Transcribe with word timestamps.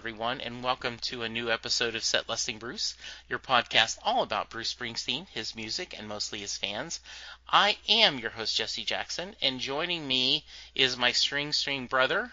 everyone, 0.00 0.40
and 0.40 0.64
welcome 0.64 0.96
to 0.96 1.24
a 1.24 1.28
new 1.28 1.50
episode 1.50 1.94
of 1.94 2.02
Set 2.02 2.26
Listing 2.26 2.56
Bruce, 2.56 2.96
your 3.28 3.38
podcast 3.38 3.98
all 4.02 4.22
about 4.22 4.48
Bruce 4.48 4.72
Springsteen, 4.72 5.28
his 5.28 5.54
music, 5.54 5.94
and 5.98 6.08
mostly 6.08 6.38
his 6.38 6.56
fans. 6.56 7.00
I 7.46 7.76
am 7.86 8.18
your 8.18 8.30
host, 8.30 8.56
Jesse 8.56 8.82
Jackson, 8.82 9.36
and 9.42 9.60
joining 9.60 10.08
me 10.08 10.46
is 10.74 10.96
my 10.96 11.10
Springsteen 11.10 11.86
brother, 11.86 12.32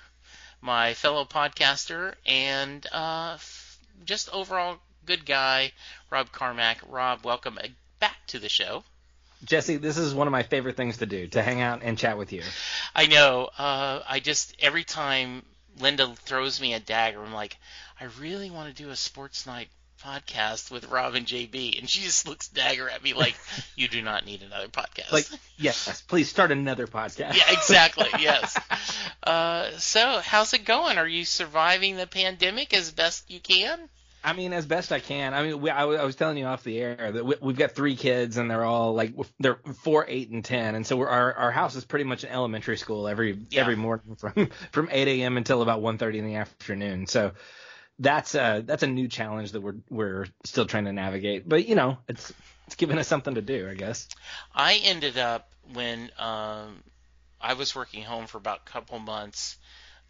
my 0.62 0.94
fellow 0.94 1.26
podcaster, 1.26 2.14
and 2.26 2.88
uh, 2.94 3.38
just 4.06 4.34
overall 4.34 4.78
good 5.06 5.26
guy, 5.26 5.74
Rob 6.10 6.32
Carmack. 6.32 6.78
Rob, 6.88 7.26
welcome 7.26 7.60
back 8.00 8.16
to 8.28 8.40
the 8.40 8.48
show. 8.48 8.86
Jesse, 9.44 9.76
this 9.76 9.98
is 9.98 10.16
one 10.16 10.28
of 10.28 10.32
my 10.32 10.44
favorite 10.44 10.78
things 10.78 11.00
to 11.00 11.06
do, 11.06 11.28
to 11.28 11.42
hang 11.42 11.60
out 11.60 11.82
and 11.84 11.98
chat 11.98 12.18
with 12.18 12.32
you. 12.32 12.44
I 12.96 13.08
know. 13.08 13.50
Uh, 13.58 14.04
I 14.08 14.22
just, 14.22 14.56
every 14.62 14.86
time 14.86 15.44
Linda 15.80 16.14
throws 16.26 16.60
me 16.60 16.74
a 16.74 16.80
dagger. 16.80 17.24
I'm 17.24 17.34
like, 17.34 17.58
I 18.00 18.06
really 18.20 18.50
want 18.50 18.76
to 18.76 18.84
do 18.84 18.90
a 18.90 18.96
sports 18.96 19.46
night 19.46 19.70
podcast 20.04 20.70
with 20.70 20.90
Rob 20.90 21.16
and 21.16 21.26
JB, 21.26 21.80
and 21.80 21.90
she 21.90 22.02
just 22.02 22.28
looks 22.28 22.48
dagger 22.50 22.90
at 22.90 23.04
me 23.04 23.14
like, 23.14 23.36
you 23.76 23.88
do 23.88 24.02
not 24.02 24.26
need 24.26 24.42
another 24.42 24.68
podcast. 24.68 25.12
Like, 25.12 25.28
yes, 25.58 26.02
please 26.08 26.30
start 26.30 26.52
another 26.52 26.88
podcast. 26.88 27.36
yeah, 27.36 27.52
exactly. 27.52 28.08
Yes. 28.20 28.58
Uh, 29.24 29.72
so, 29.78 30.22
how's 30.24 30.54
it 30.54 30.66
going? 30.66 30.98
Are 30.98 31.08
you 31.08 31.26
surviving 31.26 31.96
the 31.96 32.08
pandemic 32.08 32.74
as 32.74 32.92
best 32.92 33.30
you 33.30 33.40
can? 33.40 33.90
I 34.28 34.34
mean, 34.34 34.52
as 34.52 34.66
best 34.66 34.92
I 34.92 35.00
can. 35.00 35.34
I 35.34 35.42
mean, 35.42 35.62
we, 35.62 35.70
I, 35.70 35.84
I, 35.84 36.04
was 36.04 36.18
telling 36.18 36.36
you 36.36 36.44
off 36.44 36.62
the 36.62 36.78
air 36.78 37.14
that 37.14 37.26
we, 37.26 37.36
have 37.42 37.56
got 37.56 37.72
three 37.72 37.96
kids, 37.96 38.36
and 38.36 38.52
they're 38.52 38.66
all 38.66 38.94
like 38.94 39.14
they're 39.40 39.62
four, 39.84 40.06
eight, 40.06 40.30
and 40.30 40.44
ten, 40.44 40.76
and 40.76 40.86
so 40.86 41.00
our 41.00 41.34
our 41.34 41.50
house 41.50 41.76
is 41.78 41.86
pretty 41.86 42.04
much 42.04 42.26
an 42.26 42.32
elementary 42.32 42.76
school 42.76 43.08
every 43.08 43.40
yeah. 43.50 43.62
every 43.62 43.78
morning 43.78 44.16
from 44.18 44.50
from 44.74 44.90
8 44.92 45.08
a.m. 45.08 45.38
until 45.38 45.62
about 45.62 45.80
1:30 45.80 46.16
in 46.16 46.26
the 46.26 46.36
afternoon. 46.36 47.08
So 47.08 47.32
that's 48.00 48.36
a 48.36 48.64
that's 48.66 48.84
a 48.84 48.88
new 48.88 49.08
challenge 49.08 49.54
that 49.54 49.62
we're 49.62 49.78
we're 49.90 50.26
still 50.44 50.66
trying 50.66 50.86
to 50.86 50.94
navigate. 50.94 51.48
But 51.48 51.66
you 51.66 51.76
know, 51.76 51.98
it's 52.10 52.34
it's 52.66 52.76
given 52.76 53.00
us 53.00 53.08
something 53.08 53.36
to 53.36 53.42
do, 53.42 53.70
I 53.70 53.76
guess. 53.76 54.10
I 54.54 54.82
ended 54.84 55.18
up 55.18 55.50
when 55.72 56.12
um, 56.20 56.84
I 57.40 57.54
was 57.54 57.74
working 57.74 58.04
home 58.04 58.28
for 58.28 58.40
about 58.40 58.60
a 58.68 58.70
couple 58.70 59.00
months. 59.00 59.56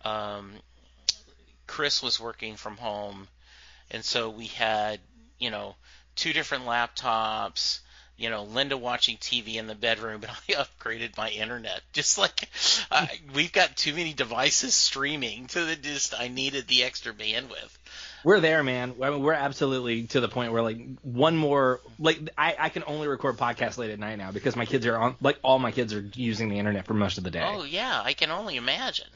Um, 0.04 0.54
Chris 1.68 2.02
was 2.02 2.20
working 2.20 2.56
from 2.56 2.78
home 2.78 3.28
and 3.92 4.04
so 4.04 4.30
we 4.30 4.46
had 4.48 5.00
you 5.40 5.52
know 5.52 5.76
two 6.16 6.34
different 6.34 6.66
laptops 6.66 7.80
you 8.18 8.30
know 8.30 8.44
linda 8.44 8.76
watching 8.76 9.18
tv 9.18 9.56
in 9.56 9.68
the 9.68 9.76
bedroom 9.76 10.24
and 10.28 10.32
i 10.32 10.64
upgraded 10.64 11.16
my 11.18 11.30
internet. 11.30 11.82
Just 11.94 12.18
like 12.18 12.50
uh, 12.92 13.08
we've 13.34 13.52
got 13.52 13.76
too 13.76 13.94
many 13.94 14.14
devices 14.14 14.74
streaming 14.74 15.48
to 15.48 15.66
the 15.66 15.76
just 15.76 16.20
i 16.20 16.28
needed 16.28 16.68
the 16.68 16.84
extra 16.84 17.14
bandwidth. 17.14 17.78
We're 18.24 18.40
there 18.40 18.64
man. 18.64 18.96
I 19.02 19.10
mean, 19.12 19.22
we're 19.22 19.34
absolutely 19.34 20.08
to 20.08 20.20
the 20.20 20.28
point 20.28 20.52
where 20.52 20.64
like 20.64 20.80
one 21.02 21.38
more 21.38 21.82
like 22.00 22.20
I, 22.38 22.56
I 22.58 22.70
can 22.70 22.84
only 22.88 23.08
record 23.08 23.38
podcasts 23.38 23.78
late 23.78 23.92
at 23.92 24.00
night 24.00 24.18
now 24.18 24.32
because 24.32 24.56
my 24.56 24.66
kids 24.66 24.86
are 24.86 24.98
on 24.98 25.16
like 25.22 25.38
all 25.44 25.60
my 25.60 25.72
kids 25.72 25.94
are 25.94 26.02
using 26.14 26.50
the 26.50 26.58
internet 26.58 26.86
for 26.86 26.94
most 26.94 27.18
of 27.18 27.24
the 27.24 27.32
day. 27.32 27.44
Oh 27.46 27.64
yeah. 27.64 28.02
I 28.04 28.14
can 28.14 28.32
only 28.32 28.58
imagine. 28.58 29.08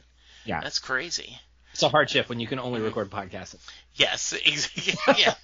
Yeah. 0.44 0.60
That's 0.60 0.78
crazy 0.78 1.38
it's 1.72 1.82
a 1.82 1.88
hardship 1.88 2.28
when 2.28 2.40
you 2.40 2.46
can 2.46 2.58
only 2.58 2.80
record 2.80 3.10
podcasts. 3.10 3.56
Yes, 3.94 4.34
yeah. 5.18 5.34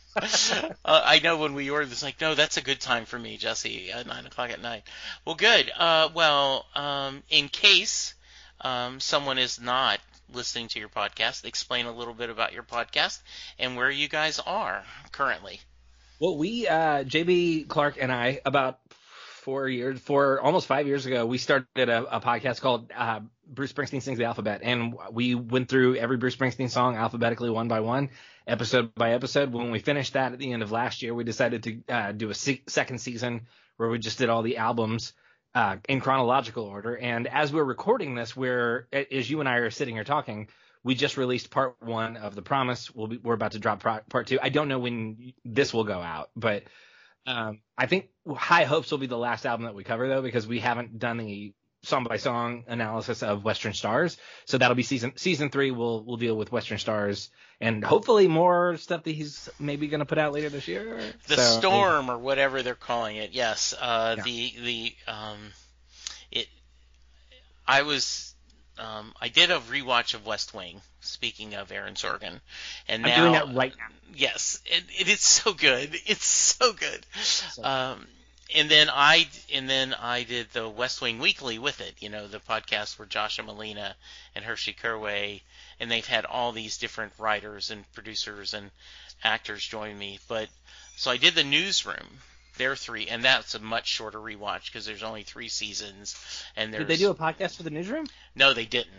uh, 0.85 1.03
I 1.05 1.21
know 1.21 1.39
when 1.39 1.55
we 1.55 1.71
ordered 1.71 1.91
this, 1.91 2.03
like, 2.03 2.21
no, 2.21 2.35
that's 2.35 2.57
a 2.57 2.63
good 2.63 2.81
time 2.81 3.05
for 3.05 3.19
me, 3.19 3.37
Jesse, 3.37 3.91
at 3.91 4.07
nine 4.07 4.27
o'clock 4.27 4.51
at 4.51 4.61
night. 4.61 4.83
Well, 5.25 5.37
good. 5.37 5.71
Uh, 5.77 6.09
well, 6.15 6.67
um, 6.75 7.23
in 7.31 7.49
case 7.49 8.15
um, 8.61 9.01
someone 9.01 9.39
is 9.39 9.61
not 9.61 10.01
listening 10.33 10.69
to 10.69 10.79
your 10.79 10.89
podcast, 10.89 11.45
explain 11.45 11.87
a 11.87 11.93
little 11.93 12.15
bit 12.15 12.31
about 12.31 12.53
your 12.53 12.63
podcast 12.63 13.21
and 13.59 13.77
where 13.77 13.91
you 13.91 14.09
guys 14.09 14.39
are 14.39 14.85
currently. 15.13 15.61
Well, 16.21 16.37
we, 16.37 16.67
uh, 16.67 17.05
JB 17.05 17.69
Clark 17.69 17.97
and 18.01 18.11
I, 18.11 18.41
about 18.45 18.81
four 19.49 19.67
years, 19.67 19.99
four 20.01 20.39
almost 20.43 20.67
five 20.67 20.87
years 20.87 21.07
ago, 21.07 21.25
we 21.25 21.39
started 21.39 21.89
a, 21.89 22.17
a 22.17 22.21
podcast 22.21 22.61
called 22.61 22.93
uh, 22.95 23.21
Bruce 23.47 23.73
Springsteen 23.73 24.03
Sings 24.03 24.19
the 24.19 24.27
Alphabet, 24.27 24.61
and 24.63 24.95
we 25.11 25.35
went 25.35 25.71
through 25.71 25.97
every 25.97 26.19
Bruce 26.19 26.37
Springsteen 26.37 26.69
song 26.69 26.97
alphabetically, 26.97 27.49
one 27.49 27.67
by 27.67 27.81
one, 27.81 28.11
episode 28.47 28.95
by 28.95 29.13
episode. 29.13 29.51
When 29.51 29.71
we 29.71 29.79
finished 29.79 30.13
that 30.13 30.35
at 30.35 30.39
the 30.39 30.53
end 30.53 30.63
of 30.63 30.71
last 30.71 31.01
year, 31.01 31.15
we 31.15 31.25
decided 31.25 31.63
to 31.63 31.81
uh, 31.89 32.13
do 32.13 32.29
a 32.29 32.35
se- 32.35 32.65
second 32.67 32.99
season 32.99 33.47
where 33.79 33.89
we 33.89 33.99
just 33.99 34.19
did 34.19 34.29
all 34.29 34.43
the 34.43 34.59
albums 34.59 35.15
uh, 35.55 35.77
in 35.89 36.03
chronological 36.03 36.65
order. 36.65 36.95
And 36.95 37.27
as 37.27 37.51
we're 37.51 37.65
recording 37.65 38.15
this, 38.15 38.37
we're 38.37 38.87
as 38.93 39.31
you 39.31 39.41
and 39.41 39.49
I 39.49 39.55
are 39.55 39.71
sitting 39.71 39.95
here 39.95 40.05
talking, 40.05 40.49
we 40.85 40.95
just 40.95 41.17
released 41.17 41.49
part 41.49 41.75
one 41.81 42.19
of 42.19 42.35
The 42.35 42.43
Promise. 42.43 42.95
We'll 42.95 43.07
be, 43.07 43.17
we're 43.17 43.33
about 43.33 43.53
to 43.53 43.59
drop 43.59 43.83
part 43.83 44.27
two. 44.27 44.39
I 44.43 44.51
don't 44.51 44.69
know 44.69 44.79
when 44.79 45.33
this 45.43 45.73
will 45.73 45.85
go 45.85 46.03
out, 46.03 46.29
but 46.37 46.65
um, 47.27 47.61
I 47.77 47.87
think 47.87 48.09
High 48.29 48.65
Hopes 48.65 48.91
will 48.91 48.99
be 48.99 49.07
the 49.07 49.19
last 49.19 49.47
album 49.47 49.67
that 49.67 49.75
we 49.75 49.85
cover 49.85 50.09
though, 50.09 50.23
because 50.23 50.47
we 50.47 50.61
haven't 50.61 50.99
done 50.99 51.19
the 51.19 51.53
song 51.83 52.05
by 52.05 52.17
song 52.17 52.65
analysis 52.67 53.23
of 53.23 53.45
Western 53.45 53.73
Stars. 53.73 54.17
So 54.47 54.59
that'll 54.59 54.75
be 54.75 54.83
season 54.83 55.13
season 55.17 55.51
three. 55.51 55.71
We'll 55.71 56.05
we'll 56.05 56.17
deal 56.17 56.37
with 56.37 56.53
Western 56.53 56.79
Stars 56.79 57.31
and 57.61 57.85
hopefully 57.85 58.29
more 58.29 58.77
stuff 58.77 59.05
that 59.05 59.11
he's 59.11 59.49
maybe 59.59 59.89
going 59.89 60.01
to 60.01 60.07
put 60.07 60.19
out 60.19 60.33
later 60.33 60.49
this 60.49 60.69
year. 60.69 61.01
The 61.27 61.37
so, 61.37 61.59
Storm 61.59 62.07
yeah. 62.07 62.15
or 62.15 62.19
whatever 62.19 62.63
they're 62.63 62.75
calling 62.75 63.17
it. 63.17 63.33
Yes. 63.33 63.75
Uh, 63.79 64.17
yeah. 64.19 64.23
The 64.23 64.53
the 64.63 64.95
um, 65.07 65.39
it. 66.31 66.47
I 67.67 67.83
was 67.83 68.28
um, 68.79 69.13
I 69.21 69.29
did 69.29 69.51
a 69.51 69.59
rewatch 69.59 70.15
of 70.15 70.27
West 70.27 70.55
Wing. 70.55 70.81
Speaking 71.01 71.55
of 71.55 71.71
Aaron 71.71 71.95
Sorkin, 71.95 72.41
and 72.89 73.07
I'm 73.07 73.11
now, 73.11 73.17
doing 73.17 73.33
that 73.33 73.55
right 73.55 73.73
now. 73.77 73.87
Yes, 74.15 74.61
it, 74.67 74.85
it 74.99 75.09
is 75.09 75.21
so 75.21 75.53
good. 75.53 75.95
It's 76.07 76.27
so 76.27 76.73
good. 76.73 77.07
So, 77.23 77.63
um, 77.63 78.07
and 78.55 78.71
then 78.71 78.89
I 78.91 79.29
and 79.53 79.69
then 79.69 79.95
I 79.95 80.25
did 80.25 80.51
the 80.53 80.69
West 80.69 81.01
Wing 81.01 81.19
Weekly 81.19 81.59
with 81.59 81.81
it. 81.81 81.95
You 82.01 82.09
know, 82.09 82.27
the 82.27 82.41
podcast 82.41 82.99
where 82.99 83.07
Josh 83.07 83.39
and 83.39 83.49
Malina 83.49 83.95
and 84.35 84.45
Hrishi 84.45 84.77
Hirway, 84.77 85.43
and 85.79 85.91
they've 85.91 86.07
had 86.07 86.25
all 86.25 86.53
these 86.53 86.79
different 86.79 87.13
writers 87.19 87.71
and 87.71 87.91
producers 87.93 88.55
and 88.55 88.71
actors 89.23 89.65
join 89.65 89.99
me. 89.99 90.19
But 90.29 90.49
so 90.97 91.11
I 91.11 91.17
did 91.17 91.35
the 91.35 91.45
newsroom 91.45 92.21
they're 92.59 92.77
three, 92.77 93.07
and 93.07 93.25
that's 93.25 93.55
a 93.55 93.59
much 93.59 93.89
shorter 93.89 94.19
rewatch 94.19 94.67
because 94.67 94.85
there's 94.85 95.03
only 95.03 95.23
three 95.23 95.49
seasons. 95.49 96.15
And 96.57 96.73
there's, 96.73 96.83
did 96.83 96.89
they 96.89 96.97
do 96.97 97.11
a 97.11 97.15
podcast 97.15 97.57
for 97.57 97.63
the 97.63 97.71
newsroom? 97.71 98.07
No, 98.35 98.53
they 98.53 98.67
didn't. 98.67 98.93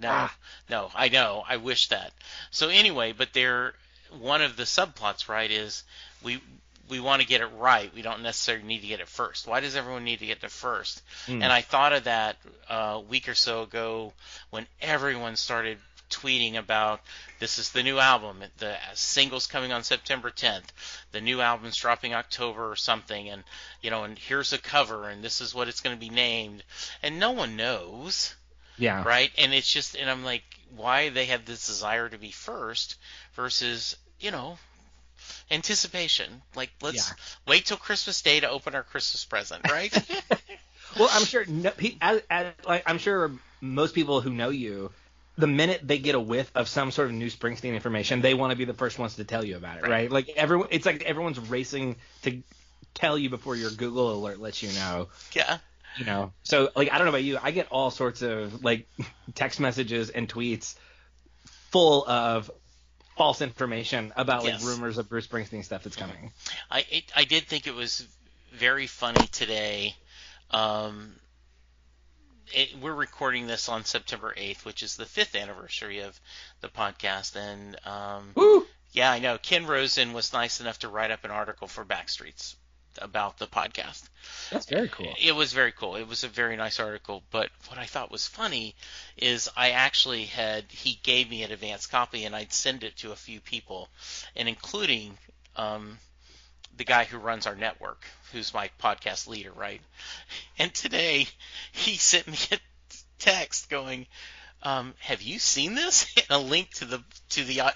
No, 0.00 0.08
ah. 0.10 0.36
no, 0.68 0.90
I 0.94 1.08
know. 1.08 1.42
I 1.46 1.56
wish 1.56 1.88
that. 1.88 2.12
So 2.50 2.68
anyway, 2.68 3.12
but 3.12 3.32
they're 3.32 3.74
one 4.20 4.42
of 4.42 4.56
the 4.56 4.64
subplots, 4.64 5.28
right? 5.28 5.50
Is 5.50 5.84
we 6.22 6.40
we 6.88 7.00
want 7.00 7.22
to 7.22 7.28
get 7.28 7.40
it 7.40 7.50
right. 7.58 7.92
We 7.94 8.02
don't 8.02 8.22
necessarily 8.22 8.64
need 8.64 8.80
to 8.80 8.86
get 8.86 9.00
it 9.00 9.08
first. 9.08 9.46
Why 9.46 9.60
does 9.60 9.74
everyone 9.74 10.04
need 10.04 10.20
to 10.20 10.26
get 10.26 10.44
it 10.44 10.50
first? 10.50 11.02
Mm. 11.26 11.42
And 11.42 11.46
I 11.46 11.62
thought 11.62 11.92
of 11.92 12.04
that 12.04 12.36
uh, 12.68 12.74
a 12.74 13.00
week 13.00 13.28
or 13.28 13.34
so 13.34 13.62
ago 13.62 14.12
when 14.50 14.66
everyone 14.80 15.36
started 15.36 15.78
tweeting 16.10 16.56
about 16.56 17.00
this 17.38 17.58
is 17.58 17.70
the 17.70 17.82
new 17.82 17.98
album, 17.98 18.42
the 18.58 18.76
singles 18.94 19.46
coming 19.46 19.72
on 19.72 19.82
September 19.82 20.30
10th, 20.30 20.64
the 21.12 21.20
new 21.20 21.40
album's 21.40 21.76
dropping 21.76 22.14
October 22.14 22.70
or 22.70 22.76
something, 22.76 23.28
and 23.28 23.44
you 23.82 23.90
know, 23.90 24.04
and 24.04 24.18
here's 24.18 24.52
a 24.52 24.58
cover, 24.58 25.08
and 25.08 25.22
this 25.22 25.40
is 25.40 25.54
what 25.54 25.68
it's 25.68 25.80
going 25.80 25.96
to 25.96 26.00
be 26.00 26.10
named, 26.10 26.62
and 27.02 27.18
no 27.18 27.32
one 27.32 27.56
knows. 27.56 28.34
Yeah. 28.78 29.04
Right. 29.04 29.30
And 29.38 29.54
it's 29.54 29.72
just, 29.72 29.96
and 29.96 30.10
I'm 30.10 30.22
like, 30.22 30.42
why 30.74 31.08
they 31.08 31.26
have 31.26 31.46
this 31.46 31.66
desire 31.66 32.08
to 32.08 32.18
be 32.18 32.30
first 32.30 32.96
versus, 33.34 33.96
you 34.20 34.30
know, 34.30 34.58
anticipation. 35.50 36.42
Like, 36.54 36.70
let's 36.82 37.08
yeah. 37.08 37.16
wait 37.46 37.66
till 37.66 37.76
Christmas 37.76 38.20
Day 38.22 38.40
to 38.40 38.50
open 38.50 38.74
our 38.74 38.82
Christmas 38.82 39.24
present, 39.24 39.70
right? 39.70 39.92
well, 40.98 41.08
I'm 41.10 41.24
sure, 41.24 41.44
no, 41.46 41.72
as, 42.00 42.22
as, 42.30 42.52
like, 42.66 42.82
I'm 42.86 42.98
sure 42.98 43.32
most 43.60 43.94
people 43.94 44.20
who 44.20 44.30
know 44.30 44.50
you 44.50 44.92
the 45.36 45.46
minute 45.46 45.80
they 45.84 45.98
get 45.98 46.14
a 46.14 46.20
whiff 46.20 46.50
of 46.54 46.68
some 46.68 46.90
sort 46.90 47.08
of 47.08 47.14
new 47.14 47.28
Springsteen 47.28 47.74
information, 47.74 48.20
they 48.20 48.34
want 48.34 48.52
to 48.52 48.56
be 48.56 48.64
the 48.64 48.74
first 48.74 48.98
ones 48.98 49.16
to 49.16 49.24
tell 49.24 49.44
you 49.44 49.56
about 49.56 49.78
it, 49.78 49.82
right? 49.82 49.90
right? 49.90 50.10
Like 50.10 50.28
everyone, 50.30 50.68
it's 50.70 50.86
like 50.86 51.02
everyone's 51.02 51.38
racing 51.38 51.96
to 52.22 52.42
tell 52.94 53.18
you 53.18 53.30
before 53.30 53.54
your 53.54 53.70
Google 53.70 54.12
alert 54.12 54.40
lets 54.40 54.62
you 54.62 54.72
know. 54.72 55.08
Yeah. 55.32 55.58
You 55.98 56.04
know, 56.04 56.32
so 56.42 56.70
like 56.76 56.92
I 56.92 56.98
don't 56.98 57.06
know 57.06 57.10
about 57.10 57.24
you, 57.24 57.38
I 57.42 57.52
get 57.52 57.68
all 57.70 57.90
sorts 57.90 58.20
of 58.20 58.62
like 58.62 58.86
text 59.34 59.60
messages 59.60 60.10
and 60.10 60.28
tweets 60.28 60.74
full 61.70 62.06
of 62.06 62.50
false 63.16 63.40
information 63.40 64.12
about 64.14 64.44
like 64.44 64.54
yes. 64.54 64.64
rumors 64.64 64.98
of 64.98 65.08
Bruce 65.08 65.26
Springsteen 65.26 65.64
stuff 65.64 65.84
that's 65.84 65.96
coming. 65.96 66.32
I 66.70 66.84
it, 66.90 67.04
I 67.16 67.24
did 67.24 67.44
think 67.44 67.66
it 67.66 67.74
was 67.74 68.06
very 68.52 68.86
funny 68.86 69.26
today. 69.26 69.94
Um, 70.50 71.14
it, 72.52 72.78
we're 72.80 72.94
recording 72.94 73.46
this 73.46 73.68
on 73.68 73.84
September 73.84 74.34
8th, 74.36 74.64
which 74.64 74.82
is 74.82 74.96
the 74.96 75.06
fifth 75.06 75.34
anniversary 75.34 76.00
of 76.00 76.18
the 76.60 76.68
podcast. 76.68 77.36
And 77.36 77.76
um, 77.86 78.66
yeah, 78.92 79.10
I 79.10 79.18
know 79.18 79.38
Ken 79.38 79.66
Rosen 79.66 80.12
was 80.12 80.32
nice 80.32 80.60
enough 80.60 80.80
to 80.80 80.88
write 80.88 81.10
up 81.10 81.24
an 81.24 81.30
article 81.30 81.68
for 81.68 81.84
Backstreets 81.84 82.54
about 82.98 83.38
the 83.38 83.46
podcast. 83.46 84.02
That's 84.50 84.66
very 84.66 84.88
cool. 84.88 85.14
It 85.22 85.32
was 85.32 85.52
very 85.52 85.72
cool. 85.72 85.96
It 85.96 86.08
was 86.08 86.24
a 86.24 86.28
very 86.28 86.56
nice 86.56 86.80
article. 86.80 87.22
But 87.30 87.50
what 87.68 87.78
I 87.78 87.84
thought 87.84 88.10
was 88.10 88.26
funny 88.26 88.74
is 89.16 89.50
I 89.56 89.70
actually 89.70 90.24
had 90.24 90.64
he 90.70 90.98
gave 91.02 91.28
me 91.28 91.42
an 91.42 91.52
advance 91.52 91.86
copy 91.86 92.24
and 92.24 92.34
I'd 92.34 92.52
send 92.52 92.84
it 92.84 92.96
to 92.98 93.12
a 93.12 93.16
few 93.16 93.40
people, 93.40 93.88
and 94.34 94.48
including 94.48 95.18
um, 95.56 95.98
the 96.76 96.84
guy 96.84 97.04
who 97.04 97.18
runs 97.18 97.46
our 97.46 97.54
network, 97.54 98.04
who's 98.32 98.52
my 98.52 98.70
podcast 98.80 99.26
leader, 99.26 99.52
right? 99.52 99.80
And 100.58 100.72
today 100.72 101.26
he 101.72 101.96
sent 101.96 102.26
me 102.26 102.38
a 102.52 102.58
text 103.18 103.68
going, 103.70 104.06
um, 104.62 104.94
"Have 105.00 105.22
you 105.22 105.38
seen 105.38 105.74
this?" 105.74 106.06
And 106.16 106.26
a 106.30 106.38
link 106.38 106.70
to 106.74 106.84
the 106.84 107.02
to 107.30 107.44
the 107.44 107.60
uh, 107.62 107.70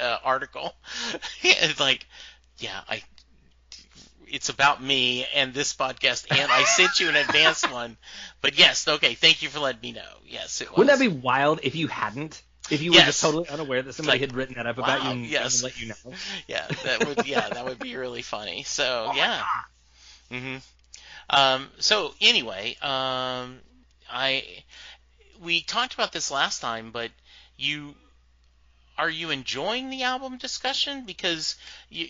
uh, 0.00 0.18
article. 0.24 0.74
it's 1.42 1.80
like, 1.80 2.06
yeah, 2.58 2.80
I. 2.88 3.02
It's 4.26 4.48
about 4.48 4.82
me 4.82 5.26
and 5.34 5.52
this 5.52 5.74
podcast, 5.74 6.26
and 6.30 6.50
I 6.50 6.64
sent 6.64 7.00
you 7.00 7.10
an 7.10 7.16
advanced 7.16 7.70
one. 7.72 7.98
But 8.40 8.58
yes, 8.58 8.88
okay, 8.88 9.12
thank 9.12 9.42
you 9.42 9.50
for 9.50 9.60
letting 9.60 9.82
me 9.82 9.92
know. 9.92 10.08
Yes, 10.26 10.62
it 10.62 10.70
was. 10.70 10.78
Wouldn't 10.78 10.98
that 10.98 11.04
be 11.04 11.08
wild 11.08 11.60
if 11.62 11.76
you 11.76 11.86
hadn't? 11.88 12.42
If 12.72 12.82
you 12.82 12.92
were 12.94 13.02
Yes. 13.02 13.16
just 13.16 13.20
totally 13.20 13.48
unaware 13.48 13.82
that 13.82 13.94
somebody 13.94 14.18
like, 14.18 14.20
had 14.20 14.34
written 14.34 14.54
that 14.56 14.66
up 14.66 14.78
about 14.78 15.02
you 15.02 15.12
and, 15.12 15.30
yes. 15.30 15.62
let 15.62 15.76
you 15.76 15.86
know. 16.04 16.18
Yeah, 16.48 16.70
that 16.82 17.02
would 17.02 17.22
yeah, 17.22 17.50
that 17.50 17.64
would 17.64 17.80
be 17.80 17.96
really 17.96 18.22
funny. 18.22 18.62
So 18.64 19.06
Oh 19.10 19.12
yeah. 19.12 19.44
hmm 20.30 20.56
Um, 21.30 21.70
so 21.78 22.14
anyway, 22.20 22.76
um, 22.82 23.60
I 24.10 24.64
we 25.40 25.62
talked 25.62 25.94
about 25.94 26.12
this 26.12 26.30
last 26.30 26.60
time, 26.60 26.90
but 26.92 27.10
you 27.56 27.94
are 28.98 29.10
you 29.10 29.30
enjoying 29.30 29.90
the 29.90 30.02
album 30.02 30.38
discussion 30.38 31.04
because 31.04 31.56
you 31.90 32.06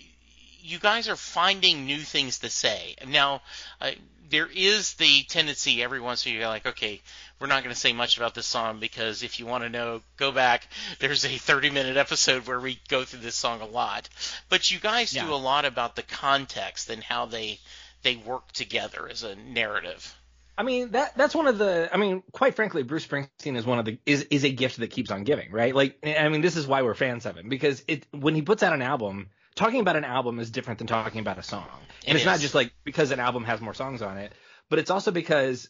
you 0.61 0.79
guys 0.79 1.09
are 1.09 1.17
finding 1.17 1.87
new 1.87 2.00
things 2.00 2.38
to 2.41 2.50
say 2.50 2.97
now. 3.06 3.43
Uh, 3.81 3.93
there 4.31 4.49
is 4.53 4.94
the 4.94 5.23
tendency 5.25 5.82
every 5.82 6.00
once 6.00 6.25
in 6.26 6.32
a 6.32 6.35
while, 6.35 6.41
you're 6.41 6.49
like, 6.49 6.67
okay, 6.67 7.03
we're 7.40 7.46
not 7.49 7.62
going 7.64 7.75
to 7.75 7.81
say 7.81 7.93
much 7.93 8.17
about 8.17 8.34
this 8.34 8.46
song 8.46 8.79
because 8.81 9.23
if 9.23 9.38
you 9.40 9.46
want 9.46 9.64
to 9.64 9.69
know, 9.70 10.00
go 10.17 10.32
back. 10.32 10.67
There's 11.00 11.25
a 11.25 11.29
30 11.29 11.70
minute 11.70 11.96
episode 11.96 12.46
where 12.46 12.61
we 12.61 12.79
go 12.88 13.05
through 13.05 13.20
this 13.20 13.34
song 13.34 13.61
a 13.61 13.67
lot. 13.67 14.08
But 14.49 14.70
you 14.70 14.79
guys 14.79 15.12
Yeah. 15.14 15.26
do 15.26 15.34
a 15.34 15.37
lot 15.37 15.64
about 15.64 15.96
the 15.96 16.02
context 16.02 16.90
and 16.90 17.02
how 17.02 17.26
they 17.26 17.58
they 18.02 18.17
work 18.17 18.50
together 18.52 19.08
as 19.08 19.23
a 19.23 19.37
narrative. 19.37 20.14
I 20.58 20.64
mean 20.64 20.90
that 20.90 21.17
that's 21.17 21.34
one 21.34 21.46
of 21.46 21.56
the 21.58 21.88
I 21.93 21.96
mean 21.96 22.23
quite 22.32 22.55
frankly 22.56 22.82
Bruce 22.82 23.06
Springsteen 23.06 23.56
is 23.56 23.64
one 23.64 23.78
of 23.78 23.85
the 23.85 23.99
is 24.05 24.23
is 24.31 24.44
a 24.44 24.50
gift 24.50 24.78
that 24.78 24.88
keeps 24.90 25.11
on 25.11 25.25
giving, 25.25 25.50
right? 25.50 25.75
Like 25.75 25.99
I 26.05 26.28
mean 26.28 26.40
this 26.43 26.56
is 26.56 26.67
why 26.67 26.82
we're 26.82 26.94
fans 26.94 27.26
of 27.26 27.37
him 27.37 27.49
because 27.49 27.82
it 27.88 28.06
when 28.12 28.35
he 28.35 28.43
puts 28.43 28.62
out 28.62 28.73
an 28.73 28.82
album, 28.82 29.31
talking 29.55 29.81
about 29.81 29.96
an 29.96 30.05
album 30.05 30.38
is 30.40 30.50
different 30.50 30.78
than 30.78 30.87
talking 30.87 31.20
about 31.20 31.38
a 31.38 31.43
song. 31.43 31.67
And 32.06 32.17
It 32.17 32.20
it's 32.20 32.26
not 32.26 32.40
just 32.40 32.55
like 32.55 32.73
because 32.85 33.11
an 33.12 33.20
album 33.20 33.44
has 33.44 33.61
more 33.61 33.75
songs 33.75 34.02
on 34.02 34.19
it, 34.19 34.32
but 34.69 34.78
it's 34.78 34.90
also 34.90 35.11
because 35.11 35.69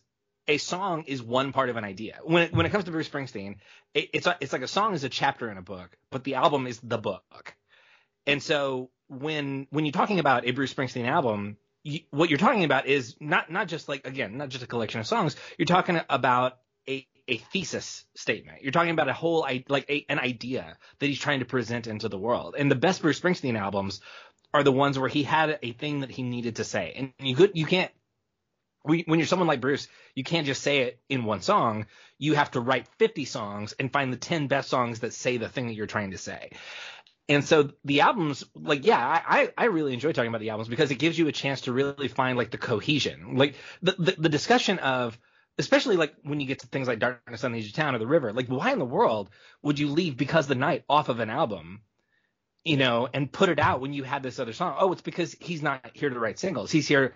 a 0.49 0.59
song 0.59 1.05
is 1.07 1.23
one 1.23 1.53
part 1.53 1.71
of 1.71 1.77
an 1.77 1.85
idea. 1.85 2.19
When 2.25 2.45
it, 2.45 2.53
when 2.53 2.67
it 2.67 2.71
comes 2.71 2.85
to 2.85 2.91
Bruce 2.91 3.09
Springsteen, 3.09 3.57
it, 3.95 4.11
it's 4.13 4.27
a, 4.27 4.37
it's 4.41 4.53
like 4.53 4.63
a 4.63 4.69
song 4.69 4.95
is 4.95 5.05
a 5.05 5.09
chapter 5.09 5.51
in 5.51 5.57
a 5.57 5.63
book, 5.63 5.97
but 6.11 6.25
the 6.25 6.35
album 6.35 6.67
is 6.67 6.81
the 6.81 6.99
book. 6.99 7.55
And 8.27 8.43
so 8.43 8.91
when 9.09 9.67
when 9.71 9.85
you're 9.85 9.93
talking 9.93 10.19
about 10.19 10.47
a 10.47 10.51
Bruce 10.53 10.73
Springsteen 10.73 11.07
album, 11.07 11.57
you, 11.83 12.01
what 12.11 12.31
you're 12.31 12.39
talking 12.39 12.65
about 12.65 12.87
is 12.87 13.17
not 13.21 13.51
not 13.51 13.69
just 13.69 13.89
like 13.89 14.07
again 14.07 14.37
not 14.37 14.49
just 14.49 14.65
a 14.65 14.67
collection 14.67 15.01
of 15.01 15.07
songs. 15.07 15.37
You're 15.59 15.67
talking 15.67 16.01
about 16.09 16.59
a 16.89 17.07
a 17.29 17.37
thesis 17.37 18.05
statement. 18.15 18.63
You're 18.63 18.73
talking 18.73 18.91
about 18.91 19.09
a 19.09 19.13
whole 19.13 19.47
like 19.69 19.89
a, 19.89 20.05
an 20.09 20.19
idea 20.19 20.77
that 20.99 21.07
he's 21.07 21.21
trying 21.21 21.41
to 21.41 21.45
present 21.45 21.87
into 21.87 22.09
the 22.09 22.19
world. 22.19 22.55
And 22.59 22.71
the 22.71 22.77
best 22.77 23.03
Bruce 23.03 23.21
Springsteen 23.21 23.59
albums 23.59 24.01
are 24.55 24.63
the 24.63 24.73
ones 24.73 24.99
where 24.99 25.09
he 25.09 25.23
had 25.23 25.59
a 25.63 25.73
thing 25.73 26.01
that 26.01 26.11
he 26.11 26.23
needed 26.23 26.57
to 26.57 26.65
say, 26.65 26.93
and 26.97 27.13
you 27.19 27.37
could 27.37 27.53
you 27.55 27.67
can't. 27.67 27.91
When 28.83 29.19
you're 29.19 29.27
someone 29.27 29.49
like 29.49 29.61
Bruce, 29.61 29.87
you 30.15 30.25
can't 30.25 30.47
just 30.47 30.63
say 30.63 30.81
it 30.81 31.01
in 31.09 31.25
one 31.25 31.41
song. 31.41 31.87
You 32.19 32.35
have 32.35 32.51
to 32.53 32.61
write 32.61 32.89
50 32.99 33.25
songs 33.25 33.75
and 33.79 33.93
find 33.93 34.13
the 34.13 34.17
10 34.17 34.49
best 34.49 34.69
songs 34.69 35.01
that 35.01 35.13
say 35.13 35.37
the 35.37 35.49
thing 35.49 35.69
that 35.69 35.75
you're 35.75 35.87
trying 35.87 36.11
to 36.11 36.19
say. 36.19 36.51
And 37.29 37.45
so 37.45 37.71
the 37.85 38.01
albums, 38.01 38.45
like, 38.55 38.85
yeah, 38.85 38.99
I, 38.99 39.23
I 39.43 39.53
I 39.57 39.65
really 39.67 39.95
enjoy 39.95 40.13
talking 40.13 40.29
about 40.29 40.41
the 40.41 40.51
albums 40.51 40.69
because 40.69 40.91
it 40.91 40.97
gives 40.97 41.19
you 41.19 41.29
a 41.29 41.33
chance 41.33 41.63
to 41.63 41.73
really 41.73 42.09
find 42.09 42.37
like 42.37 42.51
the 42.51 42.59
cohesion, 42.59 43.37
like 43.37 43.55
the 43.81 43.95
the, 43.99 44.15
the 44.19 44.29
discussion 44.29 44.79
of, 44.81 45.17
especially 45.57 45.97
like 45.97 46.15
when 46.25 46.41
you 46.41 46.47
get 46.47 46.59
to 46.61 46.67
things 46.67 46.89
like 46.89 46.99
Darkness 46.99 47.45
on 47.45 47.53
the 47.53 47.61
Edge 47.61 47.69
of 47.69 47.75
Town 47.75 47.95
or 47.95 47.99
The 47.99 48.07
River, 48.07 48.33
like 48.33 48.49
why 48.49 48.73
in 48.73 48.81
the 48.81 48.85
world 48.85 49.31
would 49.63 49.79
you 49.79 49.89
leave 49.89 50.17
Because 50.17 50.49
the 50.49 50.57
Night 50.57 50.85
off 50.89 51.09
of 51.09 51.21
an 51.21 51.31
album, 51.31 51.83
you 52.65 52.77
know, 52.77 53.09
and 53.15 53.33
put 53.33 53.49
it 53.49 53.61
out 53.61 53.81
when 53.81 53.93
you 53.93 54.03
had 54.03 54.25
this 54.25 54.41
other 54.41 54.53
song? 54.53 54.77
Oh, 54.79 54.93
it's 54.93 55.03
because 55.03 55.33
he's 55.41 55.63
not 55.63 55.93
here 55.95 56.11
to 56.11 56.19
write 56.19 56.41
singles. 56.41 56.73
He's 56.73 56.89
here 56.89 57.15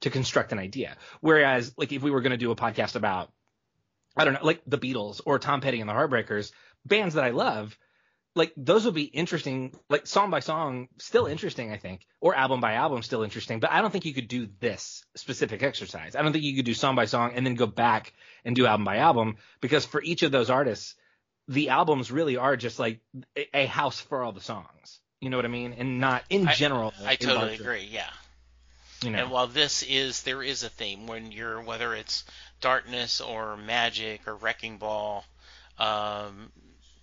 to 0.00 0.10
construct 0.10 0.52
an 0.52 0.58
idea. 0.58 0.96
Whereas, 1.20 1.72
like, 1.76 1.92
if 1.92 2.02
we 2.02 2.10
were 2.10 2.20
going 2.20 2.32
to 2.32 2.36
do 2.36 2.50
a 2.50 2.56
podcast 2.56 2.96
about, 2.96 3.32
I 4.16 4.24
don't 4.24 4.34
know, 4.34 4.40
like 4.42 4.62
the 4.66 4.78
Beatles 4.78 5.20
or 5.24 5.38
Tom 5.38 5.60
Petty 5.60 5.80
and 5.80 5.88
the 5.88 5.94
Heartbreakers, 5.94 6.52
bands 6.84 7.14
that 7.14 7.24
I 7.24 7.30
love, 7.30 7.76
like 8.36 8.52
those 8.56 8.84
would 8.84 8.94
be 8.94 9.04
interesting, 9.04 9.74
like 9.88 10.06
song 10.06 10.30
by 10.30 10.40
song, 10.40 10.88
still 10.98 11.26
interesting, 11.26 11.72
I 11.72 11.78
think, 11.78 12.06
or 12.20 12.34
album 12.34 12.60
by 12.60 12.74
album, 12.74 13.02
still 13.02 13.22
interesting. 13.22 13.60
But 13.60 13.72
I 13.72 13.80
don't 13.80 13.90
think 13.90 14.04
you 14.04 14.12
could 14.14 14.28
do 14.28 14.46
this 14.60 15.04
specific 15.16 15.62
exercise. 15.62 16.14
I 16.14 16.22
don't 16.22 16.32
think 16.32 16.44
you 16.44 16.54
could 16.54 16.66
do 16.66 16.74
song 16.74 16.96
by 16.96 17.06
song 17.06 17.32
and 17.34 17.46
then 17.46 17.54
go 17.54 17.66
back 17.66 18.12
and 18.44 18.54
do 18.54 18.66
album 18.66 18.84
by 18.84 18.98
album 18.98 19.36
because 19.60 19.86
for 19.86 20.02
each 20.02 20.22
of 20.22 20.32
those 20.32 20.50
artists, 20.50 20.94
the 21.48 21.70
albums 21.70 22.12
really 22.12 22.36
are 22.36 22.56
just 22.56 22.78
like 22.78 23.00
a, 23.54 23.66
house 23.66 24.00
for 24.00 24.22
all 24.22 24.32
the 24.32 24.40
songs. 24.40 25.00
You 25.20 25.30
know 25.30 25.38
what 25.38 25.46
I 25.46 25.48
mean? 25.48 25.72
And 25.72 25.98
not 25.98 26.22
in 26.28 26.46
I- 26.46 26.54
general. 26.54 26.92
I 27.04 27.12
a 27.12 27.16
totally 27.16 27.54
agree. 27.54 27.88
Yeah. 27.90 28.10
You 29.02 29.10
know. 29.10 29.18
And 29.18 29.30
while 29.30 29.46
this 29.46 29.82
is, 29.82 30.22
there 30.22 30.42
is 30.42 30.62
a 30.62 30.68
theme 30.68 31.06
when 31.06 31.32
you're, 31.32 31.60
whether 31.60 31.94
it's 31.94 32.24
darkness 32.60 33.20
or 33.20 33.56
magic 33.56 34.26
or 34.26 34.34
wrecking 34.34 34.78
ball, 34.78 35.24
um, 35.78 36.50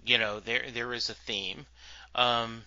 you 0.05 0.17
know, 0.17 0.39
there 0.39 0.65
there 0.73 0.93
is 0.93 1.09
a 1.09 1.13
theme. 1.13 1.65
Um, 2.15 2.63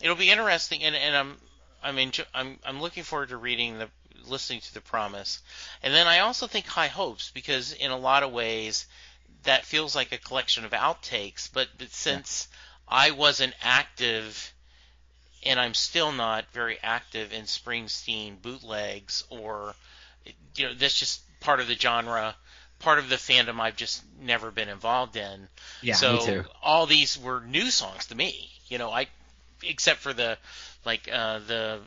it'll 0.00 0.16
be 0.16 0.30
interesting, 0.30 0.82
and, 0.82 0.96
and 0.96 1.16
I'm 1.16 1.36
I'm 1.82 1.96
enjo- 1.96 2.26
I'm 2.34 2.58
I'm 2.64 2.80
looking 2.80 3.02
forward 3.02 3.28
to 3.30 3.36
reading 3.36 3.78
the 3.78 3.88
listening 4.24 4.60
to 4.60 4.74
the 4.74 4.80
promise, 4.80 5.42
and 5.82 5.92
then 5.92 6.06
I 6.06 6.20
also 6.20 6.46
think 6.46 6.66
High 6.66 6.88
Hopes 6.88 7.30
because 7.32 7.72
in 7.72 7.90
a 7.90 7.96
lot 7.96 8.22
of 8.22 8.32
ways 8.32 8.86
that 9.44 9.64
feels 9.64 9.94
like 9.94 10.12
a 10.12 10.18
collection 10.18 10.64
of 10.64 10.70
outtakes, 10.72 11.48
but, 11.52 11.68
but 11.78 11.90
since 11.90 12.48
I 12.88 13.10
wasn't 13.10 13.54
active 13.62 14.51
and 15.44 15.58
I'm 15.58 15.74
still 15.74 16.12
not 16.12 16.44
very 16.52 16.78
active 16.82 17.32
in 17.32 17.44
Springsteen 17.44 18.40
bootlegs 18.40 19.24
or 19.30 19.74
you 20.56 20.66
know 20.66 20.74
that's 20.74 20.98
just 20.98 21.22
part 21.40 21.60
of 21.60 21.68
the 21.68 21.74
genre, 21.74 22.34
part 22.78 22.98
of 22.98 23.08
the 23.08 23.16
fandom 23.16 23.60
I've 23.60 23.76
just 23.76 24.02
never 24.20 24.50
been 24.50 24.68
involved 24.68 25.16
in. 25.16 25.48
yeah, 25.82 25.94
so 25.94 26.14
me 26.14 26.24
too. 26.24 26.44
all 26.62 26.86
these 26.86 27.18
were 27.18 27.40
new 27.40 27.70
songs 27.70 28.06
to 28.06 28.14
me. 28.14 28.50
You 28.68 28.78
know, 28.78 28.90
I 28.90 29.08
except 29.62 30.00
for 30.00 30.12
the 30.12 30.38
like 30.84 31.08
uh, 31.12 31.40
the 31.40 31.80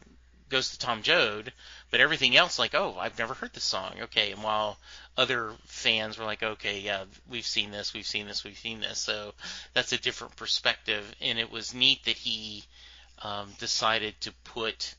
Ghost 0.50 0.74
of 0.74 0.80
Tom 0.80 1.02
Joad, 1.02 1.52
but 1.92 2.00
everything 2.00 2.36
else 2.36 2.60
like 2.60 2.76
oh 2.76 2.96
I've 3.00 3.18
never 3.18 3.34
heard 3.34 3.54
this 3.54 3.64
song. 3.64 3.96
Okay, 4.04 4.32
and 4.32 4.44
while 4.44 4.78
other 5.18 5.54
fans 5.66 6.18
were 6.18 6.26
like 6.26 6.44
okay 6.44 6.80
yeah 6.80 7.06
we've 7.30 7.46
seen 7.46 7.72
this 7.72 7.94
we've 7.94 8.06
seen 8.06 8.28
this 8.28 8.44
we've 8.44 8.58
seen 8.58 8.82
this 8.82 9.00
so 9.00 9.34
that's 9.74 9.94
a 9.94 9.98
different 9.98 10.36
perspective 10.36 11.06
and 11.22 11.40
it 11.40 11.50
was 11.50 11.74
neat 11.74 12.04
that 12.04 12.18
he 12.18 12.66
um, 13.22 13.50
decided 13.60 14.20
to 14.22 14.32
put 14.44 14.96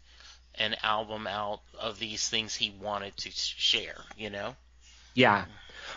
an 0.58 0.74
album 0.82 1.26
out 1.26 1.60
of 1.78 1.98
these 1.98 2.28
things 2.28 2.54
he 2.54 2.74
wanted 2.80 3.16
to 3.16 3.30
share 3.30 3.96
you 4.16 4.30
know 4.30 4.54
Yeah. 5.14 5.44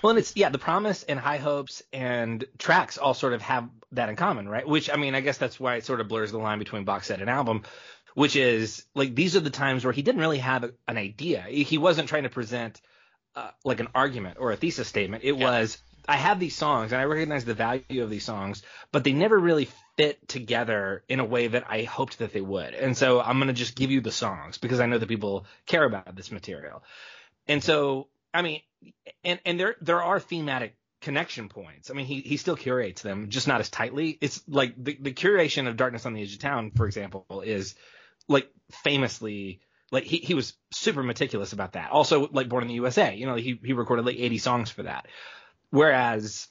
Well, 0.01 0.11
and 0.11 0.19
it's 0.19 0.35
yeah, 0.35 0.49
the 0.49 0.59
promise 0.59 1.03
and 1.03 1.19
high 1.19 1.37
hopes 1.37 1.81
and 1.91 2.45
tracks 2.57 2.97
all 2.97 3.13
sort 3.13 3.33
of 3.33 3.41
have 3.41 3.69
that 3.93 4.09
in 4.09 4.15
common, 4.15 4.47
right? 4.47 4.67
Which 4.67 4.89
I 4.89 4.97
mean, 4.97 5.15
I 5.15 5.21
guess 5.21 5.37
that's 5.37 5.59
why 5.59 5.75
it 5.75 5.85
sort 5.85 5.99
of 5.99 6.07
blurs 6.07 6.31
the 6.31 6.37
line 6.37 6.59
between 6.59 6.83
box 6.83 7.07
set 7.07 7.19
and 7.21 7.29
album, 7.29 7.63
which 8.13 8.35
is 8.35 8.85
like 8.93 9.15
these 9.15 9.35
are 9.35 9.39
the 9.41 9.49
times 9.49 9.83
where 9.83 9.91
he 9.93 10.01
didn't 10.03 10.21
really 10.21 10.37
have 10.37 10.63
a, 10.63 10.71
an 10.87 10.97
idea. 10.97 11.41
He 11.41 11.77
wasn't 11.77 12.07
trying 12.07 12.23
to 12.23 12.29
present 12.29 12.79
uh, 13.35 13.49
like 13.65 13.79
an 13.79 13.87
argument 13.95 14.37
or 14.39 14.51
a 14.51 14.55
thesis 14.57 14.87
statement. 14.87 15.23
It 15.23 15.35
Yeah. 15.35 15.49
was 15.49 15.77
I 16.09 16.15
have 16.15 16.39
these 16.39 16.55
songs 16.55 16.91
and 16.91 16.99
I 16.99 17.05
recognize 17.05 17.45
the 17.45 17.53
value 17.53 18.01
of 18.01 18.09
these 18.09 18.25
songs, 18.25 18.63
but 18.91 19.03
they 19.03 19.13
never 19.13 19.37
really 19.37 19.69
fit 19.95 20.27
together 20.27 21.03
in 21.07 21.19
a 21.19 21.25
way 21.25 21.47
that 21.47 21.65
I 21.69 21.83
hoped 21.83 22.17
that 22.17 22.33
they 22.33 22.41
would. 22.41 22.73
And 22.73 22.97
so 22.97 23.21
I'm 23.21 23.37
going 23.37 23.49
to 23.49 23.53
just 23.53 23.75
give 23.75 23.91
you 23.91 24.01
the 24.01 24.11
songs 24.11 24.57
because 24.57 24.79
I 24.79 24.87
know 24.87 24.97
that 24.97 25.07
people 25.07 25.45
care 25.67 25.83
about 25.83 26.15
this 26.15 26.31
material. 26.31 26.83
And 27.47 27.63
so, 27.63 28.07
I 28.33 28.41
mean, 28.41 28.61
and 29.23 29.39
and 29.45 29.59
there 29.59 29.75
there 29.81 30.01
are 30.01 30.19
thematic 30.19 30.75
connection 31.01 31.47
points. 31.47 31.91
I 31.91 31.93
mean, 31.93 32.07
he 32.07 32.21
he 32.21 32.37
still 32.37 32.55
curates 32.55 33.03
them, 33.03 33.29
just 33.29 33.47
not 33.47 33.59
as 33.59 33.69
tightly. 33.69 34.17
It's 34.19 34.41
like 34.47 34.83
the 34.83 34.97
the 34.99 35.13
curation 35.13 35.67
of 35.67 35.77
Darkness 35.77 36.07
on 36.07 36.13
the 36.13 36.23
Edge 36.23 36.33
of 36.33 36.39
Town, 36.39 36.71
for 36.75 36.87
example, 36.87 37.43
is 37.45 37.75
like 38.27 38.49
famously 38.83 39.61
like 39.91 40.05
he, 40.05 40.17
he 40.17 40.33
was 40.33 40.53
super 40.71 41.03
meticulous 41.03 41.53
about 41.53 41.73
that. 41.73 41.91
Also, 41.91 42.29
like 42.31 42.49
Born 42.49 42.63
in 42.63 42.67
the 42.67 42.75
USA, 42.75 43.15
you 43.15 43.27
know, 43.27 43.35
he 43.35 43.59
he 43.63 43.73
recorded 43.73 44.07
like 44.07 44.17
80 44.17 44.37
songs 44.39 44.69
for 44.71 44.83
that. 44.83 45.07
Whereas, 45.71 46.47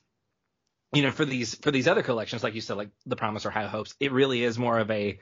you 0.93 1.03
know, 1.03 1.11
for 1.11 1.25
these 1.25 1.55
for 1.57 1.71
these 1.71 1.89
other 1.89 2.03
collections, 2.03 2.43
like 2.43 2.55
you 2.55 2.61
said, 2.61 2.77
like 2.77 2.91
The 3.07 3.17
Promise 3.17 3.47
or 3.47 3.51
High 3.51 3.67
Hopes, 3.67 3.95
it 4.01 4.13
really 4.13 4.43
is 4.45 4.59
more 4.59 4.79
of 4.79 4.91
a 4.91 5.19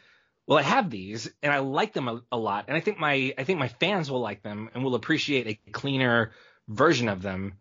well, 0.46 0.58
I 0.58 0.62
have 0.62 0.90
these 0.90 1.30
and 1.42 1.52
I 1.52 1.58
like 1.58 1.92
them 1.92 2.08
a, 2.08 2.22
a 2.30 2.36
lot, 2.36 2.66
and 2.68 2.76
I 2.76 2.80
think 2.80 2.98
my 2.98 3.34
I 3.36 3.44
think 3.44 3.58
my 3.58 3.68
fans 3.68 4.10
will 4.10 4.20
like 4.20 4.42
them 4.42 4.70
and 4.74 4.84
will 4.84 4.94
appreciate 4.94 5.46
a 5.46 5.70
cleaner 5.72 6.32
version 6.68 7.08
of 7.08 7.22
them. 7.22 7.54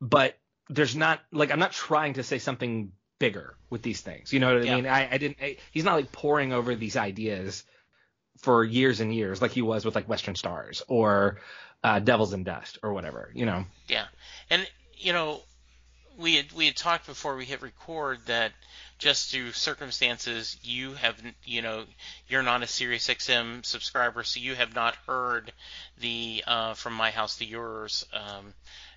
But 0.00 0.38
there's 0.68 0.96
not 0.96 1.20
like 1.30 1.52
I'm 1.52 1.58
not 1.60 1.72
trying 1.72 2.14
to 2.14 2.22
say 2.22 2.38
something 2.38 2.92
bigger 3.18 3.56
with 3.70 3.82
these 3.82 4.00
things. 4.00 4.32
You 4.32 4.40
know 4.40 4.52
what 4.52 4.62
I 4.62 4.64
Yeah. 4.64 4.76
mean? 4.76 4.86
I, 4.86 5.08
I 5.12 5.18
didn't. 5.18 5.38
I, 5.40 5.56
he's 5.70 5.84
not 5.84 5.94
like 5.94 6.12
pouring 6.12 6.52
over 6.52 6.74
these 6.74 6.96
ideas 6.96 7.64
for 8.38 8.64
years 8.64 9.00
and 9.00 9.14
years 9.14 9.40
like 9.40 9.52
he 9.52 9.62
was 9.62 9.84
with 9.84 9.94
like 9.94 10.08
Western 10.08 10.34
Stars 10.34 10.82
or 10.88 11.38
uh, 11.82 12.00
Devils 12.00 12.32
and 12.32 12.44
Dust 12.44 12.78
or 12.82 12.92
whatever. 12.92 13.30
You 13.34 13.46
know? 13.46 13.64
Yeah, 13.88 14.06
and 14.50 14.68
you 14.94 15.12
know, 15.12 15.40
we 16.16 16.36
had 16.36 16.52
we 16.52 16.66
had 16.66 16.76
talked 16.76 17.06
before 17.06 17.36
we 17.36 17.44
hit 17.44 17.62
record 17.62 18.18
that 18.26 18.52
just 18.98 19.30
through 19.30 19.52
circumstances 19.52 20.56
you 20.62 20.94
have 20.94 21.16
you 21.44 21.62
know 21.62 21.84
you're 22.28 22.42
not 22.42 22.62
a 22.62 22.66
Sirius 22.66 23.08
XM 23.08 23.62
subscriber, 23.64 24.24
so 24.24 24.40
you 24.40 24.54
have 24.54 24.74
not 24.74 24.96
heard 25.06 25.52
the 26.00 26.42
uh, 26.46 26.74
from 26.74 26.94
my 26.94 27.10
house 27.10 27.36
to 27.38 27.44
yours. 27.44 28.06
Um, 28.12 28.54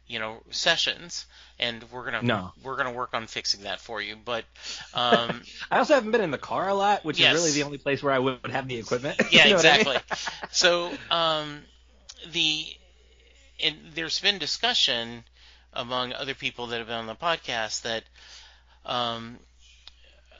you 0.08 0.18
know 0.18 0.42
sessions 0.50 1.28
and 1.60 1.86
we're 1.92 2.04
gonna 2.04 2.24
No. 2.24 2.52
we're 2.64 2.76
gonna 2.78 2.92
work 2.92 3.14
on 3.14 3.28
fixing 3.28 3.62
that 3.64 3.80
for 3.80 4.02
you 4.02 4.16
but 4.26 4.44
um 4.96 5.42
I 5.70 5.78
also 5.78 5.94
haven't 5.94 6.12
been 6.12 6.22
in 6.22 6.32
the 6.32 6.38
car 6.40 6.68
a 6.68 6.74
lot, 6.74 7.06
which 7.06 7.20
Yes. 7.20 7.36
is 7.36 7.42
really 7.42 7.52
the 7.52 7.64
only 7.64 7.78
place 7.78 8.02
where 8.02 8.12
I 8.14 8.18
would 8.20 8.40
have 8.50 8.68
the 8.68 8.78
equipment. 8.78 9.22
Yeah, 9.32 9.46
You 9.46 9.52
know 9.52 9.58
what 9.58 9.66
I 9.68 9.78
mean? 9.78 9.88
exactly. 9.88 9.98
so 10.52 10.92
um, 11.12 11.60
the 12.32 12.66
and 13.64 13.76
there's 13.94 14.20
been 14.20 14.38
discussion 14.40 15.24
among 15.74 16.14
other 16.14 16.34
people 16.34 16.68
that 16.68 16.78
have 16.78 16.88
been 16.88 16.96
on 16.96 17.08
the 17.08 17.16
podcast 17.16 17.84
that 17.84 18.04
um, 18.86 19.38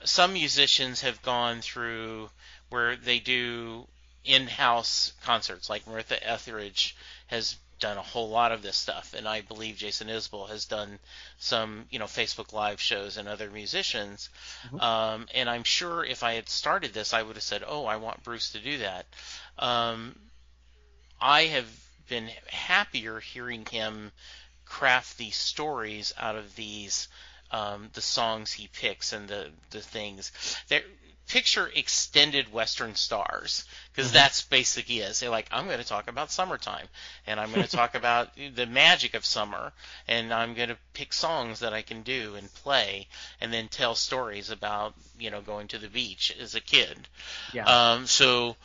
some 0.04 0.32
musicians 0.32 1.02
have 1.02 1.22
gone 1.22 1.60
through 1.60 2.30
where 2.68 2.96
they 2.96 3.18
do 3.18 3.86
in-house 4.24 5.12
concerts, 5.24 5.70
like 5.70 5.86
Martha 5.86 6.28
Etheridge 6.28 6.96
has 7.26 7.56
done 7.80 7.96
a 7.96 8.02
whole 8.02 8.28
lot 8.28 8.52
of 8.52 8.62
this 8.62 8.76
stuff, 8.76 9.14
and 9.16 9.26
I 9.26 9.40
believe 9.40 9.76
Jason 9.76 10.08
Isbell 10.08 10.48
has 10.50 10.66
done 10.66 10.98
some, 11.38 11.86
you 11.90 11.98
know, 11.98 12.04
Facebook 12.04 12.52
Live 12.52 12.80
shows 12.80 13.16
and 13.16 13.26
other 13.26 13.50
musicians. 13.50 14.28
Um, 14.78 15.26
and 15.34 15.48
I'm 15.48 15.64
sure 15.64 16.04
if 16.04 16.22
I 16.22 16.34
had 16.34 16.48
started 16.48 16.92
this, 16.92 17.14
I 17.14 17.22
would 17.22 17.36
have 17.36 17.42
said, 17.42 17.64
"Oh, 17.66 17.86
I 17.86 17.96
want 17.96 18.22
Bruce 18.22 18.52
to 18.52 18.60
do 18.60 18.78
that." 18.78 19.06
Um, 19.58 20.14
I 21.20 21.44
have 21.44 21.66
been 22.08 22.28
happier 22.48 23.20
hearing 23.20 23.64
him 23.66 24.12
craft 24.70 25.18
these 25.18 25.36
stories 25.36 26.14
out 26.18 26.36
of 26.36 26.56
these 26.56 27.08
um, 27.50 27.90
the 27.94 28.00
songs 28.00 28.52
he 28.52 28.68
picks 28.68 29.12
and 29.12 29.28
the 29.28 29.50
the 29.70 29.80
things. 29.80 30.32
There, 30.68 30.82
picture 31.30 31.70
extended 31.74 32.52
Western 32.52 32.94
stars 32.94 33.64
because 33.92 34.10
that's 34.12 34.42
basically 34.42 34.98
is. 35.00 35.20
They're 35.20 35.30
like, 35.30 35.46
I'm 35.52 35.66
going 35.66 35.78
to 35.78 35.84
talk 35.84 36.08
about 36.08 36.30
summertime, 36.30 36.86
and 37.26 37.38
I'm 37.38 37.52
going 37.52 37.64
to 37.64 37.76
talk 37.76 37.94
about 37.96 38.30
the 38.54 38.66
magic 38.66 39.14
of 39.14 39.24
summer, 39.24 39.72
and 40.08 40.32
I'm 40.32 40.54
going 40.54 40.70
to 40.70 40.78
pick 40.92 41.12
songs 41.12 41.60
that 41.60 41.72
I 41.72 41.82
can 41.82 42.02
do 42.02 42.36
and 42.36 42.52
play, 42.54 43.08
and 43.40 43.52
then 43.52 43.68
tell 43.68 43.94
stories 43.94 44.50
about 44.50 44.94
you 45.18 45.30
know 45.30 45.40
going 45.40 45.68
to 45.68 45.78
the 45.78 45.88
beach 45.88 46.34
as 46.40 46.54
a 46.54 46.60
kid. 46.60 47.08
Yeah. 47.52 47.64
Um, 47.64 48.06
so, 48.06 48.56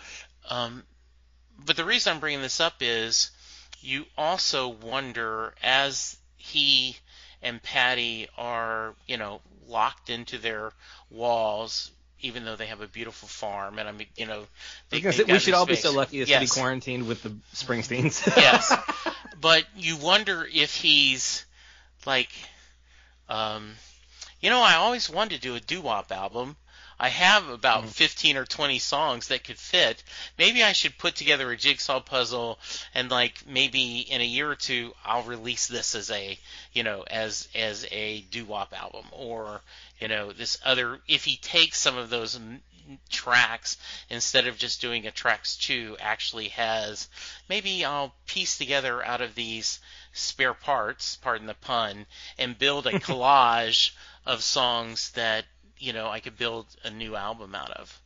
um, 0.50 0.84
but 1.66 1.78
the 1.78 1.86
reason 1.86 2.14
I'm 2.14 2.20
bringing 2.20 2.42
this 2.42 2.60
up 2.60 2.76
is 2.82 3.32
you 3.82 4.06
also 4.18 4.68
wonder 4.68 5.54
as 5.64 6.18
he 6.38 6.98
and 7.42 7.62
Patty 7.62 8.28
are, 8.38 8.96
you 9.08 9.18
know, 9.18 9.42
locked 9.68 10.10
into 10.10 10.38
their 10.38 10.72
walls, 11.10 11.92
even 12.22 12.46
though 12.46 12.56
they 12.56 12.68
have 12.68 12.82
a 12.82 12.88
beautiful 12.88 13.28
farm, 13.28 13.78
and 13.78 13.88
I 13.88 13.92
mean, 13.92 14.08
you 14.16 14.26
know, 14.26 14.46
they, 14.90 15.00
they've 15.00 15.28
we 15.28 15.40
should 15.40 15.54
all 15.54 15.66
be 15.66 15.76
so 15.76 15.92
lucky 15.92 16.22
as 16.22 16.30
yes. 16.30 16.40
to 16.40 16.56
be 16.56 16.60
quarantined 16.60 17.08
with 17.08 17.24
the 17.24 17.30
Springsteens. 17.54 18.26
yes, 18.38 18.76
but 19.42 19.66
you 19.76 19.98
wonder 19.98 20.48
if 20.52 20.76
he's 20.76 21.46
like, 22.06 22.30
um, 23.30 23.74
you 24.42 24.50
know, 24.50 24.62
I 24.62 24.76
always 24.76 25.10
wanted 25.10 25.36
to 25.36 25.42
do 25.42 25.56
a 25.56 25.60
doo-wop 25.60 26.12
album. 26.12 26.56
I 27.00 27.10
have 27.10 27.48
about 27.50 27.86
Mhm. 27.86 27.90
15 27.90 28.38
or 28.38 28.46
20 28.46 28.80
songs 28.80 29.28
that 29.28 29.44
could 29.44 29.60
fit. 29.60 30.04
Maybe 30.38 30.64
I 30.64 30.74
should 30.74 30.98
put 30.98 31.16
together 31.16 31.52
a 31.52 31.58
jigsaw 31.58 32.00
puzzle 32.00 32.60
and 32.94 33.10
like 33.12 33.46
maybe 33.46 34.00
in 34.00 34.22
a 34.22 34.26
year 34.26 34.50
or 34.52 34.56
two 34.56 34.94
I'll 35.04 35.24
release 35.24 35.68
this 35.68 35.96
as 35.96 36.12
a, 36.12 36.40
you 36.74 36.84
know, 36.84 37.04
as 37.04 37.48
as 37.56 37.86
a 37.92 38.22
doo-wop 38.22 38.74
album 38.80 39.06
or, 39.12 39.62
you 40.00 40.08
know, 40.08 40.32
this 40.34 40.58
other 40.66 41.02
if 41.08 41.24
he 41.26 41.38
takes 41.38 41.80
some 41.80 41.98
of 41.98 42.10
those 42.10 42.36
m- 42.36 42.62
tracks 43.10 43.78
instead 44.10 44.48
of 44.48 44.58
just 44.58 44.82
doing 44.82 45.08
a 45.08 45.12
tracks 45.12 45.56
2 45.58 45.98
actually 46.00 46.50
has 46.50 47.08
maybe 47.50 47.84
I'll 47.86 48.16
piece 48.28 48.58
together 48.58 49.04
out 49.06 49.22
of 49.22 49.36
these 49.36 49.80
spare 50.14 50.54
parts, 50.54 51.16
pardon 51.18 51.48
the 51.48 51.54
pun, 51.56 52.06
and 52.38 52.58
build 52.58 52.88
a 52.88 52.94
collage 53.00 53.92
of 54.26 54.44
songs 54.44 55.12
that 55.12 55.46
you 55.80 55.94
know 55.94 56.08
I 56.08 56.20
could 56.20 56.38
build 56.38 56.66
a 56.84 56.90
new 56.90 57.16
album 57.16 57.56
out 57.56 57.72
of. 57.72 58.00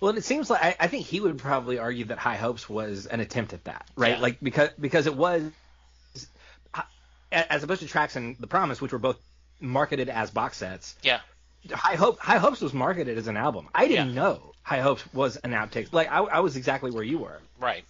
Well, 0.00 0.16
it 0.16 0.24
seems 0.24 0.48
like 0.48 0.62
I, 0.62 0.76
I 0.80 0.86
think 0.86 1.06
he 1.06 1.20
would 1.20 1.36
probably 1.38 1.78
argue 1.78 2.06
that 2.06 2.18
High 2.18 2.36
Hopes 2.36 2.68
was 2.68 3.06
an 3.06 3.20
attempt 3.20 3.52
at 3.52 3.64
that, 3.64 3.86
right? 3.96 4.16
Yeah. 4.16 4.22
Like 4.22 4.38
because 4.40 4.70
because 4.78 5.06
it 5.06 5.14
was 5.14 5.50
as 7.32 7.62
opposed 7.62 7.82
to 7.82 7.86
Tracks 7.86 8.16
and 8.16 8.36
The 8.38 8.46
Promise, 8.46 8.80
which 8.80 8.92
were 8.92 8.98
both 8.98 9.18
marketed 9.60 10.08
as 10.08 10.30
box 10.30 10.56
sets. 10.56 10.96
Yeah, 11.02 11.20
High 11.70 11.96
Hope 11.96 12.18
High 12.18 12.38
Hopes 12.38 12.60
was 12.60 12.72
marketed 12.72 13.18
as 13.18 13.26
an 13.26 13.36
album. 13.36 13.68
I 13.74 13.88
didn't 13.88 14.14
know 14.14 14.54
High 14.62 14.80
Hopes 14.80 15.04
was 15.12 15.36
an 15.36 15.52
outtake. 15.52 15.92
Like 15.92 16.10
I, 16.10 16.18
I 16.18 16.40
was 16.40 16.56
exactly 16.56 16.90
where 16.90 17.04
you 17.04 17.18
were, 17.18 17.40
right. 17.58 17.84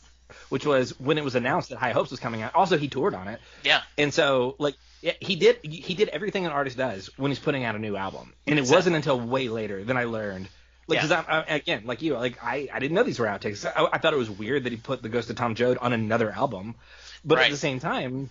Which 0.48 0.66
was 0.66 0.98
when 1.00 1.18
it 1.18 1.24
was 1.24 1.34
announced 1.34 1.70
that 1.70 1.78
High 1.78 1.92
Hopes 1.92 2.10
was 2.10 2.20
coming 2.20 2.42
out. 2.42 2.54
Also, 2.54 2.76
he 2.78 2.88
toured 2.88 3.14
on 3.14 3.28
it. 3.28 3.40
Yeah, 3.64 3.82
And 3.98 4.12
so, 4.12 4.56
like, 4.58 4.74
yeah, 5.02 5.12
he 5.20 5.36
did 5.36 5.58
he 5.62 5.94
did 5.94 6.08
everything 6.10 6.44
an 6.46 6.52
artist 6.52 6.76
does 6.76 7.10
when 7.16 7.30
he's 7.30 7.38
putting 7.38 7.64
out 7.64 7.74
a 7.74 7.78
new 7.78 7.96
album, 7.96 8.32
and 8.46 8.58
it 8.58 8.62
Exactly. 8.62 8.76
wasn't 8.76 8.96
until 8.96 9.18
way 9.20 9.48
later 9.48 9.82
than 9.84 9.96
I 9.96 10.04
learned. 10.04 10.48
Like, 10.88 10.96
Yeah. 10.96 11.02
because 11.06 11.12
I'm 11.12 11.24
I, 11.48 11.54
again, 11.54 11.82
like 11.86 12.02
you, 12.02 12.14
like 12.14 12.42
I, 12.44 12.68
I 12.72 12.78
didn't 12.80 12.94
know 12.96 13.02
these 13.02 13.18
were 13.18 13.26
outtakes. 13.26 13.64
I, 13.64 13.88
I 13.92 13.98
thought 13.98 14.12
it 14.12 14.18
was 14.18 14.28
weird 14.30 14.64
that 14.64 14.72
he 14.72 14.76
put 14.76 15.02
the 15.02 15.08
Ghost 15.08 15.30
of 15.30 15.36
Tom 15.36 15.54
Joad 15.54 15.78
on 15.78 15.92
another 15.92 16.30
album, 16.30 16.74
but 17.24 17.38
Right. 17.38 17.44
at 17.46 17.50
the 17.50 17.56
same 17.56 17.80
time, 17.80 18.28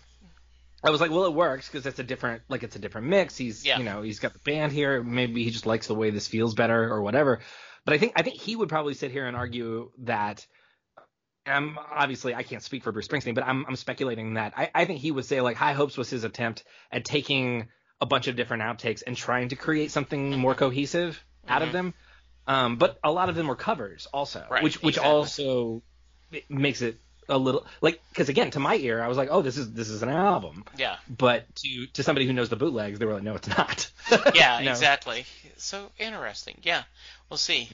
I 0.84 0.92
was 0.92 1.02
like, 1.02 1.10
well, 1.12 1.26
it 1.26 1.34
works 1.34 1.68
because 1.68 1.86
it's 1.86 2.00
a 2.00 2.04
different, 2.04 2.42
like, 2.50 2.64
it's 2.64 2.76
a 2.76 2.80
different 2.80 3.08
mix. 3.08 3.36
He's, 3.36 3.66
Yeah. 3.66 3.80
you 3.80 3.84
know, 3.84 4.02
he's 4.02 4.20
got 4.20 4.34
the 4.34 4.40
band 4.40 4.72
here. 4.72 5.04
Maybe 5.04 5.44
he 5.44 5.50
just 5.52 5.66
likes 5.66 5.88
the 5.88 5.96
way 5.96 6.10
this 6.10 6.28
feels 6.28 6.54
better 6.54 6.90
or 6.90 7.02
whatever. 7.02 7.40
But 7.86 7.94
I 7.94 7.98
think 7.98 8.14
I 8.16 8.22
think 8.22 8.36
he 8.40 8.56
would 8.56 8.70
probably 8.70 8.94
sit 8.94 9.12
here 9.12 9.26
and 9.26 9.36
argue 9.36 9.92
that. 10.00 10.46
I'm 11.50 11.78
obviously 11.92 12.34
I 12.36 12.44
can't 12.44 12.64
speak 12.64 12.84
for 12.84 12.92
Bruce 12.92 13.08
Springsteen, 13.08 13.36
but 13.36 13.46
I'm 13.46 13.66
I'm 13.68 13.76
speculating 13.76 14.36
that 14.36 14.54
I, 14.58 14.70
I 14.74 14.86
think 14.86 15.00
he 15.00 15.12
would 15.12 15.26
say 15.26 15.42
like 15.42 15.58
High 15.58 15.74
Hopes 15.74 15.98
was 15.98 16.10
his 16.10 16.24
attempt 16.24 16.64
at 16.92 17.06
taking 17.06 17.68
a 18.02 18.06
bunch 18.06 18.28
of 18.28 18.36
different 18.36 18.64
outtakes 18.64 19.04
and 19.06 19.16
trying 19.18 19.50
to 19.50 19.56
create 19.56 19.92
something 19.92 20.38
more 20.38 20.56
cohesive 20.56 21.24
out 21.48 21.62
of 21.62 21.70
Mhm. 21.70 21.74
them. 21.74 21.94
Um, 22.48 22.78
but 22.78 22.98
a 23.04 23.12
lot 23.12 23.30
of 23.30 23.36
them 23.36 23.48
were 23.48 23.56
covers 23.56 24.08
also, 24.14 24.46
Right, 24.50 24.64
which 24.64 24.82
which 24.82 24.96
exactly. 24.98 25.12
also 25.14 25.84
makes 26.48 26.82
it 26.82 26.98
a 27.28 27.38
little 27.38 27.66
like 27.82 28.02
because 28.10 28.30
again 28.30 28.50
to 28.52 28.60
my 28.60 28.76
ear 28.76 29.04
I 29.04 29.08
was 29.08 29.16
like 29.18 29.30
oh 29.32 29.44
this 29.44 29.58
is 29.58 29.72
this 29.74 29.90
is 29.90 30.02
an 30.02 30.10
album, 30.10 30.66
yeah, 30.78 30.96
but 31.08 31.46
to 31.58 31.86
to 31.94 32.02
somebody 32.04 32.26
who 32.26 32.34
knows 32.34 32.50
the 32.50 32.56
bootlegs 32.56 32.98
they 32.98 33.06
were 33.06 33.14
like 33.14 33.24
no 33.24 33.36
it's 33.36 33.48
not. 33.48 33.92
yeah, 34.34 34.60
No. 34.64 34.72
exactly. 34.72 35.26
So 35.58 35.92
interesting. 36.00 36.58
Yeah, 36.64 36.84
we'll 37.30 37.38
see. 37.38 37.70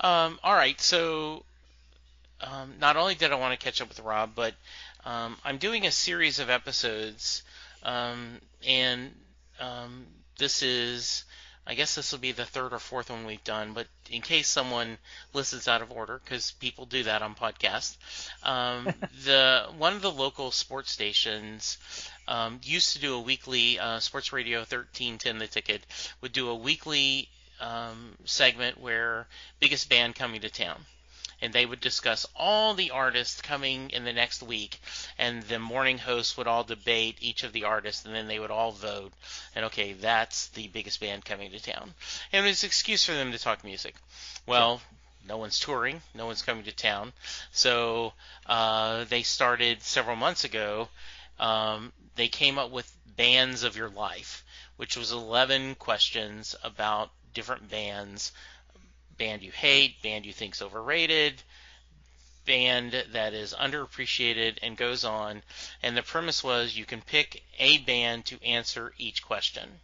Um, 0.00 0.40
all 0.42 0.54
right, 0.54 0.80
so 0.80 1.44
um, 2.40 2.74
not 2.80 2.96
only 2.96 3.14
did 3.14 3.32
I 3.32 3.36
want 3.36 3.58
to 3.58 3.64
catch 3.64 3.80
up 3.80 3.88
with 3.88 4.00
Rob, 4.00 4.32
but 4.34 4.54
um, 5.04 5.36
I'm 5.44 5.58
doing 5.58 5.86
a 5.86 5.90
series 5.90 6.38
of 6.38 6.50
episodes, 6.50 7.42
um, 7.82 8.40
and 8.66 9.12
um, 9.60 10.06
this 10.38 10.62
is. 10.62 11.24
I 11.68 11.74
guess 11.74 11.96
this 11.96 12.12
will 12.12 12.20
be 12.20 12.30
the 12.30 12.44
third 12.44 12.72
or 12.72 12.78
fourth 12.78 13.10
one 13.10 13.26
we've 13.26 13.42
done, 13.42 13.72
but 13.72 13.88
in 14.08 14.22
case 14.22 14.46
someone 14.46 14.98
listens 15.32 15.66
out 15.66 15.82
of 15.82 15.90
order, 15.90 16.20
because 16.22 16.52
people 16.52 16.86
do 16.86 17.02
that 17.02 17.22
on 17.22 17.34
podcasts, 17.34 17.96
um, 18.44 18.84
the 19.24 19.66
one 19.76 19.94
of 19.94 20.00
the 20.00 20.12
local 20.12 20.52
sports 20.52 20.92
stations 20.92 21.76
um, 22.28 22.60
used 22.62 22.92
to 22.92 23.00
do 23.00 23.14
a 23.14 23.20
weekly 23.20 23.80
uh, 23.80 23.98
Sports 23.98 24.32
Radio 24.32 24.60
1310 24.60 25.38
The 25.38 25.48
Ticket 25.48 25.84
would 26.20 26.32
do 26.32 26.50
a 26.50 26.54
weekly 26.54 27.28
um, 27.60 28.12
segment 28.24 28.80
where 28.80 29.26
biggest 29.58 29.88
band 29.88 30.14
coming 30.14 30.42
to 30.42 30.50
town. 30.50 30.84
And 31.42 31.52
they 31.52 31.66
would 31.66 31.80
discuss 31.80 32.26
all 32.34 32.74
the 32.74 32.90
artists 32.90 33.42
coming 33.42 33.90
in 33.90 34.04
the 34.04 34.12
next 34.12 34.42
week, 34.42 34.80
and 35.18 35.42
the 35.42 35.58
morning 35.58 35.98
hosts 35.98 36.36
would 36.36 36.46
all 36.46 36.64
debate 36.64 37.18
each 37.20 37.44
of 37.44 37.52
the 37.52 37.64
artists, 37.64 38.04
and 38.04 38.14
then 38.14 38.26
they 38.26 38.38
would 38.38 38.50
all 38.50 38.72
vote. 38.72 39.12
And 39.54 39.66
okay, 39.66 39.92
that's 39.92 40.48
the 40.48 40.68
biggest 40.68 41.00
band 41.00 41.24
coming 41.24 41.50
to 41.50 41.60
town. 41.60 41.94
And 42.32 42.44
it 42.44 42.48
was 42.48 42.62
an 42.62 42.68
excuse 42.68 43.04
for 43.04 43.12
them 43.12 43.32
to 43.32 43.38
talk 43.38 43.64
music. 43.64 43.94
Well, 44.46 44.80
no 45.28 45.36
one's 45.36 45.60
touring, 45.60 46.02
no 46.14 46.26
one's 46.26 46.42
coming 46.42 46.64
to 46.64 46.72
town, 46.72 47.12
so 47.52 48.12
uh, 48.46 49.04
they 49.04 49.22
started 49.22 49.82
several 49.82 50.16
months 50.16 50.44
ago 50.44 50.88
um, 51.38 51.92
they 52.14 52.28
came 52.28 52.58
up 52.58 52.70
with 52.70 52.90
bands 53.16 53.62
of 53.62 53.76
your 53.76 53.90
life, 53.90 54.44
which 54.76 54.96
was 54.96 55.12
11 55.12 55.74
questions 55.76 56.54
about 56.62 57.10
different 57.34 57.68
bands 57.70 58.32
band 59.18 59.42
you 59.42 59.52
hate, 59.52 60.02
band 60.02 60.26
you 60.26 60.32
think's 60.32 60.62
overrated, 60.62 61.42
band 62.44 63.04
that 63.12 63.34
is 63.34 63.54
underappreciated, 63.54 64.58
and 64.62 64.76
goes 64.76 65.04
on. 65.04 65.42
And 65.82 65.96
the 65.96 66.02
premise 66.02 66.42
was 66.42 66.76
you 66.76 66.84
can 66.84 67.00
pick 67.00 67.42
a 67.58 67.78
band 67.78 68.26
to 68.26 68.42
answer 68.44 68.92
each 68.98 69.22
question. 69.22 69.80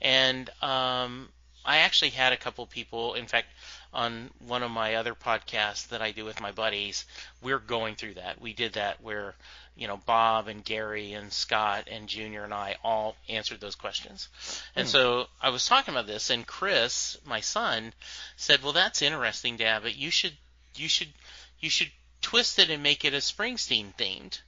And 0.00 0.50
um, 0.62 1.30
I 1.64 1.78
actually 1.78 2.10
had 2.10 2.32
a 2.32 2.36
couple 2.36 2.66
people, 2.66 3.14
in 3.14 3.26
fact, 3.26 3.48
on 3.92 4.30
one 4.38 4.62
of 4.62 4.70
my 4.70 4.94
other 4.94 5.14
podcasts 5.14 5.88
that 5.88 6.02
I 6.02 6.12
do 6.12 6.24
with 6.24 6.40
my 6.40 6.52
buddies, 6.52 7.06
we're 7.42 7.58
going 7.58 7.96
through 7.96 8.14
that. 8.14 8.40
We 8.40 8.52
did 8.52 8.74
that 8.74 9.00
where, 9.00 9.34
you 9.76 9.86
know, 9.86 9.98
Bob 9.98 10.48
and 10.48 10.64
Gary 10.64 11.12
and 11.12 11.32
Scott 11.32 11.86
and 11.90 12.08
Junior 12.08 12.44
and 12.44 12.54
I 12.54 12.76
all 12.82 13.14
answered 13.28 13.60
those 13.60 13.74
questions. 13.74 14.28
And 14.74 14.86
Hmm. 14.86 14.90
so 14.90 15.28
I 15.40 15.50
was 15.50 15.66
talking 15.66 15.92
about 15.92 16.06
this, 16.06 16.30
and 16.30 16.46
Chris, 16.46 17.18
my 17.24 17.40
son, 17.40 17.92
said, 18.36 18.62
"Well, 18.62 18.72
that's 18.72 19.02
interesting, 19.02 19.58
Dad, 19.58 19.82
but 19.82 19.94
you 19.94 20.10
should, 20.10 20.36
you 20.74 20.88
should, 20.88 21.12
you 21.60 21.68
should 21.68 21.92
twist 22.22 22.58
it 22.58 22.70
and 22.70 22.82
make 22.82 23.04
it 23.04 23.14
a 23.14 23.18
Springsteen 23.18 23.94
themed." 23.96 24.40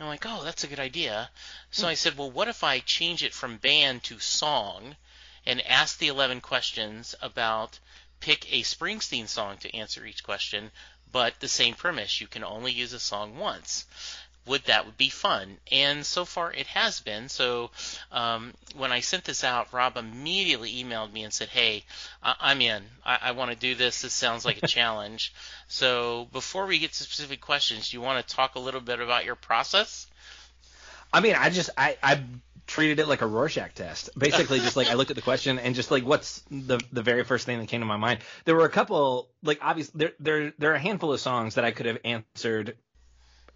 I'm 0.00 0.06
like, 0.06 0.24
"Oh, 0.26 0.42
that's 0.42 0.64
a 0.64 0.68
good 0.68 0.80
idea." 0.80 1.30
So 1.70 1.86
I 1.86 1.94
said, 1.94 2.16
"Well, 2.16 2.30
what 2.30 2.48
if 2.48 2.64
I 2.64 2.80
change 2.80 3.22
it 3.22 3.34
from 3.34 3.58
band 3.58 4.04
to 4.04 4.18
song?" 4.18 4.96
and 5.44 5.60
ask 5.66 5.98
the 5.98 6.08
11 6.08 6.40
questions 6.40 7.14
about 7.20 7.78
pick 8.20 8.50
a 8.52 8.62
Springsteen 8.62 9.28
song 9.28 9.58
to 9.58 9.76
answer 9.76 10.06
each 10.06 10.22
question, 10.22 10.70
but 11.10 11.38
the 11.40 11.48
same 11.48 11.74
premise. 11.74 12.20
You 12.20 12.26
can 12.26 12.44
only 12.44 12.72
use 12.72 12.92
a 12.92 13.00
song 13.00 13.36
once. 13.36 13.84
Would 14.46 14.64
that 14.64 14.86
would 14.86 14.96
be 14.96 15.08
fun? 15.08 15.56
And 15.70 16.04
so 16.04 16.24
far 16.24 16.52
it 16.52 16.66
has 16.66 16.98
been. 17.00 17.28
So 17.28 17.70
um, 18.10 18.52
when 18.76 18.90
I 18.90 18.98
sent 19.00 19.24
this 19.24 19.44
out, 19.44 19.72
Rob 19.72 19.96
immediately 19.96 20.82
emailed 20.82 21.12
me 21.12 21.22
and 21.22 21.32
said, 21.32 21.48
"Hey, 21.48 21.84
I- 22.22 22.34
I'm 22.40 22.60
in. 22.60 22.82
I, 23.04 23.18
I 23.22 23.32
want 23.32 23.52
to 23.52 23.56
do 23.56 23.74
this. 23.76 24.02
This 24.02 24.12
sounds 24.12 24.44
like 24.44 24.60
a 24.62 24.66
challenge." 24.78 25.32
So 25.68 26.28
before 26.32 26.66
we 26.66 26.78
get 26.80 26.92
to 26.92 27.02
specific 27.04 27.40
questions, 27.40 27.90
do 27.90 27.96
you 27.96 28.00
want 28.00 28.26
to 28.26 28.34
talk 28.34 28.56
a 28.56 28.58
little 28.60 28.80
bit 28.80 28.98
about 29.00 29.24
your 29.24 29.36
process? 29.36 30.08
I 31.12 31.20
mean, 31.20 31.34
I 31.38 31.50
just 31.50 31.70
I 31.76 31.96
I 32.02 32.22
treated 32.66 32.98
it 32.98 33.06
like 33.06 33.20
a 33.22 33.26
Rorschach 33.26 33.74
test. 33.74 34.10
Basically, 34.18 34.58
just 34.60 34.76
like 34.76 34.88
I 34.88 34.94
looked 34.94 35.10
at 35.10 35.16
the 35.16 35.22
question 35.22 35.58
and 35.58 35.74
just 35.74 35.90
like 35.90 36.04
what's 36.04 36.42
the 36.50 36.80
the 36.92 37.02
very 37.02 37.22
first 37.22 37.46
thing 37.46 37.58
that 37.60 37.68
came 37.68 37.80
to 37.80 37.86
my 37.86 37.96
mind. 37.96 38.20
There 38.44 38.56
were 38.56 38.64
a 38.64 38.70
couple 38.70 39.28
like 39.42 39.58
obviously 39.62 39.92
there 39.98 40.12
there 40.18 40.52
there 40.58 40.72
are 40.72 40.76
a 40.76 40.80
handful 40.80 41.12
of 41.12 41.20
songs 41.20 41.54
that 41.56 41.64
I 41.64 41.70
could 41.70 41.86
have 41.86 41.98
answered 42.04 42.76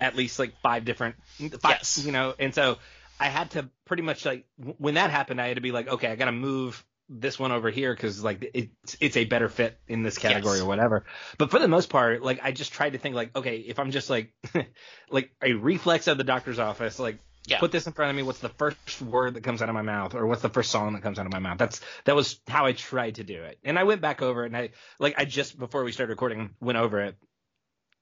at 0.00 0.16
least 0.16 0.38
like 0.38 0.52
five 0.62 0.84
different 0.84 1.16
mm, 1.40 1.60
five, 1.60 1.76
Yes. 1.78 1.98
you 2.04 2.12
know, 2.12 2.34
and 2.38 2.54
so 2.54 2.78
I 3.18 3.26
had 3.28 3.50
to 3.52 3.68
pretty 3.86 4.02
much 4.02 4.24
like 4.24 4.46
when 4.78 4.94
that 4.94 5.10
happened, 5.10 5.40
I 5.40 5.48
had 5.48 5.56
to 5.56 5.62
be 5.62 5.72
like, 5.72 5.88
okay, 5.88 6.08
I 6.08 6.16
got 6.16 6.26
to 6.26 6.32
move 6.32 6.84
this 7.08 7.38
one 7.38 7.52
over 7.52 7.70
here 7.70 7.94
because 7.94 8.22
like 8.24 8.50
it's 8.52 8.96
it's 9.00 9.16
a 9.16 9.24
better 9.24 9.48
fit 9.48 9.78
in 9.86 10.02
this 10.02 10.18
category 10.18 10.56
Yes. 10.58 10.62
or 10.64 10.66
whatever. 10.66 11.04
But 11.38 11.50
for 11.50 11.58
the 11.60 11.68
most 11.68 11.88
part, 11.88 12.22
like 12.22 12.40
I 12.42 12.50
just 12.52 12.72
tried 12.72 12.90
to 12.94 12.98
think 12.98 13.14
like, 13.14 13.34
okay, 13.36 13.58
if 13.58 13.78
I'm 13.78 13.90
just 13.92 14.10
like 14.10 14.34
like 15.10 15.30
a 15.42 15.52
reflex 15.52 16.08
of 16.08 16.18
the 16.18 16.24
doctor's 16.24 16.58
office, 16.58 16.98
like 16.98 17.18
Yeah. 17.46 17.60
put 17.60 17.70
this 17.70 17.86
in 17.86 17.92
front 17.92 18.10
of 18.10 18.16
me, 18.16 18.22
what's 18.24 18.40
the 18.40 18.48
first 18.48 19.00
word 19.00 19.34
that 19.34 19.44
comes 19.44 19.62
out 19.62 19.68
of 19.68 19.74
my 19.76 19.82
mouth, 19.82 20.14
or 20.16 20.26
what's 20.26 20.42
the 20.42 20.48
first 20.48 20.70
song 20.72 20.94
that 20.94 21.02
comes 21.02 21.18
out 21.20 21.26
of 21.26 21.32
my 21.32 21.38
mouth? 21.38 21.58
That's 21.58 21.80
that 22.06 22.16
was 22.16 22.40
how 22.48 22.66
I 22.66 22.72
tried 22.72 23.14
to 23.16 23.24
do 23.24 23.40
it. 23.44 23.58
And 23.64 23.78
I 23.78 23.84
went 23.84 24.00
back 24.00 24.20
over 24.20 24.42
it 24.42 24.48
and 24.48 24.56
I 24.56 24.70
like 24.98 25.14
I 25.16 25.24
just 25.26 25.56
before 25.58 25.84
we 25.84 25.92
started 25.92 26.10
recording 26.10 26.50
went 26.60 26.76
over 26.76 27.00
it 27.02 27.16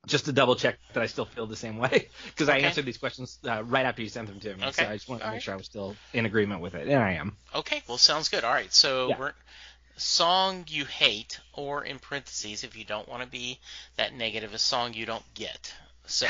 just 0.06 0.24
to 0.26 0.32
double 0.32 0.54
check 0.56 0.78
that 0.92 1.02
I 1.02 1.06
still 1.06 1.24
feel 1.24 1.46
the 1.46 1.56
same 1.56 1.78
way 1.78 2.08
because 2.26 2.48
I 2.48 2.58
answered 2.58 2.84
these 2.84 2.98
questions 2.98 3.38
uh, 3.48 3.62
right 3.64 3.86
after 3.86 4.02
you 4.02 4.08
sent 4.08 4.28
them 4.28 4.40
to 4.40 4.54
me. 4.54 4.60
So 4.62 4.68
Okay. 4.68 4.86
I 4.86 4.94
just 4.94 5.08
wanted 5.08 5.20
to 5.20 5.26
make 5.26 5.32
right. 5.34 5.42
sure 5.42 5.54
I 5.54 5.56
was 5.56 5.66
still 5.66 5.96
in 6.12 6.26
agreement 6.26 6.60
with 6.60 6.74
it, 6.74 6.88
and 6.88 7.02
I 7.02 7.12
am. 7.12 7.36
Okay, 7.54 7.82
well, 7.88 7.98
sounds 7.98 8.28
good. 8.28 8.44
All 8.44 8.52
right, 8.52 8.72
so 8.72 9.08
Yeah. 9.08 9.18
we're 9.18 9.32
song 9.96 10.64
you 10.68 10.84
hate, 10.84 11.40
or 11.52 11.84
in 11.84 11.98
parentheses, 11.98 12.64
if 12.64 12.76
you 12.76 12.84
don't 12.84 13.08
want 13.08 13.22
to 13.22 13.28
be 13.28 13.60
that 13.96 14.12
negative, 14.14 14.52
a 14.54 14.58
song 14.58 14.92
you 14.94 15.06
don't 15.06 15.24
get. 15.34 15.72
So, 16.06 16.26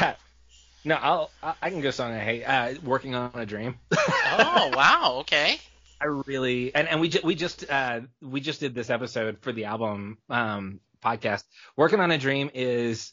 No, 0.85 0.97
I'll 0.97 1.31
I 1.43 1.55
I 1.63 1.71
can 1.71 1.81
go 1.81 1.91
song 1.91 2.13
I 2.13 2.21
hate. 2.21 2.45
Uh, 2.45 2.75
working 2.85 3.15
on 3.15 3.31
a 3.35 3.47
dream. 3.47 3.79
oh 3.97 4.71
wow, 4.77 5.17
okay, 5.21 5.59
I 6.01 6.07
really 6.07 6.75
and 6.75 6.87
and 6.89 7.01
we 7.01 7.09
ju- 7.09 7.21
we 7.25 7.35
just 7.35 7.69
uh 7.71 8.01
we 8.21 8.41
just 8.41 8.61
did 8.61 8.75
this 8.75 8.91
episode 8.91 9.39
for 9.41 9.53
the 9.53 9.65
album 9.65 10.19
um 10.29 10.81
podcast. 11.03 11.45
Working 11.77 12.01
on 12.01 12.11
a 12.11 12.19
dream 12.19 12.51
is 12.53 13.13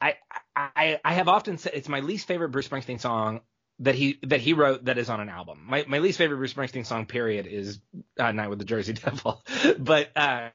I 0.00 0.14
I 0.56 1.00
I 1.04 1.12
have 1.14 1.28
often 1.28 1.58
said 1.58 1.72
it's 1.74 1.88
my 1.88 2.00
least 2.00 2.26
favorite 2.26 2.50
Bruce 2.50 2.68
Springsteen 2.68 3.00
song 3.00 3.40
that 3.80 3.94
he 3.94 4.18
that 4.24 4.40
he 4.40 4.52
wrote 4.52 4.84
that 4.84 4.98
is 4.98 5.10
on 5.10 5.20
an 5.20 5.28
album. 5.28 5.64
My 5.68 5.84
my 5.88 5.98
least 5.98 6.18
favorite 6.18 6.36
Bruce 6.36 6.54
Springsteen 6.54 6.86
song 6.86 7.06
period 7.06 7.46
is 7.46 7.80
uh, 8.18 8.32
Night 8.32 8.48
with 8.48 8.58
the 8.58 8.64
Jersey 8.64 8.92
Devil. 9.04 9.42
but 9.78 10.10
uh 10.16 10.50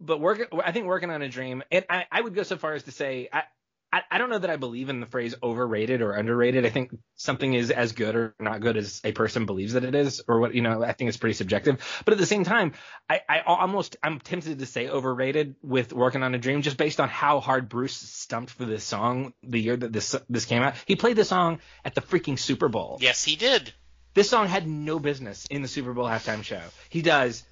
but 0.00 0.20
working 0.20 0.46
I 0.64 0.72
think 0.72 0.86
working 0.86 1.10
on 1.10 1.22
a 1.22 1.28
dream 1.28 1.62
and 1.70 1.84
I 1.88 2.06
I 2.10 2.20
would 2.20 2.34
go 2.34 2.42
so 2.42 2.56
far 2.56 2.74
as 2.74 2.84
to 2.84 2.92
say 2.92 3.28
I 3.32 3.44
I, 3.90 4.02
I 4.10 4.18
don't 4.18 4.28
know 4.28 4.38
that 4.38 4.50
I 4.50 4.56
believe 4.56 4.90
in 4.90 5.00
the 5.00 5.06
phrase 5.06 5.34
overrated 5.42 6.02
or 6.02 6.12
underrated. 6.12 6.66
I 6.66 6.68
think 6.68 6.94
something 7.14 7.54
is 7.54 7.70
as 7.70 7.92
good 7.92 8.14
or 8.16 8.34
not 8.38 8.60
good 8.60 8.76
as 8.76 9.00
a 9.02 9.12
person 9.12 9.46
believes 9.46 9.72
that 9.72 9.84
it 9.84 9.94
is, 9.94 10.22
or 10.28 10.40
what 10.40 10.54
you 10.54 10.60
know. 10.60 10.82
I 10.82 10.92
think 10.92 11.08
it's 11.08 11.16
pretty 11.16 11.34
subjective. 11.34 12.02
But 12.04 12.12
at 12.12 12.18
the 12.18 12.26
same 12.26 12.44
time, 12.44 12.72
I, 13.08 13.22
I 13.28 13.40
almost 13.40 13.96
I'm 14.02 14.20
tempted 14.20 14.58
to 14.58 14.66
say 14.66 14.88
overrated 14.88 15.56
with 15.62 15.92
working 15.92 16.22
on 16.22 16.34
a 16.34 16.38
dream, 16.38 16.60
just 16.60 16.76
based 16.76 17.00
on 17.00 17.08
how 17.08 17.40
hard 17.40 17.68
Bruce 17.68 17.96
stumped 17.96 18.50
for 18.50 18.66
this 18.66 18.84
song 18.84 19.32
the 19.42 19.60
year 19.60 19.76
that 19.76 19.92
this 19.92 20.14
this 20.28 20.44
came 20.44 20.62
out. 20.62 20.74
He 20.84 20.96
played 20.96 21.16
this 21.16 21.28
song 21.28 21.60
at 21.84 21.94
the 21.94 22.02
freaking 22.02 22.38
Super 22.38 22.68
Bowl. 22.68 22.98
yes, 23.00 23.24
he 23.24 23.36
did. 23.36 23.72
This 24.14 24.28
song 24.28 24.48
had 24.48 24.66
no 24.66 24.98
business 24.98 25.46
in 25.50 25.62
the 25.62 25.68
Super 25.68 25.94
Bowl 25.94 26.04
halftime 26.04 26.42
show. 26.42 26.62
He 26.90 27.02
does 27.02 27.44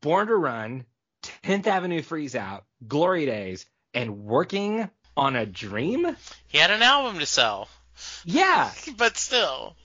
Born 0.00 0.28
to 0.28 0.36
Run, 0.36 0.86
10th 1.42 1.66
Avenue 1.66 2.02
Freeze 2.02 2.34
Out, 2.34 2.64
Glory 2.86 3.26
Days, 3.26 3.66
and 3.92 4.24
Working 4.24 4.88
on 5.16 5.36
a 5.36 5.46
Dream. 5.46 6.16
He 6.48 6.58
had 6.58 6.70
an 6.70 6.82
album 6.82 7.18
to 7.18 7.26
sell, 7.26 7.68
Yeah, 8.24 8.70
but 8.96 9.16
still, 9.16 9.76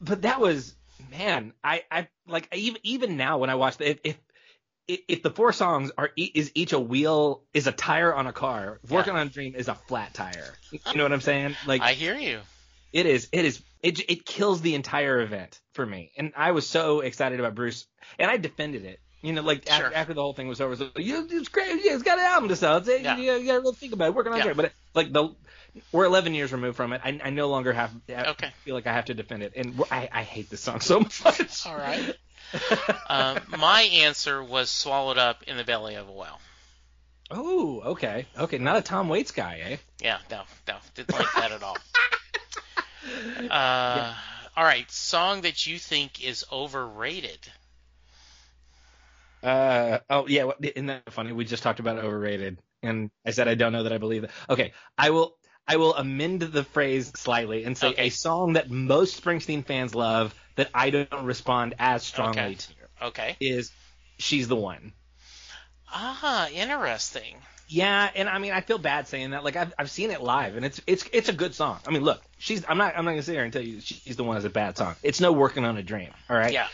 but 0.00 0.22
that 0.22 0.40
was 0.40 0.74
man. 1.10 1.52
I 1.62 1.84
I 1.90 2.08
like 2.26 2.48
even 2.54 2.80
even 2.82 3.16
now 3.16 3.38
when 3.38 3.50
I 3.50 3.54
watch 3.54 3.76
the 3.78 3.90
if 3.90 3.98
if 4.04 5.00
if, 5.08 5.22
the 5.22 5.30
four 5.30 5.52
songs 5.52 5.90
are 5.98 6.10
is 6.16 6.52
each 6.54 6.72
a 6.72 6.78
wheel 6.78 7.42
is 7.52 7.66
a 7.66 7.72
tire 7.72 8.14
on 8.14 8.26
a 8.26 8.32
car, 8.32 8.80
Working 8.88 9.14
on 9.14 9.26
a 9.26 9.30
Dream 9.30 9.54
is 9.56 9.68
a 9.68 9.74
flat 9.74 10.14
tire. 10.14 10.54
You 10.70 10.78
know 10.94 11.02
what 11.02 11.12
I'm 11.12 11.20
saying? 11.20 11.56
Like 11.66 11.82
I 11.82 11.92
hear 11.92 12.14
you. 12.14 12.40
It 12.92 13.06
is. 13.06 13.28
It 13.32 13.44
is. 13.44 13.62
It 13.82 14.10
it 14.10 14.24
kills 14.24 14.60
the 14.60 14.74
entire 14.74 15.20
event 15.20 15.60
for 15.72 15.84
me, 15.84 16.12
and 16.16 16.32
I 16.36 16.52
was 16.52 16.66
so 16.66 17.00
excited 17.00 17.40
about 17.40 17.54
Bruce, 17.54 17.86
and 18.18 18.30
I 18.30 18.36
defended 18.36 18.84
it. 18.84 19.00
You 19.26 19.32
know, 19.32 19.42
like 19.42 19.66
Sure. 19.68 19.86
after, 19.86 19.94
after 19.94 20.14
the 20.14 20.22
whole 20.22 20.32
thing 20.34 20.46
was 20.48 20.60
over, 20.60 20.72
it 20.74 20.78
was 20.78 20.80
like, 20.80 20.92
"Yeah, 20.98 21.22
it's 21.28 21.48
great. 21.48 21.84
Yeah, 21.84 21.94
it's 21.94 22.02
got 22.02 22.18
an 22.18 22.24
album 22.24 22.48
to 22.50 22.56
sell. 22.56 22.76
It's, 22.76 22.88
Yeah. 22.88 23.16
you, 23.16 23.32
you 23.34 23.46
got 23.46 23.62
to 23.64 23.72
think 23.72 23.92
about 23.92 24.08
it. 24.08 24.14
Working 24.14 24.32
on 24.32 24.38
Yeah. 24.38 24.48
it. 24.48 24.56
But 24.56 24.72
like 24.94 25.12
the, 25.12 25.34
we're 25.92 26.04
11 26.04 26.34
years 26.34 26.52
removed 26.52 26.76
from 26.76 26.92
it. 26.92 27.00
I, 27.04 27.20
I 27.24 27.30
no 27.30 27.48
longer 27.48 27.72
have. 27.72 27.90
I 28.08 28.26
Okay. 28.30 28.50
feel 28.64 28.74
like 28.74 28.86
I 28.86 28.92
have 28.92 29.06
to 29.06 29.14
defend 29.14 29.42
it, 29.42 29.52
and 29.56 29.82
I, 29.90 30.08
I 30.12 30.22
hate 30.22 30.48
this 30.48 30.60
song 30.60 30.80
so 30.80 31.00
much. 31.24 31.66
All 31.66 31.76
right. 31.76 32.14
Um, 33.08 33.38
my 33.58 33.82
answer 33.82 34.42
was 34.42 34.70
swallowed 34.70 35.18
up 35.18 35.42
in 35.48 35.56
the 35.56 35.64
belly 35.64 35.96
of 35.96 36.08
a 36.08 36.12
whale. 36.12 36.40
oh, 37.32 37.80
okay, 37.86 38.26
okay. 38.38 38.58
Not 38.58 38.76
a 38.76 38.82
Tom 38.82 39.08
Waits 39.08 39.32
guy, 39.32 39.58
eh? 39.64 39.76
Yeah, 40.00 40.18
no, 40.30 40.42
no, 40.68 40.76
didn't 40.94 41.12
like 41.12 41.26
that 41.34 41.50
at 41.50 41.62
all. 41.64 41.76
Uh, 43.50 44.14
All 44.56 44.64
right, 44.64 44.90
song 44.90 45.42
that 45.42 45.66
you 45.66 45.78
think 45.78 46.24
is 46.24 46.44
overrated. 46.50 47.38
Uh 49.42 49.98
oh 50.10 50.26
yeah, 50.26 50.50
isn't 50.60 50.86
that 50.86 51.12
funny? 51.12 51.32
We 51.32 51.44
just 51.44 51.62
talked 51.62 51.78
about 51.80 51.98
overrated, 51.98 52.58
and 52.82 53.10
I 53.24 53.30
said 53.30 53.48
I 53.48 53.54
don't 53.54 53.72
know 53.72 53.82
that 53.84 53.92
I 53.92 53.98
believe 53.98 54.24
it. 54.24 54.30
Okay, 54.48 54.72
I 54.98 55.10
will 55.10 55.36
I 55.68 55.76
will 55.76 55.94
amend 55.94 56.40
the 56.42 56.64
phrase 56.64 57.12
slightly 57.16 57.64
and 57.64 57.76
say 57.76 57.88
Okay. 57.88 58.06
a 58.06 58.08
song 58.10 58.54
that 58.54 58.70
most 58.70 59.22
Springsteen 59.22 59.64
fans 59.64 59.94
love 59.94 60.34
that 60.56 60.70
I 60.74 60.90
don't 60.90 61.24
respond 61.24 61.74
as 61.78 62.02
strongly 62.02 62.40
Okay. 62.40 62.54
to 62.54 63.06
Okay. 63.06 63.36
is 63.40 63.72
"She's 64.18 64.48
the 64.48 64.56
One." 64.56 64.92
Ah, 65.92 66.48
interesting. 66.48 67.36
Yeah, 67.68 68.08
and 68.14 68.28
I 68.28 68.38
mean 68.38 68.52
I 68.52 68.60
feel 68.60 68.78
bad 68.78 69.08
saying 69.08 69.30
that. 69.30 69.44
Like 69.44 69.56
I've 69.56 69.74
I've 69.78 69.90
seen 69.90 70.10
it 70.10 70.22
live, 70.22 70.56
and 70.56 70.64
it's 70.64 70.80
it's 70.86 71.04
it's 71.12 71.28
a 71.28 71.32
good 71.32 71.54
song. 71.54 71.78
I 71.86 71.90
mean, 71.90 72.02
look, 72.02 72.22
she's 72.38 72.64
I'm 72.68 72.78
not 72.78 72.96
I'm 72.96 73.04
not 73.04 73.12
gonna 73.12 73.22
sit 73.22 73.34
here 73.34 73.44
and 73.44 73.52
tell 73.52 73.62
you 73.62 73.80
she's 73.80 74.16
the 74.16 74.24
one 74.24 74.36
is 74.36 74.44
a 74.44 74.50
bad 74.50 74.76
song. 74.78 74.94
It's 75.02 75.20
no 75.20 75.32
working 75.32 75.64
on 75.64 75.76
a 75.76 75.82
dream. 75.82 76.10
All 76.30 76.36
right. 76.36 76.52
Yeah. 76.52 76.68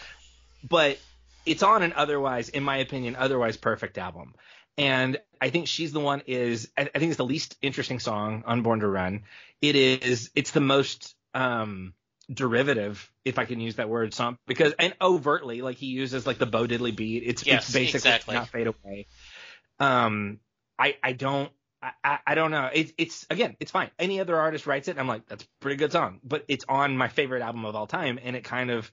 but 0.63 0.99
it's 1.47 1.63
on 1.63 1.83
an 1.83 1.93
otherwise, 1.95 2.49
in 2.49 2.63
my 2.63 2.79
opinion, 2.79 3.17
otherwise 3.17 3.57
perfect 3.57 3.99
album. 3.99 4.35
And 4.79 5.19
I 5.41 5.51
think 5.51 5.67
she's 5.67 5.93
the 5.93 6.01
one 6.01 6.23
is 6.27 6.71
I, 6.77 6.85
think 6.85 7.11
it's 7.11 7.17
the 7.17 7.25
least 7.25 7.57
interesting 7.61 7.99
song 7.99 8.43
on 8.47 8.63
Born 8.63 8.81
to 8.81 8.89
Run. 8.89 9.23
It 9.61 9.77
is 9.77 10.31
it's 10.35 10.53
the 10.53 10.61
most 10.61 11.15
um 11.35 11.95
derivative, 12.33 13.11
if 13.25 13.39
I 13.39 13.45
can 13.45 13.61
use 13.61 13.77
that 13.77 13.89
word, 13.89 14.15
song 14.15 14.39
because 14.47 14.73
and 14.79 14.95
overtly 15.01 15.61
like 15.61 15.77
he 15.77 15.87
uses 15.87 16.27
like 16.27 16.39
the 16.39 16.47
Bo 16.47 16.67
Diddley 16.67 16.95
beat. 16.97 17.23
It's 17.27 17.45
Yes, 17.45 17.65
it's 17.65 17.73
basically 17.73 18.11
exactly. 18.11 18.35
not 18.35 18.49
fade 18.49 18.69
away. 18.69 19.07
Um 19.79 20.39
I 20.79 20.97
I 21.03 21.13
don't 21.13 21.53
I, 21.83 21.91
I, 22.03 22.19
I 22.29 22.35
don't 22.35 22.51
know. 22.51 22.71
It's 22.73 22.93
it's 22.97 23.27
again, 23.29 23.57
it's 23.61 23.73
fine. 23.73 23.91
Any 23.99 24.21
other 24.21 24.37
artist 24.37 24.67
writes 24.67 24.89
it, 24.89 24.99
I'm 24.99 25.09
like, 25.09 25.27
that's 25.27 25.45
a 25.45 25.47
pretty 25.61 25.77
good 25.77 25.93
song. 25.93 26.21
But 26.25 26.45
it's 26.49 26.65
on 26.69 26.97
my 26.97 27.09
favorite 27.09 27.43
album 27.43 27.65
of 27.65 27.75
all 27.75 27.87
time, 27.87 28.19
and 28.23 28.37
it 28.37 28.45
kind 28.45 28.71
of 28.71 28.91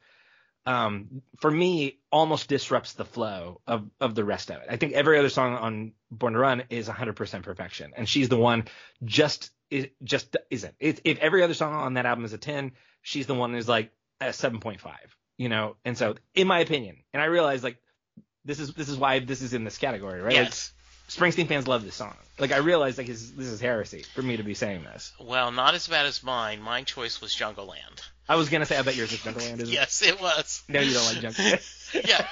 um, 0.65 1.21
for 1.39 1.49
me, 1.49 1.99
almost 2.11 2.49
disrupts 2.49 2.93
the 2.93 3.05
flow 3.05 3.61
of, 3.65 3.89
of 3.99 4.15
the 4.15 4.23
rest 4.23 4.49
of 4.49 4.57
it. 4.57 4.67
I 4.69 4.77
think 4.77 4.93
every 4.93 5.17
other 5.17 5.29
song 5.29 5.55
on 5.55 5.93
Born 6.11 6.33
to 6.33 6.39
Run 6.39 6.63
is 6.69 6.87
100% 6.87 7.43
perfection, 7.43 7.93
and 7.95 8.07
she's 8.07 8.29
the 8.29 8.37
one 8.37 8.65
just 9.03 9.51
it 9.69 9.93
just 10.03 10.35
isn't. 10.49 10.75
It, 10.79 11.01
if 11.03 11.19
every 11.19 11.43
other 11.43 11.53
song 11.53 11.73
on 11.73 11.93
that 11.93 12.05
album 12.05 12.25
is 12.25 12.33
a 12.33 12.37
10, 12.37 12.71
she's 13.01 13.27
the 13.27 13.35
one 13.35 13.53
who's 13.53 13.69
like 13.69 13.91
a 14.19 14.25
7.5, 14.25 14.79
you 15.37 15.49
know. 15.49 15.75
And 15.85 15.97
so, 15.97 16.15
in 16.33 16.47
my 16.47 16.59
opinion, 16.59 16.97
and 17.13 17.21
I 17.21 17.25
realize 17.25 17.63
like 17.63 17.77
this 18.45 18.59
is 18.59 18.73
this 18.73 18.89
is 18.89 18.97
why 18.97 19.19
this 19.19 19.41
is 19.41 19.53
in 19.53 19.63
this 19.63 19.77
category, 19.77 20.21
right? 20.21 20.33
Yes. 20.33 20.73
Springsteen 21.09 21.47
fans 21.47 21.67
love 21.67 21.83
this 21.83 21.95
song. 21.95 22.15
Like 22.37 22.51
I 22.51 22.57
realize 22.57 22.97
like 22.97 23.07
this, 23.07 23.31
this 23.31 23.47
is 23.47 23.59
heresy 23.59 24.03
for 24.13 24.21
me 24.21 24.37
to 24.37 24.43
be 24.43 24.53
saying 24.53 24.83
this. 24.83 25.11
Well, 25.19 25.51
not 25.51 25.73
as 25.73 25.87
bad 25.87 26.05
as 26.05 26.23
mine. 26.23 26.61
My 26.61 26.83
choice 26.83 27.19
was 27.19 27.35
Jungleland. 27.35 28.01
I 28.29 28.35
was 28.35 28.49
gonna 28.49 28.67
say 28.67 28.77
I 28.77 28.83
bet 28.83 28.95
yours 28.95 29.11
is 29.11 29.19
Jungleland, 29.19 29.55
isn't 29.55 29.69
Yes, 29.73 30.03
it 30.03 30.21
was. 30.21 30.63
No, 30.69 30.79
you 30.79 30.93
don't 30.93 31.05
like 31.05 31.17
Jungleland. 31.17 32.05
yeah. 32.07 32.27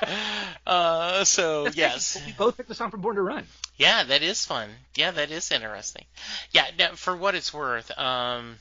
Uh, 0.66 1.24
so 1.24 1.64
That's 1.66 1.76
yes. 1.76 2.14
crazy. 2.14 2.28
We 2.28 2.34
both 2.38 2.56
picked 2.56 2.70
the 2.70 2.76
song 2.76 2.92
from 2.92 3.02
Born 3.02 3.16
to 3.16 3.24
Run. 3.24 3.46
Yeah, 3.78 4.04
that 4.04 4.22
is 4.22 4.46
fun. 4.46 4.70
Yeah, 4.96 5.10
that 5.12 5.32
is 5.32 5.52
interesting. 5.52 6.06
Yeah, 6.52 6.68
now, 6.78 6.90
for 6.94 7.18
what 7.18 7.34
it's 7.34 7.52
worth, 7.52 7.98
um, 7.98 8.58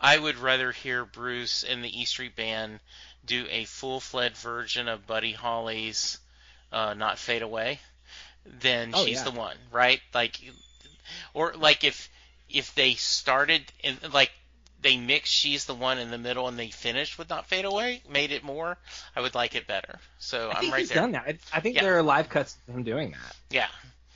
I 0.00 0.18
would 0.18 0.38
rather 0.38 0.72
hear 0.72 1.04
Bruce 1.04 1.64
and 1.64 1.84
the 1.84 2.00
E 2.00 2.06
Street 2.06 2.34
Band 2.34 2.80
do 3.26 3.46
a 3.50 3.64
full-fledged 3.64 4.36
version 4.38 4.88
of 4.88 5.06
Buddy 5.06 5.32
Holly's 5.32 6.18
uh, 6.72 6.94
"Not 6.94 7.18
Fade 7.18 7.42
Away" 7.42 7.80
than 8.60 8.92
Oh, 8.94 9.04
she's 9.04 9.18
yeah. 9.18 9.24
the 9.24 9.30
one, 9.32 9.56
right? 9.72 10.00
Like, 10.12 10.38
or 11.32 11.54
like 11.54 11.84
if 11.84 12.08
if 12.50 12.74
they 12.74 12.94
started 12.94 13.62
in 13.82 13.96
like 14.12 14.30
they 14.80 14.96
mixed 14.98 15.32
"She's 15.32 15.64
the 15.64 15.74
One" 15.74 15.98
in 15.98 16.10
the 16.10 16.18
middle 16.18 16.46
and 16.46 16.58
they 16.58 16.68
finished 16.68 17.18
with 17.18 17.30
"Not 17.30 17.46
Fade 17.46 17.64
Away," 17.64 18.02
made 18.08 18.32
it 18.32 18.44
more, 18.44 18.76
I 19.16 19.20
would 19.22 19.34
like 19.34 19.54
it 19.54 19.66
better. 19.66 19.98
So 20.18 20.50
I 20.50 20.54
I'm 20.54 20.60
think 20.60 20.72
right 20.72 20.78
he's 20.80 20.88
there. 20.90 20.98
done 20.98 21.12
that. 21.12 21.24
I, 21.26 21.38
I 21.54 21.60
think 21.60 21.76
Yeah. 21.76 21.82
there 21.82 21.96
are 21.98 22.02
live 22.02 22.28
cuts 22.28 22.56
of 22.68 22.74
him 22.74 22.82
doing 22.82 23.12
that, 23.12 23.36
Yeah, 23.50 23.68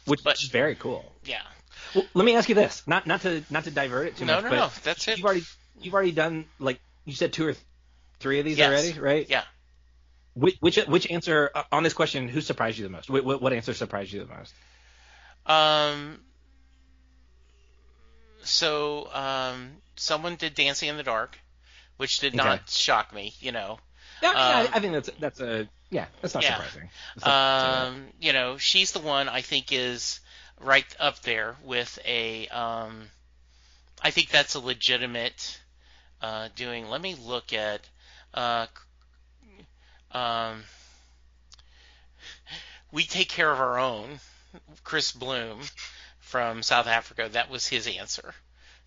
which 0.05 0.23
But- 0.23 0.43
is 0.43 0.49
very 0.51 0.75
cool. 0.75 1.11
yeah. 1.25 1.43
Well, 1.95 2.05
let 2.13 2.25
me 2.27 2.37
ask 2.37 2.49
you 2.51 2.55
this, 2.55 2.83
not 2.87 3.07
not 3.07 3.23
to 3.23 3.43
not 3.49 3.65
to 3.65 3.71
divert 3.71 4.09
it 4.09 4.17
too 4.19 4.27
No, 4.27 4.35
much, 4.37 4.45
no, 4.45 4.51
but 4.51 4.57
no. 4.57 4.71
That's 4.85 5.09
it. 5.09 5.17
you've 5.17 5.25
already 5.25 5.45
you've 5.81 5.95
already 5.95 6.13
done 6.13 6.45
like 6.59 6.81
you 7.07 7.15
said 7.15 7.33
two 7.33 7.47
or 7.47 7.55
three 8.21 8.39
of 8.41 8.45
these 8.45 8.59
Yes. 8.59 8.69
already, 8.71 9.01
right? 9.01 9.27
Yeah. 9.31 9.45
Which 10.39 10.57
which 10.61 10.77
which 10.87 11.11
answer 11.11 11.51
uh, 11.55 11.65
on 11.73 11.83
this 11.83 11.95
question? 11.95 12.29
Who 12.29 12.41
surprised 12.41 12.79
you 12.79 12.85
the 12.85 12.91
most? 12.91 13.11
What, 13.11 13.25
what, 13.25 13.43
what 13.43 13.53
answer 13.53 13.75
surprised 13.75 14.13
you 14.13 14.21
the 14.25 14.35
most? 14.35 14.55
Um. 15.47 16.21
So, 18.45 19.13
um, 19.13 19.71
someone 19.97 20.37
did 20.37 20.55
Dancing 20.55 20.89
in 20.89 20.97
the 20.97 21.03
Dark, 21.03 21.39
which 21.97 22.21
did 22.21 22.35
Okay. 22.35 22.43
not 22.45 22.71
shock 22.71 23.13
me. 23.13 23.35
You 23.41 23.53
know, 23.53 23.79
Yeah, 24.23 24.33
yeah, 24.33 24.39
Um, 24.39 24.69
I, 24.73 24.77
I 24.77 24.81
think 24.81 24.93
that's 24.95 25.11
that's 25.19 25.41
a 25.41 25.69
yeah, 25.91 26.07
that's 26.23 26.35
not 26.35 26.43
yeah. 26.43 26.57
surprising. 26.57 26.91
That's 27.17 27.27
not- 27.27 27.87
um, 27.89 28.07
you 28.21 28.33
know, 28.33 28.59
she's 28.59 28.93
the 28.93 29.01
one 29.01 29.29
I 29.29 29.41
think 29.43 29.73
is 29.73 30.21
right 30.61 30.87
up 31.01 31.21
there 31.23 31.57
with 31.65 31.99
a. 32.05 32.49
Um, 32.49 33.09
I 34.01 34.11
think 34.13 34.31
that's 34.31 34.55
a 34.55 34.61
legitimate 34.61 35.61
uh, 36.23 36.49
doing. 36.55 36.89
Let 36.89 37.01
me 37.01 37.17
look 37.21 37.53
at. 37.53 37.81
Uh, 38.33 38.67
um, 40.13 40.63
we 42.93 43.05
take 43.05 43.29
care 43.29 43.51
of 43.51 43.61
our 43.61 43.79
own. 43.79 44.21
Chris 44.83 45.13
Bloom 45.13 45.61
from 46.21 46.63
South 46.63 46.87
Africa. 46.87 47.29
That 47.33 47.51
was 47.51 47.67
his 47.67 47.87
answer. 47.87 48.35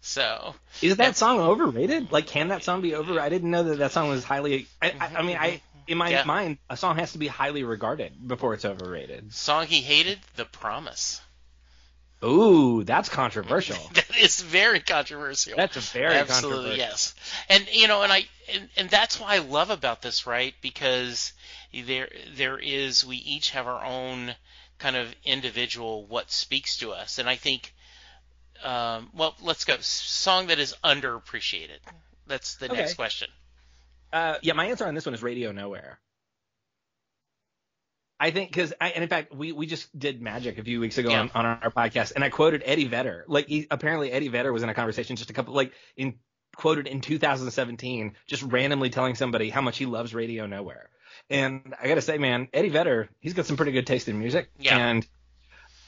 So 0.02 0.56
Is 0.82 0.98
that 0.98 1.16
song 1.16 1.40
overrated? 1.40 2.12
Like, 2.12 2.26
can 2.28 2.48
that 2.48 2.64
song 2.64 2.82
be 2.82 2.96
over? 2.96 3.20
I 3.20 3.30
didn't 3.30 3.52
know 3.52 3.64
that 3.64 3.78
that 3.78 3.92
song 3.92 4.10
was 4.10 4.24
highly. 4.24 4.68
I, 4.82 4.94
I, 5.00 5.12
I 5.18 5.22
mean, 5.22 5.38
I 5.38 5.62
in 5.88 5.98
my 5.98 6.10
Yeah. 6.10 6.24
mind, 6.26 6.58
a 6.70 6.78
song 6.78 6.98
has 6.98 7.12
to 7.12 7.20
be 7.20 7.28
highly 7.28 7.64
regarded 7.64 8.28
before 8.28 8.54
it's 8.56 8.66
overrated. 8.66 9.34
song 9.34 9.68
he 9.68 9.82
hated, 9.82 10.20
"The 10.36 10.46
Promise." 10.46 11.22
Ooh, 12.24 12.84
that's 12.84 13.10
controversial. 13.10 13.78
That 13.94 14.18
is 14.18 14.42
very 14.42 14.80
controversial. 14.80 15.56
That's 15.58 15.92
very 15.92 16.16
Absolutely, 16.16 16.52
controversial. 16.52 16.78
yes. 16.78 17.16
And 17.50 17.68
you 17.72 17.88
know, 17.88 18.04
and 18.04 18.12
I 18.12 18.26
and, 18.54 18.70
and 18.78 18.90
that's 18.90 19.20
what 19.20 19.30
I 19.30 19.40
love 19.40 19.70
about 19.70 20.02
this, 20.02 20.28
right? 20.28 20.54
Because 20.62 21.34
there 21.74 22.10
there 22.36 22.60
is 22.60 23.06
we 23.06 23.18
each 23.18 23.52
have 23.52 23.68
our 23.68 23.84
own 23.84 24.36
kind 24.78 24.96
of 24.96 25.14
individual 25.26 26.06
what 26.06 26.32
speaks 26.32 26.78
to 26.78 26.92
us, 26.92 27.18
and 27.20 27.30
I 27.30 27.36
think. 27.36 27.74
Um, 28.64 29.10
well, 29.16 29.34
let's 29.42 29.66
go. 29.66 29.76
Song 29.80 30.48
that 30.48 30.60
is 30.60 30.76
underappreciated. 30.84 31.80
That's 32.28 32.58
the 32.58 32.68
next 32.68 32.94
question. 32.94 33.28
Uh, 34.14 34.36
yeah, 34.44 34.54
my 34.54 34.68
answer 34.68 34.86
on 34.86 34.94
this 34.94 35.06
one 35.06 35.16
is 35.16 35.24
Radio 35.24 35.52
Nowhere. 35.52 35.98
I 38.24 38.30
think 38.32 38.52
because 38.52 38.72
I 38.80 38.90
and 38.90 39.04
in 39.04 39.10
fact 39.10 39.34
we 39.34 39.52
we 39.52 39.66
just 39.66 39.98
did 39.98 40.22
Magic 40.22 40.60
a 40.60 40.64
few 40.64 40.80
weeks 40.80 40.98
ago 41.00 41.10
Yeah. 41.10 41.22
on, 41.22 41.32
on 41.34 41.46
our 41.46 41.72
podcast 41.72 42.14
and 42.16 42.24
I 42.24 42.30
quoted 42.30 42.62
Eddie 42.66 42.88
Vedder 42.88 43.26
like 43.28 43.48
he, 43.48 43.68
apparently 43.72 44.12
Eddie 44.12 44.28
Vedder 44.28 44.54
was 44.54 44.62
in 44.62 44.70
a 44.70 44.74
conversation 44.76 45.16
just 45.16 45.32
a 45.32 45.34
couple 45.34 45.56
like 45.56 45.74
in 45.98 46.14
quoted 46.56 46.86
in 46.86 47.02
2017 47.02 48.14
just 48.28 48.44
randomly 48.44 48.90
telling 48.92 49.16
somebody 49.16 49.50
how 49.50 49.62
much 49.62 49.78
he 49.78 49.86
loves 49.86 50.14
Radio 50.14 50.46
Nowhere 50.46 50.90
and 51.30 51.74
I 51.82 51.88
gotta 51.88 52.02
say 52.02 52.18
man 52.20 52.48
Eddie 52.54 52.70
Vedder 52.70 53.10
he's 53.22 53.34
got 53.34 53.46
some 53.48 53.58
pretty 53.58 53.72
good 53.72 53.88
taste 53.88 54.08
in 54.08 54.20
music 54.20 54.50
Yeah. 54.60 54.78
and 54.78 55.08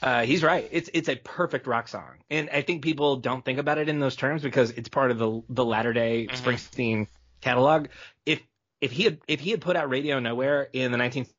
uh, 0.02 0.22
he's 0.24 0.42
right 0.42 0.68
it's 0.72 0.90
it's 0.92 1.08
a 1.08 1.16
perfect 1.16 1.66
rock 1.66 1.88
song 1.88 2.16
and 2.30 2.50
I 2.50 2.62
think 2.62 2.82
people 2.82 3.16
don't 3.16 3.44
think 3.44 3.58
about 3.58 3.78
it 3.78 3.88
in 3.88 4.00
those 4.00 4.16
terms 4.16 4.42
because 4.42 4.70
it's 4.72 4.88
part 4.88 5.10
of 5.10 5.18
the 5.18 5.42
the 5.48 5.64
latter 5.64 5.92
day 5.92 6.26
Mhm. 6.28 6.36
Springsteen 6.42 7.06
catalog 7.40 7.86
if 8.26 8.40
if 8.80 8.90
he 8.90 9.04
had 9.04 9.18
if 9.28 9.40
he 9.40 9.50
had 9.50 9.60
put 9.60 9.76
out 9.76 9.88
Radio 9.88 10.18
Nowhere 10.18 10.68
in 10.72 10.92
the 10.92 10.98
19th 10.98 11.30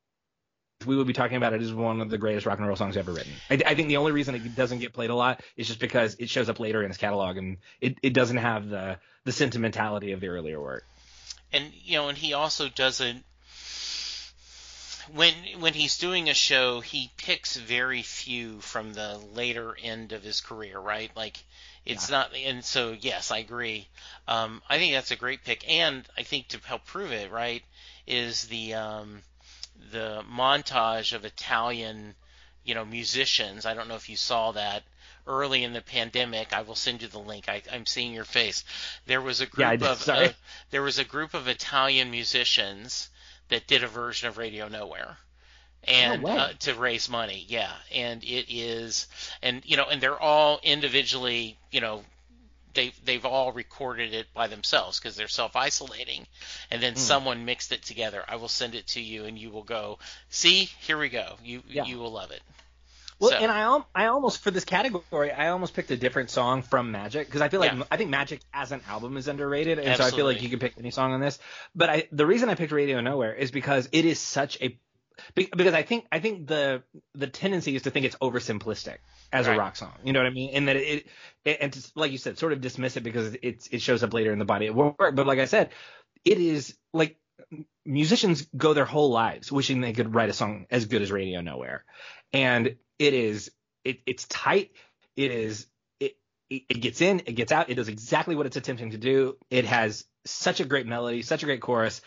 we 0.84 0.96
would 0.96 1.06
be 1.06 1.12
talking 1.12 1.36
about 1.36 1.52
it 1.54 1.62
as 1.62 1.72
one 1.72 2.00
of 2.00 2.10
the 2.10 2.18
greatest 2.18 2.44
rock 2.46 2.58
and 2.58 2.66
roll 2.66 2.76
songs 2.76 2.96
ever 2.96 3.12
written. 3.12 3.32
I, 3.50 3.60
I 3.66 3.74
think 3.74 3.88
the 3.88 3.96
only 3.96 4.12
reason 4.12 4.34
it 4.34 4.54
doesn't 4.54 4.78
get 4.80 4.92
played 4.92 5.10
a 5.10 5.14
lot 5.14 5.42
is 5.56 5.66
just 5.66 5.80
because 5.80 6.16
it 6.18 6.28
shows 6.28 6.48
up 6.48 6.60
later 6.60 6.82
in 6.82 6.90
his 6.90 6.98
catalog 6.98 7.38
and 7.38 7.58
it, 7.80 7.96
it 8.02 8.12
doesn't 8.12 8.36
have 8.36 8.68
the 8.68 8.98
the 9.24 9.32
sentimentality 9.32 10.12
of 10.12 10.20
the 10.20 10.28
earlier 10.28 10.60
work. 10.60 10.84
and 11.52 11.72
you 11.72 11.96
know, 11.96 12.08
and 12.08 12.18
he 12.18 12.32
also 12.34 12.68
doesn't. 12.68 13.24
When 15.14 15.34
when 15.60 15.72
he's 15.72 15.98
doing 15.98 16.28
a 16.28 16.34
show, 16.34 16.80
he 16.80 17.10
picks 17.16 17.56
very 17.56 18.02
few 18.02 18.60
from 18.60 18.92
the 18.92 19.18
later 19.34 19.76
end 19.80 20.12
of 20.12 20.22
his 20.24 20.40
career, 20.40 20.78
right? 20.80 21.10
Like 21.16 21.38
it's 21.84 22.10
not, 22.10 22.34
and 22.34 22.64
so 22.64 22.92
yes, 22.98 23.30
I 23.30 23.38
agree. 23.38 23.86
Um, 24.26 24.60
I 24.68 24.78
think 24.78 24.94
that's 24.94 25.12
a 25.12 25.16
great 25.16 25.44
pick, 25.44 25.68
and 25.68 26.04
I 26.18 26.22
think 26.24 26.48
to 26.48 26.58
help 26.58 26.84
prove 26.86 27.12
it, 27.12 27.30
right, 27.30 27.62
is 28.08 28.48
the 28.48 28.74
um, 28.74 29.22
the 29.92 30.22
montage 30.30 31.12
of 31.12 31.24
Italian, 31.24 32.14
you 32.64 32.74
know, 32.74 32.84
musicians. 32.84 33.66
I 33.66 33.74
don't 33.74 33.88
know 33.88 33.96
if 33.96 34.08
you 34.08 34.16
saw 34.16 34.52
that 34.52 34.84
early 35.26 35.64
in 35.64 35.72
the 35.72 35.80
pandemic. 35.82 36.52
I 36.52 36.62
will 36.62 36.74
send 36.74 37.02
you 37.02 37.08
the 37.08 37.18
link. 37.18 37.48
I, 37.48 37.62
I'm 37.72 37.86
seeing 37.86 38.12
your 38.12 38.24
face. 38.24 38.64
There 39.06 39.20
was 39.22 39.40
a 39.40 39.46
group 39.46 39.82
Yeah, 39.82 39.92
of 39.92 40.08
uh, 40.08 40.32
there 40.70 40.82
was 40.82 40.98
a 40.98 41.04
group 41.04 41.34
of 41.34 41.48
Italian 41.48 42.10
musicians 42.10 43.10
that 43.48 43.66
did 43.66 43.82
a 43.84 43.88
version 43.88 44.28
of 44.28 44.38
Radio 44.38 44.68
Nowhere. 44.68 45.18
And 45.84 46.24
No 46.24 46.36
uh, 46.36 46.52
to 46.60 46.74
raise 46.74 47.08
money, 47.08 47.44
yeah, 47.48 47.72
and 47.92 48.22
it 48.24 48.46
is, 48.52 49.06
and 49.40 49.62
you 49.64 49.76
know, 49.76 49.84
and 49.84 50.00
they're 50.00 50.18
all 50.20 50.58
individually, 50.64 51.58
you 51.70 51.80
know, 51.80 52.04
they 52.76 52.92
they've 53.04 53.24
all 53.26 53.50
recorded 53.52 54.14
it 54.14 54.26
by 54.32 54.46
themselves 54.46 55.00
because 55.00 55.16
they're 55.16 55.26
self 55.26 55.56
isolating, 55.56 56.26
and 56.70 56.80
then 56.80 56.92
Hmm. 56.92 56.98
someone 57.00 57.44
mixed 57.44 57.72
it 57.72 57.82
together. 57.82 58.22
I 58.28 58.36
will 58.36 58.48
send 58.48 58.76
it 58.76 58.86
to 58.88 59.00
you, 59.00 59.24
and 59.24 59.36
you 59.36 59.50
will 59.50 59.64
go, 59.64 59.98
see, 60.30 60.66
here 60.82 60.96
we 60.98 61.08
go. 61.08 61.36
You 61.42 61.62
Yeah. 61.66 61.84
you 61.86 61.98
will 61.98 62.12
love 62.12 62.30
it. 62.30 62.40
Well, 63.18 63.30
So- 63.30 63.38
and 63.38 63.50
I 63.50 63.80
I 63.94 64.06
almost 64.06 64.40
for 64.40 64.50
this 64.50 64.64
category 64.64 65.32
I 65.32 65.48
almost 65.48 65.74
picked 65.74 65.90
a 65.90 65.96
different 65.96 66.30
song 66.30 66.62
from 66.62 66.92
Magic 66.92 67.26
because 67.26 67.40
I 67.40 67.48
feel 67.48 67.60
like 67.60 67.72
Yeah. 67.72 67.82
I 67.90 67.96
think 67.96 68.10
Magic 68.10 68.40
as 68.52 68.70
an 68.72 68.82
album 68.88 69.16
is 69.16 69.26
underrated, 69.26 69.78
and 69.78 69.96
so 69.96 70.04
I 70.04 70.10
feel 70.10 70.26
like 70.26 70.42
you 70.42 70.50
can 70.50 70.58
pick 70.60 70.74
any 70.78 70.90
song 70.92 71.12
on 71.14 71.20
this. 71.20 71.38
But 71.74 71.90
I 71.90 72.08
the 72.12 72.26
reason 72.26 72.48
I 72.50 72.54
picked 72.54 72.72
Radio 72.72 73.00
Nowhere 73.00 73.34
is 73.34 73.50
because 73.50 73.88
it 73.90 74.04
is 74.04 74.20
such 74.20 74.58
a 74.60 74.78
because 75.34 75.72
I 75.72 75.82
think 75.82 76.06
I 76.12 76.20
think 76.20 76.46
the 76.46 76.82
the 77.14 77.26
tendency 77.26 77.74
is 77.74 77.82
to 77.82 77.90
think 77.90 78.04
it's 78.04 78.16
oversimplistic 78.16 78.98
as 79.32 79.46
Right. 79.46 79.54
a 79.54 79.58
rock 79.58 79.76
song. 79.76 79.92
You 80.04 80.12
know 80.12 80.20
what 80.20 80.26
I 80.26 80.30
mean? 80.30 80.50
And 80.54 80.68
that 80.68 80.76
it, 80.76 81.06
it 81.44 81.58
and 81.60 81.72
to, 81.72 81.90
like 81.94 82.12
you 82.12 82.18
said, 82.18 82.38
sort 82.38 82.52
of 82.52 82.60
dismiss 82.60 82.96
it 82.96 83.02
because 83.02 83.36
it's 83.42 83.68
it 83.68 83.80
shows 83.82 84.02
up 84.02 84.14
later 84.14 84.32
in 84.32 84.38
the 84.38 84.44
body 84.44 84.66
of 84.68 84.74
work. 84.76 84.96
But 84.98 85.26
like 85.26 85.38
I 85.38 85.44
said, 85.46 85.70
it 86.24 86.38
is 86.38 86.76
like 86.92 87.18
musicians 87.84 88.46
go 88.56 88.74
their 88.74 88.84
whole 88.84 89.10
lives 89.10 89.52
wishing 89.52 89.80
they 89.80 89.92
could 89.92 90.14
write 90.14 90.28
a 90.30 90.32
song 90.32 90.66
as 90.70 90.86
good 90.86 91.02
as 91.02 91.12
Radio 91.12 91.40
Nowhere, 91.40 91.84
and 92.32 92.76
it 92.98 93.14
is 93.14 93.50
it 93.84 94.00
it's 94.06 94.26
tight. 94.28 94.70
It 95.16 95.30
is 95.30 95.66
it 96.00 96.16
it 96.50 96.62
it 96.68 96.80
gets 96.80 97.00
in, 97.00 97.20
it 97.26 97.32
gets 97.34 97.52
out. 97.52 97.70
It 97.70 97.74
does 97.74 97.88
exactly 97.88 98.34
what 98.36 98.46
it's 98.46 98.56
attempting 98.56 98.90
to 98.90 98.98
do. 98.98 99.36
It 99.50 99.64
has 99.64 100.04
such 100.24 100.60
a 100.60 100.64
great 100.64 100.86
melody, 100.86 101.22
such 101.22 101.42
a 101.42 101.46
great 101.46 101.60
chorus. 101.60 102.00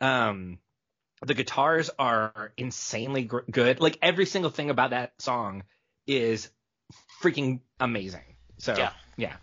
Um, 0.00 0.58
the 1.24 1.34
guitars 1.34 1.90
are 1.98 2.52
insanely 2.58 3.22
gr- 3.24 3.40
good. 3.50 3.80
Like 3.80 3.98
every 4.02 4.26
single 4.26 4.50
thing 4.50 4.68
about 4.68 4.90
that 4.90 5.12
song 5.18 5.62
is 6.06 6.50
freaking 7.20 7.60
amazing. 7.80 8.24
So 8.58 8.74
Yeah. 8.76 8.90
yeah, 9.16 9.36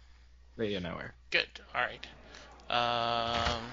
Radio 0.56 0.80
Nowhere. 0.80 1.14
Good. 1.32 1.48
All 1.74 1.82
right. 1.82 2.06
Um, 2.70 3.64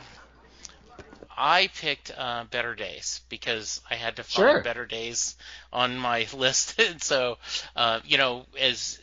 I 1.36 1.68
picked 1.68 2.10
uh, 2.16 2.44
Better 2.50 2.74
Days 2.74 3.20
because 3.28 3.80
I 3.90 3.94
had 3.94 4.16
to 4.16 4.22
find 4.24 4.48
Sure. 4.50 4.62
Better 4.62 4.84
Days 4.86 5.36
on 5.72 5.96
my 5.96 6.26
list, 6.34 6.78
and 6.80 7.02
so 7.10 7.38
uh, 7.76 8.00
you 8.04 8.18
know, 8.18 8.46
as 8.58 8.98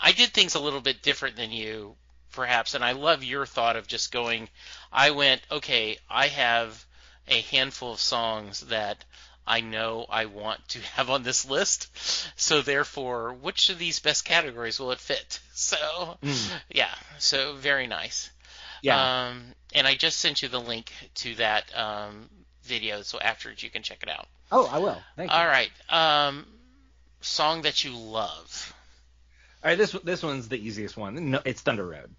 I 0.00 0.12
did 0.12 0.30
things 0.30 0.54
a 0.54 0.60
little 0.60 0.80
bit 0.80 1.02
different 1.02 1.36
than 1.36 1.50
you, 1.52 1.96
perhaps, 2.32 2.74
and 2.74 2.84
I 2.84 2.92
love 2.92 3.24
your 3.24 3.46
thought 3.46 3.76
of 3.76 3.86
just 3.86 4.12
going. 4.12 4.48
I 4.92 5.10
went, 5.10 5.42
okay, 5.50 5.98
I 6.08 6.28
have 6.28 6.84
a 7.28 7.40
handful 7.42 7.92
of 7.92 8.00
songs 8.00 8.60
that 8.68 9.04
I 9.48 9.60
know 9.62 10.06
I 10.08 10.26
want 10.26 10.66
to 10.68 10.80
have 10.96 11.10
on 11.10 11.22
this 11.22 11.48
list, 11.48 11.88
so 12.38 12.60
therefore, 12.62 13.32
which 13.32 13.70
of 13.70 13.78
these 13.78 13.98
best 13.98 14.24
categories 14.24 14.78
will 14.78 14.92
it 14.92 15.00
fit? 15.00 15.40
So, 15.58 15.76
Mm. 16.22 16.50
yeah, 16.70 16.94
so 17.18 17.54
very 17.56 17.88
nice. 17.88 18.30
Yeah. 18.80 19.26
Um, 19.30 19.42
and 19.74 19.88
I 19.88 19.96
just 19.96 20.20
sent 20.20 20.40
you 20.40 20.48
the 20.48 20.60
link 20.60 20.92
to 21.16 21.34
that 21.36 21.64
um, 21.76 22.28
video, 22.62 23.02
so 23.02 23.18
afterwards 23.18 23.60
you 23.62 23.70
can 23.70 23.82
check 23.82 24.04
it 24.04 24.08
out. 24.08 24.28
oh, 24.52 24.68
I 24.70 24.78
will. 24.78 25.02
Thank 25.16 25.30
you. 25.32 25.36
All 25.36 25.44
right. 25.46 25.70
Um, 25.90 26.46
song 27.22 27.62
that 27.62 27.82
you 27.82 27.90
love. 27.96 28.72
All 29.64 29.70
right, 29.70 29.76
this 29.76 29.90
this 30.04 30.22
one's 30.22 30.46
the 30.48 30.56
easiest 30.64 30.96
one. 30.96 31.30
No, 31.32 31.40
it's 31.44 31.60
Thunder 31.60 31.84
Road. 31.84 32.14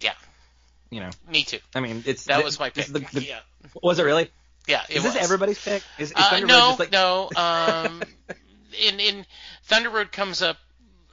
Yeah. 0.00 0.14
You 0.90 1.00
know, 1.00 1.10
Me 1.28 1.42
too. 1.42 1.58
I 1.74 1.80
mean, 1.80 2.04
it's 2.06 2.24
That 2.26 2.38
the- 2.38 2.44
was 2.44 2.60
my 2.60 2.70
pick. 2.70 2.86
the- 2.86 3.00
the- 3.00 3.24
yeah. 3.26 3.40
Was 3.82 3.98
it 3.98 4.04
really? 4.04 4.30
Yeah. 4.66 4.82
It 4.88 4.96
Is 4.96 5.02
this 5.02 5.14
was. 5.14 5.22
everybody's 5.24 5.62
pick? 5.64 5.82
Is, 5.98 6.10
is 6.10 6.16
Uh, 6.16 6.30
Thunder 6.30 6.46
Road 6.46 6.48
no, 6.52 6.68
just 6.68 6.78
like 6.80 6.92
no. 6.92 7.30
Um, 7.36 8.02
in 8.88 9.00
in 9.00 9.26
Thunder 9.64 9.90
Road 9.90 10.12
comes 10.12 10.42
up 10.42 10.56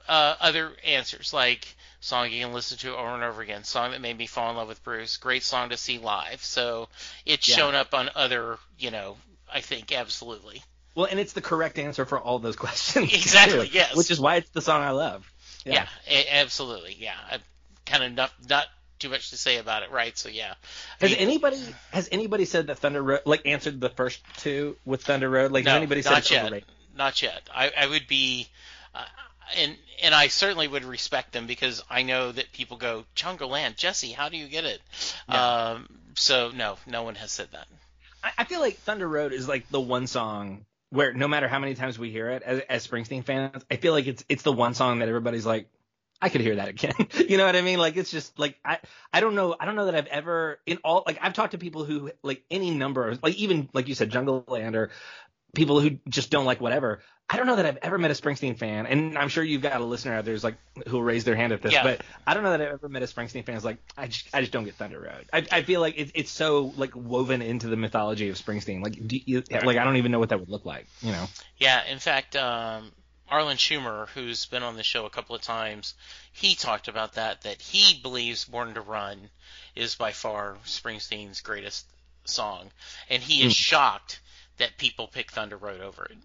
uh, 0.08 0.34
other 0.40 0.72
answers 0.86 1.32
like 1.32 1.66
song 2.00 2.30
you 2.30 2.42
can 2.44 2.52
listen 2.52 2.76
to 2.76 2.94
over 2.94 3.14
and 3.14 3.24
over 3.24 3.40
again, 3.40 3.64
song 3.64 3.92
that 3.92 4.00
made 4.02 4.16
me 4.18 4.26
fall 4.26 4.50
in 4.50 4.56
love 4.56 4.68
with 4.68 4.82
Bruce, 4.84 5.16
great 5.16 5.42
song 5.42 5.70
to 5.70 5.76
see 5.78 5.98
live. 5.98 6.42
So 6.44 6.88
it's 7.24 7.48
Yeah. 7.48 7.56
shown 7.56 7.74
up 7.74 7.94
on 7.94 8.10
other, 8.14 8.58
you 8.78 8.90
know, 8.90 9.16
I 9.50 9.60
think 9.62 9.90
absolutely. 9.92 10.62
Well, 10.94 11.06
and 11.06 11.18
it's 11.18 11.32
the 11.32 11.40
correct 11.40 11.78
answer 11.78 12.04
for 12.04 12.18
all 12.20 12.38
those 12.38 12.56
questions. 12.64 13.12
Exactly, 13.14 13.68
too, 13.68 13.74
yes. 13.74 13.96
Which 13.96 14.10
is 14.10 14.20
why 14.20 14.36
it's 14.36 14.50
the 14.50 14.60
song 14.60 14.82
I 14.82 14.90
love. 14.90 15.30
Yeah, 15.64 15.86
a- 16.06 16.34
absolutely. 16.40 16.94
Yeah, 16.98 17.14
I, 17.30 17.38
kind 17.86 18.04
of 18.04 18.12
not 18.12 18.30
not 18.50 18.66
too 19.04 19.10
much 19.10 19.30
to 19.30 19.36
say 19.36 19.58
about 19.58 19.82
it, 19.82 19.90
right? 19.90 20.16
So 20.16 20.30
yeah. 20.30 20.54
Has 21.00 21.12
I 21.12 21.14
mean, 21.14 21.22
anybody 21.22 21.60
has 21.92 22.08
anybody 22.10 22.46
said 22.46 22.68
that 22.68 22.78
Thunder 22.78 23.02
Road 23.02 23.20
like 23.26 23.46
answered 23.46 23.80
the 23.80 23.90
first 23.90 24.22
two 24.38 24.76
with 24.84 25.04
Thunder 25.04 25.28
Road? 25.28 25.52
Like 25.52 25.64
no, 25.64 25.72
has 25.72 25.76
anybody 25.76 26.02
said 26.02 26.10
not 26.10 26.18
it's 26.20 26.30
yet. 26.30 26.44
overrated? 26.46 26.68
Not 26.96 27.22
yet. 27.22 27.42
I, 27.54 27.72
I 27.76 27.86
would 27.86 28.06
be, 28.06 28.48
uh, 28.94 29.04
and 29.58 29.76
and 30.02 30.14
I 30.14 30.28
certainly 30.28 30.68
would 30.68 30.84
respect 30.84 31.32
them 31.32 31.46
because 31.46 31.84
I 31.90 32.02
know 32.02 32.32
that 32.32 32.52
people 32.52 32.78
go 32.78 33.04
Jungleland, 33.14 33.76
Jesse, 33.76 34.12
how 34.12 34.30
do 34.30 34.38
you 34.38 34.48
get 34.48 34.64
it? 34.64 34.80
Yeah. 35.28 35.72
Um, 35.72 35.88
so 36.14 36.50
no, 36.54 36.78
no 36.86 37.02
one 37.02 37.16
has 37.16 37.30
said 37.30 37.48
that. 37.52 37.66
I, 38.22 38.30
I 38.38 38.44
feel 38.44 38.60
like 38.60 38.78
Thunder 38.78 39.08
Road 39.08 39.32
is 39.32 39.46
like 39.46 39.68
the 39.68 39.80
one 39.80 40.06
song 40.06 40.64
where 40.88 41.12
no 41.12 41.28
matter 41.28 41.48
how 41.48 41.58
many 41.58 41.74
times 41.74 41.98
we 41.98 42.10
hear 42.10 42.30
it 42.30 42.42
as, 42.42 42.60
as 42.70 42.86
Springsteen 42.86 43.24
fans, 43.24 43.64
I 43.70 43.76
feel 43.76 43.92
like 43.92 44.06
it's 44.06 44.24
it's 44.30 44.44
the 44.44 44.52
one 44.52 44.72
song 44.72 45.00
that 45.00 45.08
everybody's 45.08 45.44
like, 45.44 45.68
I 46.20 46.28
could 46.28 46.40
hear 46.40 46.56
that 46.56 46.68
again. 46.68 46.94
you 47.28 47.36
know 47.36 47.44
what 47.44 47.56
I 47.56 47.60
mean? 47.60 47.78
Like 47.78 47.96
it's 47.96 48.10
just 48.10 48.38
like 48.38 48.56
I 48.64 48.78
I 49.12 49.20
don't 49.20 49.34
know 49.34 49.54
I 49.58 49.66
don't 49.66 49.76
know 49.76 49.86
that 49.86 49.94
I've 49.94 50.06
ever 50.06 50.58
in 50.66 50.78
all 50.84 51.02
like 51.06 51.18
I've 51.20 51.34
talked 51.34 51.52
to 51.52 51.58
people 51.58 51.84
who 51.84 52.12
like 52.22 52.42
any 52.50 52.70
number 52.70 53.08
of 53.08 53.22
like 53.22 53.34
even 53.36 53.68
like 53.72 53.88
you 53.88 53.94
said 53.94 54.10
Jungleland 54.10 54.74
or 54.74 54.90
people 55.54 55.80
who 55.80 55.98
just 56.08 56.30
don't 56.30 56.44
like 56.44 56.60
whatever. 56.60 57.00
I 57.28 57.38
don't 57.38 57.46
know 57.46 57.56
that 57.56 57.64
I've 57.64 57.78
ever 57.80 57.96
met 57.96 58.10
a 58.10 58.14
Springsteen 58.14 58.58
fan, 58.58 58.84
and 58.84 59.16
I'm 59.16 59.28
sure 59.28 59.42
you've 59.42 59.62
got 59.62 59.80
a 59.80 59.84
listener 59.84 60.14
out 60.14 60.26
there 60.26 60.34
who's 60.34 60.44
like 60.44 60.56
who'll 60.88 61.02
raise 61.02 61.24
their 61.24 61.34
hand 61.34 61.54
at 61.54 61.62
this, 61.62 61.72
Yeah. 61.72 61.82
but 61.82 62.02
I 62.26 62.34
don't 62.34 62.42
know 62.42 62.50
that 62.50 62.60
I've 62.60 62.72
ever 62.74 62.88
met 62.88 63.02
a 63.02 63.06
Springsteen 63.06 63.46
fan 63.46 63.54
who's 63.54 63.64
like 63.64 63.78
I 63.96 64.08
just 64.08 64.28
I 64.34 64.40
just 64.40 64.52
don't 64.52 64.64
get 64.64 64.74
Thunder 64.74 65.00
Road. 65.00 65.26
I, 65.32 65.46
I 65.50 65.62
feel 65.62 65.80
like 65.80 65.94
it's 65.96 66.12
it's 66.14 66.30
so 66.30 66.74
like 66.76 66.94
woven 66.94 67.40
into 67.40 67.68
the 67.68 67.76
mythology 67.76 68.28
of 68.28 68.36
Springsteen. 68.36 68.82
Like 68.82 69.06
do 69.06 69.18
you, 69.24 69.42
like 69.50 69.78
I 69.78 69.84
don't 69.84 69.96
even 69.96 70.12
know 70.12 70.18
what 70.18 70.28
that 70.30 70.40
would 70.40 70.50
look 70.50 70.66
like. 70.66 70.86
You 71.00 71.12
know? 71.12 71.26
Yeah, 71.56 71.82
in 71.86 71.98
fact, 71.98 72.36
um, 72.36 72.92
Arlen 73.28 73.56
Schumer, 73.56 74.08
who's 74.10 74.46
been 74.46 74.62
on 74.62 74.76
the 74.76 74.82
show 74.82 75.06
a 75.06 75.10
couple 75.10 75.34
of 75.34 75.42
times, 75.42 75.94
he 76.32 76.54
talked 76.54 76.88
about 76.88 77.14
that. 77.14 77.42
That 77.42 77.60
he 77.60 77.94
believes 78.00 78.44
"Born 78.44 78.74
to 78.74 78.80
Run" 78.80 79.30
is 79.74 79.94
by 79.94 80.12
far 80.12 80.56
Springsteen's 80.64 81.40
greatest 81.40 81.86
song, 82.24 82.72
and 83.08 83.22
he 83.22 83.42
is 83.42 83.52
Hmm. 83.52 83.52
shocked 83.52 84.20
that 84.58 84.78
people 84.78 85.08
pick 85.08 85.32
Thunder 85.32 85.56
Road 85.56 85.80
over 85.80 86.04
it. 86.06 86.18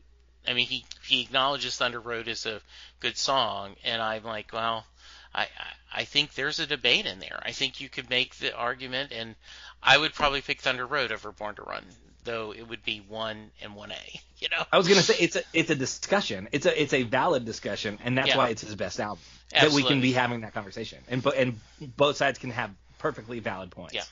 I 0.47 0.53
mean, 0.53 0.67
he 0.67 0.85
he 1.07 1.21
acknowledges 1.21 1.77
Thunder 1.77 1.99
Road 1.99 2.27
is 2.27 2.45
a 2.45 2.61
good 2.99 3.17
song, 3.17 3.75
and 3.83 4.01
I'm 4.01 4.23
like, 4.23 4.51
well, 4.53 4.85
I 5.33 5.43
I 5.43 5.47
I 5.91 6.05
think 6.05 6.33
there's 6.33 6.59
a 6.59 6.67
debate 6.67 7.05
in 7.05 7.19
there. 7.19 7.41
I 7.43 7.51
think 7.51 7.79
you 7.81 7.89
could 7.89 8.09
make 8.09 8.35
the 8.35 8.55
argument, 8.55 9.11
and 9.11 9.35
I 9.81 9.97
would 9.97 10.13
probably 10.13 10.41
pick 10.41 10.61
Thunder 10.61 10.85
Road 10.85 11.11
over 11.11 11.31
Born 11.31 11.55
to 11.55 11.63
Run, 11.63 11.85
though 12.29 12.53
it 12.53 12.67
would 12.69 12.83
be 12.83 12.99
one 13.07 13.49
and 13.61 13.75
one 13.75 13.91
A. 13.91 14.21
You 14.39 14.47
know. 14.47 14.63
I 14.71 14.77
was 14.77 14.87
gonna 14.87 15.01
say 15.01 15.15
it's 15.19 15.35
a 15.35 15.41
it's 15.51 15.69
a 15.69 15.75
discussion. 15.75 16.47
It's 16.53 16.65
a 16.65 16.81
it's 16.81 16.93
a 16.93 17.03
valid 17.03 17.43
discussion, 17.43 17.99
and 18.05 18.17
that's 18.17 18.29
Yeah. 18.29 18.37
why 18.37 18.49
it's 18.49 18.61
his 18.61 18.73
best 18.73 18.97
album. 19.01 19.19
That 19.51 19.71
we 19.71 19.83
can 19.83 19.99
be 19.99 20.13
having 20.13 20.41
that 20.41 20.53
conversation, 20.53 20.99
and 21.09 21.25
and 21.25 21.59
both 21.97 22.15
sides 22.15 22.39
can 22.39 22.51
have 22.51 22.71
perfectly 22.99 23.39
valid 23.39 23.71
points. 23.71 23.95
Yeah. 23.95 24.03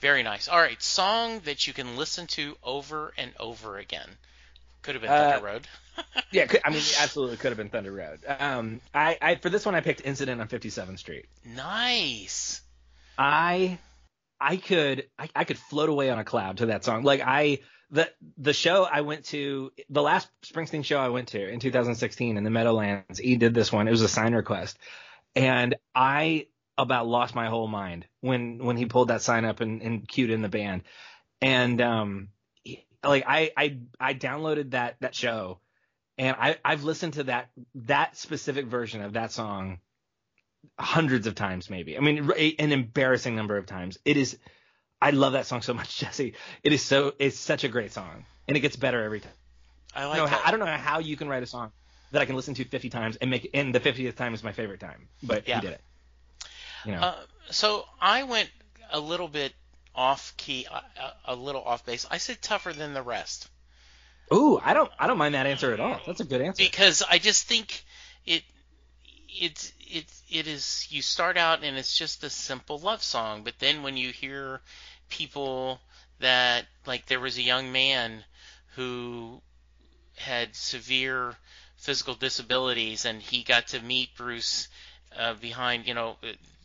Very 0.00 0.24
nice. 0.24 0.48
All 0.48 0.58
right, 0.58 0.82
song 0.82 1.38
that 1.44 1.68
you 1.68 1.72
can 1.72 1.96
listen 1.96 2.26
to 2.28 2.56
over 2.64 3.12
and 3.16 3.30
over 3.38 3.78
again. 3.78 4.08
Could 4.82 4.96
have 4.96 5.02
been 5.02 5.10
Uh, 5.12 5.30
Thunder 5.34 5.46
Road. 5.46 5.68
Yeah, 6.32 6.46
could, 6.46 6.60
I 6.64 6.70
mean, 6.70 6.82
absolutely 7.00 7.36
could 7.36 7.50
have 7.50 7.56
been 7.58 7.68
Thunder 7.70 7.92
Road. 7.92 8.20
Um, 8.26 8.80
I, 8.94 9.18
I 9.22 9.34
for 9.36 9.50
this 9.50 9.64
one 9.66 9.74
I 9.76 9.80
picked 9.82 10.00
Incident 10.04 10.40
on 10.40 10.48
57th 10.48 10.98
Street. 10.98 11.26
Nice. 11.44 12.60
I 13.16 13.78
I 14.40 14.56
could 14.56 15.08
I, 15.18 15.28
I 15.34 15.44
could 15.44 15.58
float 15.58 15.88
away 15.88 16.10
on 16.10 16.18
a 16.18 16.24
cloud 16.24 16.58
to 16.58 16.66
that 16.66 16.84
song. 16.84 17.02
Like 17.02 17.20
I 17.24 17.60
the 17.90 18.10
the 18.36 18.52
show 18.52 18.84
I 18.84 19.00
went 19.00 19.24
to 19.26 19.72
the 19.90 20.02
last 20.02 20.28
Springsteen 20.44 20.84
show 20.84 20.98
I 20.98 21.08
went 21.08 21.28
to 21.28 21.48
in 21.48 21.60
2016 21.60 22.36
in 22.36 22.44
the 22.44 22.50
Meadowlands. 22.50 23.18
He 23.18 23.36
did 23.36 23.54
this 23.54 23.72
one. 23.72 23.88
It 23.88 23.92
was 23.92 24.02
a 24.02 24.08
sign 24.08 24.34
request, 24.34 24.78
and 25.34 25.76
I 25.94 26.46
about 26.76 27.08
lost 27.08 27.34
my 27.34 27.48
whole 27.48 27.66
mind 27.66 28.06
when 28.20 28.58
when 28.58 28.76
he 28.76 28.86
pulled 28.86 29.08
that 29.08 29.22
sign 29.22 29.44
up 29.44 29.60
and, 29.60 29.82
and 29.82 30.06
cued 30.06 30.30
in 30.30 30.42
the 30.42 30.48
band. 30.48 30.82
And 31.40 31.80
um, 31.80 32.28
like 33.02 33.24
I 33.26 33.50
I 33.56 33.78
I 33.98 34.14
downloaded 34.14 34.70
that 34.72 34.96
that 35.00 35.14
show, 35.14 35.60
and 36.16 36.36
I 36.38 36.58
I've 36.64 36.84
listened 36.84 37.14
to 37.14 37.24
that 37.24 37.50
that 37.74 38.16
specific 38.16 38.66
version 38.66 39.02
of 39.02 39.14
that 39.14 39.32
song 39.32 39.80
hundreds 40.78 41.26
of 41.26 41.34
times 41.34 41.68
maybe. 41.70 41.96
I 41.96 42.00
mean 42.00 42.30
a- 42.36 42.56
an 42.58 42.72
embarrassing 42.72 43.34
number 43.36 43.56
of 43.56 43.66
times. 43.66 43.98
It 44.04 44.16
is 44.16 44.38
I 45.00 45.10
love 45.10 45.34
that 45.34 45.46
song 45.46 45.62
so 45.62 45.74
much, 45.74 45.98
Jesse. 46.00 46.34
It 46.62 46.72
is 46.72 46.82
so 46.82 47.14
it's 47.18 47.38
such 47.38 47.64
a 47.64 47.68
great 47.68 47.92
song. 47.92 48.24
And 48.46 48.56
it 48.56 48.60
gets 48.60 48.76
better 48.76 49.02
every 49.02 49.20
time. 49.20 49.32
I 49.94 50.02
I 50.02 50.06
like 50.06 50.16
don't, 50.18 50.30
know, 50.30 50.38
I 50.44 50.50
don't 50.50 50.60
know 50.60 50.66
how 50.66 50.98
you 51.00 51.16
can 51.16 51.28
write 51.28 51.42
a 51.42 51.46
song 51.46 51.72
that 52.12 52.22
I 52.22 52.24
can 52.24 52.36
listen 52.36 52.54
to 52.54 52.64
50 52.64 52.88
times 52.90 53.16
and 53.16 53.30
make 53.30 53.50
and 53.54 53.74
the 53.74 53.80
50th 53.80 54.16
time 54.16 54.34
is 54.34 54.42
my 54.42 54.52
favorite 54.52 54.80
time. 54.80 55.08
But 55.22 55.46
Yeah. 55.48 55.56
he 55.56 55.66
did 55.66 55.72
it. 55.74 55.80
You 56.84 56.92
know. 56.92 57.00
Uh, 57.00 57.14
so 57.50 57.84
I 58.00 58.22
went 58.24 58.50
a 58.90 59.00
little 59.00 59.28
bit 59.28 59.52
off 59.94 60.32
key, 60.36 60.66
a, 60.70 60.74
a- 60.76 61.34
a 61.34 61.36
little 61.36 61.62
off 61.62 61.84
base. 61.84 62.06
I 62.10 62.18
said 62.18 62.40
tougher 62.40 62.72
than 62.72 62.94
the 62.94 63.02
rest 63.02 63.48
Ooh, 64.32 64.60
I 64.62 64.74
don't 64.74 64.90
I 64.98 65.06
don't 65.06 65.16
mind 65.18 65.34
that 65.34 65.46
answer 65.46 65.72
at 65.72 65.80
all. 65.80 65.98
That's 66.06 66.20
a 66.20 66.24
good 66.24 66.40
answer. 66.42 66.62
because 66.62 67.02
I 67.08 67.18
just 67.18 67.46
think 67.48 67.82
it 68.26 68.42
it 69.28 69.72
it 69.90 70.06
it 70.30 70.46
is 70.46 70.86
you 70.90 71.02
start 71.02 71.36
out 71.36 71.62
and 71.62 71.76
it's 71.76 71.96
just 71.96 72.24
a 72.24 72.30
simple 72.30 72.78
love 72.78 73.02
song, 73.02 73.42
but 73.42 73.58
then 73.58 73.82
when 73.82 73.96
you 73.96 74.10
hear 74.10 74.60
people 75.08 75.80
that 76.20 76.66
like 76.86 77.06
there 77.06 77.20
was 77.20 77.38
a 77.38 77.42
young 77.42 77.72
man 77.72 78.24
who 78.76 79.40
had 80.16 80.54
severe 80.54 81.34
physical 81.76 82.14
disabilities 82.14 83.04
and 83.04 83.22
he 83.22 83.42
got 83.42 83.68
to 83.68 83.80
meet 83.80 84.14
Bruce 84.16 84.68
uh, 85.16 85.34
behind 85.34 85.86
you 85.86 85.94
know 85.94 86.16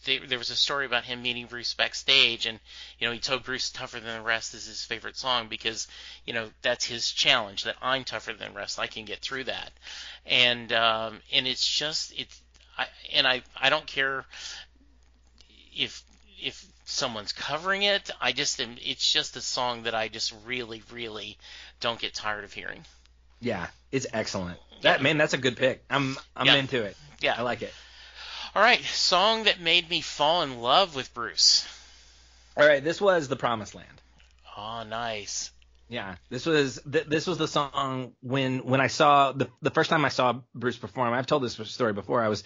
they, 0.05 0.17
there 0.17 0.38
was 0.38 0.49
a 0.49 0.55
story 0.55 0.86
about 0.86 1.05
him 1.05 1.21
meeting 1.21 1.45
Bruce 1.45 1.73
backstage 1.73 2.45
and 2.45 2.59
you 2.99 3.07
know 3.07 3.13
he 3.13 3.19
told 3.19 3.43
Bruce 3.43 3.69
tougher 3.69 3.99
than 3.99 4.17
the 4.17 4.21
rest 4.21 4.53
is 4.53 4.65
his 4.65 4.83
favorite 4.83 5.17
song 5.17 5.47
because 5.47 5.88
you 6.25 6.33
know 6.33 6.49
that's 6.62 6.86
his 6.86 7.12
challenge 7.12 7.63
that 7.63 7.75
I'm 7.81 8.03
tougher 8.03 8.33
than 8.33 8.53
the 8.53 8.59
rest 8.59 8.79
I 8.79 8.88
can 8.88 9.05
get 9.05 9.19
through 9.19 9.45
that. 9.45 9.71
And 10.25 10.71
um, 10.73 11.19
and 11.31 11.47
it's 11.47 11.65
just 11.65 12.13
it's 12.17 12.41
I, 12.77 12.88
and 13.13 13.27
I 13.27 13.41
I 13.59 13.69
don't 13.69 13.86
care 13.88 14.25
if 15.75 16.03
if 16.41 16.65
someone's 16.86 17.31
covering 17.31 17.83
it 17.83 18.09
I 18.21 18.31
just 18.31 18.59
am 18.62 18.75
it's 18.81 19.12
just 19.12 19.36
a 19.38 19.41
song 19.41 19.83
that 19.83 19.95
I 19.95 20.07
just 20.09 20.33
really 20.45 20.81
really 20.91 21.38
don't 21.79 21.99
get 21.99 22.13
tired 22.13 22.43
of 22.43 22.53
hearing 22.53 22.83
Yeah, 23.39 23.67
it's 23.91 24.07
excellent. 24.13 24.59
That 24.81 25.01
man, 25.01 25.17
that's 25.17 25.33
a 25.33 25.38
good 25.38 25.55
pick. 25.55 25.83
I'm 25.89 26.17
I'm 26.36 26.45
Yeah. 26.45 26.55
into 26.55 26.83
it. 26.83 26.97
yeah 27.21 27.36
I 27.38 27.41
like 27.43 27.62
it. 27.62 27.73
all 28.55 28.62
right 28.62 28.83
song 28.83 29.43
that 29.45 29.59
made 29.62 29.89
me 29.89 30.01
fall 30.01 30.41
in 30.43 30.59
love 30.59 30.95
with 30.95 31.13
Bruce 31.13 31.65
All 32.57 32.67
right, 32.67 32.83
this 32.83 32.99
was 33.01 33.27
The 33.27 33.36
Promised 33.38 33.75
Land. 33.75 34.01
oh 34.57 34.83
nice 34.83 35.51
Yeah, 35.93 36.15
this 36.32 36.47
was 36.47 36.82
th- 36.91 37.06
this 37.06 37.27
was 37.27 37.38
the 37.38 37.47
song 37.47 38.13
when 38.21 38.65
when 38.65 38.82
I 38.82 38.88
saw 38.88 39.32
the 39.32 39.47
the 39.62 39.69
first 39.69 39.91
time 39.91 40.03
I 40.06 40.10
saw 40.10 40.41
Bruce 40.56 40.75
perform. 40.75 41.13
I've 41.13 41.27
told 41.27 41.43
this 41.43 41.53
story 41.65 41.93
before. 41.93 42.23
I 42.23 42.29
was 42.29 42.43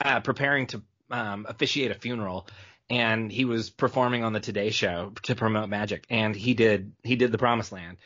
uh, 0.00 0.20
preparing 0.20 0.68
to 0.68 0.82
um, 1.10 1.44
officiate 1.48 1.90
a 1.90 1.94
funeral, 1.94 2.46
and 2.88 3.32
he 3.32 3.44
was 3.46 3.68
performing 3.68 4.22
on 4.22 4.32
the 4.32 4.38
Today 4.38 4.70
Show 4.70 5.12
to 5.24 5.34
promote 5.34 5.68
Magic, 5.68 6.06
and 6.08 6.36
he 6.36 6.54
did 6.54 6.92
he 7.02 7.16
did 7.16 7.32
the 7.32 7.38
Promised 7.38 7.72
Land, 7.72 7.96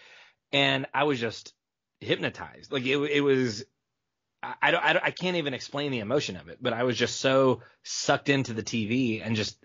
and 0.52 0.86
I 0.94 1.04
was 1.04 1.20
just 1.20 1.52
hypnotized. 2.00 2.72
Like 2.72 2.86
it 2.86 2.96
it 2.96 3.20
was. 3.20 3.66
I, 4.44 4.72
don't, 4.72 4.82
I, 4.82 4.92
don't, 4.92 5.04
I 5.04 5.12
can't 5.12 5.36
even 5.36 5.54
explain 5.54 5.92
the 5.92 6.00
emotion 6.00 6.36
of 6.36 6.48
it, 6.48 6.58
but 6.60 6.72
I 6.72 6.82
was 6.82 6.96
just 6.96 7.20
so 7.20 7.60
sucked 7.84 8.28
into 8.28 8.52
the 8.54 8.64
TV 8.64 9.24
and 9.24 9.36
just 9.36 9.56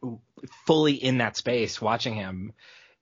fully 0.67 0.93
in 0.93 1.17
that 1.17 1.36
space 1.36 1.82
watching 1.82 2.13
him 2.13 2.54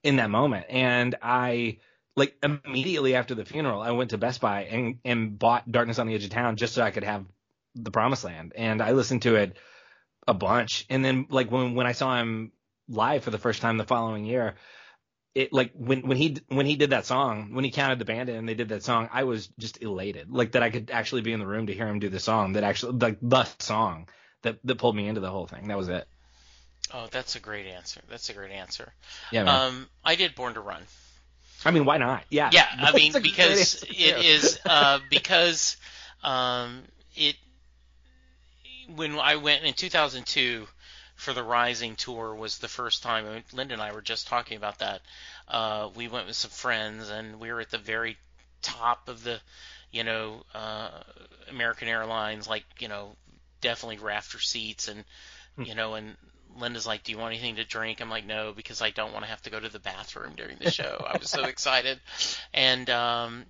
in 0.01 0.17
that 0.17 0.29
moment. 0.29 0.67
And 0.69 1.15
I, 1.21 1.79
like 2.15 2.35
immediately 2.41 3.15
after 3.15 3.35
the 3.35 3.45
funeral, 3.45 3.81
I 3.81 3.91
went 3.91 4.11
to 4.11 4.17
Best 4.17 4.41
Buy 4.41 4.63
and, 4.63 4.99
and 5.03 5.37
bought 5.37 5.69
Darkness 5.69 5.99
on 5.99 6.07
the 6.07 6.15
Edge 6.15 6.23
of 6.23 6.29
Town 6.29 6.55
just 6.55 6.73
so 6.73 6.81
I 6.81 6.91
could 6.91 7.03
have 7.03 7.25
the 7.75 7.91
Promised 7.91 8.23
Land. 8.23 8.53
And 8.55 8.81
I 8.81 8.91
listened 8.91 9.23
to 9.23 9.35
it 9.35 9.57
a 10.27 10.33
bunch. 10.33 10.85
And 10.89 11.03
then 11.03 11.27
like 11.29 11.51
when 11.51 11.75
when 11.75 11.87
I 11.87 11.91
saw 11.91 12.17
him 12.19 12.51
live 12.87 13.23
for 13.23 13.31
the 13.31 13.37
first 13.37 13.61
time 13.61 13.77
the 13.77 13.83
following 13.83 14.25
year, 14.25 14.55
it 15.33 15.51
like 15.51 15.71
when 15.73 16.07
when 16.07 16.17
he 16.17 16.37
when 16.47 16.65
he 16.65 16.77
did 16.77 16.91
that 16.91 17.05
song, 17.05 17.53
when 17.53 17.65
he 17.65 17.71
counted 17.71 17.99
the 17.99 18.05
band 18.05 18.29
in 18.29 18.37
and 18.37 18.47
they 18.47 18.53
did 18.53 18.69
that 18.69 18.83
song, 18.83 19.09
I 19.11 19.23
was 19.23 19.47
just 19.59 19.81
elated. 19.81 20.31
Like 20.31 20.53
that 20.53 20.63
I 20.63 20.69
could 20.69 20.91
actually 20.91 21.21
be 21.21 21.33
in 21.33 21.39
the 21.39 21.47
room 21.47 21.67
to 21.67 21.73
hear 21.73 21.87
him 21.87 21.99
do 21.99 22.09
the 22.09 22.19
song. 22.19 22.53
That 22.53 22.63
actually 22.63 22.93
like 22.93 23.17
the 23.21 23.45
song 23.59 24.07
that 24.43 24.59
that 24.63 24.77
pulled 24.77 24.95
me 24.95 25.07
into 25.07 25.21
the 25.21 25.29
whole 25.29 25.47
thing. 25.47 25.67
That 25.67 25.77
was 25.77 25.89
it. 25.89 26.07
Oh, 26.93 27.07
that's 27.11 27.35
a 27.35 27.39
great 27.39 27.65
answer. 27.65 27.99
That's 28.09 28.29
a 28.29 28.33
great 28.33 28.51
answer. 28.51 28.93
Yeah. 29.31 29.43
Man. 29.43 29.61
Um, 29.61 29.89
I 30.03 30.15
did 30.15 30.35
Born 30.35 30.53
to 30.53 30.61
Run. 30.61 30.83
I 31.65 31.71
mean, 31.71 31.85
why 31.85 31.97
not? 31.97 32.23
Yeah. 32.29 32.49
Yeah. 32.51 32.67
I 32.77 32.91
mean, 32.95 33.13
because 33.21 33.83
it 33.83 34.25
is 34.25 34.59
uh, 34.65 34.99
because 35.09 35.77
um, 36.23 36.83
it 37.15 37.35
when 38.95 39.17
I 39.17 39.37
went 39.37 39.63
in 39.63 39.73
2002 39.73 40.67
for 41.15 41.33
the 41.33 41.43
Rising 41.43 41.95
tour 41.95 42.35
was 42.35 42.57
the 42.57 42.67
first 42.67 43.01
time. 43.03 43.43
Linda 43.53 43.73
and 43.73 43.81
I 43.81 43.93
were 43.93 44.01
just 44.01 44.27
talking 44.27 44.57
about 44.57 44.79
that. 44.79 45.01
Uh, 45.47 45.89
we 45.95 46.07
went 46.07 46.27
with 46.27 46.35
some 46.35 46.51
friends 46.51 47.09
and 47.09 47.39
we 47.39 47.51
were 47.51 47.61
at 47.61 47.71
the 47.71 47.77
very 47.77 48.17
top 48.61 49.07
of 49.07 49.23
the, 49.23 49.39
you 49.91 50.03
know, 50.03 50.43
uh, 50.53 50.89
American 51.49 51.87
Airlines, 51.87 52.47
like 52.47 52.65
you 52.79 52.87
know, 52.87 53.15
definitely 53.61 53.97
rafter 53.97 54.39
seats 54.39 54.87
and, 54.87 55.03
hmm. 55.55 55.63
you 55.63 55.75
know, 55.75 55.95
and 55.95 56.15
Linda's 56.55 56.87
like, 56.87 57.03
"Do 57.03 57.11
you 57.11 57.17
want 57.17 57.33
anything 57.33 57.57
to 57.57 57.65
drink?" 57.65 58.01
I'm 58.01 58.09
like, 58.09 58.25
"No," 58.25 58.53
because 58.53 58.81
I 58.81 58.89
don't 58.89 59.11
want 59.13 59.25
to 59.25 59.29
have 59.29 59.41
to 59.43 59.49
go 59.49 59.59
to 59.59 59.69
the 59.69 59.79
bathroom 59.79 60.33
during 60.35 60.57
the 60.57 60.71
show. 60.71 61.05
I 61.07 61.17
was 61.17 61.29
so 61.29 61.43
excited, 61.45 61.99
and 62.53 62.89
um, 62.89 63.45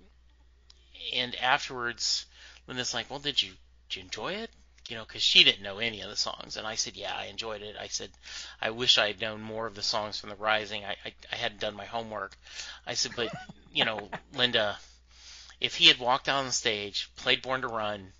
and 1.14 1.34
afterwards, 1.36 2.26
Linda's 2.66 2.94
like, 2.94 3.10
"Well, 3.10 3.18
did 3.18 3.42
you 3.42 3.52
did 3.88 3.96
you 3.96 4.02
enjoy 4.02 4.34
it?" 4.34 4.50
you 4.88 4.96
know, 4.96 5.04
because 5.04 5.22
she 5.22 5.44
didn't 5.44 5.62
know 5.62 5.78
any 5.78 6.00
of 6.00 6.10
the 6.10 6.16
songs, 6.16 6.56
and 6.56 6.66
I 6.66 6.76
said, 6.76 6.96
yeah, 6.96 7.14
I 7.14 7.26
enjoyed 7.26 7.62
it. 7.62 7.76
I 7.78 7.88
said, 7.88 8.10
I 8.60 8.70
wish 8.70 8.98
I 8.98 9.08
had 9.08 9.20
known 9.20 9.40
more 9.40 9.66
of 9.66 9.74
the 9.74 9.82
songs 9.82 10.20
from 10.20 10.30
the 10.30 10.36
Rising. 10.36 10.84
I, 10.84 10.96
I, 11.04 11.12
I 11.32 11.36
hadn't 11.36 11.60
done 11.60 11.74
my 11.74 11.86
homework. 11.86 12.36
I 12.86 12.94
said, 12.94 13.12
but 13.16 13.32
you 13.72 13.84
know, 13.84 14.08
Linda, 14.34 14.78
if 15.60 15.74
he 15.74 15.88
had 15.88 15.98
walked 15.98 16.28
on 16.28 16.46
the 16.46 16.52
stage, 16.52 17.10
played 17.16 17.42
Born 17.42 17.62
to 17.62 17.68
Run, 17.68 18.12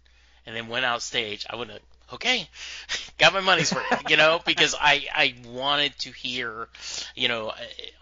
and 0.45 0.57
then 0.57 0.69
went 0.69 0.85
out 0.85 1.03
stage, 1.03 1.47
I 1.49 1.57
would 1.57 1.69
have 1.69 1.81
okay, 2.13 2.49
got 3.19 3.33
my 3.33 3.41
money's 3.41 3.75
worth, 3.75 4.09
you 4.09 4.17
know, 4.17 4.41
because 4.45 4.75
I 4.79 5.07
I 5.15 5.35
wanted 5.49 5.99
to 6.01 6.11
hear, 6.11 6.69
you 7.15 7.29
know, 7.29 7.53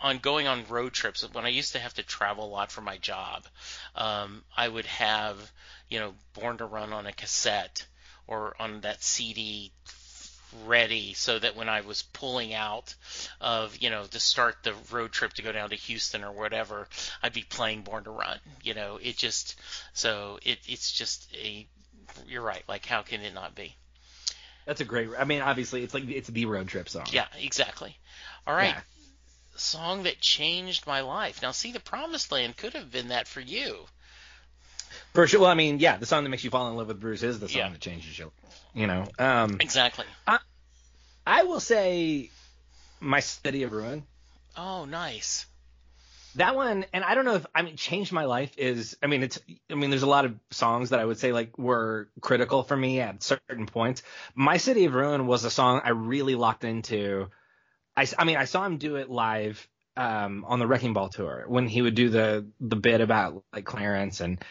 on 0.00 0.18
going 0.18 0.46
on 0.46 0.64
road 0.68 0.92
trips 0.92 1.22
when 1.32 1.44
I 1.44 1.48
used 1.48 1.72
to 1.72 1.78
have 1.78 1.94
to 1.94 2.02
travel 2.02 2.46
a 2.46 2.50
lot 2.50 2.70
for 2.70 2.80
my 2.80 2.98
job, 2.98 3.44
um, 3.94 4.42
I 4.56 4.68
would 4.68 4.86
have, 4.86 5.52
you 5.88 6.00
know, 6.00 6.14
Born 6.34 6.58
to 6.58 6.66
Run 6.66 6.92
on 6.92 7.06
a 7.06 7.12
cassette 7.12 7.86
or 8.26 8.54
on 8.58 8.80
that 8.82 9.02
CD 9.02 9.72
ready 10.66 11.14
so 11.14 11.38
that 11.38 11.56
when 11.56 11.68
I 11.68 11.80
was 11.80 12.02
pulling 12.02 12.54
out 12.54 12.94
of, 13.40 13.76
you 13.78 13.90
know, 13.90 14.04
to 14.04 14.20
start 14.20 14.56
the 14.62 14.74
road 14.92 15.12
trip 15.12 15.32
to 15.34 15.42
go 15.42 15.52
down 15.52 15.70
to 15.70 15.76
Houston 15.76 16.22
or 16.22 16.32
whatever, 16.32 16.88
I'd 17.22 17.32
be 17.32 17.42
playing 17.42 17.82
Born 17.82 18.04
to 18.04 18.10
Run. 18.10 18.38
You 18.62 18.74
know, 18.74 18.98
it 19.02 19.16
just 19.16 19.58
so 19.92 20.38
it 20.42 20.58
it's 20.66 20.92
just 20.92 21.28
a 21.34 21.66
you're 22.28 22.42
right, 22.42 22.62
like 22.68 22.86
how 22.86 23.02
can 23.02 23.22
it 23.22 23.34
not 23.34 23.54
be? 23.54 23.74
That's 24.66 24.80
a 24.80 24.84
great 24.84 25.10
I 25.18 25.24
mean 25.24 25.40
obviously 25.40 25.82
it's 25.82 25.94
like 25.94 26.08
it's 26.08 26.28
the 26.28 26.46
road 26.46 26.68
trip 26.68 26.88
song. 26.88 27.06
Yeah, 27.10 27.26
exactly. 27.38 27.96
All 28.46 28.54
right. 28.54 28.74
Yeah. 28.74 28.80
Song 29.56 30.02
that 30.04 30.20
changed 30.20 30.86
my 30.86 31.00
life. 31.02 31.42
Now 31.42 31.52
see 31.52 31.72
the 31.72 31.80
promised 31.80 32.32
land 32.32 32.56
could 32.56 32.74
have 32.74 32.90
been 32.90 33.08
that 33.08 33.28
for 33.28 33.40
you. 33.40 33.86
For 35.12 35.26
sure. 35.26 35.40
Well, 35.40 35.50
I 35.50 35.54
mean, 35.54 35.78
yeah, 35.78 35.96
the 35.96 36.06
song 36.06 36.24
that 36.24 36.30
makes 36.30 36.44
you 36.44 36.50
fall 36.50 36.68
in 36.68 36.76
love 36.76 36.88
with 36.88 37.00
Bruce 37.00 37.22
is 37.22 37.38
the 37.38 37.48
song 37.48 37.58
yeah. 37.58 37.68
that 37.68 37.80
changes 37.80 38.18
you. 38.18 38.32
You 38.74 38.86
know. 38.86 39.06
Um, 39.18 39.58
exactly. 39.60 40.04
I, 40.26 40.38
I 41.26 41.44
will 41.44 41.60
say, 41.60 42.30
my 43.00 43.20
City 43.20 43.62
of 43.62 43.72
Ruin. 43.72 44.04
Oh, 44.56 44.84
nice. 44.84 45.46
That 46.36 46.56
one, 46.56 46.84
and 46.92 47.04
I 47.04 47.14
don't 47.14 47.24
know 47.24 47.36
if 47.36 47.46
I 47.54 47.62
mean, 47.62 47.76
changed 47.76 48.12
my 48.12 48.24
life 48.24 48.52
is. 48.58 48.96
I 49.02 49.06
mean, 49.06 49.22
it's. 49.22 49.38
I 49.70 49.74
mean, 49.74 49.90
there's 49.90 50.02
a 50.02 50.08
lot 50.08 50.24
of 50.24 50.34
songs 50.50 50.90
that 50.90 50.98
I 51.00 51.04
would 51.04 51.18
say 51.18 51.32
like 51.32 51.56
were 51.58 52.08
critical 52.20 52.62
for 52.64 52.76
me 52.76 53.00
at 53.00 53.22
certain 53.22 53.66
points. 53.66 54.02
My 54.34 54.56
City 54.56 54.84
of 54.86 54.94
Ruin 54.94 55.26
was 55.26 55.44
a 55.44 55.50
song 55.50 55.80
I 55.84 55.90
really 55.90 56.34
locked 56.34 56.64
into. 56.64 57.28
I, 57.96 58.06
I 58.18 58.24
mean, 58.24 58.36
I 58.36 58.46
saw 58.46 58.64
him 58.64 58.78
do 58.78 58.96
it 58.96 59.08
live 59.08 59.66
um, 59.96 60.44
on 60.48 60.58
the 60.58 60.66
Wrecking 60.66 60.92
Ball 60.92 61.08
tour 61.08 61.44
when 61.46 61.68
he 61.68 61.82
would 61.82 61.94
do 61.94 62.08
the 62.08 62.46
the 62.60 62.76
bit 62.76 63.00
about 63.00 63.44
like 63.52 63.64
Clarence 63.64 64.20
and 64.20 64.42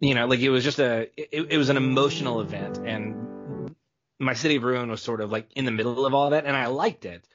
you 0.00 0.14
know, 0.14 0.26
like 0.26 0.40
it 0.40 0.50
was 0.50 0.64
just 0.64 0.78
a, 0.80 1.08
it, 1.16 1.46
it 1.50 1.58
was 1.58 1.68
an 1.68 1.76
emotional 1.76 2.40
event, 2.40 2.78
and 2.78 3.74
my 4.18 4.34
city 4.34 4.56
of 4.56 4.64
ruin 4.64 4.90
was 4.90 5.02
sort 5.02 5.20
of 5.20 5.32
like 5.32 5.50
in 5.56 5.64
the 5.64 5.70
middle 5.70 6.06
of 6.06 6.14
all 6.14 6.30
that, 6.30 6.46
and 6.46 6.56
I 6.56 6.66
liked 6.66 7.04
it, 7.04 7.26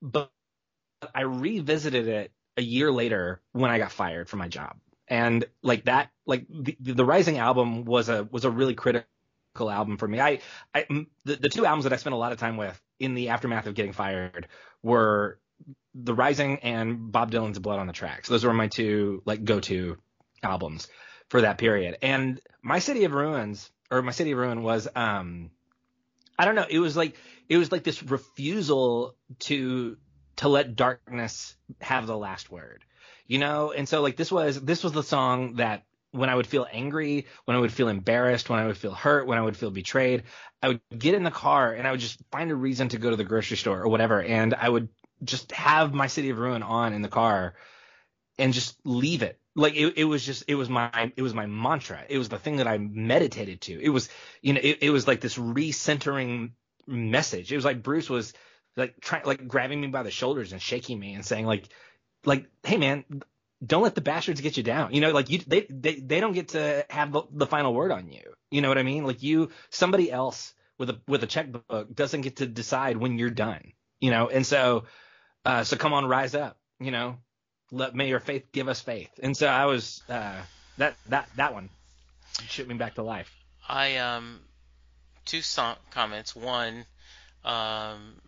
but 0.00 0.30
I 1.14 1.22
revisited 1.22 2.08
it 2.08 2.32
a 2.56 2.62
year 2.62 2.92
later 2.92 3.40
when 3.52 3.70
I 3.70 3.78
got 3.78 3.92
fired 3.92 4.28
from 4.28 4.38
my 4.38 4.48
job, 4.48 4.76
and 5.08 5.44
like 5.62 5.84
that, 5.84 6.10
like 6.26 6.46
the, 6.48 6.76
the 6.80 7.04
Rising 7.04 7.38
album 7.38 7.84
was 7.84 8.08
a 8.08 8.28
was 8.30 8.44
a 8.44 8.50
really 8.50 8.74
critical 8.74 9.06
album 9.70 9.96
for 9.96 10.08
me. 10.08 10.20
I, 10.20 10.40
I 10.74 10.86
the, 11.24 11.36
the 11.36 11.48
two 11.48 11.66
albums 11.66 11.84
that 11.84 11.92
I 11.92 11.96
spent 11.96 12.14
a 12.14 12.18
lot 12.18 12.32
of 12.32 12.38
time 12.38 12.56
with 12.56 12.80
in 12.98 13.14
the 13.14 13.30
aftermath 13.30 13.66
of 13.66 13.74
getting 13.74 13.92
fired 13.92 14.48
were 14.82 15.38
The 15.94 16.14
Rising 16.14 16.60
and 16.60 17.12
Bob 17.12 17.30
Dylan's 17.30 17.58
Blood 17.58 17.78
on 17.78 17.86
the 17.86 17.92
Tracks. 17.92 18.28
Those 18.28 18.44
were 18.44 18.52
my 18.52 18.68
two 18.68 19.22
like 19.24 19.44
go 19.44 19.60
to 19.60 19.98
albums 20.42 20.88
for 21.28 21.42
that 21.42 21.58
period. 21.58 21.98
And 22.02 22.40
my 22.62 22.78
city 22.78 23.04
of 23.04 23.12
ruins 23.12 23.70
or 23.90 24.02
my 24.02 24.12
city 24.12 24.32
of 24.32 24.38
ruin 24.38 24.62
was 24.62 24.88
um 24.94 25.50
I 26.38 26.44
don't 26.44 26.54
know, 26.54 26.66
it 26.68 26.78
was 26.78 26.96
like 26.96 27.16
it 27.48 27.56
was 27.56 27.70
like 27.70 27.84
this 27.84 28.02
refusal 28.02 29.14
to 29.40 29.96
to 30.36 30.48
let 30.48 30.76
darkness 30.76 31.56
have 31.80 32.06
the 32.06 32.16
last 32.16 32.50
word. 32.50 32.84
You 33.26 33.38
know, 33.38 33.72
and 33.72 33.88
so 33.88 34.02
like 34.02 34.16
this 34.16 34.30
was 34.30 34.60
this 34.60 34.84
was 34.84 34.92
the 34.92 35.02
song 35.02 35.56
that 35.56 35.84
when 36.10 36.28
I 36.28 36.34
would 36.34 36.46
feel 36.46 36.66
angry, 36.70 37.26
when 37.46 37.56
I 37.56 37.60
would 37.60 37.72
feel 37.72 37.88
embarrassed, 37.88 38.50
when 38.50 38.58
I 38.58 38.66
would 38.66 38.76
feel 38.76 38.92
hurt, 38.92 39.26
when 39.26 39.38
I 39.38 39.42
would 39.42 39.56
feel 39.56 39.70
betrayed, 39.70 40.24
I 40.62 40.68
would 40.68 40.80
get 40.96 41.14
in 41.14 41.22
the 41.22 41.30
car 41.30 41.72
and 41.72 41.88
I 41.88 41.90
would 41.90 42.00
just 42.00 42.18
find 42.30 42.50
a 42.50 42.54
reason 42.54 42.88
to 42.90 42.98
go 42.98 43.10
to 43.10 43.16
the 43.16 43.24
grocery 43.24 43.56
store 43.56 43.80
or 43.80 43.88
whatever 43.88 44.22
and 44.22 44.54
I 44.54 44.68
would 44.68 44.88
just 45.24 45.52
have 45.52 45.94
my 45.94 46.08
city 46.08 46.30
of 46.30 46.38
ruin 46.38 46.62
on 46.62 46.92
in 46.92 47.02
the 47.02 47.08
car 47.08 47.54
and 48.38 48.52
just 48.52 48.76
leave 48.84 49.22
it. 49.22 49.38
Like 49.54 49.74
it, 49.74 49.94
it 49.96 50.04
was 50.04 50.24
just 50.24 50.44
it 50.48 50.54
was 50.54 50.68
my 50.68 51.12
it 51.16 51.22
was 51.22 51.34
my 51.34 51.46
mantra. 51.46 52.04
It 52.08 52.18
was 52.18 52.28
the 52.28 52.38
thing 52.38 52.56
that 52.56 52.66
i 52.66 52.78
meditated 52.78 53.60
to. 53.62 53.80
It 53.80 53.90
was 53.90 54.08
you 54.40 54.54
know 54.54 54.60
it, 54.62 54.78
it 54.82 54.90
was 54.90 55.06
like 55.06 55.20
this 55.20 55.36
recentering 55.36 56.52
message. 56.86 57.52
It 57.52 57.56
was 57.56 57.64
like 57.64 57.82
bruce 57.82 58.08
was 58.08 58.32
like 58.76 59.00
trying 59.00 59.24
like 59.24 59.46
grabbing 59.46 59.80
me 59.80 59.88
by 59.88 60.02
the 60.02 60.10
shoulders 60.10 60.52
and 60.52 60.60
shaking 60.60 60.98
me 60.98 61.14
and 61.14 61.24
saying 61.24 61.46
like 61.46 61.68
like 62.24 62.46
hey 62.62 62.76
man 62.76 63.04
don't 63.64 63.82
let 63.82 63.94
the 63.94 64.00
bastards 64.00 64.40
get 64.40 64.56
you 64.56 64.62
down 64.62 64.94
you 64.94 65.00
know 65.00 65.12
like 65.12 65.30
you 65.30 65.38
they 65.46 65.66
they, 65.68 65.94
they 65.96 66.20
don't 66.20 66.32
get 66.32 66.48
to 66.48 66.84
have 66.90 67.12
the, 67.12 67.22
the 67.32 67.46
final 67.46 67.74
word 67.74 67.92
on 67.92 68.08
you 68.08 68.22
you 68.50 68.60
know 68.60 68.68
what 68.68 68.78
i 68.78 68.82
mean 68.82 69.04
like 69.04 69.22
you 69.22 69.50
somebody 69.70 70.10
else 70.10 70.54
with 70.78 70.90
a 70.90 71.00
with 71.06 71.22
a 71.22 71.26
checkbook 71.26 71.94
doesn't 71.94 72.22
get 72.22 72.36
to 72.36 72.46
decide 72.46 72.96
when 72.96 73.18
you're 73.18 73.30
done 73.30 73.72
you 74.00 74.10
know 74.10 74.28
and 74.28 74.46
so 74.46 74.84
uh 75.44 75.64
so 75.64 75.76
come 75.76 75.92
on 75.92 76.06
rise 76.06 76.34
up 76.34 76.58
you 76.80 76.90
know 76.90 77.16
let 77.72 77.94
may 77.94 78.08
your 78.08 78.20
faith 78.20 78.52
give 78.52 78.68
us 78.68 78.80
faith. 78.80 79.10
And 79.20 79.36
so 79.36 79.46
I 79.48 79.64
was 79.64 80.02
uh, 80.08 80.40
that 80.78 80.94
that 81.08 81.28
that 81.36 81.54
one 81.54 81.70
shoot 82.46 82.68
me 82.68 82.74
back 82.74 82.94
to 82.94 83.02
life. 83.02 83.34
I 83.66 83.96
um 83.96 84.40
two 85.24 85.42
song 85.42 85.76
comments. 85.90 86.36
One, 86.36 86.84
um, 87.44 88.20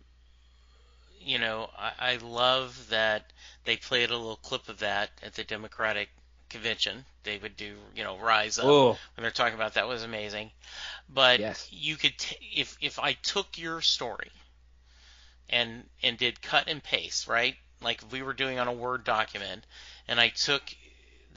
you 1.25 1.39
know, 1.39 1.69
I, 1.77 2.13
I 2.13 2.17
love 2.17 2.89
that 2.89 3.31
they 3.65 3.77
played 3.77 4.11
a 4.11 4.17
little 4.17 4.37
clip 4.37 4.69
of 4.69 4.79
that 4.79 5.09
at 5.23 5.33
the 5.33 5.43
Democratic 5.43 6.09
convention. 6.49 7.05
They 7.23 7.37
would 7.37 7.57
do, 7.57 7.75
you 7.95 8.03
know, 8.03 8.17
rise 8.17 8.59
up 8.59 8.65
Ooh. 8.65 8.89
when 8.89 9.21
they're 9.21 9.31
talking 9.31 9.55
about 9.55 9.73
that 9.73 9.87
was 9.87 10.03
amazing. 10.03 10.51
But 11.09 11.39
yes. 11.39 11.67
you 11.71 11.95
could, 11.95 12.17
t- 12.17 12.37
if 12.55 12.77
if 12.81 12.99
I 12.99 13.13
took 13.13 13.57
your 13.57 13.81
story 13.81 14.31
and 15.49 15.83
and 16.03 16.17
did 16.17 16.41
cut 16.41 16.67
and 16.67 16.83
paste, 16.83 17.27
right? 17.27 17.55
like 17.81 18.01
we 18.11 18.21
were 18.21 18.33
doing 18.33 18.59
on 18.59 18.67
a 18.67 18.73
Word 18.73 19.03
document, 19.03 19.65
and 20.07 20.19
I 20.19 20.29
took 20.29 20.63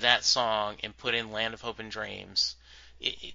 that 0.01 0.24
song 0.24 0.76
and 0.82 0.97
put 0.97 1.14
in 1.14 1.30
Land 1.32 1.55
of 1.55 1.61
Hope 1.61 1.78
and 1.78 1.91
Dreams, 1.91 2.57
it, 3.01 3.14
it, 3.22 3.34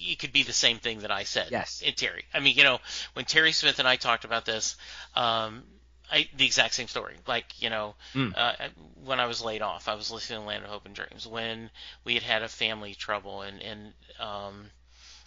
it 0.00 0.18
could 0.18 0.32
be 0.32 0.42
the 0.42 0.52
same 0.52 0.78
thing 0.78 1.00
that 1.00 1.10
I 1.10 1.24
said. 1.24 1.48
Yes. 1.50 1.82
In 1.82 1.94
Terry. 1.94 2.24
I 2.32 2.40
mean, 2.40 2.56
you 2.56 2.64
know, 2.64 2.78
when 3.14 3.24
Terry 3.24 3.52
Smith 3.52 3.78
and 3.78 3.86
I 3.86 3.96
talked 3.96 4.24
about 4.24 4.44
this, 4.44 4.76
um, 5.14 5.62
I, 6.10 6.28
the 6.36 6.44
exact 6.46 6.74
same 6.74 6.88
story. 6.88 7.14
Like 7.26 7.62
you 7.62 7.70
know, 7.70 7.94
Mm. 8.14 8.32
uh, 8.36 8.68
when 9.04 9.20
I 9.20 9.26
was 9.26 9.42
laid 9.42 9.62
off, 9.62 9.88
I 9.88 9.94
was 9.94 10.10
listening 10.10 10.40
to 10.40 10.46
Land 10.46 10.64
of 10.64 10.70
Hope 10.70 10.86
and 10.86 10.94
Dreams. 10.94 11.26
When 11.26 11.70
we 12.04 12.14
had 12.14 12.22
had 12.22 12.42
a 12.42 12.48
family 12.48 12.94
trouble, 12.94 13.42
and 13.42 13.62
and 13.62 13.92
um, 14.18 14.70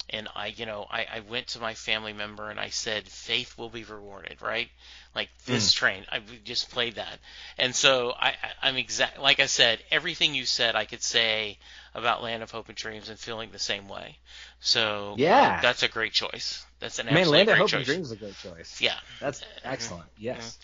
and 0.10 0.28
I, 0.36 0.48
you 0.48 0.66
know, 0.66 0.86
I, 0.90 1.06
I 1.10 1.20
went 1.22 1.48
to 1.50 1.60
my 1.60 1.74
family 1.74 2.12
member 2.12 2.50
and 2.50 2.60
I 2.60 2.70
said, 2.70 3.08
"Faith 3.08 3.58
will 3.58 3.70
be 3.70 3.84
rewarded," 3.86 4.42
right? 4.42 4.70
Like 5.16 5.30
this 5.46 5.72
train, 5.72 6.06
I 6.12 6.22
just 6.44 6.70
played 6.72 6.96
that, 6.96 7.20
and 7.58 7.74
so 7.76 8.12
I, 8.20 8.30
I 8.30 8.36
I'm 8.64 8.76
exact. 8.76 9.20
Like 9.20 9.40
I 9.40 9.46
said, 9.46 9.80
everything 9.92 10.36
you 10.36 10.46
said, 10.46 10.76
I 10.76 10.86
could 10.86 11.04
say 11.04 11.60
about 11.96 12.24
Land 12.24 12.44
of 12.44 12.52
Hope 12.52 12.70
and 12.70 12.78
Dreams 12.78 13.10
and 13.10 13.20
feeling 13.20 13.50
the 13.52 13.60
same 13.60 13.88
way. 13.88 14.18
So 14.60 15.16
Yeah. 15.18 15.58
uh, 15.58 15.62
that's 15.62 15.84
a 15.84 15.88
great 15.88 16.14
choice. 16.14 16.66
That's 16.80 17.00
an 17.00 17.06
Man, 17.06 17.28
Land 17.28 17.50
of 17.50 17.58
Hope 17.58 17.70
choice. 17.70 17.78
and 17.80 17.86
Dreams 17.86 18.08
is 18.08 18.12
a 18.12 18.16
great 18.16 18.38
choice. 18.38 18.82
Yeah. 18.82 18.98
That's 19.20 19.42
excellent. 19.64 20.08
Yes. 20.18 20.58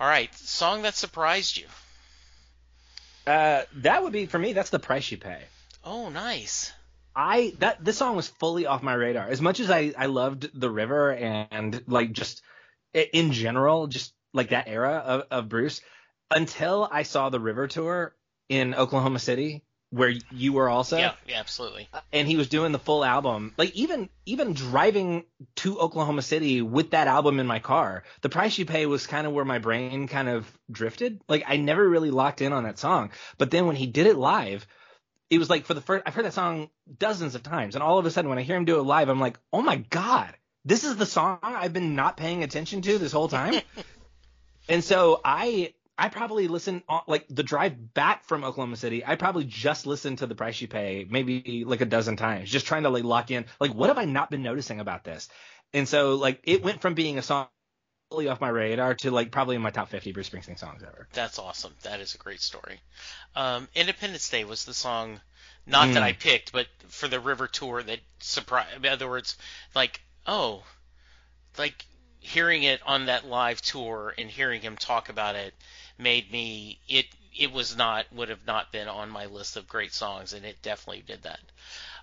All 0.00 0.08
right, 0.08 0.34
song 0.34 0.82
that 0.82 0.94
surprised 0.94 1.56
you. 1.56 1.66
Uh, 3.26 3.62
that 3.76 4.02
would 4.02 4.12
be 4.12 4.26
for 4.26 4.38
me. 4.38 4.52
That's 4.52 4.70
the 4.70 4.78
price 4.80 5.10
you 5.10 5.18
pay. 5.18 5.42
Oh, 5.84 6.08
nice. 6.08 6.72
I 7.14 7.54
that 7.58 7.84
this 7.84 7.98
song 7.98 8.16
was 8.16 8.26
fully 8.28 8.66
off 8.66 8.82
my 8.82 8.94
radar. 8.94 9.28
As 9.28 9.40
much 9.40 9.60
as 9.60 9.70
I 9.70 9.92
I 9.96 10.06
loved 10.06 10.48
the 10.58 10.70
river 10.70 11.12
and 11.12 11.82
like 11.86 12.12
just 12.12 12.42
in 12.94 13.32
general, 13.32 13.86
just 13.86 14.12
like 14.32 14.48
that 14.48 14.66
era 14.66 14.94
of, 15.04 15.22
of 15.30 15.48
Bruce, 15.48 15.82
until 16.30 16.88
I 16.90 17.02
saw 17.02 17.28
the 17.28 17.38
River 17.40 17.68
tour 17.68 18.14
in 18.48 18.74
Oklahoma 18.74 19.18
City, 19.18 19.62
where 19.92 20.14
you 20.30 20.54
were 20.54 20.70
also, 20.70 20.96
yeah, 20.96 21.12
yeah, 21.28 21.38
absolutely. 21.38 21.86
Uh, 21.92 22.00
and 22.14 22.26
he 22.26 22.36
was 22.36 22.48
doing 22.48 22.72
the 22.72 22.78
full 22.78 23.04
album. 23.04 23.52
Like 23.58 23.74
even 23.74 24.08
even 24.24 24.54
driving 24.54 25.24
to 25.56 25.78
Oklahoma 25.78 26.22
City 26.22 26.62
with 26.62 26.92
that 26.92 27.08
album 27.08 27.38
in 27.38 27.46
my 27.46 27.58
car, 27.58 28.02
the 28.22 28.30
price 28.30 28.56
you 28.56 28.64
pay 28.64 28.86
was 28.86 29.06
kind 29.06 29.26
of 29.26 29.34
where 29.34 29.44
my 29.44 29.58
brain 29.58 30.08
kind 30.08 30.30
of 30.30 30.50
drifted. 30.70 31.20
Like 31.28 31.44
I 31.46 31.58
never 31.58 31.86
really 31.86 32.10
locked 32.10 32.40
in 32.40 32.54
on 32.54 32.64
that 32.64 32.78
song. 32.78 33.10
But 33.36 33.50
then 33.50 33.66
when 33.66 33.76
he 33.76 33.86
did 33.86 34.06
it 34.06 34.16
live, 34.16 34.66
it 35.28 35.38
was 35.38 35.50
like 35.50 35.66
for 35.66 35.74
the 35.74 35.82
first 35.82 36.04
I've 36.06 36.14
heard 36.14 36.24
that 36.24 36.32
song 36.32 36.70
dozens 36.98 37.34
of 37.34 37.42
times, 37.42 37.74
and 37.74 37.82
all 37.82 37.98
of 37.98 38.06
a 38.06 38.10
sudden 38.10 38.30
when 38.30 38.38
I 38.38 38.42
hear 38.42 38.56
him 38.56 38.64
do 38.64 38.80
it 38.80 38.84
live, 38.84 39.10
I'm 39.10 39.20
like, 39.20 39.38
oh 39.52 39.60
my 39.60 39.76
god, 39.76 40.34
this 40.64 40.84
is 40.84 40.96
the 40.96 41.06
song 41.06 41.38
I've 41.42 41.74
been 41.74 41.94
not 41.94 42.16
paying 42.16 42.42
attention 42.42 42.80
to 42.80 42.96
this 42.96 43.12
whole 43.12 43.28
time. 43.28 43.60
and 44.70 44.82
so 44.82 45.20
I 45.22 45.74
I 45.98 46.08
probably 46.08 46.48
listened 46.48 46.82
on, 46.88 47.02
like 47.06 47.26
the 47.28 47.42
drive 47.42 47.94
back 47.94 48.24
from 48.24 48.44
Oklahoma 48.44 48.76
City. 48.76 49.04
I 49.04 49.16
probably 49.16 49.44
just 49.44 49.86
listened 49.86 50.18
to 50.18 50.26
the 50.26 50.34
price 50.34 50.60
you 50.60 50.68
pay 50.68 51.06
maybe 51.08 51.64
like 51.66 51.80
a 51.80 51.86
dozen 51.86 52.16
times, 52.16 52.50
just 52.50 52.66
trying 52.66 52.84
to 52.84 52.88
like 52.88 53.04
lock 53.04 53.30
in. 53.30 53.44
Like, 53.60 53.74
what 53.74 53.88
have 53.88 53.98
I 53.98 54.04
not 54.04 54.30
been 54.30 54.42
noticing 54.42 54.80
about 54.80 55.04
this? 55.04 55.28
And 55.74 55.88
so 55.88 56.16
like 56.16 56.40
it 56.44 56.62
went 56.62 56.80
from 56.80 56.94
being 56.94 57.18
a 57.18 57.22
song 57.22 57.48
fully 58.10 58.28
off 58.28 58.40
my 58.40 58.48
radar 58.48 58.94
to 58.94 59.10
like 59.10 59.30
probably 59.30 59.56
in 59.56 59.62
my 59.62 59.70
top 59.70 59.88
50 59.88 60.12
Bruce 60.12 60.28
Springsteen 60.28 60.58
songs 60.58 60.82
ever. 60.82 61.08
That's 61.12 61.38
awesome. 61.38 61.72
That 61.82 62.00
is 62.00 62.14
a 62.14 62.18
great 62.18 62.40
story. 62.40 62.80
Um, 63.34 63.68
Independence 63.74 64.28
Day 64.28 64.44
was 64.44 64.64
the 64.64 64.74
song, 64.74 65.20
not 65.66 65.94
that 65.94 66.02
Mm. 66.02 66.06
I 66.06 66.12
picked, 66.12 66.52
but 66.52 66.66
for 66.88 67.08
the 67.08 67.20
River 67.20 67.48
tour 67.48 67.82
that 67.82 68.00
surprised. 68.20 68.76
In 68.76 68.86
other 68.86 69.08
words, 69.08 69.36
like, 69.74 70.00
oh, 70.26 70.62
like 71.58 71.86
hearing 72.20 72.62
it 72.62 72.80
on 72.84 73.06
that 73.06 73.26
live 73.26 73.60
tour 73.62 74.14
and 74.16 74.30
hearing 74.30 74.60
him 74.60 74.76
talk 74.76 75.08
about 75.08 75.34
it 75.34 75.54
made 76.02 76.30
me 76.30 76.78
it. 76.88 77.06
It 77.38 77.50
was 77.52 77.76
not 77.76 78.04
would 78.12 78.28
have 78.28 78.46
not 78.46 78.72
been 78.72 78.88
on 78.88 79.08
my 79.08 79.26
list 79.26 79.56
of 79.56 79.66
great 79.66 79.92
songs, 79.94 80.32
and 80.34 80.44
it 80.44 80.56
definitely 80.62 81.02
did 81.06 81.22
that. 81.22 81.40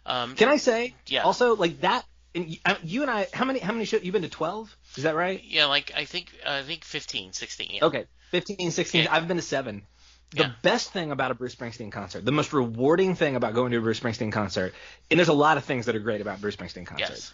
Um, 0.05 0.35
Can 0.35 0.49
I 0.49 0.57
say 0.57 0.95
Yeah. 1.05 1.21
also 1.23 1.55
like 1.55 1.81
that? 1.81 2.03
And 2.33 2.57
uh, 2.65 2.75
you 2.83 3.01
and 3.03 3.11
I, 3.11 3.27
how 3.33 3.45
many 3.45 3.59
how 3.59 3.73
many 3.73 3.85
shows 3.85 4.03
you've 4.03 4.13
been 4.13 4.21
to 4.23 4.29
12? 4.29 4.75
Is 4.95 5.03
that 5.03 5.15
right? 5.15 5.41
yeah, 5.43 5.65
like 5.65 5.91
I 5.95 6.05
think 6.05 6.31
I 6.45 6.61
think 6.63 6.83
15, 6.83 7.33
16. 7.33 7.69
Yeah. 7.73 7.85
Okay, 7.85 8.05
15, 8.31 8.71
16. 8.71 9.03
Yeah. 9.03 9.13
I've 9.15 9.27
been 9.27 9.37
to 9.37 9.43
seven. 9.43 9.83
The 10.31 10.43
Yeah. 10.43 10.51
best 10.61 10.91
thing 10.93 11.11
about 11.11 11.31
a 11.31 11.33
Bruce 11.35 11.55
Springsteen 11.55 11.91
concert, 11.91 12.23
the 12.23 12.31
most 12.31 12.53
rewarding 12.53 13.15
thing 13.15 13.35
about 13.35 13.55
going 13.55 13.71
to 13.71 13.77
a 13.77 13.81
Bruce 13.81 13.99
Springsteen 13.99 14.31
concert, 14.31 14.73
and 15.09 15.19
there's 15.19 15.27
a 15.29 15.33
lot 15.33 15.57
of 15.57 15.65
things 15.65 15.87
that 15.87 15.95
are 15.95 15.99
great 15.99 16.21
about 16.21 16.39
Bruce 16.39 16.55
Springsteen 16.55 16.85
concerts. 16.85 17.33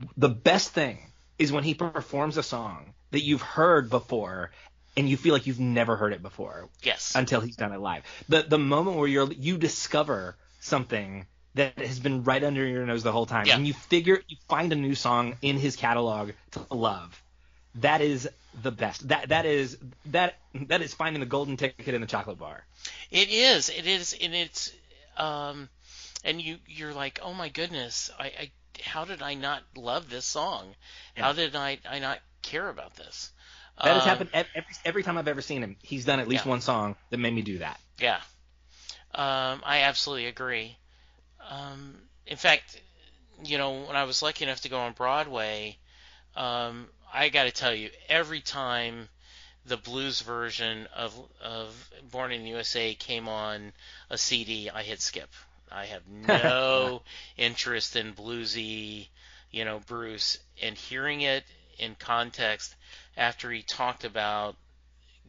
Yes. 0.00 0.08
The 0.16 0.30
best 0.30 0.70
thing 0.70 0.98
is 1.38 1.52
when 1.52 1.64
he 1.64 1.74
performs 1.74 2.38
a 2.38 2.42
song 2.42 2.94
that 3.10 3.20
you've 3.22 3.42
heard 3.42 3.90
before 3.90 4.52
and 5.00 5.08
you 5.08 5.16
feel 5.16 5.32
like 5.32 5.46
you've 5.46 5.58
never 5.60 5.96
heard 5.96 6.12
it 6.12 6.22
before 6.22 6.68
Yes. 6.82 7.14
until 7.16 7.40
he's 7.40 7.56
done 7.56 7.72
it 7.72 7.80
live. 7.80 8.04
The 8.28 8.42
the 8.42 8.58
moment 8.58 8.96
where 8.98 9.08
you're 9.08 9.32
you 9.32 9.58
discover 9.58 10.36
something 10.60 11.26
that 11.54 11.78
has 11.78 11.98
been 11.98 12.22
right 12.22 12.44
under 12.44 12.64
your 12.66 12.86
nose 12.86 13.02
the 13.02 13.10
whole 13.12 13.26
time 13.26 13.46
Yeah. 13.46 13.56
and 13.56 13.66
you 13.66 13.72
figure 13.74 14.22
you 14.28 14.36
find 14.48 14.72
a 14.72 14.76
new 14.76 14.94
song 14.94 15.36
in 15.42 15.56
his 15.58 15.74
catalog 15.76 16.30
to 16.52 16.60
love. 16.74 17.20
That 17.76 18.00
is 18.00 18.28
the 18.62 18.70
best. 18.70 19.08
That 19.08 19.28
that 19.30 19.46
is 19.46 19.78
that 20.06 20.34
that 20.54 20.82
is 20.82 20.92
finding 20.94 21.20
the 21.20 21.26
golden 21.26 21.56
ticket 21.56 21.94
in 21.94 22.00
the 22.00 22.06
chocolate 22.06 22.38
bar. 22.38 22.64
It 23.10 23.28
is. 23.30 23.68
It 23.70 23.86
is, 23.86 24.16
and 24.20 24.34
it's, 24.34 24.72
um, 25.16 25.68
and 26.24 26.40
you 26.42 26.58
you're 26.66 26.92
like, 26.92 27.20
oh 27.22 27.32
my 27.32 27.48
goodness, 27.48 28.10
I, 28.18 28.24
I 28.24 28.50
how 28.82 29.04
did 29.04 29.22
I 29.22 29.34
not 29.34 29.62
love 29.76 30.10
this 30.10 30.24
song? 30.24 30.74
How 31.16 31.32
did 31.32 31.54
I 31.56 31.78
I 31.88 31.98
not 32.00 32.18
care 32.42 32.68
about 32.68 32.96
this? 32.96 33.30
That 33.82 33.94
has 33.94 34.04
Um, 34.04 34.04
happened 34.04 34.30
every 34.32 34.74
every 34.84 35.02
time 35.02 35.18
I've 35.18 35.28
ever 35.28 35.42
seen 35.42 35.62
him. 35.62 35.76
He's 35.82 36.04
done 36.04 36.20
at 36.20 36.28
least 36.28 36.44
Yeah. 36.44 36.46
one 36.46 36.60
song 36.60 36.96
that 37.10 37.18
made 37.18 37.34
me 37.34 37.42
do 37.42 37.58
that. 37.58 37.80
Yeah, 37.98 38.20
um, 39.14 39.62
I 39.64 39.82
absolutely 39.82 40.26
agree. 40.26 40.76
Um, 41.48 41.96
in 42.26 42.36
fact, 42.36 42.80
you 43.44 43.58
know, 43.58 43.82
when 43.82 43.96
I 43.96 44.04
was 44.04 44.22
lucky 44.22 44.44
enough 44.44 44.62
to 44.62 44.68
go 44.68 44.78
on 44.80 44.92
Broadway, 44.92 45.78
um, 46.36 46.88
I 47.12 47.28
got 47.30 47.44
to 47.44 47.52
tell 47.52 47.74
you, 47.74 47.90
every 48.08 48.40
time 48.40 49.08
the 49.66 49.76
blues 49.76 50.20
version 50.22 50.86
of 50.94 51.14
of 51.42 51.90
Born 52.10 52.32
in 52.32 52.42
the 52.44 52.50
USA 52.50 52.94
came 52.94 53.28
on 53.28 53.72
a 54.10 54.18
CD, 54.18 54.70
I 54.70 54.82
hit 54.82 55.00
skip. 55.00 55.30
I 55.70 55.86
have 55.86 56.06
no 56.08 57.02
interest 57.36 57.96
in 57.96 58.14
bluesy, 58.14 59.08
you 59.50 59.64
know, 59.64 59.80
Bruce, 59.80 60.38
and 60.62 60.76
hearing 60.76 61.22
it 61.22 61.44
in 61.80 61.96
context 61.96 62.74
after 63.16 63.50
he 63.50 63.62
talked 63.62 64.04
about 64.04 64.56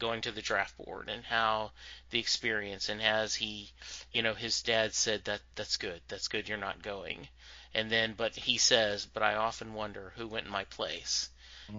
going 0.01 0.21
to 0.21 0.31
the 0.31 0.41
draft 0.41 0.75
board 0.77 1.09
and 1.09 1.23
how 1.23 1.71
the 2.09 2.19
experience 2.19 2.89
and 2.89 3.01
as 3.03 3.35
he 3.35 3.69
you 4.11 4.23
know 4.23 4.33
his 4.33 4.63
dad 4.63 4.93
said 4.93 5.23
that 5.25 5.39
that's 5.55 5.77
good. 5.77 6.01
That's 6.07 6.27
good. 6.27 6.49
You're 6.49 6.57
not 6.57 6.81
going. 6.81 7.27
And 7.73 7.89
then 7.89 8.15
but 8.17 8.35
he 8.35 8.57
says 8.57 9.05
but 9.05 9.23
i 9.23 9.35
often 9.35 9.73
wonder 9.73 10.11
who 10.17 10.27
went 10.27 10.47
in 10.47 10.51
my 10.51 10.65
place. 10.65 11.29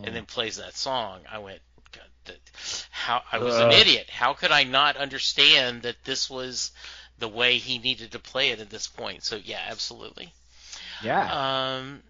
And 0.05 0.17
then 0.17 0.25
plays 0.25 0.57
that 0.57 0.75
song. 0.75 1.21
I 1.31 1.39
went 1.39 1.61
that, 2.25 2.39
how 2.91 3.23
i 3.31 3.39
was 3.39 3.59
an 3.59 3.73
idiot. 3.73 4.09
How 4.09 4.33
could 4.33 4.53
i 4.53 4.63
not 4.63 4.97
understand 4.97 5.83
that 5.83 5.97
this 6.05 6.31
was 6.31 6.71
the 7.19 7.29
way 7.29 7.59
he 7.59 7.79
needed 7.79 8.13
to 8.13 8.19
play 8.19 8.51
it 8.51 8.61
at 8.61 8.71
this 8.71 8.87
point? 8.87 9.25
So 9.25 9.37
yeah 9.37 9.61
absolutely. 9.69 10.33
Yeah. 11.03 11.77
um 11.77 12.03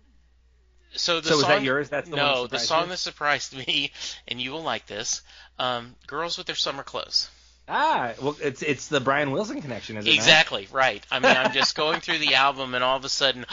so 0.95 1.21
the 1.21 1.29
So 1.29 1.41
song, 1.41 1.51
that 1.51 1.63
yours? 1.63 1.89
That's 1.89 2.09
the 2.09 2.17
no 2.17 2.47
the 2.47 2.59
song 2.59 2.85
you? 2.85 2.89
that 2.91 2.99
surprised 2.99 3.57
me 3.67 3.93
and 4.29 4.41
you 4.41 4.53
will 4.53 4.63
like 4.63 4.87
this 4.87 5.23
um 5.59 5.95
girls 6.07 6.39
with 6.39 6.47
their 6.47 6.57
summer 6.57 6.83
clothes 6.83 7.29
ah, 7.69 8.13
well, 8.21 8.37
it's 8.41 8.63
it's 8.63 8.89
the 8.89 9.01
Brian 9.01 9.31
Wilson 9.31 9.61
connection, 9.61 9.97
is 9.97 10.07
it? 10.07 10.09
not? 10.09 10.15
Exactly 10.15 10.69
right. 10.71 11.05
I 11.11 11.19
mean, 11.19 11.37
I'm 11.37 11.53
just 11.55 11.75
going 11.75 12.01
through 12.01 12.19
the 12.19 12.35
album, 12.35 12.75
and 12.75 12.85
all 12.85 12.97
of 12.97 13.05
a 13.05 13.09
sudden, 13.09 13.47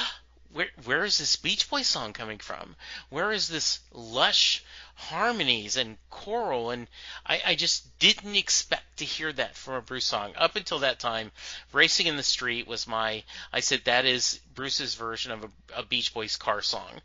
where 0.51 0.67
where 0.85 1.05
is 1.05 1.17
this 1.17 1.35
Beach 1.35 1.69
Boys 1.69 1.87
song 1.87 2.13
coming 2.13 2.39
from? 2.39 2.75
Where 3.09 3.31
is 3.31 3.47
this 3.47 3.79
lush 3.93 4.63
harmonies 4.99 5.77
and 5.77 5.97
choral? 6.09 6.71
And 6.71 6.87
I, 7.25 7.41
I 7.47 7.55
just 7.55 7.97
didn't 7.99 8.35
expect 8.35 8.97
to 8.97 9.05
hear 9.05 9.31
that 9.33 9.55
from 9.55 9.75
a 9.75 9.81
Bruce 9.81 10.05
song. 10.05 10.33
Up 10.37 10.55
until 10.55 10.79
that 10.79 10.99
time, 10.99 11.31
"Racing 11.71 12.07
in 12.07 12.17
the 12.17 12.23
Street" 12.23 12.67
was 12.67 12.87
my. 12.87 13.23
I 13.53 13.61
said 13.61 13.83
that 13.85 14.05
is 14.05 14.39
Bruce's 14.53 14.95
version 14.95 15.31
of 15.31 15.43
a, 15.45 15.49
a 15.77 15.83
Beach 15.83 16.13
Boys 16.13 16.37
car 16.37 16.61
song, 16.61 17.01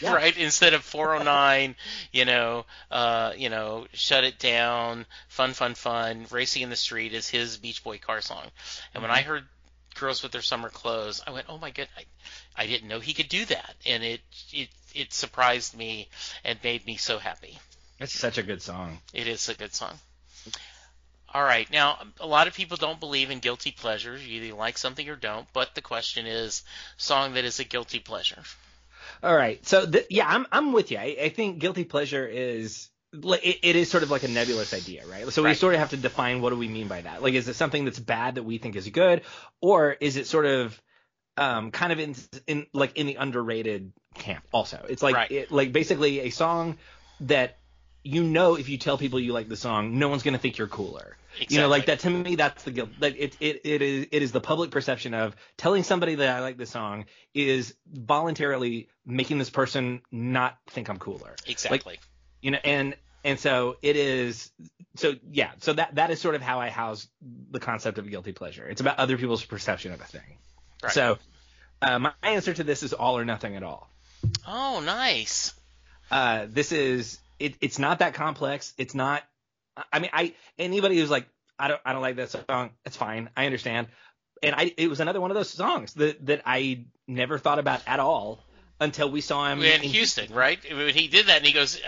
Yeah. 0.00 0.18
right? 0.24 0.36
Instead 0.36 0.74
of 0.74 0.84
409, 0.84 1.76
you 2.12 2.24
know, 2.24 2.66
uh, 2.90 3.32
you 3.36 3.50
know, 3.50 3.86
shut 3.94 4.24
it 4.24 4.38
down, 4.38 5.06
fun, 5.28 5.52
fun, 5.54 5.74
fun. 5.74 6.26
Racing 6.30 6.62
in 6.62 6.70
the 6.70 6.76
Street 6.76 7.12
is 7.14 7.28
his 7.28 7.58
Beach 7.58 7.82
Boy 7.84 7.98
car 7.98 8.20
song. 8.20 8.50
And 8.94 9.02
when 9.02 9.10
I 9.10 9.20
Mm-hmm. 9.20 9.22
heard 9.22 9.44
girls 9.94 10.22
with 10.22 10.32
their 10.32 10.42
summer 10.42 10.70
clothes, 10.70 11.22
I 11.26 11.30
went, 11.30 11.46
"Oh 11.48 11.58
my 11.58 11.70
god, 11.70 11.88
I, 11.96 12.04
I 12.56 12.66
didn't 12.66 12.88
know 12.88 13.00
he 13.00 13.14
could 13.14 13.28
do 13.28 13.44
that." 13.46 13.76
And 13.86 14.02
it 14.02 14.20
it 14.52 14.68
it 14.94 15.12
surprised 15.12 15.76
me 15.76 16.08
and 16.44 16.58
made 16.62 16.86
me 16.86 16.96
so 16.96 17.18
happy. 17.18 17.58
It's 17.98 18.12
such 18.12 18.38
a 18.38 18.42
good 18.42 18.62
song. 18.62 18.98
It 19.12 19.28
is 19.28 19.48
a 19.48 19.54
good 19.54 19.74
song. 19.74 19.94
All 21.32 21.42
right, 21.42 21.68
now 21.72 21.98
a 22.20 22.26
lot 22.26 22.46
of 22.46 22.54
people 22.54 22.76
don't 22.76 23.00
believe 23.00 23.30
in 23.30 23.40
guilty 23.40 23.72
pleasures. 23.72 24.24
You 24.24 24.42
either 24.42 24.56
like 24.56 24.78
something 24.78 25.08
or 25.08 25.16
don't. 25.16 25.46
But 25.52 25.74
the 25.74 25.80
question 25.80 26.26
is, 26.26 26.62
song 26.96 27.34
that 27.34 27.44
is 27.44 27.58
a 27.58 27.64
guilty 27.64 27.98
pleasure. 27.98 28.42
All 29.22 29.34
right. 29.34 29.64
So 29.66 29.84
th- 29.84 30.06
yeah, 30.10 30.28
I'm 30.28 30.46
I'm 30.52 30.72
with 30.72 30.90
you. 30.90 30.98
I, 30.98 31.16
I 31.22 31.28
think 31.30 31.58
guilty 31.58 31.84
pleasure 31.84 32.26
is 32.26 32.88
like 33.12 33.44
it, 33.44 33.60
it 33.62 33.76
is 33.76 33.90
sort 33.90 34.02
of 34.02 34.10
like 34.10 34.22
a 34.22 34.28
nebulous 34.28 34.74
idea, 34.74 35.06
right? 35.06 35.28
So 35.32 35.42
we 35.42 35.54
sort 35.54 35.74
of 35.74 35.80
have 35.80 35.90
to 35.90 35.96
define 35.96 36.40
what 36.40 36.50
do 36.50 36.56
we 36.56 36.68
mean 36.68 36.88
by 36.88 37.00
that. 37.00 37.22
Like, 37.22 37.34
is 37.34 37.48
it 37.48 37.54
something 37.54 37.84
that's 37.84 37.98
bad 37.98 38.36
that 38.36 38.42
we 38.42 38.58
think 38.58 38.76
is 38.76 38.88
good, 38.88 39.22
or 39.60 39.92
is 39.92 40.16
it 40.16 40.26
sort 40.26 40.46
of 40.46 40.80
um, 41.36 41.70
kind 41.70 41.92
of 41.92 41.98
in 41.98 42.14
in 42.46 42.66
like 42.72 42.96
in 42.96 43.06
the 43.06 43.16
underrated 43.16 43.92
camp? 44.14 44.44
Also, 44.52 44.84
it's 44.88 45.02
like 45.02 45.14
Right. 45.14 45.30
it, 45.30 45.50
like 45.52 45.72
basically 45.72 46.20
a 46.20 46.30
song 46.30 46.78
that 47.20 47.58
you 48.02 48.22
know 48.22 48.56
if 48.56 48.68
you 48.68 48.78
tell 48.78 48.98
people 48.98 49.18
you 49.18 49.32
like 49.32 49.48
the 49.48 49.56
song, 49.56 49.98
no 49.98 50.08
one's 50.08 50.22
gonna 50.22 50.38
think 50.38 50.58
you're 50.58 50.68
cooler. 50.68 51.16
Exactly. 51.34 51.56
You 51.56 51.62
know, 51.62 51.68
like 51.68 51.86
that 51.86 51.98
to 52.00 52.10
me, 52.10 52.36
that's 52.36 52.62
the 52.62 52.70
guilt. 52.70 52.90
Like 53.00 53.16
it, 53.18 53.36
it, 53.40 53.62
it 53.64 53.82
is, 53.82 54.06
it 54.12 54.22
is 54.22 54.30
the 54.30 54.40
public 54.40 54.70
perception 54.70 55.14
of 55.14 55.34
telling 55.56 55.82
somebody 55.82 56.14
that 56.14 56.36
I 56.36 56.40
like 56.40 56.58
the 56.58 56.66
song 56.66 57.06
is 57.34 57.74
voluntarily 57.92 58.88
making 59.04 59.38
this 59.38 59.50
person 59.50 60.02
not 60.12 60.56
think 60.68 60.88
I'm 60.88 60.98
cooler. 60.98 61.34
Exactly. 61.48 61.80
Like, 61.84 62.00
you 62.40 62.52
know, 62.52 62.58
and 62.62 62.94
and 63.24 63.40
so 63.40 63.76
it 63.82 63.96
is. 63.96 64.52
So 64.96 65.14
yeah, 65.28 65.50
so 65.58 65.72
that 65.72 65.96
that 65.96 66.10
is 66.12 66.20
sort 66.20 66.36
of 66.36 66.42
how 66.42 66.60
I 66.60 66.68
house 66.68 67.08
the 67.50 67.58
concept 67.58 67.98
of 67.98 68.08
guilty 68.08 68.30
pleasure. 68.32 68.66
It's 68.68 68.80
about 68.80 68.98
other 69.00 69.18
people's 69.18 69.44
perception 69.44 69.90
of 69.92 70.00
a 70.00 70.04
thing. 70.04 70.38
Right. 70.84 70.92
So 70.92 71.18
uh, 71.82 71.98
my 71.98 72.12
answer 72.22 72.54
to 72.54 72.64
this 72.64 72.82
is 72.82 72.92
all 72.92 73.18
or 73.18 73.24
nothing 73.24 73.56
at 73.56 73.62
all. 73.62 73.88
oh, 74.46 74.80
nice. 74.84 75.52
Uh, 76.10 76.46
this 76.48 76.72
is 76.72 77.18
it, 77.38 77.54
it's 77.60 77.78
not 77.78 77.98
that 77.98 78.14
complex. 78.14 78.72
It's 78.78 78.94
not. 78.94 79.22
I 79.92 79.98
mean, 79.98 80.10
I 80.12 80.34
anybody 80.58 80.98
who's 80.98 81.10
like, 81.10 81.26
I 81.58 81.68
don't, 81.68 81.80
I 81.84 81.92
don't 81.92 82.02
like 82.02 82.16
that 82.16 82.30
song. 82.30 82.70
It's 82.84 82.96
fine. 82.96 83.28
I 83.36 83.46
understand. 83.46 83.88
And 84.42 84.54
I, 84.54 84.72
it 84.76 84.88
was 84.88 85.00
another 85.00 85.20
one 85.20 85.30
of 85.30 85.34
those 85.34 85.50
songs 85.50 85.94
that 85.94 86.24
that 86.26 86.42
I 86.46 86.84
never 87.08 87.38
thought 87.38 87.58
about 87.58 87.80
at 87.86 87.98
all 87.98 88.44
until 88.80 89.10
we 89.10 89.20
saw 89.20 89.50
him 89.50 89.62
in 89.62 89.80
Houston, 89.82 90.32
right? 90.32 90.58
When 90.70 90.90
he 90.90 91.08
did 91.08 91.26
that, 91.26 91.38
and 91.38 91.46
he 91.46 91.52
goes, 91.52 91.80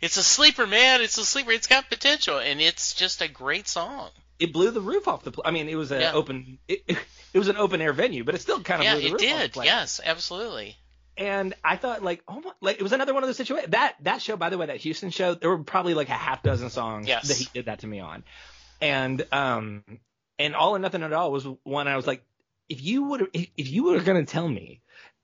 "It's 0.00 0.16
a 0.16 0.22
sleeper, 0.22 0.66
man. 0.66 1.00
It's 1.02 1.18
a 1.18 1.24
sleeper. 1.24 1.52
It's 1.52 1.66
got 1.66 1.88
potential, 1.88 2.38
and 2.38 2.60
it's 2.60 2.94
just 2.94 3.22
a 3.22 3.28
great 3.28 3.68
song." 3.68 4.10
It 4.38 4.52
blew 4.52 4.70
the 4.70 4.80
roof 4.80 5.06
off 5.08 5.22
the. 5.24 5.30
Pl- 5.32 5.44
I 5.46 5.50
mean, 5.50 5.68
it 5.68 5.76
was 5.76 5.90
an 5.92 6.00
Yeah. 6.00 6.12
open. 6.12 6.58
It, 6.68 6.82
it 7.32 7.38
was 7.38 7.48
an 7.48 7.56
open 7.56 7.80
air 7.80 7.92
venue, 7.92 8.24
but 8.24 8.34
it 8.34 8.40
still 8.40 8.60
kind 8.60 8.80
of 8.80 8.84
Yeah, 8.84 8.94
blew 8.94 9.00
the 9.02 9.06
it 9.08 9.12
roof 9.12 9.14
off 9.14 9.20
the 9.20 9.28
phone. 9.28 9.38
It 9.38 9.42
did. 9.42 9.52
place. 9.52 9.66
Yes, 9.66 10.00
absolutely. 10.04 10.76
and 11.16 11.54
I 11.62 11.76
thought 11.76 12.02
like, 12.02 12.22
oh 12.26 12.40
my, 12.40 12.50
like 12.60 12.76
it 12.78 12.82
was 12.82 12.92
another 12.92 13.14
one 13.14 13.22
of 13.22 13.28
those 13.28 13.36
situations. 13.36 13.72
That 13.72 13.96
that 14.02 14.22
show, 14.22 14.36
by 14.36 14.48
the 14.50 14.58
way, 14.58 14.66
that 14.66 14.78
Houston 14.78 15.10
show, 15.10 15.34
there 15.34 15.50
were 15.50 15.62
probably 15.62 15.94
like 15.94 16.08
a 16.08 16.12
half 16.14 16.42
dozen 16.42 16.70
songs 16.70 17.06
Yes. 17.06 17.28
that 17.28 17.36
he 17.36 17.46
did 17.52 17.66
that 17.66 17.80
to 17.80 17.86
me 17.86 18.00
on, 18.00 18.24
and 18.80 19.24
um, 19.32 19.84
and 20.38 20.54
all 20.54 20.74
or 20.74 20.78
nothing 20.78 21.02
at 21.02 21.12
all 21.12 21.30
was 21.30 21.46
one 21.62 21.86
I 21.88 21.96
was 21.96 22.06
like, 22.06 22.24
if 22.68 22.82
you 22.82 23.04
would, 23.04 23.28
if, 23.34 23.46
if 23.56 23.70
you 23.70 23.84
were 23.84 24.00
gonna 24.00 24.24
tell 24.24 24.48
me, 24.48 24.80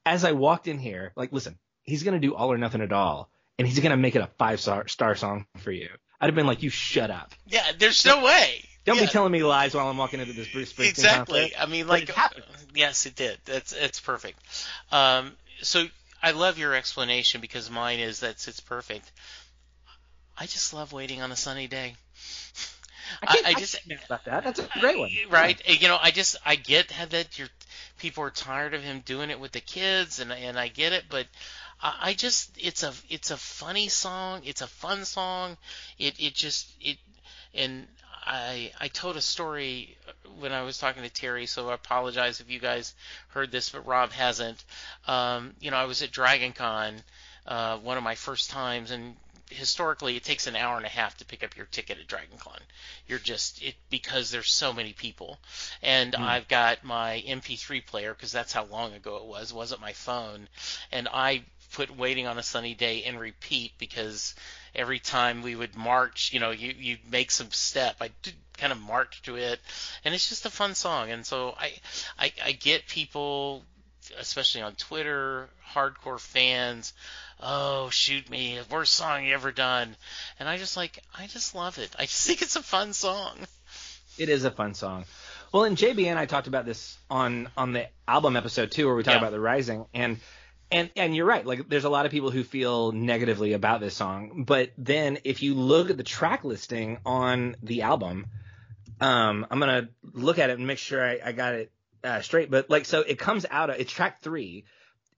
as 0.07 0.25
I 0.25 0.33
walked 0.33 0.69
in 0.69 0.79
here, 0.79 1.13
like, 1.17 1.33
listen, 1.33 1.59
he's 1.83 2.03
gonna 2.03 2.21
do 2.21 2.35
all 2.35 2.53
or 2.53 2.59
nothing 2.59 2.83
at 2.83 2.93
all, 2.93 3.31
and 3.59 3.67
he's 3.67 3.81
gonna 3.81 3.97
make 3.97 4.15
it 4.15 4.21
a 4.23 4.29
five 4.39 4.61
star 4.61 4.87
star 4.89 5.15
song 5.17 5.47
for 5.57 5.73
you. 5.73 5.89
I'd 6.21 6.27
have 6.27 6.35
been 6.35 6.47
like, 6.47 6.63
you 6.63 6.71
shut 6.71 7.11
up. 7.11 7.33
Yeah, 7.47 7.65
there's 7.79 8.05
no 8.05 8.23
way. 8.25 8.65
Don't 8.89 8.97
Yeah. 8.97 9.03
be 9.07 9.09
telling 9.09 9.33
me 9.33 9.43
lies 9.43 9.75
while 9.75 9.89
I'm 9.89 9.97
walking 9.97 10.21
into 10.21 10.33
this 10.33 10.49
Bruce 10.49 10.73
Springsteen 10.73 10.89
exactly. 10.89 11.41
concert. 11.51 11.61
I 11.63 11.67
mean, 11.67 11.87
like, 11.87 12.09
it 12.09 12.17
yes, 12.75 13.07
it 13.07 13.15
did. 13.15 13.39
That's 13.45 13.73
it's 13.73 14.01
perfect. 14.01 14.39
Um, 14.91 15.33
so 15.63 15.85
I 16.23 16.31
love 16.31 16.59
your 16.59 16.75
explanation 16.75 17.41
because 17.41 17.71
mine 17.71 17.99
is 17.99 18.21
that's 18.21 18.49
it's 18.49 18.61
perfect. 18.61 19.11
I 20.37 20.47
just 20.47 20.73
love 20.73 20.93
waiting 20.93 21.21
on 21.21 21.31
a 21.33 21.37
sunny 21.37 21.67
day. 21.67 21.97
I, 23.23 23.27
can't, 23.27 23.47
I 23.47 23.51
I 23.51 23.55
just- 23.55 23.87
can't 23.87 24.01
about 24.05 24.25
that. 24.25 24.45
That's 24.45 24.61
a 24.61 24.69
great 24.81 24.99
one. 24.99 25.11
right? 25.31 25.61
You 25.81 25.89
know, 25.89 25.99
I 26.01 26.11
just 26.11 26.37
I 26.45 26.57
get 26.57 26.91
how 26.91 27.07
that 27.07 27.39
your 27.39 27.49
people 27.99 28.25
are 28.25 28.31
tired 28.31 28.75
of 28.75 28.83
him 28.83 29.01
doing 29.05 29.31
it 29.31 29.39
with 29.41 29.53
the 29.53 29.61
kids, 29.61 30.19
and 30.21 30.33
and 30.33 30.59
I 30.59 30.69
get 30.69 30.93
it, 30.93 31.05
but 31.11 31.27
I, 31.83 31.99
I 32.01 32.15
just 32.15 32.51
it's 32.57 32.83
a 32.83 32.93
it's 33.11 33.31
a 33.31 33.37
funny 33.37 33.89
song, 33.89 34.43
it's 34.45 34.61
a 34.63 34.67
fun 34.67 35.05
song, 35.05 35.57
it 35.99 36.15
it 36.19 36.35
just 36.35 36.69
it 36.81 36.99
and 37.55 37.87
I 38.27 38.73
I 38.81 38.89
told 38.89 39.17
a 39.17 39.21
story 39.21 39.97
when 40.39 40.53
I 40.53 40.63
was 40.63 40.79
talking 40.79 41.03
to 41.03 41.11
Terry, 41.11 41.47
so 41.47 41.69
I 41.71 41.75
apologize 41.75 42.41
if 42.41 42.51
you 42.51 42.59
guys 42.59 42.95
heard 43.29 43.51
this, 43.51 43.71
but 43.71 43.87
Rob 43.87 44.13
hasn't. 44.13 44.65
Um, 45.07 45.55
you 45.61 45.71
know, 45.71 45.77
I 45.77 45.85
was 45.85 46.03
at 46.03 46.11
Dragon 46.11 46.53
Con, 46.53 47.03
uh, 47.47 47.79
one 47.79 47.97
of 47.97 48.03
my 48.03 48.15
first 48.15 48.51
times, 48.51 48.91
and 48.91 49.17
historically 49.51 50.17
it 50.17 50.25
takes 50.25 50.47
an 50.47 50.57
hour 50.57 50.77
and 50.77 50.85
a 50.85 50.91
half 50.91 51.17
to 51.17 51.25
pick 51.25 51.43
up 51.43 51.57
your 51.57 51.67
ticket 51.67 51.99
at 51.99 52.07
Dragon 52.07 52.37
Con. 52.39 52.59
You're 53.07 53.19
just 53.19 53.63
it 53.63 53.75
because 53.91 54.31
there's 54.31 54.51
so 54.51 54.73
many 54.73 54.93
people, 54.93 55.39
and 55.83 56.15
I've 56.15 56.49
got 56.49 56.85
my 56.85 57.23
MP3 57.27 57.85
player 57.87 58.15
because 58.15 58.33
that's 58.33 58.53
how 58.53 58.65
long 58.65 58.95
ago 58.95 59.17
it 59.17 59.25
was. 59.25 59.51
It 59.51 59.57
wasn't 59.57 59.81
my 59.81 59.93
phone, 59.93 60.49
and 60.93 61.09
I 61.13 61.45
put 61.73 61.97
"Waiting 61.97 62.27
on 62.27 62.39
a 62.39 62.43
Sunny 62.43 62.75
Day" 62.75 62.99
in 62.99 63.17
repeat 63.19 63.73
because 63.79 64.35
every 64.75 64.99
time 64.99 65.43
we 65.43 65.55
would 65.55 65.77
march, 65.77 66.33
you 66.33 66.41
know, 66.41 66.51
you 66.51 66.75
you 66.77 66.97
make 67.11 67.31
some 67.31 67.51
step. 67.51 67.97
I 68.01 68.11
did 68.23 68.35
kind 68.57 68.73
of 68.73 68.81
march 68.81 69.23
to 69.23 69.37
it, 69.37 69.61
and 70.05 70.15
it's 70.15 70.29
just 70.29 70.47
a 70.47 70.51
fun 70.51 70.75
song. 70.75 71.11
And 71.11 71.25
so 71.27 71.55
I 71.59 71.73
I, 72.19 72.33
I 72.45 72.53
get 72.53 72.87
people, 72.89 73.65
especially 74.19 74.63
on 74.63 74.75
Twitter, 74.75 75.49
hardcore 75.75 76.21
fans. 76.21 76.93
Oh, 77.41 77.89
shoot 77.91 78.29
me! 78.29 78.59
Worst 78.71 78.95
song 78.95 79.25
you 79.25 79.35
ever 79.35 79.53
done, 79.53 79.95
and 80.41 80.49
I 80.49 80.59
just 80.59 80.77
like 80.77 81.03
I 81.17 81.27
just 81.29 81.55
love 81.55 81.79
it. 81.79 81.95
I 81.99 82.03
just 82.03 82.25
think 82.27 82.43
it's 82.43 82.57
a 82.57 82.63
fun 82.63 82.93
song. 82.93 83.37
It 84.19 84.29
is 84.29 84.45
a 84.45 84.51
fun 84.51 84.75
song. 84.75 85.05
Well, 85.53 85.65
in 85.65 85.77
JB 85.77 86.07
and 86.07 86.19
I 86.19 86.27
talked 86.27 86.49
about 86.49 86.67
this 86.67 86.99
on 87.09 87.49
on 87.57 87.73
the 87.73 87.87
album 88.09 88.37
episode 88.37 88.73
too, 88.73 88.87
where 88.87 88.97
we 88.97 89.03
talk 89.05 89.13
Yeah. 89.13 89.19
about 89.19 89.31
the 89.31 89.41
Rising, 89.41 89.87
and 89.95 90.19
and 90.71 90.91
and 90.97 91.15
you're 91.17 91.27
right. 91.27 91.45
Like, 91.45 91.69
there's 91.69 91.85
a 91.85 91.89
lot 91.91 92.07
of 92.07 92.13
people 92.13 92.31
who 92.31 92.45
feel 92.45 92.93
negatively 92.93 93.53
about 93.53 93.81
this 93.81 93.95
song, 93.95 94.45
but 94.47 94.71
then 94.77 95.19
if 95.25 95.43
you 95.43 95.55
look 95.55 95.91
at 95.91 95.97
the 95.97 96.03
track 96.03 96.45
listing 96.45 96.99
on 97.07 97.57
the 97.63 97.83
album, 97.83 98.27
um, 99.01 99.47
I'm 99.51 99.61
gonna 99.61 99.89
look 100.03 100.39
at 100.39 100.51
it 100.51 100.59
and 100.59 100.67
make 100.67 100.79
sure 100.79 101.05
I, 101.05 101.21
I 101.25 101.33
got 101.33 101.55
it 101.55 101.73
uh, 102.05 102.21
straight. 102.21 102.51
But 102.51 102.69
like, 102.71 102.85
so 102.85 103.01
it 103.01 103.19
comes 103.19 103.47
out. 103.51 103.71
Of, 103.71 103.77
it's 103.81 103.93
track 103.93 104.21
three. 104.23 104.65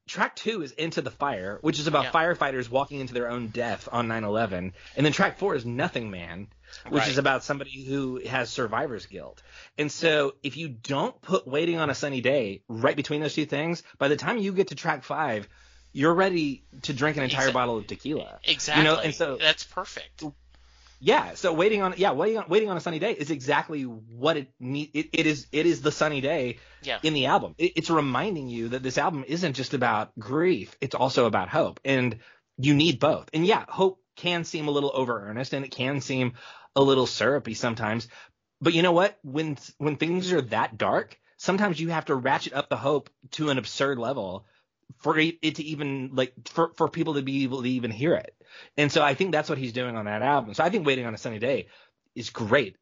Track 0.07 0.35
two 0.35 0.63
is 0.63 0.73
Into 0.73 1.03
the 1.03 1.11
Fire, 1.11 1.59
which 1.63 1.79
is 1.79 1.87
about 1.87 2.05
Yeah. 2.05 2.11
firefighters 2.13 2.69
walking 2.69 2.99
into 2.99 3.15
their 3.15 3.31
own 3.31 3.49
death 3.49 3.89
on 3.93 4.09
9/11, 4.09 4.73
and 4.97 5.07
then 5.07 5.13
track 5.13 5.39
four 5.39 5.55
is 5.55 5.65
Nothing 5.65 6.11
Man, 6.11 6.49
which 6.89 7.03
Right. 7.03 7.09
is 7.11 7.19
about 7.19 7.45
somebody 7.45 7.85
who 7.85 8.21
has 8.27 8.51
survivor's 8.51 9.07
guilt. 9.07 9.43
And 9.79 9.91
so 9.91 10.35
if 10.43 10.57
you 10.57 10.69
don't 10.69 11.21
put 11.21 11.47
Waiting 11.47 11.79
on 11.79 11.91
a 11.91 11.95
Sunny 11.95 12.21
Day 12.21 12.63
right 12.69 12.97
between 12.97 13.21
those 13.21 13.35
two 13.35 13.47
things, 13.47 13.83
by 13.99 14.09
the 14.09 14.17
time 14.17 14.39
you 14.39 14.53
get 14.53 14.69
to 14.69 14.75
track 14.75 15.05
five, 15.05 15.49
you're 15.93 16.15
ready 16.15 16.65
to 16.83 16.93
drink 16.93 17.17
an 17.17 17.25
entire 17.25 17.51
Exa- 17.51 17.53
bottle 17.53 17.79
of 17.79 17.87
tequila. 17.87 18.39
Exactly. 18.45 18.85
You 18.85 18.89
know, 18.89 19.01
and 19.01 19.15
so 19.15 19.37
that's 19.37 19.65
perfect. 19.65 20.23
yeah, 21.01 21.35
so 21.35 21.53
waiting 21.53 21.83
on 21.83 21.95
yeah, 21.97 22.13
waiting 22.13 22.39
on 22.39 22.45
waiting 22.49 22.69
on 22.69 22.77
a 22.77 22.81
sunny 22.81 22.99
day 22.99 23.13
is 23.13 23.31
exactly 23.31 23.83
what 23.85 24.37
it 24.37 24.53
need. 24.61 24.91
It, 24.95 25.09
it 25.13 25.27
is 25.27 25.47
it 25.51 25.67
is 25.67 25.81
the 25.81 25.91
sunny 25.91 26.21
day 26.21 26.59
Yeah. 26.83 26.99
in 27.03 27.15
the 27.15 27.27
album. 27.27 27.55
It, 27.59 27.73
it's 27.77 27.91
reminding 27.91 28.49
you 28.49 28.69
that 28.69 28.83
this 28.83 28.99
album 28.99 29.25
isn't 29.27 29.55
just 29.55 29.73
about 29.75 30.17
grief; 30.19 30.77
it's 30.81 30.95
also 30.95 31.27
about 31.27 31.49
hope, 31.49 31.81
and 31.85 32.19
you 32.59 32.75
need 32.75 33.01
both. 33.01 33.31
And 33.33 33.47
yeah, 33.47 33.65
hope 33.69 33.99
can 34.17 34.45
seem 34.45 34.69
a 34.69 34.71
little 34.71 34.93
over 34.95 35.29
earnest, 35.29 35.55
and 35.55 35.65
it 35.65 35.71
can 35.71 36.03
seem 36.03 36.35
a 36.77 36.83
little 36.83 37.07
syrupy 37.07 37.55
sometimes. 37.55 38.09
But 38.61 38.75
you 38.75 38.83
know 38.83 38.93
what? 38.93 39.19
When 39.23 39.57
when 39.79 39.97
things 39.97 40.33
are 40.33 40.43
that 40.43 40.77
dark, 40.77 41.19
sometimes 41.37 41.81
you 41.81 41.89
have 41.89 42.07
to 42.07 42.15
ratchet 42.15 42.53
up 42.53 42.69
the 42.69 42.77
hope 42.77 43.11
to 43.33 43.51
an 43.51 43.59
absurd 43.59 43.99
level 43.99 44.45
for 44.99 45.19
it 45.19 45.55
to 45.57 45.63
even 45.63 46.11
like 46.13 46.35
for 46.49 46.73
for 46.77 46.89
people 46.89 47.15
to 47.15 47.23
be 47.23 47.45
able 47.45 47.63
to 47.63 47.69
even 47.69 47.91
hear 47.91 48.15
it. 48.15 48.35
And 48.77 48.91
so 48.93 49.03
I 49.03 49.15
think 49.15 49.33
that's 49.33 49.49
what 49.49 49.59
he's 49.59 49.73
doing 49.73 49.97
on 49.97 50.05
that 50.05 50.23
album. 50.23 50.55
So 50.55 50.65
I 50.65 50.71
think 50.71 50.87
Waiting 50.87 51.07
on 51.07 51.15
a 51.15 51.19
Sunny 51.19 51.39
Day 51.39 51.69
is 52.15 52.31
great 52.31 52.77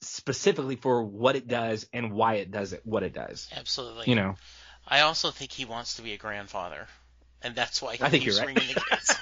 specifically 0.00 0.76
for 0.76 1.02
what 1.02 1.34
it 1.34 1.48
does 1.48 1.86
and 1.92 2.12
why 2.12 2.34
it 2.34 2.50
does 2.50 2.72
it 2.72 2.82
what 2.84 3.02
it 3.02 3.12
does. 3.12 3.48
Absolutely. 3.56 4.04
You 4.06 4.14
know. 4.14 4.36
I 4.86 5.00
also 5.00 5.30
think 5.30 5.52
he 5.52 5.64
wants 5.64 5.96
to 5.96 6.02
be 6.02 6.12
a 6.12 6.16
grandfather, 6.16 6.86
and 7.42 7.54
that's 7.54 7.82
why 7.82 7.96
he 7.96 8.04
I 8.04 8.08
think 8.08 8.24
keeps 8.24 8.36
you're 8.36 8.46
right. 8.46 8.56
ringing 8.56 8.74
the 8.74 8.80
kids. 8.80 9.16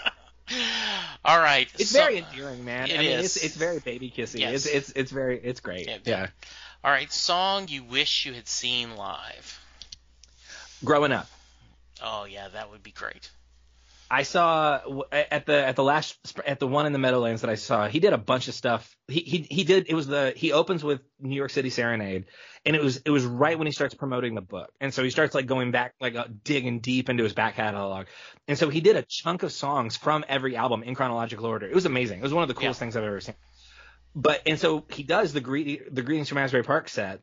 All 1.24 1.38
right. 1.38 1.68
It's 1.78 1.90
so- 1.90 1.99
very 1.99 2.18
endearing, 2.18 2.64
man. 2.64 2.88
It 2.90 2.94
I 2.94 2.99
mean 2.99 3.11
is. 3.12 3.36
it's 3.36 3.44
it's 3.44 3.57
very 3.57 3.78
baby 3.80 4.11
kissy. 4.11 4.40
Yes. 4.40 4.66
It's 4.66 4.74
it's 4.74 4.92
it's 4.97 5.11
very 5.11 5.38
it's 5.42 5.61
great. 5.61 5.88
Yeah, 5.88 5.99
yeah. 6.05 6.26
All 6.84 6.90
right. 6.90 7.11
Song 7.12 7.66
you 7.68 7.82
wish 7.82 8.26
you 8.26 8.32
had 8.32 8.49
seen 8.49 8.97
live. 8.97 9.61
Growing 10.84 11.12
up. 11.12 11.28
Oh 12.03 12.24
yeah, 12.24 12.49
that 12.49 12.70
would 12.70 12.82
be 12.82 12.92
great. 12.92 13.30
I 14.09 14.22
saw 14.22 14.80
at 15.12 15.46
the 15.46 15.66
at 15.66 15.74
the 15.74 15.82
last 15.82 16.38
at 16.46 16.61
the 16.61 16.66
one 16.66 16.86
in 16.86 16.92
the 16.92 16.98
Meadowlands 16.98 17.40
that 17.40 17.50
I 17.50 17.57
saw, 17.57 17.88
he 17.88 17.98
did 17.98 18.12
a 18.12 18.18
bunch 18.18 18.46
of 18.46 18.54
stuff. 18.54 18.96
He 19.09 19.20
he 19.20 19.46
he 19.50 19.64
did 19.64 19.86
it 19.88 19.94
was 19.94 20.07
the 20.07 20.32
he 20.36 20.52
opens 20.52 20.84
with 20.84 21.00
New 21.18 21.34
York 21.34 21.50
City 21.50 21.70
Serenade, 21.70 22.26
and 22.64 22.76
it 22.76 22.82
was 22.82 22.98
it 22.98 23.11
was 23.11 23.24
right 23.24 23.59
when 23.59 23.66
he 23.66 23.72
starts 23.72 23.94
promoting 23.94 24.34
the 24.34 24.40
book, 24.40 24.70
and 24.80 24.94
so 24.94 25.02
he 25.02 25.11
starts 25.11 25.34
like 25.34 25.46
going 25.46 25.72
back 25.72 25.94
like 26.00 26.14
uh, 26.14 26.26
digging 26.44 26.78
deep 26.78 27.09
into 27.09 27.24
his 27.24 27.32
back 27.32 27.57
catalog, 27.57 28.07
and 28.46 28.57
so 28.57 28.68
he 28.68 28.80
did 28.80 28.94
a 28.94 29.02
chunk 29.02 29.42
of 29.42 29.50
songs 29.50 29.96
from 29.96 30.24
every 30.28 30.57
album 30.57 30.84
in 30.84 30.94
chronological 30.94 31.46
order. 31.46 31.66
It 31.66 31.74
was 31.74 31.86
amazing. 31.86 32.20
It 32.20 32.22
was 32.22 32.34
one 32.34 32.42
of 32.42 32.48
the 32.48 32.54
coolest 32.54 32.78
Yeah. 32.78 32.84
things 32.84 32.96
I've 32.96 33.04
ever 33.04 33.20
seen. 33.20 33.34
But 34.14 34.42
and 34.46 34.59
so 34.59 34.84
he 34.90 35.02
does 35.02 35.32
the 35.32 35.40
greet 35.40 35.94
the 35.94 36.02
greetings 36.02 36.28
from 36.28 36.38
Asbury 36.38 36.62
Park 36.62 36.88
set, 36.88 37.22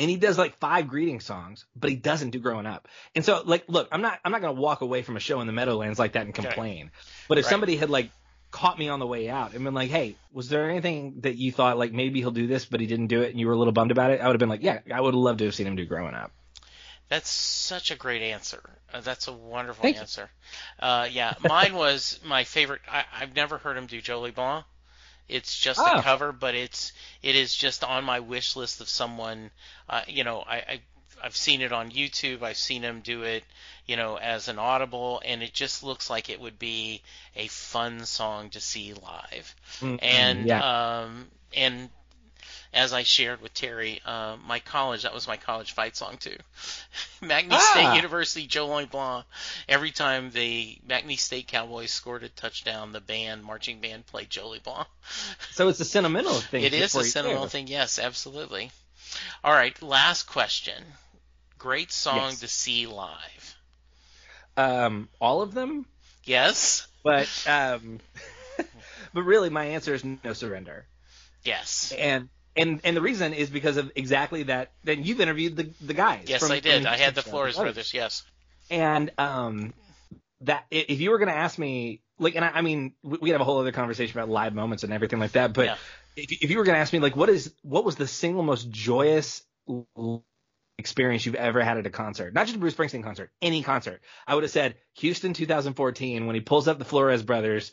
and 0.00 0.10
he 0.10 0.16
does 0.16 0.38
like 0.38 0.58
five 0.58 0.88
greeting 0.88 1.20
songs, 1.20 1.66
but 1.76 1.90
he 1.90 1.96
doesn't 1.96 2.30
do 2.30 2.40
growing 2.40 2.66
up. 2.66 2.88
And 3.14 3.24
so 3.24 3.42
like, 3.44 3.64
look, 3.68 3.88
I'm 3.92 4.02
not 4.02 4.18
I'm 4.24 4.32
not 4.32 4.40
gonna 4.40 4.60
walk 4.60 4.80
away 4.80 5.02
from 5.02 5.16
a 5.16 5.20
show 5.20 5.40
in 5.40 5.46
the 5.46 5.52
Meadowlands 5.52 5.98
like 5.98 6.14
that 6.14 6.24
and 6.26 6.34
Okay. 6.38 6.48
complain. 6.48 6.90
But 7.28 7.38
if 7.38 7.44
Right. 7.44 7.50
somebody 7.50 7.76
had 7.76 7.90
like 7.90 8.12
caught 8.50 8.78
me 8.78 8.88
on 8.88 8.98
the 8.98 9.06
way 9.06 9.28
out 9.28 9.54
and 9.54 9.62
been 9.64 9.74
like, 9.74 9.90
hey, 9.90 10.18
was 10.32 10.48
there 10.48 10.68
anything 10.68 11.20
that 11.20 11.36
you 11.36 11.52
thought 11.52 11.78
like 11.78 11.92
maybe 11.92 12.20
he'll 12.20 12.30
do 12.32 12.46
this, 12.46 12.64
but 12.64 12.80
he 12.80 12.86
didn't 12.86 13.08
do 13.08 13.22
it, 13.22 13.30
and 13.30 13.38
you 13.38 13.46
were 13.46 13.52
a 13.52 13.58
little 13.58 13.72
bummed 13.72 13.90
about 13.92 14.10
it? 14.10 14.20
I 14.20 14.26
would 14.26 14.34
have 14.34 14.40
been 14.40 14.48
like, 14.48 14.62
yeah, 14.62 14.80
I 14.92 15.00
would 15.00 15.14
have 15.14 15.22
loved 15.22 15.38
to 15.40 15.44
have 15.44 15.54
seen 15.54 15.66
him 15.66 15.76
do 15.76 15.86
growing 15.86 16.14
up. 16.14 16.32
That's 17.08 17.28
such 17.28 17.90
a 17.90 17.96
great 17.96 18.22
answer. 18.22 18.62
Uh, 18.92 19.00
that's 19.00 19.28
a 19.28 19.32
wonderful 19.32 19.82
Thank 19.82 19.96
answer. 19.96 20.30
Uh, 20.78 21.08
yeah, 21.10 21.34
mine 21.40 21.74
was 21.74 22.18
my 22.24 22.44
favorite. 22.44 22.80
I, 22.88 23.04
I've 23.12 23.34
never 23.36 23.58
heard 23.58 23.76
him 23.76 23.86
do 23.86 24.00
Jolie 24.00 24.30
Blanc. 24.30 24.64
It's 25.30 25.58
just 25.58 25.86
Ah. 25.86 25.98
a 25.98 26.02
cover, 26.02 26.32
but 26.32 26.54
it's 26.54 26.92
it 27.22 27.36
is 27.36 27.54
just 27.54 27.84
on 27.84 28.04
my 28.04 28.20
wish 28.20 28.56
list 28.56 28.80
of 28.80 28.88
someone. 28.88 29.50
Uh, 29.88 30.02
you 30.08 30.24
know, 30.24 30.40
I, 30.40 30.56
I 30.56 30.80
I've 31.22 31.36
seen 31.36 31.60
it 31.62 31.72
on 31.72 31.90
YouTube. 31.90 32.42
I've 32.42 32.56
seen 32.56 32.82
him 32.82 33.00
do 33.02 33.22
it, 33.22 33.44
you 33.86 33.96
know, 33.96 34.16
as 34.16 34.48
an 34.48 34.58
audible, 34.58 35.22
and 35.24 35.42
it 35.42 35.52
just 35.52 35.82
looks 35.82 36.10
like 36.10 36.30
it 36.30 36.40
would 36.40 36.58
be 36.58 37.02
a 37.36 37.46
fun 37.48 38.04
song 38.06 38.50
to 38.50 38.60
see 38.60 38.94
live. 38.94 39.54
Mm, 39.80 39.98
And 40.02 40.46
yeah. 40.46 40.60
um, 40.60 41.28
and 41.54 41.90
as 42.72 42.92
I 42.92 43.02
shared 43.02 43.40
with 43.42 43.52
Terry, 43.54 44.00
uh, 44.04 44.36
my 44.46 44.60
college 44.60 45.02
that 45.02 45.12
was 45.14 45.26
my 45.26 45.36
college 45.36 45.72
fight 45.72 45.96
song 45.96 46.16
too. 46.18 46.36
McNeese 47.22 47.48
Ah. 47.52 47.70
State 47.72 47.96
University, 47.96 48.46
Jolie 48.46 48.86
Blanc. 48.86 49.24
Every 49.68 49.90
time 49.90 50.30
the 50.30 50.78
McNeese 50.88 51.18
State 51.20 51.48
Cowboys 51.48 51.92
scored 51.92 52.22
a 52.22 52.28
touchdown, 52.28 52.92
the 52.92 53.00
band, 53.00 53.42
marching 53.44 53.80
band, 53.80 54.06
played 54.06 54.30
Jolie 54.30 54.60
Blanc. 54.60 54.86
So 55.52 55.68
it's 55.68 55.80
a 55.80 55.84
sentimental 55.84 56.34
thing. 56.34 56.62
It 56.64 56.72
is 56.72 56.94
a 56.94 57.04
sentimental 57.04 57.48
thing, 57.48 57.66
yes, 57.66 57.98
absolutely. 57.98 58.70
All 59.42 59.52
right, 59.52 59.80
last 59.82 60.24
question. 60.28 60.82
Great 61.58 61.90
song 61.92 62.30
Yes. 62.30 62.40
to 62.40 62.48
see 62.48 62.86
live. 62.86 63.56
Um, 64.56 65.08
all 65.20 65.42
of 65.42 65.52
them, 65.54 65.86
Yes, 66.24 66.86
but 67.02 67.28
um, 67.46 67.98
but 69.14 69.22
really, 69.22 69.48
my 69.50 69.64
answer 69.66 69.94
is 69.94 70.04
no 70.04 70.32
surrender. 70.32 70.86
yes, 71.44 71.92
And 71.98 72.28
and 72.56 72.80
and 72.84 72.96
the 72.96 73.00
reason 73.00 73.32
is 73.32 73.50
because 73.50 73.76
of 73.76 73.90
exactly 73.94 74.44
that. 74.44 74.72
Then 74.84 75.04
you've 75.04 75.20
interviewed 75.20 75.56
the 75.56 75.70
the 75.80 75.94
guys. 75.94 76.24
yes. 76.26 76.40
from- 76.42 76.52
I 76.52 76.60
did. 76.60 76.86
I 76.86 76.96
had 76.96 77.14
the 77.14 77.22
Flores 77.22 77.56
brothers. 77.56 77.74
brothers. 77.74 77.94
Yes, 77.94 78.22
And 78.70 79.10
um, 79.18 79.72
that 80.42 80.64
if 80.70 81.00
you 81.00 81.10
were 81.10 81.18
gonna 81.18 81.32
ask 81.32 81.58
me, 81.58 82.00
like, 82.18 82.34
and 82.36 82.44
I, 82.44 82.48
I 82.54 82.60
mean, 82.62 82.94
we 83.02 83.18
we 83.20 83.30
have 83.30 83.40
a 83.40 83.44
whole 83.44 83.58
other 83.60 83.72
conversation 83.72 84.18
about 84.18 84.28
live 84.30 84.54
moments 84.54 84.84
and 84.84 84.92
everything 84.92 85.18
like 85.20 85.32
that. 85.32 85.52
But 85.52 85.66
Yeah. 85.66 85.76
if 86.16 86.32
if 86.44 86.50
you 86.50 86.58
were 86.58 86.64
gonna 86.64 86.78
ask 86.78 86.92
me, 86.92 86.98
like, 86.98 87.16
what 87.16 87.28
is 87.28 87.52
what 87.62 87.84
was 87.84 87.96
the 87.96 88.06
single 88.06 88.42
most 88.42 88.70
joyous 88.70 89.42
experience 90.78 91.26
you've 91.26 91.34
ever 91.34 91.62
had 91.62 91.76
at 91.78 91.86
a 91.86 91.90
concert? 91.90 92.32
Not 92.34 92.46
just 92.46 92.56
a 92.56 92.58
Bruce 92.58 92.74
Springsteen 92.74 93.02
concert, 93.02 93.30
any 93.42 93.62
concert. 93.62 94.00
I 94.26 94.34
would 94.34 94.44
have 94.44 94.50
said 94.50 94.76
Houston 94.94 95.34
2014 95.34 96.26
when 96.26 96.34
he 96.34 96.40
pulls 96.40 96.68
up 96.68 96.78
the 96.78 96.84
Flores 96.84 97.22
brothers 97.22 97.72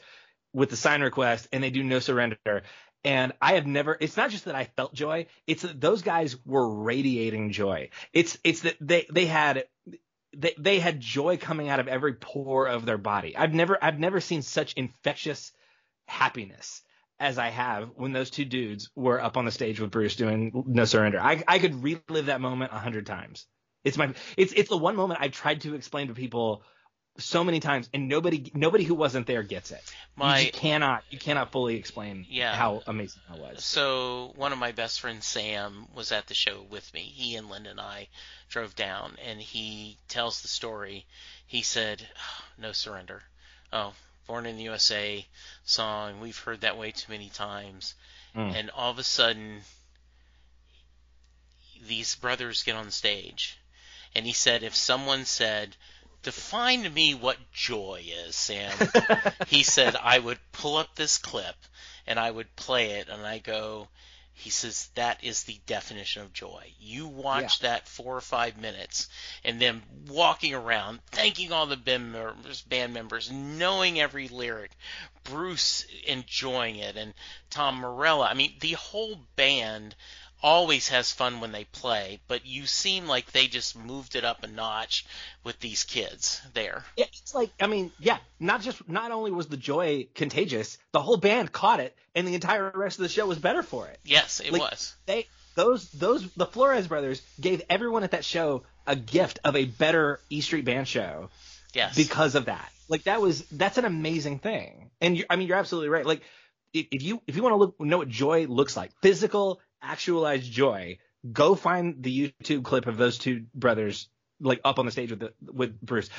with 0.54 0.70
the 0.70 0.76
sign 0.76 1.02
request 1.02 1.48
and 1.52 1.64
they 1.64 1.70
do 1.70 1.84
no 1.84 2.00
surrender. 2.00 2.64
And 3.08 3.32
I 3.42 3.54
have 3.54 3.66
never, 3.66 3.96
it's 4.02 4.18
not 4.18 4.32
just 4.32 4.44
that 4.46 4.56
I 4.56 4.66
felt 4.66 4.94
joy. 4.94 5.28
It's 5.48 5.62
that 5.62 5.80
those 5.80 6.02
guys 6.02 6.36
were 6.46 6.84
radiating 6.84 7.54
joy. 7.54 7.92
It's, 8.12 8.38
it's 8.44 8.64
that 8.64 8.76
they, 8.82 9.06
they 9.10 9.26
had, 9.26 9.64
they, 10.36 10.54
they 10.60 10.80
had 10.80 11.00
joy 11.00 11.38
coming 11.38 11.70
out 11.70 11.80
of 11.80 11.88
every 11.88 12.16
pore 12.16 12.68
of 12.68 12.86
their 12.86 12.98
body. 12.98 13.38
I've 13.38 13.54
never, 13.54 13.82
I've 13.82 13.98
never 13.98 14.20
seen 14.20 14.42
such 14.42 14.74
infectious 14.74 15.54
happiness 16.06 16.82
as 17.18 17.38
I 17.38 17.48
have 17.48 17.92
when 17.96 18.12
those 18.12 18.30
two 18.30 18.44
dudes 18.44 18.90
were 18.94 19.24
up 19.24 19.38
on 19.38 19.46
the 19.46 19.52
stage 19.52 19.80
with 19.80 19.90
Bruce 19.90 20.18
doing 20.18 20.66
No 20.68 20.84
Surrender. 20.84 21.22
I, 21.22 21.42
I 21.48 21.60
could 21.60 21.82
relive 21.82 22.26
that 22.26 22.42
moment 22.42 22.74
a 22.74 22.78
hundred 22.78 23.06
times. 23.06 23.46
It's 23.86 23.98
my, 23.98 24.16
it's, 24.36 24.52
it's 24.52 24.68
the 24.68 24.76
one 24.76 24.98
moment 24.98 25.22
I've 25.22 25.32
tried 25.32 25.62
to 25.62 25.76
explain 25.76 26.10
to 26.10 26.14
people 26.14 26.62
so 27.20 27.44
many 27.44 27.60
times 27.60 27.90
and 27.94 28.08
nobody, 28.08 28.52
nobody 28.54 28.84
who 28.84 28.94
wasn't 28.96 29.26
there 29.28 29.42
gets 29.44 29.72
it. 29.72 29.82
you 29.86 30.24
my 30.24 30.42
just 30.44 30.54
cannot, 30.54 31.04
you 31.10 31.18
cannot 31.18 31.52
fully 31.52 31.76
explain 31.76 32.26
Yeah. 32.30 32.54
how 32.56 32.84
amazing 32.88 33.22
that 33.30 33.40
was. 33.40 33.64
So 33.66 34.34
one 34.36 34.54
of 34.54 34.60
my 34.60 34.72
best 34.72 35.00
friends, 35.02 35.26
Sam, 35.26 35.88
was 35.96 36.12
at 36.12 36.28
the 36.28 36.34
show 36.34 36.62
with 36.70 36.94
me. 36.94 37.02
He 37.02 37.36
and 37.36 37.50
Linda 37.50 37.72
and 37.72 37.80
I 37.82 38.08
drove 38.50 38.76
down, 38.76 39.18
and 39.26 39.42
he 39.42 39.98
tells 40.08 40.42
the 40.42 40.48
story. 40.48 41.06
He 41.46 41.62
said, 41.64 42.08
"Oh, 42.18 42.44
"No 42.58 42.72
surrender." 42.72 43.24
Oh, 43.74 43.94
"Born 44.28 44.46
in 44.46 44.58
the 44.58 44.64
USA" 44.64 45.26
song. 45.66 46.20
We've 46.20 46.38
heard 46.38 46.62
that 46.62 46.78
way 46.78 46.92
too 46.92 47.12
many 47.12 47.30
times, 47.30 47.96
Mm. 48.36 48.54
and 48.56 48.70
all 48.72 48.92
of 48.92 49.00
a 49.00 49.04
sudden, 49.04 49.64
these 51.82 52.16
brothers 52.16 52.64
get 52.64 52.76
on 52.76 52.92
stage, 52.92 53.58
and 54.16 54.26
he 54.26 54.34
said, 54.34 54.64
"If 54.64 54.76
someone 54.76 55.26
said." 55.26 55.76
Define 56.28 56.84
to 56.84 56.90
me 56.90 57.14
what 57.14 57.38
joy 57.54 58.04
is, 58.26 58.36
Sam. 58.36 58.78
he 59.48 59.64
said 59.64 59.96
I 59.96 60.20
would 60.20 60.40
pull 60.52 60.76
up 60.76 60.94
this 60.94 61.18
clip 61.18 61.56
and 62.06 62.20
I 62.20 62.30
would 62.30 62.54
play 62.58 63.00
it 63.00 63.08
and 63.08 63.26
I 63.26 63.38
go 63.38 63.88
he 64.34 64.50
says 64.50 64.90
that 64.96 65.24
is 65.24 65.44
the 65.44 65.58
definition 65.66 66.24
of 66.24 66.34
joy. 66.34 66.74
You 66.82 67.08
watch 67.08 67.60
that 67.60 67.88
four 67.88 68.18
or 68.18 68.22
five 68.22 68.58
minutes 68.58 69.08
and 69.46 69.60
then 69.62 69.82
walking 70.10 70.54
around, 70.54 71.00
thanking 71.12 71.54
all 71.54 71.66
the 71.66 71.78
band 71.78 72.12
members, 72.12 72.62
band 72.62 72.94
members, 72.94 73.32
knowing 73.32 74.02
every 74.02 74.28
lyric, 74.28 74.72
Bruce 75.24 75.86
enjoying 76.06 76.76
it, 76.76 76.98
and 76.98 77.14
Tom 77.50 77.78
Morello. 77.78 78.26
I 78.26 78.34
mean, 78.34 78.54
the 78.60 78.74
whole 78.74 79.18
band 79.38 79.96
always 80.44 80.90
has 80.90 81.12
fun 81.12 81.40
when 81.40 81.52
they 81.52 81.64
play, 81.66 82.20
but 82.28 82.46
you 82.46 82.66
seem 82.66 83.08
like 83.08 83.32
they 83.32 83.48
just 83.48 83.76
moved 83.78 84.16
it 84.16 84.24
up 84.24 84.44
a 84.44 84.48
notch 84.48 85.06
with 85.44 85.60
these 85.60 85.84
kids 85.84 86.42
there. 86.54 86.84
Yeah, 86.96 87.06
it's 87.12 87.34
like 87.36 87.52
I 87.60 87.68
mean, 87.68 87.92
yeah, 88.00 88.18
not 88.40 88.62
just 88.62 88.88
not 88.90 89.12
only 89.12 89.32
was 89.32 89.48
the 89.48 89.58
joy 89.58 90.08
contagious, 90.16 90.78
the 90.92 91.02
whole 91.02 91.18
band 91.18 91.52
caught 91.52 91.80
it, 91.80 91.96
and 92.16 92.28
the 92.28 92.36
entire 92.36 92.72
rest 92.74 93.00
of 93.00 93.04
the 93.04 93.10
show 93.10 93.26
was 93.26 93.40
better 93.40 93.64
for 93.64 93.88
it. 93.88 94.00
Yes, 94.06 94.40
it 94.40 94.52
Like, 94.52 94.62
was. 94.62 94.96
They 95.06 95.28
those 95.56 95.90
those 95.92 96.30
the 96.34 96.46
Flores 96.46 96.88
brothers 96.88 97.22
gave 97.40 97.62
everyone 97.70 98.04
at 98.04 98.12
that 98.12 98.24
show 98.26 98.64
a 98.86 98.96
gift 98.96 99.40
of 99.44 99.56
a 99.56 99.66
better 99.66 100.20
E 100.30 100.42
Street 100.42 100.66
Band 100.66 100.88
show 100.88 101.30
Yes. 101.74 101.96
because 101.96 102.36
of 102.36 102.46
that. 102.46 102.72
Like 102.88 103.04
that 103.04 103.22
was 103.22 103.42
that's 103.52 103.78
an 103.78 103.86
amazing 103.86 104.40
thing. 104.40 104.92
And 105.02 105.18
you, 105.18 105.26
I 105.30 105.36
mean, 105.36 105.48
you're 105.48 105.58
absolutely 105.58 105.90
right. 105.90 106.06
Like 106.06 106.22
if 106.74 106.86
if 106.92 107.02
you 107.04 107.22
if 107.28 107.36
you 107.36 107.44
want 107.44 107.54
to 107.54 107.58
look 107.58 107.80
know 107.82 107.98
what 107.98 108.08
joy 108.10 108.46
looks 108.46 108.78
like, 108.78 108.92
physical 109.02 109.60
actualized 109.82 110.52
joy, 110.52 111.00
go 111.32 111.56
find 111.56 112.02
the 112.04 112.32
YouTube 112.40 112.64
clip 112.64 112.88
of 112.88 112.98
those 112.98 113.18
two 113.18 113.46
brothers 113.54 114.08
like 114.40 114.62
up 114.64 114.78
on 114.80 114.86
the 114.86 114.92
stage 114.92 115.10
with 115.12 115.20
the 115.20 115.34
with 115.42 115.80
Bruce. 115.82 116.10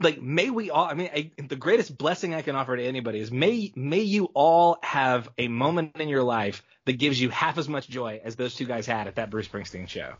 Like 0.00 0.22
may 0.22 0.48
we 0.50 0.70
all 0.70 0.84
I 0.86 0.94
mean 0.94 1.10
I, 1.14 1.30
the 1.48 1.56
greatest 1.56 1.96
blessing 1.98 2.34
I 2.34 2.42
can 2.42 2.54
offer 2.54 2.76
to 2.76 2.82
anybody 2.82 3.18
is 3.18 3.30
may 3.32 3.72
may 3.74 4.00
you 4.00 4.26
all 4.32 4.78
have 4.82 5.28
a 5.38 5.48
moment 5.48 5.96
in 5.98 6.08
your 6.08 6.22
life 6.22 6.62
that 6.84 6.94
gives 6.94 7.20
you 7.20 7.28
half 7.30 7.58
as 7.58 7.68
much 7.68 7.88
joy 7.88 8.20
as 8.24 8.36
those 8.36 8.54
two 8.54 8.64
guys 8.64 8.86
had 8.86 9.06
at 9.08 9.16
that 9.16 9.28
Bruce 9.28 9.48
Springsteen 9.48 9.88
show. 9.88 10.14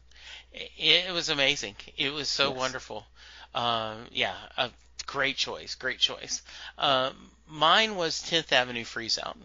It, 0.53 1.13
was 1.15 1.29
amazing. 1.29 1.77
It 1.97 2.13
was 2.13 2.29
so 2.29 2.51
Yes. 2.51 2.59
wonderful. 2.59 3.07
Um, 3.55 4.07
yeah, 4.13 4.35
a 4.57 4.71
great 5.07 5.37
choice. 5.37 5.77
Great 5.77 5.99
choice. 5.99 6.43
Um, 6.77 7.15
mine 7.49 7.97
was 7.97 8.17
10th 8.21 8.53
Avenue 8.53 8.85
Freeze 8.85 9.19
Out 9.19 9.39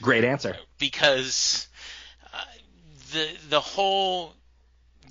Great 0.00 0.24
answer. 0.24 0.56
because 0.78 1.68
the 3.12 3.28
the 3.48 3.60
whole 3.60 4.34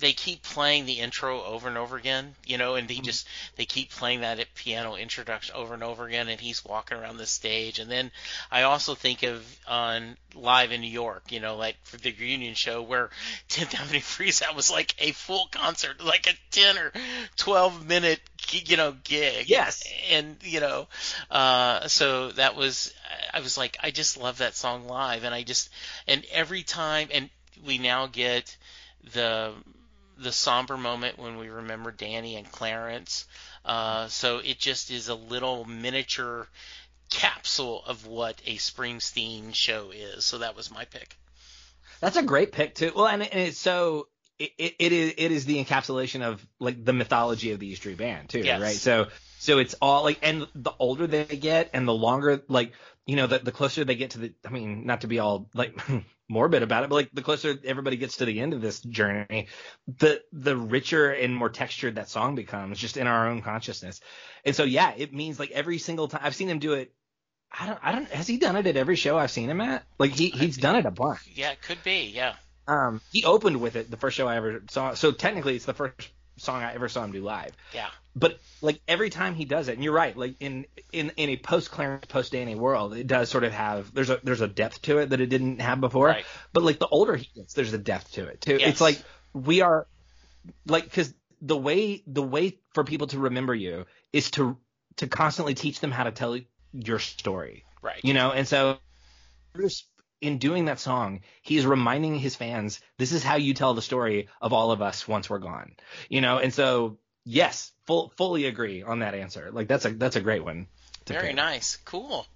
they 0.00 0.12
keep 0.12 0.42
playing 0.42 0.86
the 0.86 0.94
intro 0.94 1.42
over 1.42 1.68
and 1.68 1.76
over 1.76 1.96
again, 1.96 2.34
you 2.46 2.58
know, 2.58 2.74
and 2.74 2.88
they 2.88 2.96
just 2.96 3.28
they 3.56 3.64
keep 3.64 3.90
playing 3.90 4.22
that 4.22 4.38
piano 4.54 4.96
introduction 4.96 5.54
over 5.54 5.74
and 5.74 5.84
over 5.84 6.06
again, 6.06 6.28
and 6.28 6.40
he's 6.40 6.64
walking 6.64 6.96
around 6.96 7.18
the 7.18 7.26
stage. 7.26 7.78
And 7.78 7.90
then 7.90 8.10
I 8.50 8.62
also 8.62 8.94
think 8.94 9.22
of 9.22 9.44
on 9.68 10.16
live 10.34 10.72
in 10.72 10.80
New 10.80 10.90
York, 10.90 11.30
you 11.30 11.40
know, 11.40 11.56
like 11.56 11.76
for 11.82 11.98
the 11.98 12.14
reunion 12.18 12.54
show 12.54 12.82
where 12.82 13.10
10th 13.50 13.78
Avenue 13.80 14.00
Freeze 14.00 14.42
Out 14.42 14.56
was 14.56 14.70
like 14.70 14.94
a 14.98 15.12
full 15.12 15.48
concert, 15.50 16.02
like 16.02 16.26
a 16.26 16.34
10 16.50 16.78
or 16.78 16.92
12 17.36 17.86
minute, 17.86 18.20
you 18.52 18.76
know, 18.76 18.94
gig. 19.04 19.48
Yes. 19.48 19.84
And 20.10 20.36
you 20.42 20.60
know, 20.60 20.88
uh, 21.30 21.88
so 21.88 22.32
that 22.32 22.56
was 22.56 22.94
I 23.32 23.40
was 23.40 23.58
like, 23.58 23.76
I 23.82 23.90
just 23.90 24.16
love 24.16 24.38
that 24.38 24.54
song 24.54 24.86
live, 24.86 25.24
and 25.24 25.34
I 25.34 25.42
just 25.42 25.70
and 26.06 26.24
every 26.32 26.62
time, 26.62 27.08
and 27.12 27.28
we 27.66 27.78
now 27.78 28.06
get 28.06 28.56
the 29.14 29.52
the 30.18 30.32
somber 30.32 30.76
moment 30.76 31.18
when 31.18 31.38
we 31.38 31.48
remember 31.48 31.90
Danny 31.90 32.36
and 32.36 32.50
Clarence. 32.50 33.26
Uh, 33.64 34.06
so 34.08 34.38
it 34.38 34.58
just 34.58 34.90
is 34.90 35.08
a 35.08 35.14
little 35.14 35.64
miniature 35.64 36.46
capsule 37.10 37.82
of 37.86 38.06
what 38.06 38.40
a 38.46 38.56
Springsteen 38.56 39.54
show 39.54 39.90
is. 39.90 40.24
So 40.26 40.38
that 40.38 40.56
was 40.56 40.70
my 40.70 40.84
pick. 40.84 41.16
That's 42.00 42.16
a 42.16 42.22
great 42.22 42.52
pick 42.52 42.74
too. 42.74 42.92
Well, 42.94 43.06
and, 43.06 43.22
and 43.22 43.40
it's 43.40 43.58
so 43.58 44.08
it, 44.38 44.52
it, 44.58 44.74
it 44.78 44.92
is 44.92 45.14
it 45.16 45.32
is 45.32 45.44
the 45.44 45.62
encapsulation 45.62 46.22
of 46.22 46.46
like 46.58 46.84
the 46.84 46.92
mythology 46.92 47.52
of 47.52 47.60
the 47.60 47.68
E 47.68 47.74
Street 47.74 47.98
Band 47.98 48.28
too, 48.28 48.40
Yes. 48.40 48.60
right? 48.60 48.76
So 48.76 49.08
so 49.38 49.58
it's 49.58 49.74
all 49.80 50.04
like, 50.04 50.18
and 50.22 50.46
the 50.54 50.72
older 50.78 51.06
they 51.06 51.24
get, 51.24 51.70
and 51.72 51.88
the 51.88 51.94
longer 51.94 52.42
like 52.48 52.72
you 53.10 53.16
know 53.16 53.26
the 53.26 53.40
the 53.40 53.50
closer 53.50 53.84
they 53.84 53.96
get 53.96 54.10
to 54.10 54.18
the. 54.18 54.34
I 54.46 54.50
mean, 54.50 54.86
not 54.86 55.00
to 55.00 55.08
be 55.08 55.18
all 55.18 55.50
like 55.52 55.76
morbid 56.28 56.62
about 56.62 56.84
it, 56.84 56.90
but 56.90 56.94
like 56.94 57.10
the 57.12 57.22
closer 57.22 57.58
everybody 57.64 57.96
gets 57.96 58.18
to 58.18 58.24
the 58.24 58.38
end 58.38 58.54
of 58.54 58.60
this 58.60 58.78
journey, 58.78 59.48
the 59.98 60.22
the 60.32 60.56
richer 60.56 61.10
and 61.10 61.34
more 61.34 61.48
textured 61.48 61.96
that 61.96 62.08
song 62.08 62.36
becomes, 62.36 62.78
just 62.78 62.96
in 62.96 63.08
our 63.08 63.26
own 63.26 63.42
consciousness. 63.42 64.00
And 64.44 64.54
so 64.54 64.62
yeah, 64.62 64.92
it 64.96 65.12
means 65.12 65.40
like 65.40 65.50
every 65.50 65.78
single 65.78 66.06
time 66.06 66.20
I've 66.22 66.36
seen 66.36 66.48
him 66.48 66.60
do 66.60 66.74
it. 66.74 66.92
I 67.52 67.66
don't, 67.66 67.78
I 67.82 67.90
don't, 67.90 68.08
has 68.10 68.28
he 68.28 68.36
done 68.36 68.54
it 68.54 68.68
at 68.68 68.76
every 68.76 68.94
show 68.94 69.18
I've 69.18 69.32
seen 69.32 69.50
him 69.50 69.60
at? 69.60 69.82
Like 69.98 70.12
he, 70.12 70.28
he's 70.28 70.56
done 70.56 70.76
it 70.76 70.86
a 70.86 70.92
bunch. 70.92 71.18
Yeah, 71.34 71.50
it 71.50 71.60
could 71.60 71.82
be. 71.82 72.12
Yeah. 72.14 72.34
Um, 72.68 73.00
he 73.10 73.24
opened 73.24 73.60
with 73.60 73.74
it 73.74 73.90
the 73.90 73.96
first 73.96 74.16
show 74.16 74.28
I 74.28 74.36
ever 74.36 74.62
saw. 74.70 74.94
So 74.94 75.10
technically, 75.10 75.56
it's 75.56 75.64
the 75.64 75.74
first 75.74 76.12
song 76.36 76.62
I 76.62 76.74
ever 76.74 76.88
saw 76.88 77.02
him 77.02 77.10
do 77.10 77.24
live. 77.24 77.50
Yeah. 77.74 77.88
But 78.14 78.40
like 78.60 78.80
every 78.88 79.08
time 79.08 79.34
he 79.34 79.44
does 79.44 79.68
it, 79.68 79.74
and 79.74 79.84
you're 79.84 79.92
right, 79.92 80.16
like 80.16 80.34
in 80.40 80.66
in 80.92 81.12
in 81.16 81.30
a 81.30 81.36
post 81.36 81.70
Clarence, 81.70 82.06
post 82.06 82.32
Danny 82.32 82.56
world, 82.56 82.94
it 82.94 83.06
does 83.06 83.30
sort 83.30 83.44
of 83.44 83.52
have 83.52 83.94
there's 83.94 84.10
a 84.10 84.20
there's 84.24 84.40
a 84.40 84.48
depth 84.48 84.82
to 84.82 84.98
it 84.98 85.10
that 85.10 85.20
it 85.20 85.26
didn't 85.26 85.60
have 85.60 85.80
before. 85.80 86.08
Right. 86.08 86.24
But 86.52 86.64
like 86.64 86.78
the 86.78 86.88
older 86.88 87.14
he 87.16 87.28
gets, 87.34 87.54
there's 87.54 87.72
a 87.72 87.78
depth 87.78 88.12
to 88.12 88.26
it 88.26 88.40
too. 88.40 88.56
Yes. 88.58 88.70
It's 88.70 88.80
like 88.80 89.00
we 89.32 89.62
are 89.62 89.86
like 90.66 90.84
because 90.84 91.14
the 91.40 91.56
way 91.56 92.02
the 92.06 92.22
way 92.22 92.58
for 92.74 92.84
people 92.84 93.06
to 93.08 93.18
remember 93.18 93.54
you 93.54 93.86
is 94.12 94.30
to 94.32 94.58
to 94.96 95.06
constantly 95.06 95.54
teach 95.54 95.80
them 95.80 95.90
how 95.90 96.04
to 96.04 96.10
tell 96.10 96.36
your 96.72 96.98
story. 96.98 97.64
Right. 97.82 98.00
You 98.02 98.14
know, 98.14 98.32
and 98.32 98.46
so 98.46 98.78
Bruce, 99.52 99.84
in 100.20 100.38
doing 100.38 100.66
that 100.66 100.80
song, 100.80 101.20
he's 101.42 101.64
reminding 101.64 102.16
his 102.16 102.36
fans, 102.36 102.80
this 102.98 103.12
is 103.12 103.22
how 103.22 103.36
you 103.36 103.54
tell 103.54 103.74
the 103.74 103.82
story 103.82 104.28
of 104.40 104.52
all 104.52 104.72
of 104.72 104.82
us 104.82 105.08
once 105.08 105.30
we're 105.30 105.38
gone. 105.38 105.76
You 106.08 106.20
know, 106.20 106.38
and 106.38 106.52
so 106.52 106.98
yes, 107.24 107.72
full, 107.86 108.12
fully 108.16 108.46
agree 108.46 108.82
on 108.82 109.00
that 109.00 109.14
answer. 109.14 109.50
Like 109.52 109.68
that's 109.68 109.84
a 109.84 109.90
that's 109.90 110.16
a 110.16 110.20
great 110.20 110.44
one. 110.44 110.66
Very 111.06 111.28
pick. 111.28 111.36
nice. 111.36 111.76
Cool. 111.84 112.26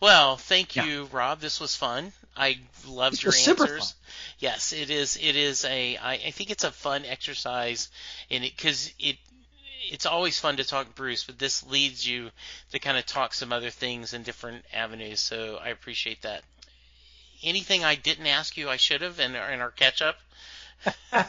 Well, 0.00 0.36
thank 0.36 0.74
Yeah. 0.76 0.84
you, 0.84 1.08
Rob. 1.12 1.40
This 1.40 1.60
was 1.60 1.76
fun. 1.76 2.12
I 2.36 2.58
loved 2.88 3.22
your 3.22 3.32
answers. 3.32 3.92
fun. 3.92 3.98
Yes, 4.38 4.72
it 4.72 4.90
is. 4.90 5.16
It 5.16 5.36
is 5.36 5.64
a. 5.64 5.96
I, 5.96 6.12
I 6.14 6.30
think 6.30 6.50
it's 6.50 6.64
a 6.64 6.70
fun 6.72 7.04
exercise, 7.04 7.88
it 8.30 8.40
because 8.40 8.92
it. 8.98 9.16
It's 9.90 10.06
always 10.06 10.38
fun 10.38 10.56
to 10.58 10.64
talk 10.64 10.94
Bruce, 10.94 11.24
but 11.24 11.38
this 11.40 11.66
leads 11.66 12.06
you 12.06 12.30
to 12.70 12.78
kind 12.78 12.96
of 12.96 13.04
talk 13.04 13.34
some 13.34 13.52
other 13.52 13.70
things 13.70 14.14
in 14.14 14.22
different 14.22 14.64
avenues. 14.72 15.20
So 15.20 15.58
I 15.62 15.68
appreciate 15.70 16.22
that. 16.22 16.42
Anything 17.42 17.82
I 17.84 17.96
didn't 17.96 18.28
ask 18.28 18.56
you, 18.56 18.68
I 18.70 18.76
should 18.76 19.02
have 19.02 19.18
in 19.18 19.34
in 19.34 19.60
our 19.60 19.70
catch 19.72 20.00
up. 20.00 20.16
uh, 21.12 21.22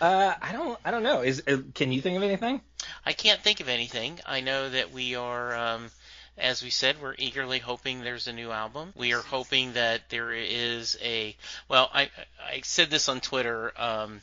I 0.00 0.50
don't 0.52 0.78
I 0.84 0.90
don't 0.90 1.02
know. 1.02 1.22
Is 1.22 1.42
uh, 1.46 1.58
can 1.74 1.92
you 1.92 2.00
think 2.00 2.16
of 2.16 2.22
anything? 2.22 2.60
I 3.04 3.12
can't 3.12 3.40
think 3.40 3.60
of 3.60 3.68
anything. 3.68 4.18
I 4.26 4.40
know 4.40 4.68
that 4.70 4.92
we 4.92 5.14
are, 5.14 5.54
um, 5.54 5.90
as 6.38 6.62
we 6.62 6.70
said, 6.70 6.96
we're 7.00 7.14
eagerly 7.18 7.58
hoping 7.58 8.02
there's 8.02 8.26
a 8.26 8.32
new 8.32 8.50
album. 8.50 8.92
We 8.96 9.12
are 9.14 9.20
hoping 9.20 9.74
that 9.74 10.08
there 10.10 10.32
is 10.32 10.96
a. 11.02 11.36
Well, 11.68 11.90
I 11.92 12.10
I 12.44 12.60
said 12.64 12.90
this 12.90 13.08
on 13.08 13.20
Twitter. 13.20 13.72
Um, 13.76 14.20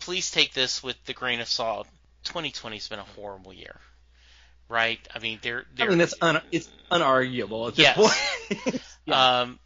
please 0.00 0.30
take 0.30 0.52
this 0.54 0.82
with 0.82 0.96
the 1.04 1.12
grain 1.14 1.40
of 1.40 1.48
salt. 1.48 1.86
2020 2.24 2.76
has 2.76 2.88
been 2.88 2.98
a 3.00 3.04
horrible 3.16 3.52
year, 3.52 3.76
right? 4.68 5.00
I 5.14 5.18
mean, 5.18 5.38
there. 5.42 5.64
I 5.78 5.86
mean 5.86 5.98
that's 5.98 6.14
un, 6.20 6.40
it's 6.52 6.68
unarguable 6.90 7.68
at 7.68 7.74
this 7.76 7.84
Yes. 7.84 7.96
point. 7.96 8.82
Yeah. 9.04 9.40
Um, 9.40 9.58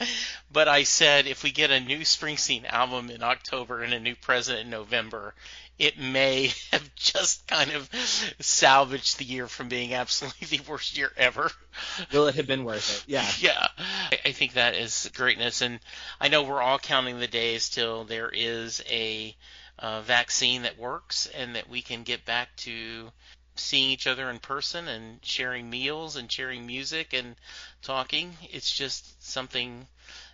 but 0.52 0.68
I 0.68 0.84
said 0.84 1.26
if 1.26 1.42
we 1.42 1.50
get 1.50 1.70
a 1.70 1.80
new 1.80 2.00
Springsteen 2.00 2.64
album 2.68 3.10
in 3.10 3.22
October 3.22 3.82
and 3.82 3.92
a 3.92 4.00
new 4.00 4.14
president 4.14 4.64
in 4.64 4.70
November, 4.70 5.34
it 5.78 5.98
may 5.98 6.52
have 6.72 6.94
just 6.94 7.46
kind 7.46 7.70
of 7.72 7.88
salvaged 8.38 9.18
the 9.18 9.24
year 9.24 9.48
from 9.48 9.68
being 9.68 9.94
absolutely 9.94 10.46
the 10.58 10.70
worst 10.70 10.96
year 10.96 11.10
ever. 11.16 11.50
Will 12.12 12.28
it 12.28 12.34
have 12.36 12.46
been 12.46 12.64
worth 12.64 13.04
it? 13.04 13.10
Yeah. 13.10 13.28
Yeah, 13.38 13.66
I, 14.24 14.32
think 14.32 14.54
that 14.54 14.74
is 14.74 15.10
greatness, 15.14 15.62
and 15.62 15.80
I 16.20 16.28
know 16.28 16.42
we're 16.42 16.62
all 16.62 16.78
counting 16.78 17.18
the 17.18 17.26
days 17.26 17.68
till 17.68 18.04
there 18.04 18.30
is 18.32 18.82
a 18.88 19.34
uh, 19.78 20.02
vaccine 20.02 20.62
that 20.62 20.78
works 20.78 21.26
and 21.34 21.56
that 21.56 21.68
we 21.70 21.80
can 21.80 22.02
get 22.02 22.26
back 22.26 22.54
to 22.56 23.10
seeing 23.56 23.90
each 23.90 24.06
other 24.06 24.30
in 24.30 24.38
person 24.38 24.88
and 24.88 25.18
sharing 25.24 25.68
meals 25.68 26.16
and 26.16 26.30
sharing 26.30 26.66
music 26.66 27.12
and 27.12 27.36
talking. 27.82 28.36
It's 28.50 28.70
just 28.70 29.22
something, 29.26 29.86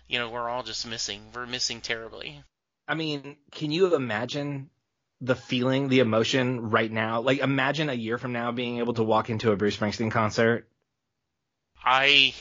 you 0.07 0.19
know, 0.19 0.29
we're 0.29 0.49
all 0.49 0.63
just 0.63 0.87
missing. 0.87 1.21
We're 1.33 1.45
missing 1.45 1.81
terribly. 1.81 2.41
I 2.87 2.95
mean, 2.95 3.37
can 3.51 3.71
you 3.71 3.95
imagine 3.95 4.69
the 5.19 5.35
feeling, 5.35 5.89
the 5.89 5.99
emotion 5.99 6.69
right 6.69 6.91
now? 6.91 7.21
Like, 7.21 7.39
imagine 7.39 7.89
a 7.89 7.93
year 7.93 8.17
from 8.17 8.31
now 8.31 8.51
being 8.51 8.77
able 8.77 8.93
to 8.93 9.03
walk 9.03 9.29
into 9.29 9.51
a 9.51 9.57
Bruce 9.57 9.77
Springsteen 9.77 10.11
concert. 10.11 10.67
I 11.83 12.33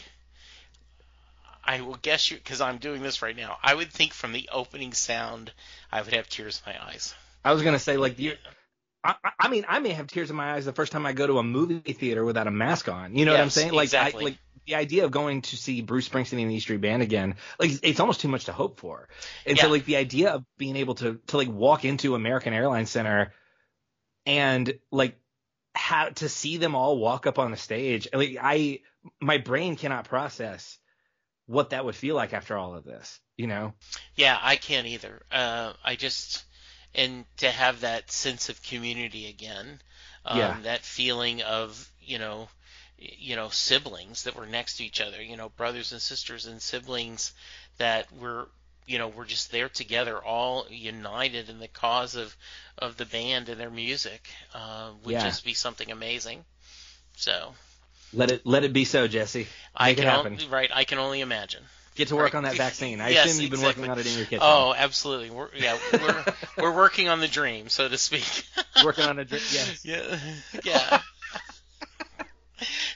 I 1.64 1.80
will 1.80 1.98
guess 2.00 2.30
you 2.30 2.36
because 2.36 2.60
I'm 2.60 2.78
doing 2.78 3.02
this 3.02 3.22
right 3.22 3.36
now. 3.36 3.58
I 3.62 3.74
would 3.74 3.90
think 3.90 4.12
from 4.12 4.32
the 4.32 4.48
opening 4.52 4.92
sound, 4.92 5.52
I 5.90 6.00
would 6.00 6.14
have 6.14 6.28
tears 6.28 6.62
in 6.64 6.72
my 6.72 6.86
eyes. 6.86 7.14
I 7.44 7.52
was 7.52 7.62
gonna 7.62 7.78
say, 7.78 7.96
like, 7.96 8.18
you. 8.18 8.34
I, 9.07 9.30
I- 9.38 9.48
mean, 9.48 9.64
I 9.68 9.78
may 9.78 9.90
have 9.90 10.07
tears 10.07 10.30
in 10.30 10.36
my 10.36 10.54
eyes 10.54 10.64
the 10.64 10.72
first 10.72 10.92
time 10.92 11.07
I 11.07 11.12
go 11.12 11.26
to 11.26 11.38
a 11.38 11.42
movie 11.42 11.80
theater 11.92 12.24
without 12.24 12.46
a 12.46 12.50
mask 12.50 12.88
on. 12.88 13.16
You 13.16 13.24
know 13.24 13.32
what 13.32 13.40
I'm 13.40 13.50
saying? 13.50 13.72
Like, 13.72 13.84
exactly. 13.84 14.22
I, 14.22 14.24
like 14.24 14.38
the 14.66 14.74
idea 14.74 15.04
of 15.04 15.12
going 15.12 15.42
to 15.42 15.57
see 15.57 15.80
Bruce 15.80 16.09
Springsteen 16.09 16.40
and 16.40 16.50
the 16.50 16.54
E 16.57 16.61
Street 16.61 16.80
Band 16.80 17.02
again, 17.02 17.36
like, 17.61 17.70
it's 17.82 18.00
almost 18.00 18.20
too 18.20 18.28
much 18.28 18.46
to 18.46 18.52
hope 18.52 18.80
for. 18.80 19.09
And 19.46 19.57
so, 19.59 19.68
like, 19.68 19.84
the 19.84 19.96
idea 19.96 20.30
of 20.30 20.44
being 20.59 20.76
able 20.76 20.96
to 20.96 21.20
to 21.28 21.36
like 21.36 21.48
walk 21.48 21.84
into 21.84 22.14
American 22.14 22.52
Airlines 22.52 22.90
Center 22.90 23.32
and 24.24 24.74
like 24.90 25.16
how 25.74 26.09
to 26.09 26.28
see 26.28 26.57
them 26.57 26.74
all 26.74 26.98
walk 26.98 27.26
up 27.26 27.38
on 27.38 27.50
the 27.52 27.57
stage, 27.57 28.09
like, 28.12 28.36
I 28.40 28.80
my 29.20 29.38
brain 29.38 29.76
cannot 29.76 30.09
process 30.09 30.78
what 31.46 31.70
that 31.70 31.84
would 31.84 31.94
feel 31.94 32.16
like 32.16 32.32
after 32.32 32.57
all 32.59 32.74
of 32.74 32.84
this. 32.84 33.20
You 33.36 33.46
know? 33.46 33.74
Yeah, 34.16 34.36
I 34.40 34.57
can't 34.57 34.86
either. 34.86 35.22
Uh, 35.30 35.74
I 35.84 35.94
just 35.94 36.42
and 36.97 37.24
to 37.38 37.51
have 37.51 37.80
that 37.82 38.11
sense 38.11 38.49
of 38.49 38.62
community 38.62 39.28
again, 39.28 39.80
um, 40.24 40.36
Yeah. 40.38 40.62
that 40.64 40.82
feeling 40.82 41.42
of 41.42 41.88
you 42.03 42.18
know, 42.18 42.49
you 42.99 43.36
know, 43.36 43.49
siblings 43.51 44.24
that 44.24 44.36
were 44.36 44.47
next 44.47 44.78
to 44.78 44.84
each 44.84 45.01
other, 45.01 45.22
you 45.22 45.36
know, 45.36 45.51
brothers 45.51 45.92
and 45.92 46.03
sisters 46.03 46.47
and 46.47 46.61
siblings 46.62 47.32
that 47.78 48.11
were 48.12 48.49
you 48.86 48.99
know 48.99 49.09
we're 49.09 49.24
just 49.26 49.51
there 49.53 49.68
together, 49.68 50.18
all 50.24 50.66
united 50.70 51.49
in 51.51 51.59
the 51.61 51.68
cause 51.68 52.14
of 52.16 52.36
of 52.78 52.97
the 52.97 53.07
band 53.07 53.49
and 53.49 53.61
their 53.61 53.70
music, 53.70 54.28
uh, 54.55 54.90
would 55.05 55.14
Yeah. 55.14 55.22
just 55.22 55.44
be 55.44 55.55
something 55.55 55.90
amazing. 55.92 56.44
So 57.16 57.55
Let 58.12 58.30
it 58.30 58.47
let 58.47 58.64
it 58.64 58.72
be 58.72 58.84
so, 58.84 59.07
Jesse. 59.09 59.47
I 59.76 59.88
Make 59.88 59.99
it 59.99 60.05
can 60.05 60.09
happen. 60.09 60.38
right, 60.51 60.70
I 60.74 60.84
can 60.84 60.99
only 60.99 61.20
imagine. 61.20 61.62
Get 61.97 62.09
to 62.09 62.16
work 62.16 62.24
Right. 62.32 62.34
on 62.36 62.44
that 62.44 62.57
vaccine. 62.57 63.01
I 63.01 63.09
Yes, 63.09 63.26
assume 63.30 63.42
you've 63.42 63.51
been 63.51 63.61
exactly. 63.61 63.82
working 63.88 63.92
on 63.92 63.99
it 63.99 64.07
in 64.07 64.16
your 64.16 64.26
kitchen. 64.26 64.40
Oh, 64.42 64.74
absolutely. 64.76 65.30
We're 65.30 65.49
yeah, 65.57 65.78
we're 65.92 66.24
we're 66.59 66.76
working 66.76 67.09
on 67.09 67.20
the 67.20 67.28
dream, 67.28 67.68
so 67.68 67.88
to 67.88 67.99
speak. 67.99 68.44
working 68.84 69.05
on 69.05 69.18
a 69.18 69.24
dream. 69.24 69.42
Yes. 69.53 69.84
yeah, 69.84 70.18
yeah. 70.64 71.01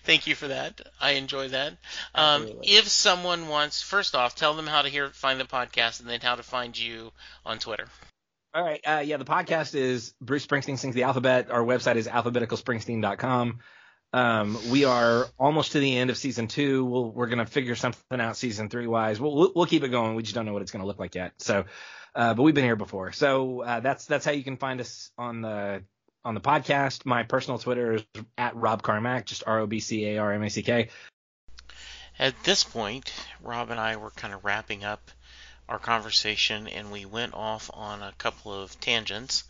Thank 0.05 0.27
you 0.27 0.35
for 0.35 0.49
that. 0.49 0.81
I 1.01 1.13
enjoy 1.13 1.49
that. 1.49 1.75
Um, 2.15 2.49
if 2.63 2.89
someone 2.89 3.49
wants, 3.49 3.83
first 3.83 4.15
off, 4.15 4.35
tell 4.35 4.55
them 4.55 4.67
how 4.67 4.83
to 4.83 4.89
hear 4.89 5.11
find 5.11 5.39
the 5.39 5.45
podcast, 5.45 6.01
and 6.01 6.09
then 6.09 6.21
how 6.21 6.35
to 6.37 6.43
find 6.43 6.77
you 6.79 7.13
on 7.45 7.59
Twitter. 7.59 7.87
All 8.55 8.63
right. 8.65 8.81
Uh, 8.87 9.03
yeah, 9.05 9.19
the 9.19 9.25
podcast 9.25 9.75
is 9.75 10.15
Bruce 10.21 10.47
Springsteen 10.47 10.79
Sings 10.79 10.95
the 10.95 11.03
Alphabet. 11.05 11.51
Our 11.51 11.63
website 11.63 11.97
is 11.97 12.09
alphabeticalspringsteen.com. 12.09 13.59
Um, 14.13 14.59
we 14.71 14.85
are 14.85 15.27
almost 15.39 15.73
to 15.73 15.81
the 15.81 15.97
end 15.97 16.11
of 16.11 16.17
season 16.19 16.49
two. 16.49 16.85
We'll, 16.85 17.11
we're 17.11 17.27
going 17.27 17.39
to 17.39 17.47
figure 17.47 17.77
something 17.77 18.21
out 18.21 18.37
season 18.37 18.69
three 18.69 18.87
wise. 18.87 19.21
We'll, 19.21 19.53
we'll, 19.55 19.67
keep 19.67 19.85
it 19.85 19.89
going. 19.91 20.17
We 20.17 20.23
just 20.23 20.35
don't 20.35 20.47
know 20.47 20.53
what 20.53 20.63
it's 20.63 20.73
going 20.73 20.83
to 20.83 20.87
look 20.87 20.99
like 20.99 21.15
yet. 21.15 21.33
So, 21.39 21.65
uh, 22.15 22.35
but 22.35 22.43
we've 22.43 22.55
been 22.55 22.65
here 22.65 22.77
before. 22.77 23.13
So, 23.13 23.63
uh, 23.63 23.81
that's, 23.81 24.07
that's 24.07 24.25
how 24.25 24.33
you 24.33 24.43
can 24.43 24.57
find 24.57 24.81
us 24.81 25.13
on 25.17 25.43
the, 25.43 25.85
on 26.25 26.35
the 26.35 26.41
podcast. 26.41 27.07
My 27.07 27.23
personal 27.23 27.59
Twitter 27.59 27.95
is 27.95 28.05
at 28.37 28.57
Rob 28.57 28.83
Carmack, 28.83 29.27
just 29.27 29.45
R 29.47 29.61
O 29.61 29.67
B 29.67 29.79
C 29.79 30.05
A 30.07 30.19
R 30.19 30.33
M 30.33 30.43
A 30.43 30.51
C 30.51 30.63
K. 30.63 30.89
At 32.19 32.35
this 32.45 32.65
point, 32.65 33.13
Rob 33.41 33.71
and 33.71 33.81
I 33.81 33.97
were 33.97 34.11
kind 34.11 34.35
of 34.35 34.45
wrapping 34.45 34.85
up 34.85 35.11
our 35.69 35.79
conversation, 35.79 36.67
and 36.67 36.91
we 36.91 37.07
went 37.07 37.33
off 37.33 37.71
on 37.73 38.03
a 38.03 38.13
couple 38.19 38.53
of 38.53 38.79
tangents 38.81 39.45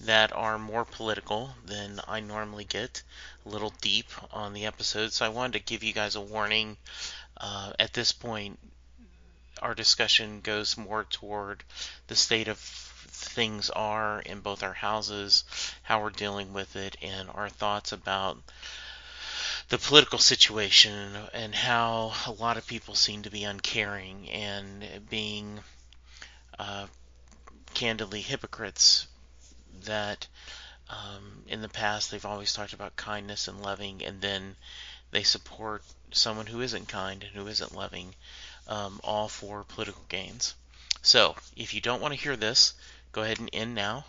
that 0.00 0.32
are 0.32 0.58
more 0.58 0.84
political 0.84 1.54
than 1.64 2.00
I 2.06 2.20
normally 2.20 2.64
get, 2.64 3.02
a 3.46 3.48
little 3.48 3.72
deep 3.80 4.10
on 4.32 4.52
the 4.52 4.66
episode. 4.66 5.12
So 5.12 5.24
I 5.24 5.30
wanted 5.30 5.52
to 5.54 5.64
give 5.64 5.82
you 5.82 5.92
guys 5.92 6.14
a 6.14 6.20
warning. 6.20 6.76
Uh, 7.36 7.72
at 7.78 7.92
this 7.92 8.12
point, 8.12 8.58
our 9.62 9.74
discussion 9.74 10.40
goes 10.40 10.76
more 10.76 11.04
toward 11.04 11.64
the 12.08 12.16
state 12.16 12.48
of 12.48 12.58
things 12.58 13.70
are 13.70 14.20
in 14.20 14.40
both 14.40 14.62
our 14.62 14.74
houses, 14.74 15.44
how 15.82 16.02
we're 16.02 16.10
dealing 16.10 16.52
with 16.52 16.76
it, 16.76 16.96
and 17.00 17.30
our 17.30 17.48
thoughts 17.48 17.92
about 17.92 18.38
the 19.68 19.78
political 19.78 20.18
situation 20.18 21.16
and 21.32 21.54
how 21.54 22.12
a 22.26 22.32
lot 22.32 22.56
of 22.56 22.66
people 22.66 22.94
seem 22.94 23.22
to 23.22 23.30
be 23.30 23.44
uncaring 23.44 24.28
and 24.30 24.84
being 25.08 25.60
uh, 26.58 26.86
candidly 27.72 28.20
hypocrites 28.20 29.06
that 29.82 30.26
um, 30.88 31.42
in 31.46 31.62
the 31.62 31.68
past 31.68 32.10
they've 32.10 32.24
always 32.24 32.52
talked 32.52 32.72
about 32.72 32.96
kindness 32.96 33.48
and 33.48 33.62
loving 33.62 34.04
and 34.04 34.20
then 34.20 34.56
they 35.10 35.22
support 35.22 35.82
someone 36.12 36.46
who 36.46 36.60
isn't 36.60 36.88
kind 36.88 37.22
and 37.22 37.32
who 37.32 37.46
isn't 37.46 37.74
loving 37.74 38.14
um, 38.68 39.00
all 39.04 39.28
for 39.28 39.64
political 39.64 40.04
gains 40.08 40.54
so 41.02 41.34
if 41.56 41.74
you 41.74 41.80
don't 41.80 42.00
want 42.00 42.14
to 42.14 42.20
hear 42.20 42.36
this 42.36 42.74
go 43.12 43.22
ahead 43.22 43.38
and 43.38 43.50
end 43.52 43.74
now 43.74 44.04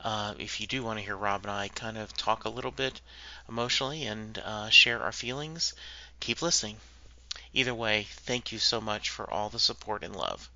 uh, 0.00 0.34
if 0.38 0.60
you 0.60 0.66
do 0.66 0.82
want 0.82 0.98
to 0.98 1.04
hear 1.04 1.16
Rob 1.16 1.44
and 1.44 1.50
I 1.50 1.68
kind 1.68 1.98
of 1.98 2.16
talk 2.16 2.44
a 2.44 2.48
little 2.48 2.70
bit 2.70 3.00
emotionally 3.48 4.06
and 4.06 4.38
uh, 4.38 4.68
share 4.68 5.02
our 5.02 5.12
feelings, 5.12 5.74
keep 6.20 6.40
listening. 6.40 6.76
Either 7.52 7.74
way, 7.74 8.04
thank 8.10 8.52
you 8.52 8.58
so 8.58 8.80
much 8.80 9.10
for 9.10 9.28
all 9.28 9.48
the 9.48 9.58
support 9.58 10.04
and 10.04 10.14
love. 10.14 10.48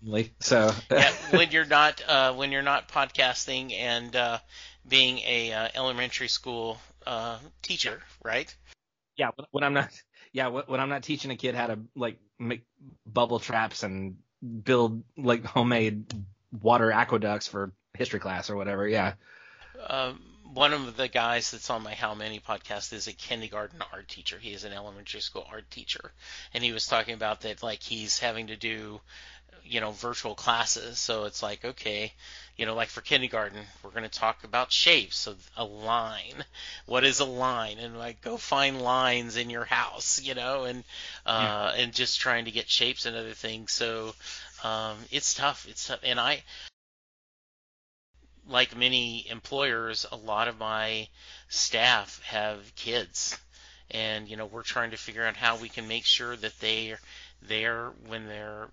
Occasionally. 0.00 0.34
So 0.40 0.72
yeah, 0.90 1.12
when 1.30 1.50
you're 1.50 1.64
not 1.64 2.02
uh, 2.06 2.34
when 2.34 2.52
you're 2.52 2.62
not 2.62 2.88
podcasting 2.88 3.72
and 3.72 4.14
uh, 4.14 4.38
being 4.86 5.18
a 5.20 5.52
uh, 5.52 5.68
elementary 5.74 6.28
school 6.28 6.78
uh, 7.06 7.38
teacher, 7.62 8.00
right? 8.24 8.54
Yeah, 9.16 9.30
when 9.50 9.64
I'm 9.64 9.72
not 9.74 9.90
yeah 10.32 10.48
when 10.48 10.80
I'm 10.80 10.88
not 10.88 11.02
teaching 11.02 11.30
a 11.30 11.36
kid 11.36 11.54
how 11.54 11.66
to 11.68 11.78
like 11.94 12.18
make 12.38 12.62
bubble 13.06 13.40
traps 13.40 13.82
and 13.82 14.16
build 14.62 15.02
like 15.16 15.44
homemade 15.44 16.12
water 16.52 16.92
aqueducts 16.92 17.48
for 17.48 17.72
history 17.94 18.20
class 18.20 18.50
or 18.50 18.56
whatever. 18.56 18.86
Yeah. 18.86 19.14
Um, 19.88 20.20
one 20.54 20.72
of 20.72 20.96
the 20.96 21.08
guys 21.08 21.50
that's 21.50 21.70
on 21.70 21.82
my 21.82 21.94
How 21.94 22.14
Many 22.14 22.40
podcast 22.40 22.92
is 22.92 23.06
a 23.06 23.12
kindergarten 23.12 23.82
art 23.92 24.08
teacher. 24.08 24.38
He 24.38 24.52
is 24.52 24.64
an 24.64 24.72
elementary 24.72 25.20
school 25.20 25.46
art 25.50 25.70
teacher, 25.70 26.12
and 26.54 26.64
he 26.64 26.72
was 26.72 26.86
talking 26.86 27.14
about 27.14 27.42
that 27.42 27.62
like 27.62 27.82
he's 27.82 28.18
having 28.18 28.48
to 28.48 28.56
do, 28.56 29.00
you 29.68 29.80
know, 29.80 29.92
virtual 29.92 30.34
classes. 30.34 30.98
So 30.98 31.24
it's 31.24 31.42
like 31.42 31.64
okay, 31.64 32.12
you 32.56 32.66
know, 32.66 32.74
like 32.74 32.88
for 32.88 33.00
kindergarten, 33.00 33.60
we're 33.82 33.90
going 33.90 34.02
to 34.02 34.08
talk 34.08 34.44
about 34.44 34.72
shapes 34.72 35.26
of 35.26 35.50
a 35.56 35.64
line. 35.64 36.44
What 36.86 37.04
is 37.04 37.20
a 37.20 37.24
line? 37.24 37.78
And 37.78 37.98
like 37.98 38.20
go 38.20 38.36
find 38.36 38.80
lines 38.82 39.36
in 39.36 39.50
your 39.50 39.64
house, 39.64 40.20
you 40.22 40.34
know, 40.34 40.64
and 40.64 40.84
uh, 41.26 41.72
yeah. 41.74 41.82
and 41.82 41.92
just 41.92 42.20
trying 42.20 42.46
to 42.46 42.50
get 42.50 42.68
shapes 42.68 43.06
and 43.06 43.16
other 43.16 43.34
things. 43.34 43.72
So 43.72 44.14
um, 44.64 44.96
it's 45.10 45.34
tough. 45.34 45.66
It's 45.68 45.86
tough, 45.86 46.00
and 46.02 46.18
I 46.18 46.42
like 48.48 48.76
many 48.76 49.28
employers, 49.28 50.06
a 50.10 50.16
lot 50.16 50.48
of 50.48 50.58
my 50.58 51.08
staff 51.48 52.20
have 52.24 52.74
kids, 52.74 53.38
and 53.90 54.28
you 54.28 54.36
know 54.36 54.46
we're 54.46 54.62
trying 54.62 54.90
to 54.90 54.96
figure 54.96 55.24
out 55.24 55.36
how 55.36 55.56
we 55.56 55.68
can 55.68 55.86
make 55.86 56.04
sure 56.04 56.34
that 56.34 56.58
they're 56.60 56.98
there 57.42 57.92
when 58.06 58.26
they're 58.26 58.68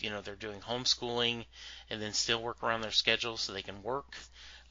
you 0.00 0.10
know 0.10 0.20
they're 0.20 0.34
doing 0.34 0.60
homeschooling 0.60 1.44
and 1.90 2.00
then 2.00 2.12
still 2.12 2.42
work 2.42 2.62
around 2.62 2.82
their 2.82 2.90
schedule 2.90 3.36
so 3.36 3.52
they 3.52 3.62
can 3.62 3.82
work. 3.82 4.14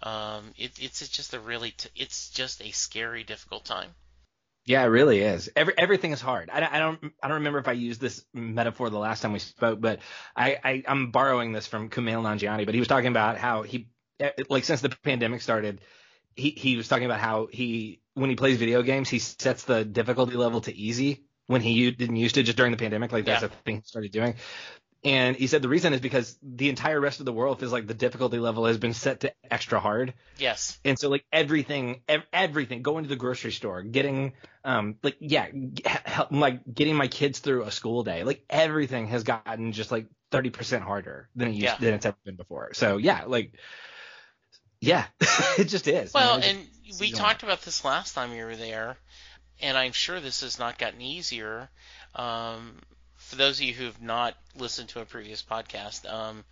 Um, 0.04 0.54
it, 0.58 0.74
it's 0.80 1.08
just 1.08 1.34
a 1.34 1.40
really 1.40 1.72
t- 1.72 1.90
it's 1.96 2.30
just 2.30 2.62
a 2.62 2.72
scary, 2.72 3.24
difficult 3.24 3.66
time. 3.66 3.90
Yeah, 4.66 4.84
it 4.84 4.88
really 4.88 5.20
is. 5.20 5.50
Every 5.56 5.74
everything 5.78 6.12
is 6.12 6.22
hard. 6.22 6.50
I, 6.52 6.68
I, 6.72 6.80
don't 6.80 7.00
I 7.22 7.28
don't 7.28 7.36
remember 7.36 7.60
if 7.60 7.68
I 7.68 7.74
used 7.74 8.02
this 8.02 8.26
metaphor 8.34 8.90
the 8.90 8.98
last 8.98 9.22
time 9.22 9.34
we 9.34 9.40
spoke, 9.40 9.80
but 9.80 10.00
I, 10.36 10.58
I 10.64 10.84
am 10.88 11.12
borrowing 11.12 11.52
this 11.52 11.68
from 11.68 11.90
Kumail 11.90 12.24
Nanjiani. 12.24 12.66
But 12.66 12.74
he 12.74 12.80
was 12.80 12.88
talking 12.88 13.10
about 13.10 13.38
how 13.38 13.62
he 13.62 13.90
Eh, 14.20 14.32
like 14.50 14.64
since 14.64 14.82
the 14.82 14.90
pandemic 14.90 15.42
started, 15.42 15.82
he 16.36 16.52
he 16.52 16.78
was 16.78 16.88
talking 16.88 17.06
about 17.06 17.20
how 17.20 17.48
he 17.52 18.02
when 18.14 18.30
he 18.30 18.36
plays 18.36 18.58
video 18.58 18.82
games 18.82 19.10
he 19.10 19.20
sets 19.20 19.64
the 19.64 19.84
difficulty 19.84 20.36
level 20.36 20.62
to 20.62 20.74
easy 20.74 21.26
when 21.48 21.62
he 21.62 21.92
didn't 21.92 22.16
used 22.16 22.36
to 22.36 22.44
just 22.44 22.58
during 22.58 22.72
the 22.72 22.78
pandemic 22.78 23.12
like 23.12 23.26
that's 23.26 23.42
yeah. 23.42 23.50
a 23.50 23.64
thing 23.64 23.76
he 23.78 23.82
started 23.86 24.12
doing. 24.12 24.36
And 25.06 25.36
he 25.36 25.46
said 25.46 25.62
the 25.62 25.70
reason 25.70 25.94
is 25.94 26.02
because 26.02 26.36
the 26.42 26.68
entire 26.68 27.00
rest 27.00 27.20
of 27.20 27.28
the 27.28 27.32
world 27.32 27.60
feels 27.60 27.72
like 27.72 27.86
the 27.86 27.94
difficulty 27.94 28.40
level 28.40 28.66
has 28.66 28.80
been 28.80 28.96
set 28.96 29.20
to 29.20 29.32
extra 29.52 29.80
hard. 29.80 30.16
Yes. 30.40 30.80
And 30.84 30.98
so 30.98 31.10
like 31.10 31.24
everything, 31.32 32.02
ev- 32.10 32.26
everything, 32.34 32.82
going 32.82 33.04
to 33.04 33.10
the 33.10 33.16
grocery 33.16 33.52
store, 33.52 33.84
getting, 33.84 34.34
um, 34.64 34.96
like 35.04 35.18
yeah, 35.20 35.48
help, 35.86 36.32
like 36.32 36.62
getting 36.74 36.96
my 36.96 37.08
kids 37.08 37.38
through 37.38 37.64
a 37.64 37.72
school 37.72 38.04
day, 38.04 38.24
like 38.24 38.44
everything 38.50 39.08
has 39.10 39.24
gotten 39.24 39.74
just 39.74 39.92
like 39.92 40.08
thirty 40.32 40.50
percent 40.50 40.84
harder 40.84 41.30
than 41.36 41.50
it 41.50 41.52
used 41.52 41.64
yeah. 41.66 41.78
than 41.80 41.94
it's 41.94 42.08
ever 42.08 42.18
been 42.26 42.36
before. 42.36 42.72
So 42.74 42.98
yeah, 42.98 43.26
like 43.28 43.54
yeah, 44.82 45.06
it 45.60 45.66
just 45.66 45.88
is. 45.88 46.16
Well, 46.16 46.42
and 46.42 46.58
we 47.00 47.12
talked 47.12 47.44
about 47.44 47.62
this 47.62 47.86
last 47.86 48.16
time 48.16 48.34
you 48.34 48.44
were 48.44 48.56
there, 48.56 48.98
and 49.62 49.78
I'm 49.78 49.92
sure 49.92 50.20
this 50.20 50.42
has 50.42 50.58
not 50.58 50.80
gotten 50.80 51.02
easier. 51.02 51.70
Um, 52.16 52.80
for 53.26 53.36
those 53.36 53.60
of 53.60 53.66
you 53.66 53.74
who 53.74 53.86
have 53.86 54.02
not 54.02 54.36
listened 54.56 54.90
to 54.90 55.02
a 55.02 55.06
previous 55.06 55.42
podcast, 55.42 56.08
um, 56.12 56.44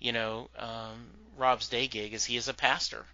you 0.00 0.12
know, 0.12 0.50
um, 0.58 1.06
Rob's 1.36 1.68
day 1.68 1.86
gig 1.86 2.12
is 2.12 2.24
he 2.24 2.36
is 2.36 2.48
a 2.48 2.54
pastor, 2.54 3.04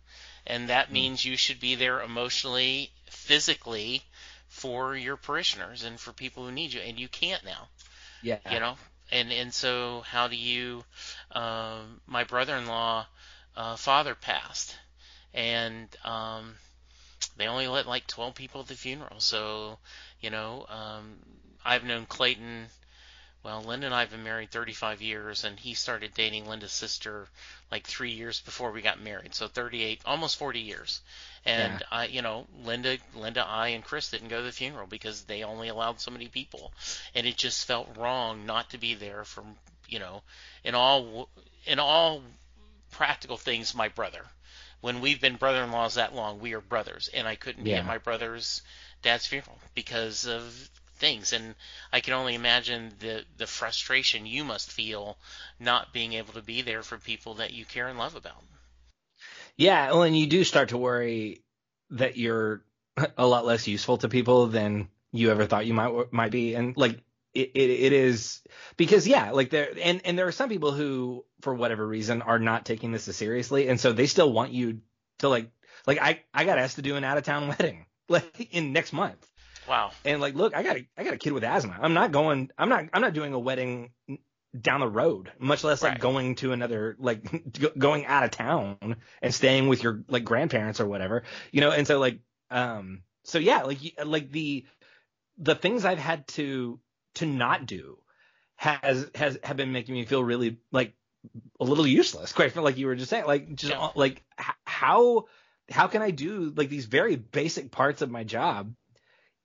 and 0.47 0.71
that 0.71 0.89
mm. 0.89 0.93
means 0.93 1.25
you 1.25 1.37
should 1.37 1.61
be 1.61 1.75
there 1.75 2.01
emotionally, 2.01 2.91
physically, 3.07 4.03
for 4.49 4.97
your 4.97 5.17
parishioners 5.17 5.85
and 5.85 6.01
for 6.01 6.13
people 6.13 6.45
who 6.45 6.53
need 6.53 6.73
you, 6.73 6.81
and 6.81 6.99
you 6.99 7.09
can't 7.09 7.45
now. 7.45 7.69
Yeah. 8.23 8.39
You 8.51 8.61
know, 8.61 8.77
and 9.11 9.31
and 9.31 9.53
so 9.53 10.03
how 10.07 10.29
do 10.29 10.37
you? 10.37 10.83
Um, 11.33 12.01
my 12.07 12.25
brother-in-law 12.25 13.07
uh, 13.57 13.77
father 13.77 14.15
passed, 14.15 14.75
and 15.35 15.89
um, 16.03 16.55
they 17.37 17.47
only 17.47 17.69
let 17.69 17.87
like 17.87 18.07
12 18.07 18.35
people 18.35 18.63
at 18.63 18.69
the 18.69 18.75
funeral. 18.75 19.21
So, 19.21 19.79
you 20.21 20.31
know, 20.31 20.67
um, 20.69 21.19
I've 21.65 21.85
known 21.85 22.07
Clayton. 22.07 22.69
Well, 23.43 23.63
Linda 23.63 23.87
and 23.87 23.95
I 23.95 24.01
have 24.01 24.11
been 24.11 24.23
married 24.23 24.53
35 24.53 25.03
years, 25.03 25.43
and 25.43 25.59
he 25.59 25.75
started 25.75 26.15
dating 26.15 26.47
Linda's 26.47 26.71
sister 26.71 27.27
like 27.73 27.85
three 27.87 28.13
years 28.13 28.41
before 28.41 28.71
we 28.71 28.83
got 28.83 29.01
married. 29.01 29.35
So 29.35 29.49
38, 29.49 30.01
almost 30.07 30.37
40 30.37 30.61
years. 30.61 31.01
And 31.45 31.81
yeah. 31.81 31.87
I, 31.91 32.07
you 32.07 32.23
know, 32.23 32.47
Linda, 32.63 32.99
Linda, 33.15 33.45
I, 33.45 33.69
and 33.69 33.83
Chris 33.85 34.11
didn't 34.11 34.29
go 34.29 34.39
to 34.39 34.45
the 34.45 34.53
funeral 34.53 34.87
because 34.87 35.25
they 35.25 35.43
only 35.43 35.69
allowed 35.69 36.01
so 36.01 36.13
many 36.13 36.29
people, 36.29 36.73
and 37.17 37.27
it 37.27 37.37
just 37.37 37.67
felt 37.67 37.97
wrong 37.97 38.47
not 38.47 38.71
to 38.71 38.79
be 38.79 38.95
there 38.95 39.25
from, 39.25 39.57
you 39.89 39.99
know, 39.99 40.23
in 40.63 40.77
all 40.77 41.29
in 41.67 41.81
all 41.81 42.23
practical 42.93 43.37
things 43.37 43.75
my 43.75 43.89
brother. 43.89 44.25
When 44.83 45.01
we've 45.01 45.21
been 45.21 45.37
brother-in-laws 45.37 45.95
that 45.95 46.15
long, 46.15 46.39
we 46.39 46.55
are 46.55 46.61
brothers, 46.61 47.09
and 47.13 47.27
I 47.27 47.35
couldn't 47.35 47.67
yeah. 47.67 47.77
be 47.77 47.81
at 47.81 47.87
my 47.87 47.99
brother's 47.99 48.63
dad's 49.03 49.27
funeral 49.27 49.59
because 49.75 50.27
of 50.27 50.71
things, 51.03 51.33
and 51.33 51.57
I 51.93 52.01
can 52.01 52.15
only 52.15 52.35
imagine 52.35 52.93
the 53.01 53.25
the 53.37 53.47
frustration 53.47 54.25
you 54.25 54.45
must 54.45 54.71
feel 54.71 55.19
not 55.59 55.93
being 55.93 56.13
able 56.15 56.33
to 56.35 56.43
be 56.43 56.63
there 56.63 56.83
for 56.83 56.97
people 56.97 57.35
that 57.35 57.53
you 57.53 57.65
care 57.65 57.89
and 57.89 57.99
love 57.99 58.15
about. 58.15 58.43
Yeah, 59.57 59.91
well, 59.91 60.05
and 60.05 60.17
you 60.17 60.29
do 60.29 60.45
start 60.45 60.71
to 60.71 60.79
worry 60.79 61.43
that 61.91 62.17
you're 62.17 62.63
a 63.19 63.27
lot 63.27 63.45
less 63.45 63.67
useful 63.67 63.99
to 63.99 64.09
people 64.09 64.47
than 64.47 64.89
you 65.11 65.31
ever 65.33 65.45
thought 65.45 65.67
you 65.67 65.75
might 65.75 66.13
might 66.13 66.31
be, 66.31 66.55
and 66.55 66.77
like 66.77 67.01
it, 67.35 67.51
it, 67.55 67.71
it 67.71 67.93
is 67.93 68.41
because 68.77 69.07
yeah, 69.07 69.33
like 69.33 69.51
there 69.51 69.73
and 69.83 70.01
and 70.05 70.17
there 70.17 70.29
are 70.29 70.33
some 70.33 70.49
people 70.49 70.71
who 70.71 71.25
for 71.41 71.53
whatever 71.53 71.85
reason 71.85 72.23
are 72.23 72.39
not 72.39 72.65
taking 72.65 72.93
this 72.93 73.09
as 73.09 73.17
seriously, 73.17 73.69
and 73.69 73.81
so 73.81 73.93
they 73.93 74.07
still 74.07 74.33
want 74.33 74.53
you 74.53 74.81
to 75.19 75.29
like 75.29 75.51
like 75.85 75.99
I 76.01 76.21
I 76.33 76.45
got 76.45 76.59
asked 76.59 76.77
to 76.77 76.83
do 76.83 76.95
an 76.95 77.03
out 77.03 77.19
of 77.19 77.25
town 77.25 77.49
wedding 77.59 77.87
like 78.09 78.55
in 78.55 78.73
next 78.73 78.93
month. 78.93 79.27
Wow. 79.69 79.93
And 80.05 80.21
like, 80.21 80.35
look, 80.35 80.55
I 80.55 80.63
got 80.63 80.77
a, 80.77 80.87
I 80.97 81.05
got 81.05 81.15
a 81.15 81.19
kid 81.19 81.33
with 81.33 81.45
asthma. 81.45 81.79
I'm 81.81 81.95
not 81.95 82.13
going. 82.13 82.51
I'm 82.59 82.69
not. 82.69 82.85
I'm 82.93 83.01
not 83.01 83.15
doing 83.15 83.33
a 83.33 83.39
wedding 83.39 83.91
down 84.59 84.81
the 84.81 84.89
road, 84.89 85.33
much 85.39 85.65
less 85.65 85.83
like 85.83 85.99
going 85.99 86.35
to 86.37 86.53
another 86.53 86.97
like 86.99 87.25
going 87.79 88.05
out 88.07 88.25
of 88.25 88.31
town 88.31 88.97
and 89.23 89.35
staying 89.35 89.69
with 89.69 89.83
your 89.83 90.05
like 90.09 90.25
grandparents 90.25 90.81
or 90.81 90.87
whatever, 90.87 91.23
you 91.51 91.61
know. 91.61 91.71
And 91.71 91.87
so 91.87 91.99
like, 91.99 92.19
um, 92.51 93.03
so 93.25 93.39
yeah, 93.39 93.63
like 93.63 93.79
like 94.05 94.31
the 94.31 94.67
the 95.39 95.55
things 95.55 95.85
I've 95.85 95.99
had 95.99 96.27
to 96.29 96.81
to 97.15 97.27
not 97.27 97.67
do 97.67 97.99
has 98.57 99.11
has 99.15 99.39
have 99.43 99.57
been 99.57 99.73
making 99.73 99.95
me 99.95 100.05
feel 100.05 100.23
really 100.23 100.59
like 100.71 100.95
a 101.61 101.65
little 101.65 101.87
useless 101.87 102.33
quite 102.33 102.55
like 102.57 102.77
you 102.77 102.87
were 102.87 102.97
just 102.97 103.11
saying 103.11 103.25
like 103.27 103.55
just 103.55 103.73
yeah. 103.73 103.91
like 103.95 104.23
how 104.65 105.27
how 105.71 105.87
can 105.87 106.03
i 106.03 106.11
do 106.11 106.53
like 106.57 106.69
these 106.69 106.87
very 106.87 107.17
basic 107.17 107.71
parts 107.71 108.03
of 108.03 108.11
my 108.11 108.25
job 108.25 108.75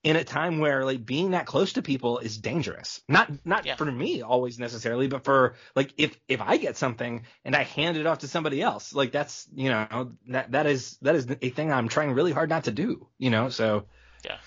in 0.08 0.16
a 0.16 0.24
time 0.24 0.60
where 0.60 0.86
like 0.86 1.06
being 1.06 1.32
that 1.32 1.46
close 1.46 1.74
to 1.74 1.82
people 1.82 2.20
is 2.20 2.38
dangerous 2.38 3.02
not 3.10 3.30
not 3.46 3.66
yeah. 3.66 3.76
for 3.76 3.86
me 3.86 4.22
always 4.22 4.58
necessarily 4.58 5.08
but 5.08 5.26
for 5.26 5.56
like 5.76 5.94
if 5.98 6.18
if 6.30 6.40
i 6.42 6.56
get 6.56 6.78
something 6.78 7.24
and 7.44 7.56
i 7.56 7.64
hand 7.64 7.98
it 7.98 8.06
off 8.06 8.20
to 8.20 8.28
somebody 8.28 8.62
else 8.62 8.94
like 8.94 9.12
that's 9.12 9.48
you 9.54 9.70
know 9.70 10.12
that 10.30 10.52
that 10.52 10.66
is 10.66 10.98
that 11.02 11.16
is 11.16 11.28
a 11.42 11.50
thing 11.50 11.74
i'm 11.74 11.90
trying 11.90 12.14
really 12.14 12.32
hard 12.32 12.50
not 12.50 12.64
to 12.64 12.72
do 12.72 13.06
you 13.18 13.30
know 13.30 13.50
so 13.50 13.84
yeah 14.24 14.38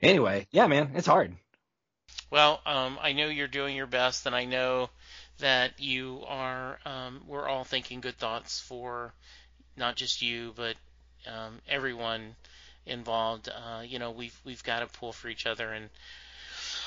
anyway 0.00 0.46
yeah 0.50 0.66
man 0.66 0.92
it's 0.94 1.06
hard 1.06 1.36
well, 2.30 2.62
um, 2.64 2.98
I 3.02 3.12
know 3.12 3.26
you're 3.26 3.46
doing 3.46 3.76
your 3.76 3.86
best, 3.86 4.24
and 4.24 4.34
I 4.34 4.46
know 4.46 4.88
that 5.40 5.78
you 5.80 6.24
are. 6.26 6.78
Um, 6.86 7.24
we're 7.26 7.46
all 7.46 7.62
thinking 7.62 8.00
good 8.00 8.16
thoughts 8.16 8.58
for 8.58 9.12
not 9.76 9.96
just 9.96 10.22
you, 10.22 10.54
but 10.56 10.76
um, 11.26 11.60
everyone 11.68 12.34
involved. 12.86 13.48
Uh, 13.48 13.82
you 13.82 13.98
know, 13.98 14.10
we've 14.10 14.38
we've 14.44 14.62
got 14.64 14.80
to 14.80 14.86
pull 14.86 15.12
for 15.12 15.28
each 15.28 15.46
other, 15.46 15.72
and 15.72 15.88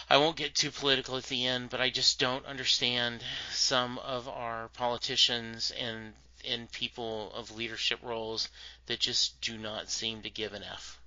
I 0.09 0.17
won't 0.17 0.35
get 0.35 0.55
too 0.55 0.71
political 0.71 1.17
at 1.17 1.25
the 1.25 1.45
end, 1.45 1.69
but 1.69 1.81
I 1.81 1.89
just 1.89 2.19
don't 2.19 2.45
understand 2.45 3.23
some 3.51 3.97
of 3.99 4.27
our 4.27 4.69
politicians 4.69 5.71
and 5.79 6.13
and 6.47 6.71
people 6.71 7.31
of 7.33 7.55
leadership 7.55 7.99
roles 8.03 8.49
that 8.85 8.99
just 8.99 9.41
do 9.41 9.57
not 9.57 9.89
seem 9.89 10.21
to 10.21 10.29
give 10.29 10.53
an 10.53 10.63
F, 10.63 10.99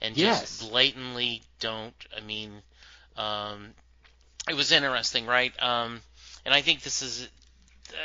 and 0.00 0.16
just 0.16 0.68
blatantly 0.68 1.42
don't. 1.60 1.94
I 2.16 2.20
mean 2.20 2.62
um, 3.16 3.74
it 4.48 4.54
was 4.54 4.72
interesting, 4.72 5.26
right? 5.26 5.52
Um, 5.62 6.00
and 6.44 6.54
I 6.54 6.62
think 6.62 6.82
this 6.82 7.02
is, 7.02 7.28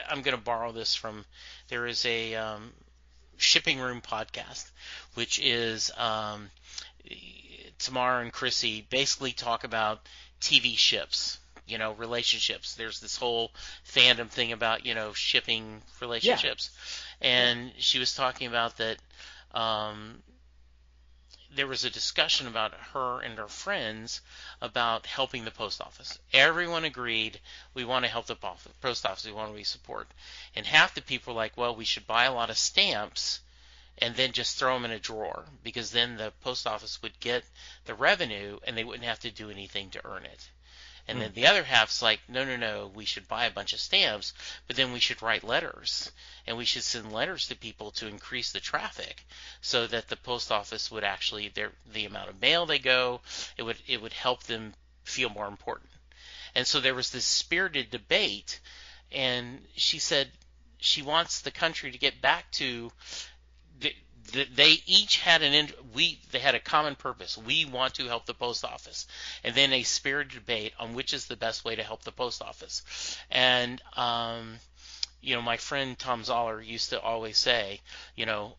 I'm 0.09 0.21
going 0.21 0.37
to 0.37 0.43
borrow 0.43 0.71
this 0.71 0.95
from, 0.95 1.25
there 1.69 1.87
is 1.87 2.05
a 2.05 2.35
um, 2.35 2.71
shipping 3.37 3.79
room 3.79 4.01
podcast, 4.01 4.69
which 5.13 5.39
is 5.39 5.91
um, 5.97 6.49
Tamara 7.79 8.21
and 8.21 8.33
Chrissy 8.33 8.85
basically 8.89 9.31
talk 9.31 9.63
about 9.63 10.01
TV 10.41 10.77
ships, 10.77 11.39
you 11.67 11.77
know, 11.77 11.93
relationships. 11.93 12.75
There's 12.75 12.99
this 12.99 13.17
whole 13.17 13.51
fandom 13.87 14.29
thing 14.29 14.51
about, 14.51 14.85
you 14.85 14.95
know, 14.95 15.13
shipping 15.13 15.81
relationships. 16.01 16.71
Yeah. 17.21 17.27
And 17.27 17.71
she 17.77 17.99
was 17.99 18.13
talking 18.13 18.47
about 18.47 18.77
that 18.77 18.97
um, 19.53 20.21
there 21.55 21.67
was 21.67 21.83
a 21.83 21.89
discussion 21.89 22.47
about 22.47 22.73
her 22.93 23.21
and 23.21 23.37
her 23.37 23.47
friends 23.47 24.21
about 24.61 25.05
helping 25.05 25.45
the 25.45 25.51
post 25.51 25.81
office. 25.81 26.19
Everyone 26.33 26.83
agreed 26.83 27.39
we 27.73 27.85
want 27.85 28.05
to 28.05 28.11
help 28.11 28.25
the 28.25 28.35
post 28.35 29.05
office, 29.05 29.25
we 29.25 29.31
want 29.31 29.51
to 29.51 29.57
be 29.57 29.63
support. 29.63 30.07
And 30.55 30.65
half 30.65 30.93
the 30.93 31.01
people 31.01 31.33
were 31.33 31.41
like, 31.41 31.57
well, 31.57 31.75
we 31.75 31.85
should 31.85 32.05
buy 32.05 32.25
a 32.25 32.33
lot 32.33 32.49
of 32.49 32.57
stamps 32.57 33.39
and 33.99 34.15
then 34.15 34.31
just 34.31 34.57
throw 34.57 34.73
them 34.75 34.85
in 34.85 34.91
a 34.91 34.99
drawer 34.99 35.45
because 35.63 35.91
then 35.91 36.17
the 36.17 36.31
post 36.41 36.67
office 36.67 37.01
would 37.01 37.19
get 37.19 37.43
the 37.85 37.95
revenue 37.95 38.59
and 38.63 38.77
they 38.77 38.83
wouldn't 38.83 39.07
have 39.07 39.19
to 39.19 39.31
do 39.31 39.49
anything 39.49 39.89
to 39.91 40.05
earn 40.05 40.25
it. 40.25 40.49
And 41.07 41.21
then 41.21 41.29
hmm. 41.29 41.35
the 41.35 41.47
other 41.47 41.63
half's 41.63 42.01
like, 42.01 42.19
no, 42.27 42.43
no, 42.43 42.57
no, 42.57 42.91
we 42.93 43.05
should 43.05 43.27
buy 43.27 43.45
a 43.45 43.51
bunch 43.51 43.73
of 43.73 43.79
stamps, 43.79 44.33
but 44.67 44.75
then 44.75 44.91
we 44.91 44.99
should 44.99 45.21
write 45.21 45.43
letters. 45.43 46.11
And 46.45 46.57
we 46.57 46.65
should 46.65 46.83
send 46.83 47.11
letters 47.11 47.47
to 47.47 47.55
people 47.55 47.91
to 47.91 48.07
increase 48.07 48.51
the 48.51 48.59
traffic 48.59 49.25
so 49.61 49.87
that 49.87 50.09
the 50.09 50.17
post 50.17 50.51
office 50.51 50.91
would 50.91 51.03
actually, 51.03 51.49
their, 51.49 51.71
the 51.93 52.05
amount 52.05 52.29
of 52.29 52.41
mail 52.41 52.65
they 52.65 52.79
go, 52.79 53.21
it 53.57 53.63
would, 53.63 53.77
it 53.87 54.01
would 54.01 54.13
help 54.13 54.43
them 54.43 54.73
feel 55.03 55.29
more 55.29 55.47
important. 55.47 55.89
And 56.55 56.65
so 56.65 56.79
there 56.79 56.95
was 56.95 57.11
this 57.11 57.25
spirited 57.25 57.89
debate, 57.89 58.59
and 59.11 59.61
she 59.75 59.99
said 59.99 60.29
she 60.79 61.01
wants 61.01 61.41
the 61.41 61.51
country 61.51 61.91
to 61.91 61.97
get 61.97 62.21
back 62.21 62.51
to 62.51 62.91
they 64.31 64.81
each 64.85 65.17
had 65.17 65.41
an 65.41 65.69
we 65.93 66.19
they 66.31 66.39
had 66.39 66.55
a 66.55 66.59
common 66.59 66.95
purpose. 66.95 67.37
We 67.37 67.65
want 67.65 67.95
to 67.95 68.07
help 68.07 68.25
the 68.25 68.33
post 68.33 68.65
office, 68.65 69.07
and 69.43 69.55
then 69.55 69.73
a 69.73 69.83
spirited 69.83 70.33
debate 70.33 70.73
on 70.79 70.93
which 70.93 71.13
is 71.13 71.25
the 71.25 71.35
best 71.35 71.63
way 71.63 71.75
to 71.75 71.83
help 71.83 72.03
the 72.03 72.11
post 72.11 72.41
office. 72.41 73.17
And 73.31 73.81
um, 73.95 74.59
you 75.21 75.35
know, 75.35 75.41
my 75.41 75.57
friend 75.57 75.97
Tom 75.97 76.23
Zoller 76.23 76.61
used 76.61 76.89
to 76.89 77.01
always 77.01 77.37
say, 77.37 77.81
you 78.15 78.25
know, 78.25 78.55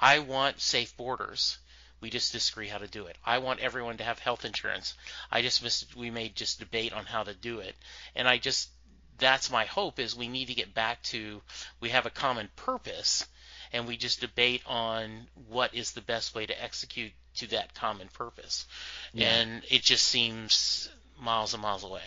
I 0.00 0.20
want 0.20 0.60
safe 0.60 0.96
borders. 0.96 1.58
We 2.00 2.10
just 2.10 2.32
disagree 2.32 2.68
how 2.68 2.78
to 2.78 2.88
do 2.88 3.06
it. 3.06 3.16
I 3.24 3.38
want 3.38 3.60
everyone 3.60 3.98
to 3.98 4.04
have 4.04 4.18
health 4.18 4.46
insurance. 4.46 4.94
I 5.30 5.42
just 5.42 5.62
missed, 5.62 5.94
we 5.94 6.10
made 6.10 6.34
just 6.34 6.58
debate 6.58 6.94
on 6.94 7.04
how 7.04 7.24
to 7.24 7.34
do 7.34 7.60
it, 7.60 7.76
and 8.16 8.26
I 8.26 8.38
just 8.38 8.70
that's 9.18 9.50
my 9.50 9.66
hope 9.66 10.00
is 10.00 10.16
we 10.16 10.28
need 10.28 10.46
to 10.46 10.54
get 10.54 10.74
back 10.74 11.02
to 11.02 11.42
we 11.78 11.90
have 11.90 12.06
a 12.06 12.10
common 12.10 12.48
purpose 12.56 13.26
and 13.72 13.86
we 13.86 13.96
just 13.96 14.20
debate 14.20 14.62
on 14.66 15.26
what 15.48 15.74
is 15.74 15.92
the 15.92 16.00
best 16.00 16.34
way 16.34 16.46
to 16.46 16.62
execute 16.62 17.12
to 17.36 17.46
that 17.48 17.74
common 17.74 18.08
purpose. 18.08 18.66
Yeah. 19.12 19.28
And 19.28 19.62
it 19.70 19.82
just 19.82 20.04
seems 20.06 20.88
miles 21.20 21.54
and 21.54 21.62
miles 21.62 21.84
away. 21.84 22.02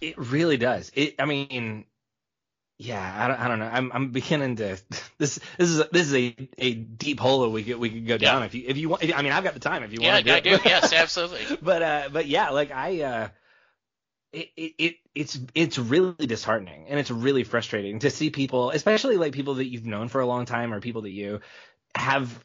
It 0.00 0.18
really 0.18 0.56
does. 0.56 0.90
It. 0.94 1.14
I 1.18 1.24
mean, 1.24 1.84
yeah. 2.78 3.14
I 3.16 3.28
don't. 3.28 3.40
I 3.40 3.48
don't 3.48 3.58
know. 3.58 3.70
I'm. 3.72 3.92
I'm 3.92 4.10
beginning 4.10 4.56
to. 4.56 4.76
This. 5.18 5.38
This 5.56 5.70
is. 5.70 5.80
A, 5.80 5.88
this 5.92 6.06
is 6.08 6.14
a, 6.14 6.36
a 6.58 6.74
deep 6.74 7.20
hole 7.20 7.42
that 7.42 7.50
we 7.50 7.62
could 7.62 7.76
we 7.76 7.88
could 7.88 8.06
go 8.06 8.18
down 8.18 8.40
yeah. 8.40 8.46
if 8.46 8.54
you 8.54 8.64
if 8.66 8.76
you 8.76 8.88
want. 8.88 9.16
I 9.16 9.22
mean, 9.22 9.32
I've 9.32 9.44
got 9.44 9.54
the 9.54 9.60
time 9.60 9.84
if 9.84 9.92
you 9.92 10.00
yeah, 10.02 10.14
want 10.14 10.26
to 10.26 10.30
do 10.30 10.36
I 10.36 10.40
do. 10.40 10.62
yes, 10.64 10.92
absolutely. 10.92 11.56
but 11.62 11.82
uh. 11.82 12.08
But 12.12 12.26
yeah. 12.26 12.50
Like 12.50 12.70
I. 12.70 13.00
uh 13.02 13.28
it, 14.34 14.74
it 14.78 14.94
it's 15.14 15.38
it's 15.54 15.78
really 15.78 16.26
disheartening 16.26 16.86
and 16.88 16.98
it's 16.98 17.10
really 17.10 17.44
frustrating 17.44 18.00
to 18.00 18.10
see 18.10 18.30
people, 18.30 18.70
especially 18.70 19.16
like 19.16 19.32
people 19.32 19.54
that 19.54 19.66
you've 19.66 19.86
known 19.86 20.08
for 20.08 20.20
a 20.20 20.26
long 20.26 20.44
time 20.44 20.72
or 20.72 20.80
people 20.80 21.02
that 21.02 21.12
you 21.12 21.40
have, 21.94 22.44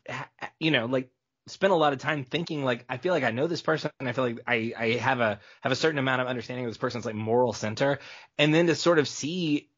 you 0.59 0.71
know, 0.71 0.85
like 0.85 1.09
spent 1.47 1.73
a 1.73 1.75
lot 1.75 1.93
of 1.93 1.99
time 1.99 2.23
thinking 2.23 2.63
like 2.63 2.85
I 2.87 2.97
feel 2.97 3.13
like 3.13 3.23
I 3.23 3.31
know 3.31 3.47
this 3.47 3.61
person. 3.61 3.91
And 3.99 4.07
I 4.07 4.11
feel 4.11 4.23
like 4.23 4.39
I 4.47 4.73
I 4.77 4.91
have 4.93 5.19
a 5.19 5.39
have 5.61 5.71
a 5.71 5.75
certain 5.75 5.99
amount 5.99 6.21
of 6.21 6.27
understanding 6.27 6.65
of 6.65 6.69
this 6.71 6.77
person's 6.77 7.05
like 7.05 7.15
moral 7.15 7.53
center. 7.53 7.99
And 8.37 8.53
then 8.53 8.67
to 8.67 8.75
sort 8.75 8.99
of 8.99 9.07
see 9.07 9.69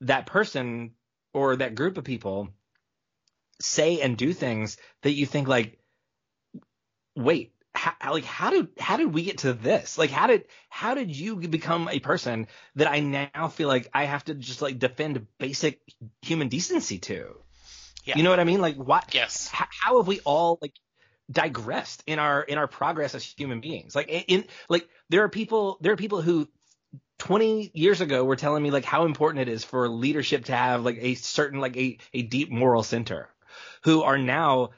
that 0.00 0.26
person 0.26 0.92
or 1.34 1.56
that 1.56 1.74
group 1.74 1.98
of 1.98 2.04
people 2.04 2.50
say 3.60 4.00
and 4.00 4.16
do 4.16 4.32
things 4.32 4.76
that 5.02 5.12
you 5.12 5.26
think 5.26 5.48
like 5.48 5.78
wait 7.16 7.52
how, 7.78 8.12
like 8.12 8.24
how 8.24 8.50
did 8.50 8.68
how 8.78 8.96
did 8.96 9.14
we 9.14 9.22
get 9.22 9.38
to 9.38 9.52
this? 9.52 9.98
Like 9.98 10.10
how 10.10 10.26
did 10.26 10.44
how 10.68 10.94
did 10.94 11.14
you 11.14 11.36
become 11.36 11.88
a 11.88 12.00
person 12.00 12.48
that 12.74 12.90
I 12.90 13.00
now 13.00 13.48
feel 13.48 13.68
like 13.68 13.88
I 13.94 14.04
have 14.04 14.24
to 14.24 14.34
just 14.34 14.60
like 14.60 14.78
defend 14.78 15.26
basic 15.38 15.80
human 16.22 16.48
decency 16.48 16.98
to? 16.98 17.36
Yeah. 18.04 18.16
You 18.16 18.24
know 18.24 18.30
what 18.30 18.40
I 18.40 18.44
mean? 18.44 18.60
Like 18.60 18.76
what? 18.76 19.14
Yes. 19.14 19.48
How, 19.48 19.66
how 19.70 19.96
have 19.98 20.06
we 20.06 20.20
all 20.20 20.58
like 20.60 20.74
digressed 21.30 22.02
in 22.06 22.18
our 22.18 22.42
in 22.42 22.58
our 22.58 22.66
progress 22.66 23.14
as 23.14 23.24
human 23.24 23.60
beings? 23.60 23.94
Like 23.94 24.08
in 24.08 24.44
like 24.68 24.88
there 25.08 25.22
are 25.24 25.28
people 25.28 25.78
there 25.80 25.92
are 25.92 25.96
people 25.96 26.20
who 26.20 26.48
20 27.18 27.70
years 27.74 28.00
ago 28.00 28.24
were 28.24 28.36
telling 28.36 28.62
me 28.62 28.70
like 28.70 28.84
how 28.84 29.04
important 29.04 29.48
it 29.48 29.52
is 29.52 29.64
for 29.64 29.88
leadership 29.88 30.46
to 30.46 30.56
have 30.56 30.84
like 30.84 30.98
a 31.00 31.14
certain 31.14 31.60
like 31.60 31.76
a, 31.76 31.98
a 32.12 32.22
deep 32.22 32.50
moral 32.50 32.82
center 32.82 33.28
who 33.82 34.02
are 34.02 34.18
now 34.18 34.70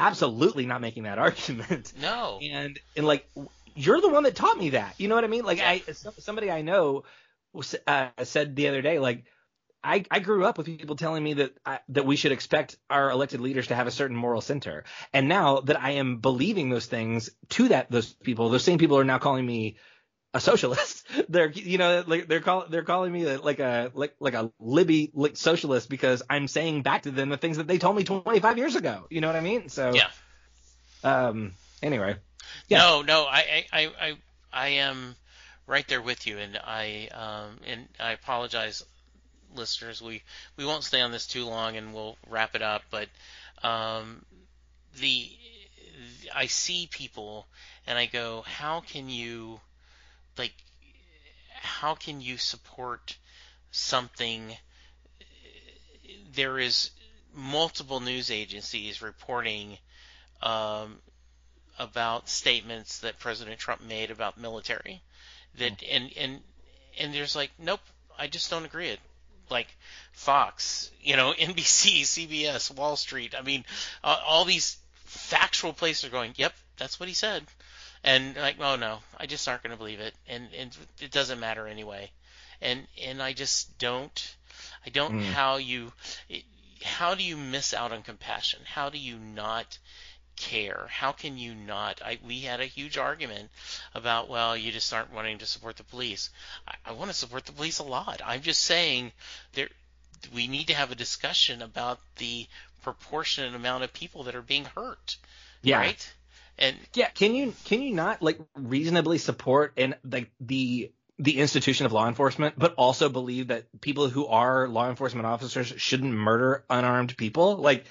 absolutely 0.00 0.66
not 0.66 0.80
making 0.80 1.04
that 1.04 1.18
argument. 1.26 1.92
No. 2.00 2.40
And 2.42 2.78
and 2.96 3.06
like 3.06 3.28
you're 3.76 4.00
the 4.00 4.08
one 4.08 4.24
that 4.24 4.34
taught 4.34 4.58
me 4.58 4.70
that. 4.70 4.94
You 4.98 5.08
know 5.08 5.14
what 5.14 5.24
I 5.24 5.28
mean? 5.28 5.44
Like. 5.44 5.60
I 5.60 5.82
somebody 6.18 6.50
I 6.50 6.62
know 6.62 7.04
uh, 7.86 8.08
said 8.24 8.56
the 8.56 8.68
other 8.68 8.82
day 8.82 8.98
like 8.98 9.24
I, 9.82 10.04
I 10.10 10.20
grew 10.20 10.44
up 10.44 10.58
with 10.58 10.66
people 10.66 10.96
telling 10.96 11.24
me 11.24 11.34
that 11.34 11.56
I, 11.64 11.78
that 11.88 12.04
we 12.04 12.16
should 12.16 12.32
expect 12.32 12.76
our 12.90 13.10
elected 13.10 13.40
leaders 13.40 13.68
to 13.68 13.74
have 13.74 13.86
a 13.86 13.90
certain 13.90 14.16
moral 14.16 14.42
center, 14.42 14.84
and 15.12 15.26
now 15.26 15.60
that 15.60 15.80
I 15.80 15.92
am 15.92 16.18
believing 16.18 16.68
those 16.68 16.86
things 16.86 17.30
to 17.50 17.68
that 17.68 17.90
those 17.90 18.12
people, 18.12 18.50
those 18.50 18.62
same 18.62 18.78
people 18.78 18.98
are 18.98 19.04
now 19.04 19.18
calling 19.18 19.46
me 19.46 19.76
a 20.32 20.40
socialist. 20.40 21.06
they're 21.28 21.50
you 21.50 21.78
know 21.78 22.04
like 22.06 22.28
they're 22.28 22.40
call 22.40 22.66
they're 22.68 22.84
calling 22.84 23.12
me 23.12 23.26
like 23.36 23.58
a 23.58 23.90
like 23.94 24.14
like 24.20 24.34
a 24.34 24.52
libby 24.58 25.10
like 25.14 25.36
socialist 25.36 25.88
because 25.88 26.22
I'm 26.30 26.48
saying 26.48 26.82
back 26.82 27.02
to 27.02 27.10
them 27.10 27.28
the 27.28 27.36
things 27.36 27.56
that 27.56 27.66
they 27.66 27.78
told 27.78 27.96
me 27.96 28.04
25 28.04 28.58
years 28.58 28.76
ago. 28.76 29.06
You 29.10 29.20
know 29.20 29.26
what 29.26 29.36
I 29.36 29.40
mean? 29.40 29.68
So 29.68 29.92
yeah. 29.94 30.08
Um. 31.02 31.52
Anyway. 31.82 32.16
Yeah. 32.68 32.78
No, 32.78 33.02
no, 33.02 33.24
I 33.24 33.64
I 33.72 33.86
I 34.00 34.16
I 34.52 34.68
am 34.68 35.16
right 35.66 35.86
there 35.88 36.02
with 36.02 36.26
you, 36.26 36.38
and 36.38 36.58
I 36.62 37.08
um 37.12 37.58
and 37.66 37.88
I 37.98 38.12
apologize, 38.12 38.84
listeners. 39.54 40.02
We 40.02 40.22
we 40.56 40.64
won't 40.64 40.84
stay 40.84 41.00
on 41.00 41.12
this 41.12 41.26
too 41.26 41.46
long, 41.46 41.76
and 41.76 41.94
we'll 41.94 42.16
wrap 42.28 42.54
it 42.54 42.62
up. 42.62 42.82
But 42.90 43.08
um 43.62 44.24
the 45.00 45.28
I 46.34 46.46
see 46.46 46.88
people 46.90 47.46
and 47.86 47.98
I 47.98 48.06
go, 48.06 48.42
how 48.42 48.80
can 48.80 49.08
you 49.08 49.60
like 50.40 50.54
how 51.60 51.94
can 51.94 52.22
you 52.22 52.38
support 52.38 53.18
something 53.70 54.56
there 56.34 56.58
is 56.58 56.90
multiple 57.34 58.00
news 58.00 58.30
agencies 58.30 59.02
reporting 59.02 59.76
um, 60.42 60.96
about 61.78 62.28
statements 62.28 63.00
that 63.00 63.18
President 63.18 63.58
Trump 63.58 63.82
made 63.82 64.10
about 64.10 64.38
military 64.38 65.02
that 65.58 65.78
mm. 65.78 65.86
and 65.90 66.10
and 66.16 66.40
and 66.98 67.14
there's 67.14 67.36
like 67.36 67.50
nope 67.58 67.80
I 68.18 68.26
just 68.26 68.48
don't 68.50 68.64
agree 68.64 68.88
it 68.88 69.00
like 69.50 69.68
Fox 70.12 70.90
you 71.02 71.16
know 71.16 71.34
NBC 71.38 72.02
CBS 72.02 72.74
Wall 72.74 72.96
Street 72.96 73.34
I 73.38 73.42
mean 73.42 73.66
uh, 74.02 74.16
all 74.26 74.46
these 74.46 74.78
factual 75.04 75.74
places 75.74 76.04
are 76.04 76.12
going 76.12 76.32
yep 76.36 76.54
that's 76.78 76.98
what 76.98 77.10
he 77.10 77.14
said 77.14 77.44
and 78.02 78.36
like 78.36 78.56
oh 78.60 78.76
no 78.76 78.98
i 79.18 79.26
just 79.26 79.46
aren't 79.48 79.62
going 79.62 79.72
to 79.72 79.76
believe 79.76 80.00
it. 80.00 80.14
And, 80.28 80.48
and 80.56 80.76
it 81.00 81.10
doesn't 81.10 81.40
matter 81.40 81.66
anyway. 81.66 82.10
And 82.60 82.86
and 83.02 83.22
i 83.22 83.32
just 83.32 83.78
don't 83.78 84.36
i 84.86 84.90
don't 84.90 85.20
mm. 85.20 85.24
how 85.24 85.56
you 85.56 85.92
how 86.82 87.14
do 87.14 87.22
you 87.22 87.36
miss 87.36 87.74
out 87.74 87.92
on 87.92 88.02
compassion? 88.02 88.60
How 88.64 88.88
do 88.88 88.98
you 88.98 89.18
not 89.18 89.78
care? 90.36 90.86
How 90.90 91.12
can 91.12 91.36
you 91.36 91.54
not? 91.54 92.00
I, 92.02 92.18
we 92.26 92.40
had 92.40 92.60
a 92.60 92.66
huge 92.66 92.96
argument 92.96 93.50
about 93.94 94.28
well 94.28 94.56
you 94.56 94.72
just 94.72 94.92
aren't 94.92 95.12
wanting 95.12 95.38
to 95.38 95.46
support 95.46 95.76
the 95.76 95.84
police. 95.84 96.30
I, 96.66 96.74
I 96.86 96.92
want 96.92 97.10
to 97.10 97.16
support 97.16 97.44
the 97.44 97.52
police 97.52 97.78
a 97.78 97.84
lot. 97.84 98.20
I'm 98.24 98.42
just 98.42 98.62
saying 98.62 99.12
there 99.52 99.68
we 100.34 100.46
need 100.46 100.66
to 100.68 100.74
have 100.74 100.90
a 100.90 100.94
discussion 100.94 101.62
about 101.62 102.00
the 102.16 102.46
proportionate 102.82 103.54
amount 103.54 103.84
of 103.84 103.92
people 103.92 104.24
that 104.24 104.34
are 104.34 104.42
being 104.42 104.64
hurt 104.64 105.16
yeah. 105.62 105.78
right 105.78 106.12
and 106.60 106.76
yeah, 106.94 107.08
can 107.08 107.34
you 107.34 107.54
can 107.64 107.82
you 107.82 107.94
not 107.94 108.22
like 108.22 108.38
reasonably 108.54 109.18
support 109.18 109.72
and 109.76 109.96
like 110.04 110.30
the 110.40 110.92
the 111.18 111.38
institution 111.38 111.86
of 111.86 111.92
law 111.92 112.08
enforcement, 112.08 112.58
but 112.58 112.74
also 112.76 113.08
believe 113.08 113.48
that 113.48 113.64
people 113.80 114.08
who 114.08 114.26
are 114.26 114.68
law 114.68 114.88
enforcement 114.88 115.26
officers 115.26 115.72
shouldn't 115.76 116.12
murder 116.12 116.64
unarmed 116.70 117.16
people? 117.16 117.56
Like, 117.56 117.84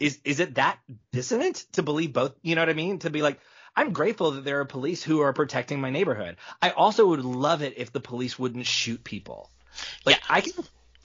is 0.00 0.18
is 0.24 0.40
it 0.40 0.56
that 0.56 0.78
dissonant 1.12 1.64
to 1.72 1.82
believe 1.82 2.12
both? 2.12 2.34
You 2.42 2.54
know 2.54 2.62
what 2.62 2.70
I 2.70 2.74
mean? 2.74 2.98
To 3.00 3.10
be 3.10 3.22
like, 3.22 3.40
I'm 3.76 3.92
grateful 3.92 4.32
that 4.32 4.44
there 4.44 4.60
are 4.60 4.64
police 4.64 5.02
who 5.02 5.20
are 5.20 5.32
protecting 5.32 5.80
my 5.80 5.90
neighborhood. 5.90 6.36
I 6.62 6.70
also 6.70 7.06
would 7.06 7.24
love 7.24 7.62
it 7.62 7.74
if 7.76 7.92
the 7.92 8.00
police 8.00 8.38
wouldn't 8.38 8.66
shoot 8.66 9.04
people. 9.04 9.50
Like, 10.04 10.16
yeah. 10.16 10.22
I 10.30 10.40
can 10.40 10.52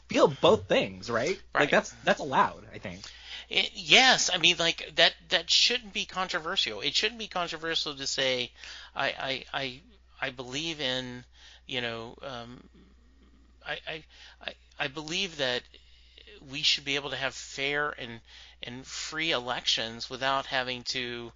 feel 0.07 0.28
both 0.28 0.67
things, 0.67 1.09
right? 1.09 1.39
right? 1.53 1.61
Like 1.61 1.72
that's 1.72 1.91
that's 2.03 2.20
allowed, 2.20 2.65
I 2.74 2.78
think. 2.78 3.01
It, 3.50 3.72
yes, 3.74 4.30
I 4.34 4.38
mean 4.38 4.58
like 4.60 4.91
that 4.95 5.14
that 5.30 5.50
shouldn't 5.50 5.93
be 5.93 6.06
controversial. 6.06 6.82
It 6.82 6.95
shouldn't 6.95 7.20
be 7.20 7.28
controversial 7.28 7.95
to 7.95 8.08
say 8.08 8.52
I 8.95 9.08
I 9.08 9.45
I 9.62 9.82
I 10.22 10.30
believe 10.32 10.80
in, 10.82 11.26
you 11.66 11.82
know, 11.82 12.18
um, 12.22 12.70
I, 13.66 13.80
I, 13.88 14.54
I 14.80 14.88
believe 14.88 15.38
that 15.38 15.64
we 16.50 16.62
should 16.62 16.86
be 16.86 16.95
able 16.95 17.10
to 17.12 17.16
have 17.18 17.36
fair 17.36 17.89
and 17.91 18.22
and 18.64 18.86
free 18.86 19.32
elections 19.32 20.10
without 20.10 20.45
having 20.47 20.84
to 20.84 21.32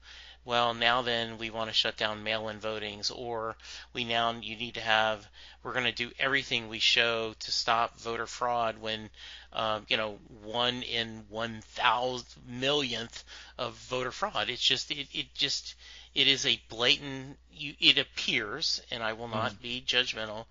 well 0.45 0.73
now 0.73 1.01
then 1.01 1.37
we 1.37 1.49
want 1.49 1.69
to 1.69 1.73
shut 1.73 1.95
down 1.97 2.23
mail-in 2.23 2.59
votings 2.59 3.11
or 3.15 3.55
we 3.93 4.03
now 4.03 4.31
you 4.31 4.55
need 4.55 4.73
to 4.73 4.81
have 4.81 5.25
we're 5.63 5.73
going 5.73 5.85
to 5.85 5.91
do 5.91 6.11
everything 6.19 6.67
we 6.67 6.79
show 6.79 7.33
to 7.39 7.51
stop 7.51 7.97
voter 7.99 8.27
fraud 8.27 8.77
when 8.79 9.09
um, 9.53 9.85
you 9.87 9.97
know 9.97 10.17
one 10.43 10.83
in 10.83 11.23
one 11.29 11.61
thousand 11.61 12.27
millionth 12.47 13.23
of 13.57 13.73
voter 13.75 14.11
fraud 14.11 14.49
it's 14.49 14.61
just 14.61 14.91
it, 14.91 15.07
it 15.13 15.33
just 15.33 15.75
it 16.13 16.27
is 16.27 16.45
a 16.45 16.61
blatant 16.69 17.37
you, 17.51 17.73
it 17.79 17.97
appears 17.97 18.81
and 18.91 19.01
i 19.01 19.13
will 19.13 19.27
not 19.27 19.53
mm. 19.53 19.61
be 19.61 19.83
judgmental 19.85 20.45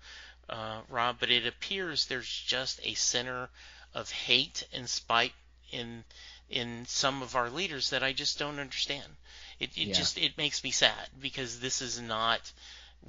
uh, 0.49 0.79
rob 0.89 1.17
but 1.19 1.29
it 1.29 1.45
appears 1.45 2.05
there's 2.05 2.43
just 2.45 2.79
a 2.83 2.93
center 2.95 3.49
of 3.93 4.09
hate 4.11 4.65
and 4.73 4.89
spite 4.89 5.33
in 5.71 6.03
in 6.49 6.85
some 6.85 7.23
of 7.23 7.35
our 7.35 7.49
leaders 7.49 7.89
that 7.89 8.03
I 8.03 8.13
just 8.13 8.37
don't 8.37 8.59
understand. 8.59 9.15
It, 9.63 9.77
it 9.77 9.87
yeah. 9.87 9.93
just 9.93 10.17
it 10.17 10.37
makes 10.37 10.63
me 10.63 10.71
sad 10.71 11.09
because 11.19 11.59
this 11.59 11.81
is 11.81 12.01
not 12.01 12.51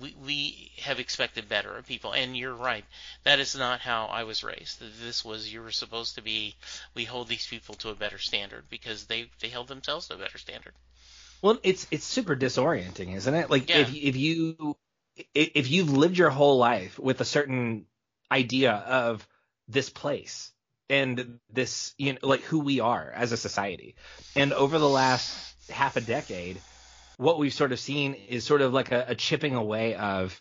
we 0.00 0.14
we 0.24 0.70
have 0.82 0.98
expected 0.98 1.48
better 1.48 1.76
of 1.76 1.86
people. 1.86 2.12
And 2.12 2.36
you're 2.36 2.54
right. 2.54 2.84
That 3.24 3.40
is 3.40 3.56
not 3.56 3.80
how 3.80 4.06
I 4.06 4.24
was 4.24 4.42
raised. 4.42 4.80
This 5.02 5.24
was 5.24 5.52
you 5.52 5.62
were 5.62 5.70
supposed 5.70 6.16
to 6.16 6.22
be 6.22 6.54
we 6.94 7.04
hold 7.04 7.28
these 7.28 7.46
people 7.46 7.74
to 7.76 7.90
a 7.90 7.94
better 7.94 8.18
standard 8.18 8.64
because 8.70 9.04
they 9.04 9.30
they 9.40 9.48
held 9.48 9.68
themselves 9.68 10.08
to 10.08 10.14
a 10.14 10.18
better 10.18 10.38
standard. 10.38 10.72
Well 11.42 11.58
it's 11.62 11.86
it's 11.90 12.04
super 12.04 12.36
disorienting 12.36 13.14
isn't 13.16 13.34
it? 13.34 13.50
Like 13.50 13.68
yeah. 13.68 13.78
if 13.78 13.94
if 13.94 14.16
you 14.16 14.76
if 15.34 15.70
you've 15.70 15.90
lived 15.90 16.18
your 16.18 16.30
whole 16.30 16.58
life 16.58 16.98
with 16.98 17.20
a 17.20 17.24
certain 17.24 17.86
idea 18.30 18.72
of 18.72 19.26
this 19.68 19.88
place 19.88 20.52
and 20.90 21.38
this 21.50 21.94
you 21.98 22.14
know 22.14 22.18
like 22.22 22.42
who 22.42 22.60
we 22.60 22.80
are 22.80 23.12
as 23.14 23.32
a 23.32 23.36
society. 23.36 23.94
And 24.34 24.52
over 24.52 24.78
the 24.78 24.88
last 24.88 25.53
half 25.68 25.96
a 25.96 26.00
decade 26.00 26.60
what 27.16 27.38
we've 27.38 27.54
sort 27.54 27.72
of 27.72 27.78
seen 27.78 28.14
is 28.14 28.44
sort 28.44 28.60
of 28.60 28.72
like 28.72 28.92
a, 28.92 29.04
a 29.08 29.14
chipping 29.14 29.54
away 29.54 29.94
of 29.94 30.40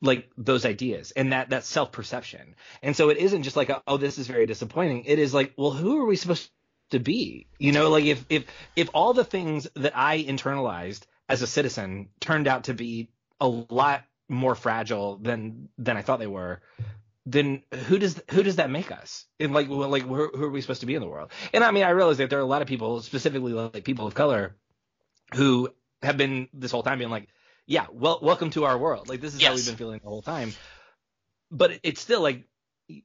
like 0.00 0.30
those 0.36 0.64
ideas 0.66 1.12
and 1.12 1.32
that 1.32 1.50
that 1.50 1.64
self 1.64 1.92
perception 1.92 2.54
and 2.82 2.96
so 2.96 3.08
it 3.08 3.18
isn't 3.18 3.42
just 3.42 3.56
like 3.56 3.70
a, 3.70 3.82
oh 3.86 3.96
this 3.96 4.18
is 4.18 4.26
very 4.26 4.46
disappointing. 4.46 5.04
It 5.06 5.18
is 5.18 5.32
like 5.32 5.54
well 5.56 5.70
who 5.70 6.02
are 6.02 6.06
we 6.06 6.16
supposed 6.16 6.50
to 6.90 6.98
be? 6.98 7.46
You 7.58 7.72
know 7.72 7.90
like 7.90 8.04
if 8.04 8.24
if 8.28 8.44
if 8.76 8.90
all 8.94 9.14
the 9.14 9.24
things 9.24 9.66
that 9.76 9.96
i 9.96 10.22
internalized 10.22 11.02
as 11.28 11.42
a 11.42 11.46
citizen 11.46 12.08
turned 12.20 12.46
out 12.46 12.64
to 12.64 12.74
be 12.74 13.08
a 13.40 13.48
lot 13.48 14.04
more 14.28 14.54
fragile 14.54 15.16
than 15.16 15.68
than 15.78 15.96
i 15.96 16.02
thought 16.02 16.18
they 16.18 16.26
were 16.26 16.60
then 17.26 17.62
who 17.86 17.98
does 17.98 18.20
who 18.30 18.42
does 18.42 18.56
that 18.56 18.70
make 18.70 18.92
us? 18.92 19.26
And 19.40 19.52
like 19.52 19.68
like 19.68 20.02
who, 20.02 20.28
who 20.28 20.44
are 20.44 20.50
we 20.50 20.60
supposed 20.60 20.80
to 20.80 20.86
be 20.86 20.94
in 20.94 21.00
the 21.00 21.08
world? 21.08 21.30
And 21.52 21.64
I 21.64 21.70
mean, 21.70 21.84
I 21.84 21.90
realize 21.90 22.18
that 22.18 22.30
there 22.30 22.38
are 22.38 22.42
a 22.42 22.46
lot 22.46 22.62
of 22.62 22.68
people, 22.68 23.00
specifically 23.00 23.52
like 23.52 23.84
people 23.84 24.06
of 24.06 24.14
color, 24.14 24.56
who 25.34 25.70
have 26.02 26.16
been 26.16 26.48
this 26.52 26.70
whole 26.70 26.82
time 26.82 26.98
being 26.98 27.10
like, 27.10 27.28
yeah, 27.66 27.86
well, 27.92 28.18
welcome 28.22 28.50
to 28.50 28.64
our 28.64 28.76
world. 28.76 29.08
Like 29.08 29.20
this 29.20 29.34
is 29.34 29.40
yes. 29.40 29.48
how 29.48 29.54
we've 29.54 29.66
been 29.66 29.76
feeling 29.76 30.00
the 30.02 30.08
whole 30.08 30.22
time. 30.22 30.52
But 31.50 31.80
it's 31.82 32.00
still 32.00 32.20
like, 32.20 32.44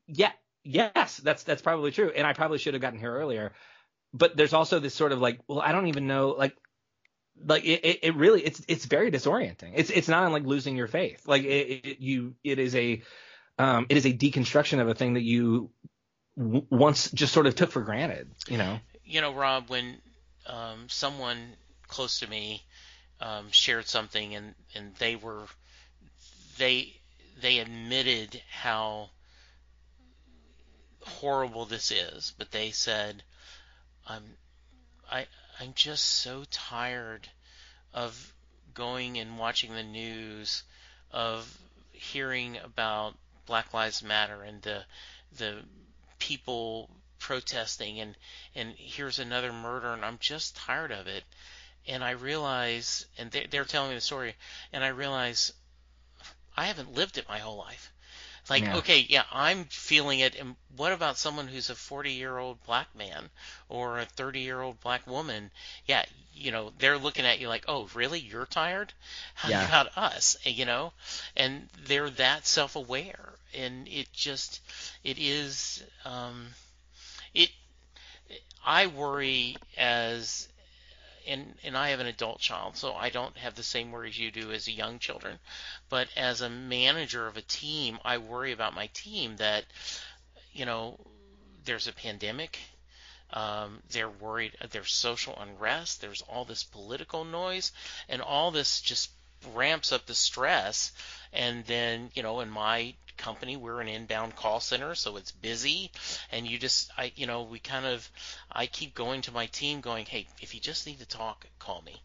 yeah, 0.07 0.31
yes, 0.63 1.17
that's 1.17 1.43
that's 1.43 1.61
probably 1.61 1.91
true, 1.91 2.11
and 2.13 2.27
I 2.27 2.33
probably 2.33 2.57
should 2.57 2.73
have 2.73 2.81
gotten 2.81 2.99
here 2.99 3.13
earlier. 3.13 3.53
But 4.13 4.35
there's 4.35 4.53
also 4.53 4.79
this 4.79 4.95
sort 4.95 5.11
of 5.11 5.21
like, 5.21 5.39
well, 5.47 5.61
I 5.61 5.71
don't 5.71 5.87
even 5.87 6.07
know, 6.07 6.29
like 6.29 6.55
like 7.45 7.63
it, 7.63 7.99
it 8.03 8.15
really 8.15 8.43
it's 8.43 8.61
it's 8.67 8.85
very 8.85 9.11
disorienting. 9.11 9.71
It's 9.75 9.89
it's 9.89 10.09
not 10.09 10.29
like 10.31 10.43
losing 10.43 10.75
your 10.75 10.87
faith. 10.87 11.25
Like 11.25 11.43
it, 11.43 11.85
it, 11.85 11.99
you 12.01 12.35
it 12.43 12.59
is 12.59 12.75
a 12.75 13.01
um, 13.59 13.85
it 13.89 13.97
is 13.97 14.05
a 14.05 14.13
deconstruction 14.13 14.79
of 14.79 14.87
a 14.87 14.95
thing 14.95 15.13
that 15.13 15.21
you 15.23 15.69
w- 16.37 16.65
once 16.69 17.11
just 17.11 17.33
sort 17.33 17.45
of 17.45 17.55
took 17.55 17.71
for 17.71 17.81
granted. 17.81 18.29
You 18.47 18.57
know. 18.57 18.79
You 19.03 19.21
know, 19.21 19.33
Rob, 19.33 19.69
when 19.69 19.97
um, 20.47 20.87
someone 20.87 21.53
close 21.87 22.19
to 22.21 22.27
me 22.27 22.63
um, 23.19 23.51
shared 23.51 23.87
something 23.87 24.35
and 24.35 24.55
and 24.73 24.95
they 24.95 25.15
were 25.15 25.43
they 26.57 26.93
they 27.41 27.59
admitted 27.59 28.41
how 28.49 29.09
horrible 31.01 31.65
this 31.65 31.91
is, 31.91 32.33
but 32.37 32.51
they 32.51 32.71
said, 32.71 33.23
"I'm 34.07 34.23
I 35.11 35.27
I'm 35.59 35.73
just 35.75 36.05
so 36.05 36.45
tired 36.49 37.27
of 37.93 38.33
going 38.73 39.17
and 39.17 39.37
watching 39.37 39.73
the 39.73 39.83
news 39.83 40.63
of 41.11 41.57
hearing 41.91 42.57
about 42.57 43.15
Black 43.49 43.73
Lives 43.73 44.03
Matter 44.03 44.43
and 44.43 44.61
the 44.61 44.85
the 45.31 45.65
people 46.19 46.87
protesting 47.17 47.99
and 47.99 48.15
and 48.53 48.75
here's 48.77 49.17
another 49.17 49.51
murder 49.51 49.91
and 49.91 50.05
I'm 50.05 50.19
just 50.19 50.55
tired 50.55 50.91
of 50.91 51.07
it. 51.07 51.23
And 51.87 52.03
I 52.03 52.11
realize 52.11 53.07
and 53.17 53.31
they, 53.31 53.47
they're 53.47 53.65
telling 53.65 53.89
me 53.89 53.95
the 53.95 54.01
story 54.01 54.35
and 54.71 54.83
I 54.83 54.89
realize 54.89 55.51
I 56.55 56.65
haven't 56.65 56.93
lived 56.93 57.17
it 57.17 57.27
my 57.27 57.39
whole 57.39 57.57
life 57.57 57.91
like, 58.49 58.63
yeah. 58.63 58.77
okay, 58.77 59.05
yeah, 59.07 59.23
I'm 59.31 59.65
feeling 59.65 60.19
it. 60.19 60.35
And 60.35 60.55
what 60.75 60.91
about 60.91 61.17
someone 61.17 61.47
who's 61.47 61.69
a 61.69 61.75
40 61.75 62.11
year 62.11 62.37
old 62.37 62.63
black 62.65 62.87
man 62.95 63.29
or 63.67 63.99
a 63.99 64.05
30 64.05 64.39
year 64.39 64.61
old 64.61 64.79
black 64.81 65.05
woman? 65.07 65.51
Yeah, 65.85 66.03
you 66.33 66.51
know, 66.51 66.71
they're 66.79 66.97
looking 66.97 67.25
at 67.25 67.39
you 67.39 67.47
like, 67.47 67.65
oh, 67.67 67.89
really? 67.93 68.19
You're 68.19 68.45
tired? 68.45 68.93
How 69.35 69.49
yeah. 69.49 69.67
about 69.67 69.97
us? 69.97 70.37
You 70.43 70.65
know, 70.65 70.93
and 71.35 71.67
they're 71.85 72.09
that 72.11 72.47
self 72.47 72.75
aware. 72.75 73.33
And 73.53 73.87
it 73.87 74.11
just, 74.13 74.61
it 75.03 75.17
is, 75.19 75.83
um, 76.05 76.47
it, 77.33 77.49
I 78.65 78.87
worry 78.87 79.57
as 79.77 80.47
and 81.29 81.53
and 81.63 81.77
I 81.77 81.89
have 81.89 81.99
an 81.99 82.07
adult 82.07 82.39
child, 82.39 82.75
so 82.75 82.93
I 82.93 83.09
don't 83.09 83.37
have 83.37 83.55
the 83.55 83.63
same 83.63 83.91
worries 83.91 84.17
you 84.17 84.31
do 84.31 84.51
as 84.51 84.67
a 84.67 84.71
young 84.71 84.99
children. 84.99 85.39
But 85.87 86.07
as 86.17 86.41
a 86.41 86.49
manager 86.49 87.27
of 87.27 87.37
a 87.37 87.41
team, 87.41 87.99
I 88.03 88.17
worry 88.17 88.51
about 88.51 88.73
my 88.73 88.87
team 88.87 89.37
that 89.37 89.65
you 90.51 90.65
know 90.65 90.99
there's 91.65 91.87
a 91.87 91.93
pandemic. 91.93 92.59
Um, 93.31 93.83
they're 93.91 94.09
worried. 94.09 94.57
There's 94.71 94.91
social 94.91 95.37
unrest. 95.39 96.01
There's 96.01 96.23
all 96.23 96.45
this 96.45 96.63
political 96.63 97.23
noise, 97.23 97.71
and 98.07 98.21
all 98.21 98.49
this 98.49 98.81
just 98.81 99.11
ramps 99.53 99.91
up 99.91 100.05
the 100.05 100.15
stress. 100.15 100.91
And 101.31 101.63
then, 101.65 102.09
you 102.15 102.23
know, 102.23 102.39
in 102.39 102.49
my 102.49 102.95
company. 103.19 103.55
We're 103.55 103.81
an 103.81 103.87
inbound 103.87 104.35
call 104.35 104.59
center, 104.59 104.95
so 104.95 105.17
it's 105.17 105.31
busy. 105.31 105.91
And 106.31 106.47
you 106.47 106.57
just, 106.57 106.89
I, 106.97 107.11
you 107.15 107.27
know, 107.27 107.43
we 107.43 107.59
kind 107.59 107.85
of, 107.85 108.09
I 108.51 108.65
keep 108.65 108.95
going 108.95 109.21
to 109.23 109.31
my 109.31 109.45
team, 109.45 109.81
going, 109.81 110.05
hey, 110.05 110.27
if 110.41 110.55
you 110.55 110.59
just 110.59 110.87
need 110.87 110.99
to 110.99 111.07
talk, 111.07 111.45
call 111.59 111.81
me. 111.83 112.01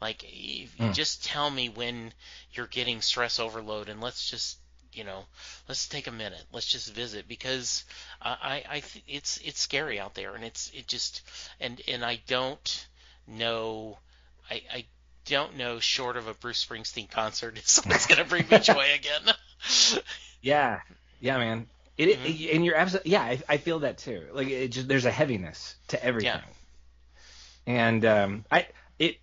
Like, 0.00 0.22
if 0.24 0.76
mm. 0.76 0.92
just 0.92 1.24
tell 1.24 1.50
me 1.50 1.68
when 1.68 2.12
you're 2.52 2.66
getting 2.66 3.00
stress 3.00 3.38
overload, 3.38 3.88
and 3.88 4.00
let's 4.00 4.28
just, 4.30 4.58
you 4.92 5.04
know, 5.04 5.24
let's 5.68 5.88
take 5.88 6.06
a 6.06 6.12
minute. 6.12 6.42
Let's 6.52 6.66
just 6.66 6.92
visit 6.92 7.28
because 7.28 7.84
I, 8.20 8.64
I, 8.68 8.82
it's, 9.06 9.38
it's 9.44 9.60
scary 9.60 10.00
out 10.00 10.14
there, 10.14 10.34
and 10.34 10.44
it's, 10.44 10.70
it 10.74 10.86
just, 10.86 11.22
and, 11.60 11.80
and 11.86 12.04
I 12.04 12.20
don't 12.26 12.88
know, 13.26 13.98
I, 14.50 14.62
I 14.72 14.84
don't 15.26 15.56
know 15.56 15.78
short 15.78 16.16
of 16.16 16.28
a 16.28 16.34
Bruce 16.34 16.64
Springsteen 16.64 17.10
concert 17.10 17.56
if 17.56 17.68
someone's 17.68 18.06
gonna 18.06 18.24
bring 18.24 18.46
me 18.50 18.58
joy 18.62 18.86
again. 18.94 19.34
Yeah, 20.42 20.80
yeah, 21.20 21.38
man. 21.38 21.66
It, 21.96 22.18
mm-hmm. 22.18 22.26
it 22.26 22.54
and 22.54 22.64
you're 22.64 22.76
absolutely 22.76 23.12
yeah. 23.12 23.22
I, 23.22 23.42
I, 23.48 23.56
feel 23.58 23.80
that 23.80 23.98
too. 23.98 24.22
Like 24.32 24.48
it 24.48 24.68
just 24.68 24.88
there's 24.88 25.04
a 25.04 25.10
heaviness 25.10 25.74
to 25.88 26.02
everything. 26.02 26.32
Yeah. 26.32 26.40
And 27.66 28.04
um, 28.06 28.44
I 28.50 28.68
it 28.98 29.18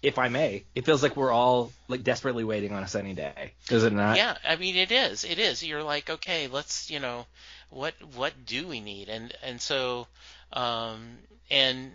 if 0.00 0.18
I 0.18 0.28
may, 0.28 0.64
it 0.74 0.84
feels 0.84 1.02
like 1.02 1.16
we're 1.16 1.32
all 1.32 1.72
like 1.88 2.04
desperately 2.04 2.44
waiting 2.44 2.72
on 2.72 2.82
a 2.82 2.88
sunny 2.88 3.14
day. 3.14 3.54
Does 3.66 3.84
it 3.84 3.92
not? 3.92 4.16
Yeah, 4.16 4.36
I 4.46 4.56
mean 4.56 4.76
it 4.76 4.92
is. 4.92 5.24
It 5.24 5.38
is. 5.38 5.64
You're 5.64 5.82
like, 5.82 6.08
okay, 6.08 6.46
let's 6.46 6.90
you 6.90 7.00
know, 7.00 7.26
what 7.70 7.94
what 8.14 8.32
do 8.46 8.68
we 8.68 8.80
need? 8.80 9.08
And 9.08 9.34
and 9.42 9.60
so 9.60 10.06
um 10.52 11.18
and 11.50 11.90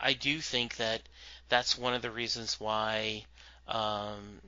I 0.00 0.12
do 0.12 0.38
think 0.40 0.76
that 0.76 1.02
that's 1.48 1.76
one 1.76 1.94
of 1.94 2.02
the 2.02 2.10
reasons 2.10 2.60
why 2.60 3.24
um 3.66 4.40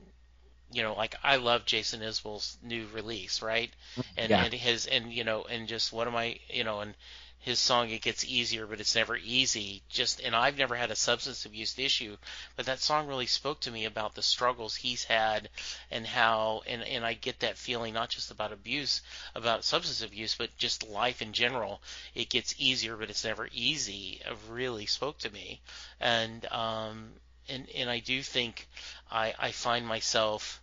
you 0.71 0.83
know, 0.83 0.93
like 0.93 1.15
I 1.23 1.35
love 1.37 1.65
Jason 1.65 2.01
Isbell's 2.01 2.57
new 2.63 2.87
release, 2.93 3.41
right? 3.41 3.71
And 4.17 4.29
yeah. 4.29 4.43
and 4.43 4.53
his 4.53 4.85
and 4.85 5.11
you 5.11 5.23
know, 5.23 5.43
and 5.43 5.67
just 5.67 5.91
what 5.91 6.07
am 6.07 6.15
I, 6.15 6.39
you 6.49 6.63
know, 6.63 6.79
and 6.81 6.95
his 7.41 7.59
song 7.59 7.89
it 7.89 8.03
gets 8.03 8.23
easier, 8.23 8.67
but 8.67 8.79
it's 8.79 8.95
never 8.95 9.17
easy. 9.17 9.81
Just 9.89 10.21
and 10.21 10.35
I've 10.35 10.59
never 10.59 10.75
had 10.75 10.91
a 10.91 10.95
substance 10.95 11.43
abuse 11.43 11.77
issue, 11.79 12.17
but 12.55 12.67
that 12.67 12.79
song 12.79 13.07
really 13.07 13.25
spoke 13.25 13.59
to 13.61 13.71
me 13.71 13.85
about 13.85 14.13
the 14.13 14.21
struggles 14.21 14.75
he's 14.75 15.03
had 15.03 15.49
and 15.89 16.05
how 16.05 16.61
and 16.67 16.83
and 16.83 17.03
I 17.03 17.13
get 17.13 17.39
that 17.39 17.57
feeling 17.57 17.95
not 17.95 18.09
just 18.09 18.29
about 18.29 18.53
abuse, 18.53 19.01
about 19.33 19.63
substance 19.63 20.03
abuse, 20.03 20.35
but 20.35 20.55
just 20.57 20.87
life 20.87 21.21
in 21.21 21.33
general. 21.33 21.81
It 22.13 22.29
gets 22.29 22.53
easier, 22.59 22.95
but 22.95 23.09
it's 23.09 23.25
never 23.25 23.49
easy. 23.51 24.21
It 24.23 24.37
really 24.47 24.85
spoke 24.85 25.17
to 25.19 25.31
me, 25.31 25.61
and 25.99 26.45
um 26.51 27.13
and 27.49 27.67
and 27.71 27.89
I 27.89 27.99
do 27.99 28.21
think 28.21 28.67
I 29.09 29.33
I 29.39 29.51
find 29.51 29.87
myself 29.87 30.60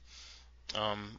um, 0.75 1.19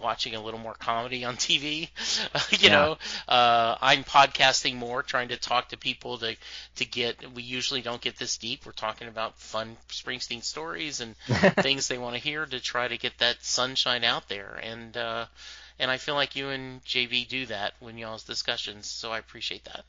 watching 0.00 0.34
a 0.34 0.40
little 0.42 0.60
more 0.60 0.74
comedy 0.74 1.24
on 1.24 1.36
TV. 1.38 1.90
you 2.60 2.68
Yeah. 2.68 2.70
know, 2.70 2.98
uh, 3.28 3.76
I'm 3.80 4.04
podcasting 4.04 4.76
more, 4.76 5.02
trying 5.02 5.28
to 5.28 5.36
talk 5.36 5.68
to 5.70 5.76
people 5.76 6.18
to 6.18 6.36
to 6.76 6.84
get. 6.84 7.32
We 7.34 7.42
usually 7.42 7.82
don't 7.82 8.00
get 8.00 8.16
this 8.18 8.36
deep. 8.38 8.66
We're 8.66 8.72
talking 8.72 9.08
about 9.08 9.38
fun 9.38 9.76
Springsteen 9.90 10.42
stories 10.42 11.00
and 11.00 11.14
things 11.60 11.88
they 11.88 11.98
want 11.98 12.14
to 12.16 12.20
hear 12.22 12.46
to 12.46 12.60
try 12.60 12.88
to 12.88 12.98
get 12.98 13.18
that 13.18 13.44
sunshine 13.44 14.04
out 14.04 14.28
there. 14.28 14.58
And 14.62 14.96
uh, 14.96 15.26
and 15.78 15.90
I 15.90 15.98
feel 15.98 16.14
like 16.14 16.36
you 16.36 16.48
and 16.50 16.84
JV 16.84 17.24
do 17.24 17.46
that 17.46 17.74
when 17.80 17.98
y'all's 17.98 18.24
discussions. 18.24 18.86
So 18.88 19.12
I 19.12 19.18
appreciate 19.18 19.64
that. 19.64 19.84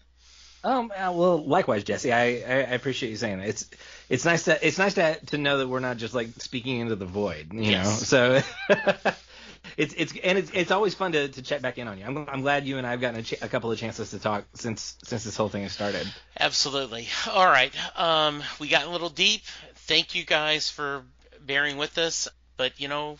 Um. 0.63 0.91
uh, 0.95 1.11
well, 1.11 1.43
likewise, 1.43 1.83
Jesse. 1.83 2.11
I, 2.11 2.21
I, 2.21 2.27
I 2.27 2.73
appreciate 2.73 3.09
you 3.09 3.15
saying 3.17 3.39
that. 3.39 3.47
It's 3.49 3.69
it's 4.09 4.25
nice 4.25 4.43
to 4.43 4.65
it's 4.67 4.77
nice 4.77 4.93
to 4.95 5.19
to 5.27 5.37
know 5.37 5.57
that 5.59 5.67
we're 5.67 5.79
not 5.79 5.97
just 5.97 6.13
like 6.13 6.29
speaking 6.39 6.79
into 6.79 6.95
the 6.95 7.05
void. 7.05 7.53
You 7.53 7.61
Yes. 7.71 8.11
know. 8.11 8.41
So. 8.41 9.11
It's 9.77 9.93
it's 9.95 10.13
and 10.23 10.37
it's 10.37 10.51
it's 10.53 10.71
always 10.71 10.95
fun 10.95 11.11
to, 11.13 11.27
to 11.29 11.41
check 11.41 11.61
back 11.61 11.77
in 11.77 11.87
on 11.87 11.97
you. 11.97 12.03
I'm 12.05 12.27
I'm 12.27 12.41
glad 12.41 12.65
you 12.65 12.77
and 12.77 12.85
I 12.85 12.91
have 12.91 12.99
gotten 12.99 13.19
a, 13.19 13.23
ch- 13.23 13.41
a 13.41 13.47
couple 13.47 13.71
of 13.71 13.77
chances 13.77 14.09
to 14.09 14.19
talk 14.19 14.43
since 14.55 14.97
since 15.03 15.23
this 15.23 15.37
whole 15.37 15.49
thing 15.49 15.61
has 15.63 15.71
started. 15.71 16.05
Absolutely. 16.37 17.07
All 17.31 17.45
right. 17.45 17.71
Um, 17.97 18.43
we 18.59 18.67
got 18.67 18.85
a 18.85 18.89
little 18.89 19.09
deep. 19.09 19.41
Thank 19.75 20.13
you 20.15 20.25
guys 20.25 20.69
for 20.69 21.03
bearing 21.39 21.77
with 21.77 21.97
us. 21.99 22.27
But 22.57 22.79
you 22.81 22.87
know, 22.87 23.17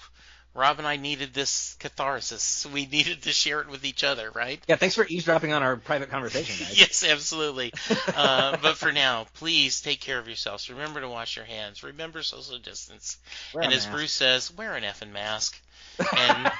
Rob 0.54 0.80
and 0.80 0.88
I 0.88 0.98
needed 0.98 1.34
this 1.34 1.76
catharsis. 1.80 2.66
We 2.74 2.86
needed 2.86 3.24
to 3.24 3.32
share 3.32 3.62
it 3.62 3.70
with 3.70 3.86
each 3.86 4.04
other, 4.04 4.30
right? 4.32 4.62
Yeah. 4.68 4.76
Thanks 4.76 4.96
for 4.96 5.06
eavesdropping 5.06 5.54
on 5.54 5.64
our 5.64 5.78
private 5.78 6.10
conversation, 6.10 6.56
guys. 6.66 6.78
Yes, 6.80 7.04
absolutely. 7.10 7.74
uh, 8.16 8.58
but 8.62 8.78
for 8.78 8.92
now, 8.92 9.28
please 9.36 9.82
take 9.82 10.02
care 10.02 10.20
of 10.20 10.28
yourselves. 10.28 10.70
Remember 10.70 11.00
to 11.02 11.10
wash 11.10 11.36
your 11.38 11.46
hands. 11.46 11.84
Remember 11.84 12.22
social 12.24 12.58
distance. 12.60 13.18
Wear 13.54 13.64
and 13.64 13.74
as 13.74 13.86
mask. 13.86 13.96
Bruce 13.96 14.12
says, 14.14 14.52
wear 14.56 14.76
an 14.76 14.84
effing 14.84 15.12
mask. 15.12 15.60
And 16.18 16.52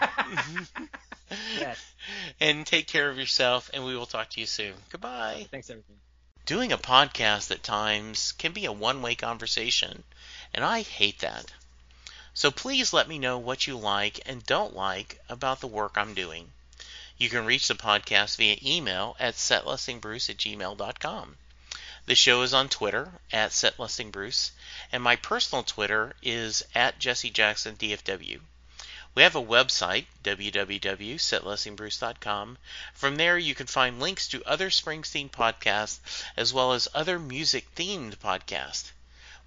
Yes. 1.58 1.80
and 2.42 2.66
take 2.66 2.88
care 2.88 3.10
of 3.10 3.18
yourself. 3.18 3.70
And 3.74 3.86
we 3.86 3.96
will 3.96 4.06
talk 4.06 4.30
to 4.32 4.40
you 4.40 4.46
soon. 4.46 4.74
Goodbye. 4.92 5.48
Thanks 5.50 5.70
everyone. 5.70 5.86
Doing 6.46 6.72
a 6.74 6.78
podcast 6.78 7.52
at 7.52 7.64
times 7.64 8.34
can 8.34 8.52
be 8.52 8.66
a 8.66 8.72
one 8.72 9.02
way 9.02 9.16
conversation, 9.16 10.04
and 10.54 10.66
I 10.66 10.82
hate 10.82 11.20
that. 11.20 11.52
So 12.34 12.50
please 12.50 12.94
let 12.94 13.10
me 13.10 13.20
know 13.20 13.38
what 13.38 13.68
you 13.68 13.78
like 13.78 14.22
and 14.26 14.46
don't 14.46 14.74
like 14.74 15.20
about 15.28 15.60
the 15.60 15.68
work 15.68 15.98
I'm 15.98 16.14
doing. 16.14 16.54
You 17.18 17.30
can 17.30 17.46
reach 17.46 17.68
the 17.68 17.76
podcast 17.76 18.38
via 18.38 18.58
email 18.64 19.18
at 19.20 19.36
setlistingbruce 19.36 20.30
at 20.30 20.38
gmail.com. 20.38 21.38
The 22.08 22.16
show 22.16 22.42
is 22.42 22.54
on 22.54 22.68
Twitter 22.68 23.12
at 23.32 23.52
setlistingbruce, 23.52 24.50
and 24.92 25.04
my 25.04 25.18
personal 25.18 25.64
Twitter 25.64 26.16
is 26.24 26.64
at 26.74 27.00
jessejacksondfw. 27.00 28.42
We 29.14 29.24
have 29.24 29.36
a 29.36 29.44
website, 29.44 30.06
www.setlistingbruce.com. 30.24 32.58
From 32.94 33.18
there, 33.18 33.38
you 33.38 33.54
can 33.54 33.68
find 33.68 34.00
links 34.00 34.30
to 34.30 34.42
other 34.46 34.70
Springsteen 34.70 35.30
podcasts 35.30 36.00
as 36.38 36.54
well 36.54 36.72
as 36.72 36.88
other 36.94 37.20
music 37.20 37.76
themed 37.76 38.16
podcasts. 38.18 38.92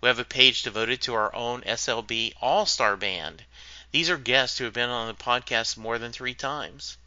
We 0.04 0.08
have 0.08 0.18
a 0.18 0.24
page 0.26 0.62
devoted 0.64 1.00
to 1.00 1.14
our 1.14 1.34
own 1.34 1.62
SLB 1.62 2.34
All 2.42 2.66
Star 2.66 2.94
Band. 2.94 3.42
These 3.90 4.10
are 4.10 4.18
guests 4.18 4.58
who 4.58 4.64
have 4.64 4.74
been 4.74 4.90
on 4.90 5.06
the 5.06 5.14
podcast 5.14 5.78
more 5.78 5.98
than 5.98 6.12
three 6.12 6.34
times. 6.34 6.98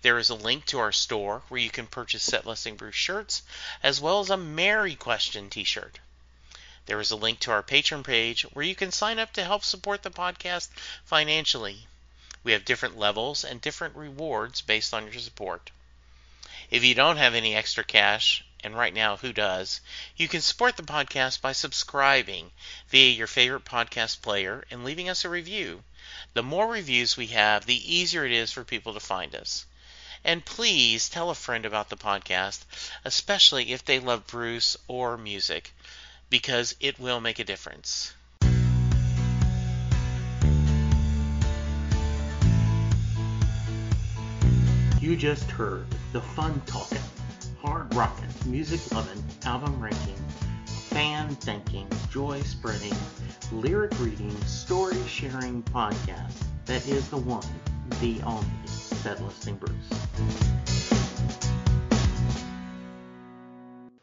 There 0.00 0.18
is 0.18 0.28
a 0.28 0.34
link 0.34 0.66
to 0.66 0.80
our 0.80 0.90
store 0.90 1.44
where 1.46 1.60
you 1.60 1.70
can 1.70 1.86
purchase 1.86 2.24
Set 2.24 2.44
Listing 2.44 2.74
Bruce 2.74 2.96
shirts 2.96 3.42
as 3.80 4.00
well 4.00 4.18
as 4.18 4.28
a 4.28 4.36
Mary 4.36 4.96
Question 4.96 5.50
t 5.50 5.62
shirt. 5.62 6.00
There 6.86 6.98
is 6.98 7.12
a 7.12 7.16
link 7.16 7.38
to 7.42 7.52
our 7.52 7.62
Patreon 7.62 8.02
page 8.02 8.42
where 8.42 8.64
you 8.64 8.74
can 8.74 8.90
sign 8.90 9.20
up 9.20 9.32
to 9.34 9.44
help 9.44 9.62
support 9.62 10.02
the 10.02 10.10
podcast 10.10 10.70
financially. 11.04 11.86
We 12.42 12.50
have 12.50 12.64
different 12.64 12.98
levels 12.98 13.44
and 13.44 13.60
different 13.60 13.94
rewards 13.94 14.62
based 14.62 14.92
on 14.92 15.04
your 15.04 15.20
support. 15.20 15.70
If 16.72 16.82
you 16.82 16.96
don't 16.96 17.18
have 17.18 17.36
any 17.36 17.54
extra 17.54 17.84
cash, 17.84 18.44
and 18.62 18.76
right 18.76 18.94
now 18.94 19.16
who 19.16 19.32
does, 19.32 19.80
you 20.16 20.28
can 20.28 20.40
support 20.40 20.76
the 20.76 20.82
podcast 20.82 21.40
by 21.40 21.52
subscribing 21.52 22.50
via 22.88 23.10
your 23.10 23.26
favorite 23.26 23.64
podcast 23.64 24.22
player 24.22 24.64
and 24.70 24.84
leaving 24.84 25.08
us 25.08 25.24
a 25.24 25.28
review. 25.28 25.82
The 26.34 26.42
more 26.42 26.68
reviews 26.68 27.16
we 27.16 27.28
have, 27.28 27.66
the 27.66 27.94
easier 27.94 28.24
it 28.24 28.32
is 28.32 28.52
for 28.52 28.64
people 28.64 28.94
to 28.94 29.00
find 29.00 29.34
us. 29.34 29.66
And 30.24 30.44
please 30.44 31.08
tell 31.08 31.30
a 31.30 31.34
friend 31.34 31.66
about 31.66 31.88
the 31.88 31.96
podcast, 31.96 32.60
especially 33.04 33.72
if 33.72 33.84
they 33.84 33.98
love 33.98 34.26
Bruce 34.26 34.76
or 34.86 35.16
music, 35.16 35.74
because 36.30 36.76
it 36.78 36.98
will 36.98 37.20
make 37.20 37.38
a 37.38 37.44
difference. 37.44 38.14
You 45.02 45.16
just 45.16 45.50
heard 45.50 45.86
the 46.12 46.20
fun 46.20 46.62
talking, 46.64 47.02
hard 47.62 47.94
rocking, 47.94 48.26
music 48.46 48.80
loving, 48.92 49.22
album 49.44 49.80
ranking, 49.80 50.16
fan 50.66 51.28
thinking, 51.36 51.86
joy 52.10 52.42
spreading, 52.42 52.92
lyric 53.52 53.92
reading, 54.00 54.34
story 54.46 54.98
sharing 55.06 55.62
podcast 55.62 56.42
that 56.66 56.86
is 56.88 57.08
the 57.08 57.18
one, 57.18 57.46
the 58.00 58.20
only, 58.22 58.46
Set 58.66 59.22
Listing 59.22 59.54
Bruce. 59.56 59.88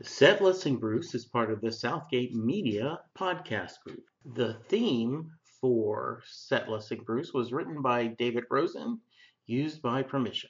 Set 0.03 0.41
Listing 0.41 0.77
Bruce 0.77 1.14
is 1.14 1.26
part 1.26 1.52
of 1.52 1.60
the 1.60 1.72
Southgate 1.72 2.34
Media 2.34 2.99
podcast 3.18 3.73
group. 3.86 4.03
The 4.36 4.53
theme 4.69 5.31
for 5.60 6.22
Set 6.26 6.69
Listing 6.69 7.03
Bruce 7.06 7.34
was 7.34 7.52
written 7.52 7.81
by 7.81 8.07
David 8.07 8.45
Rosen, 8.49 9.02
used 9.48 9.81
by 9.81 10.03
permission. 10.03 10.49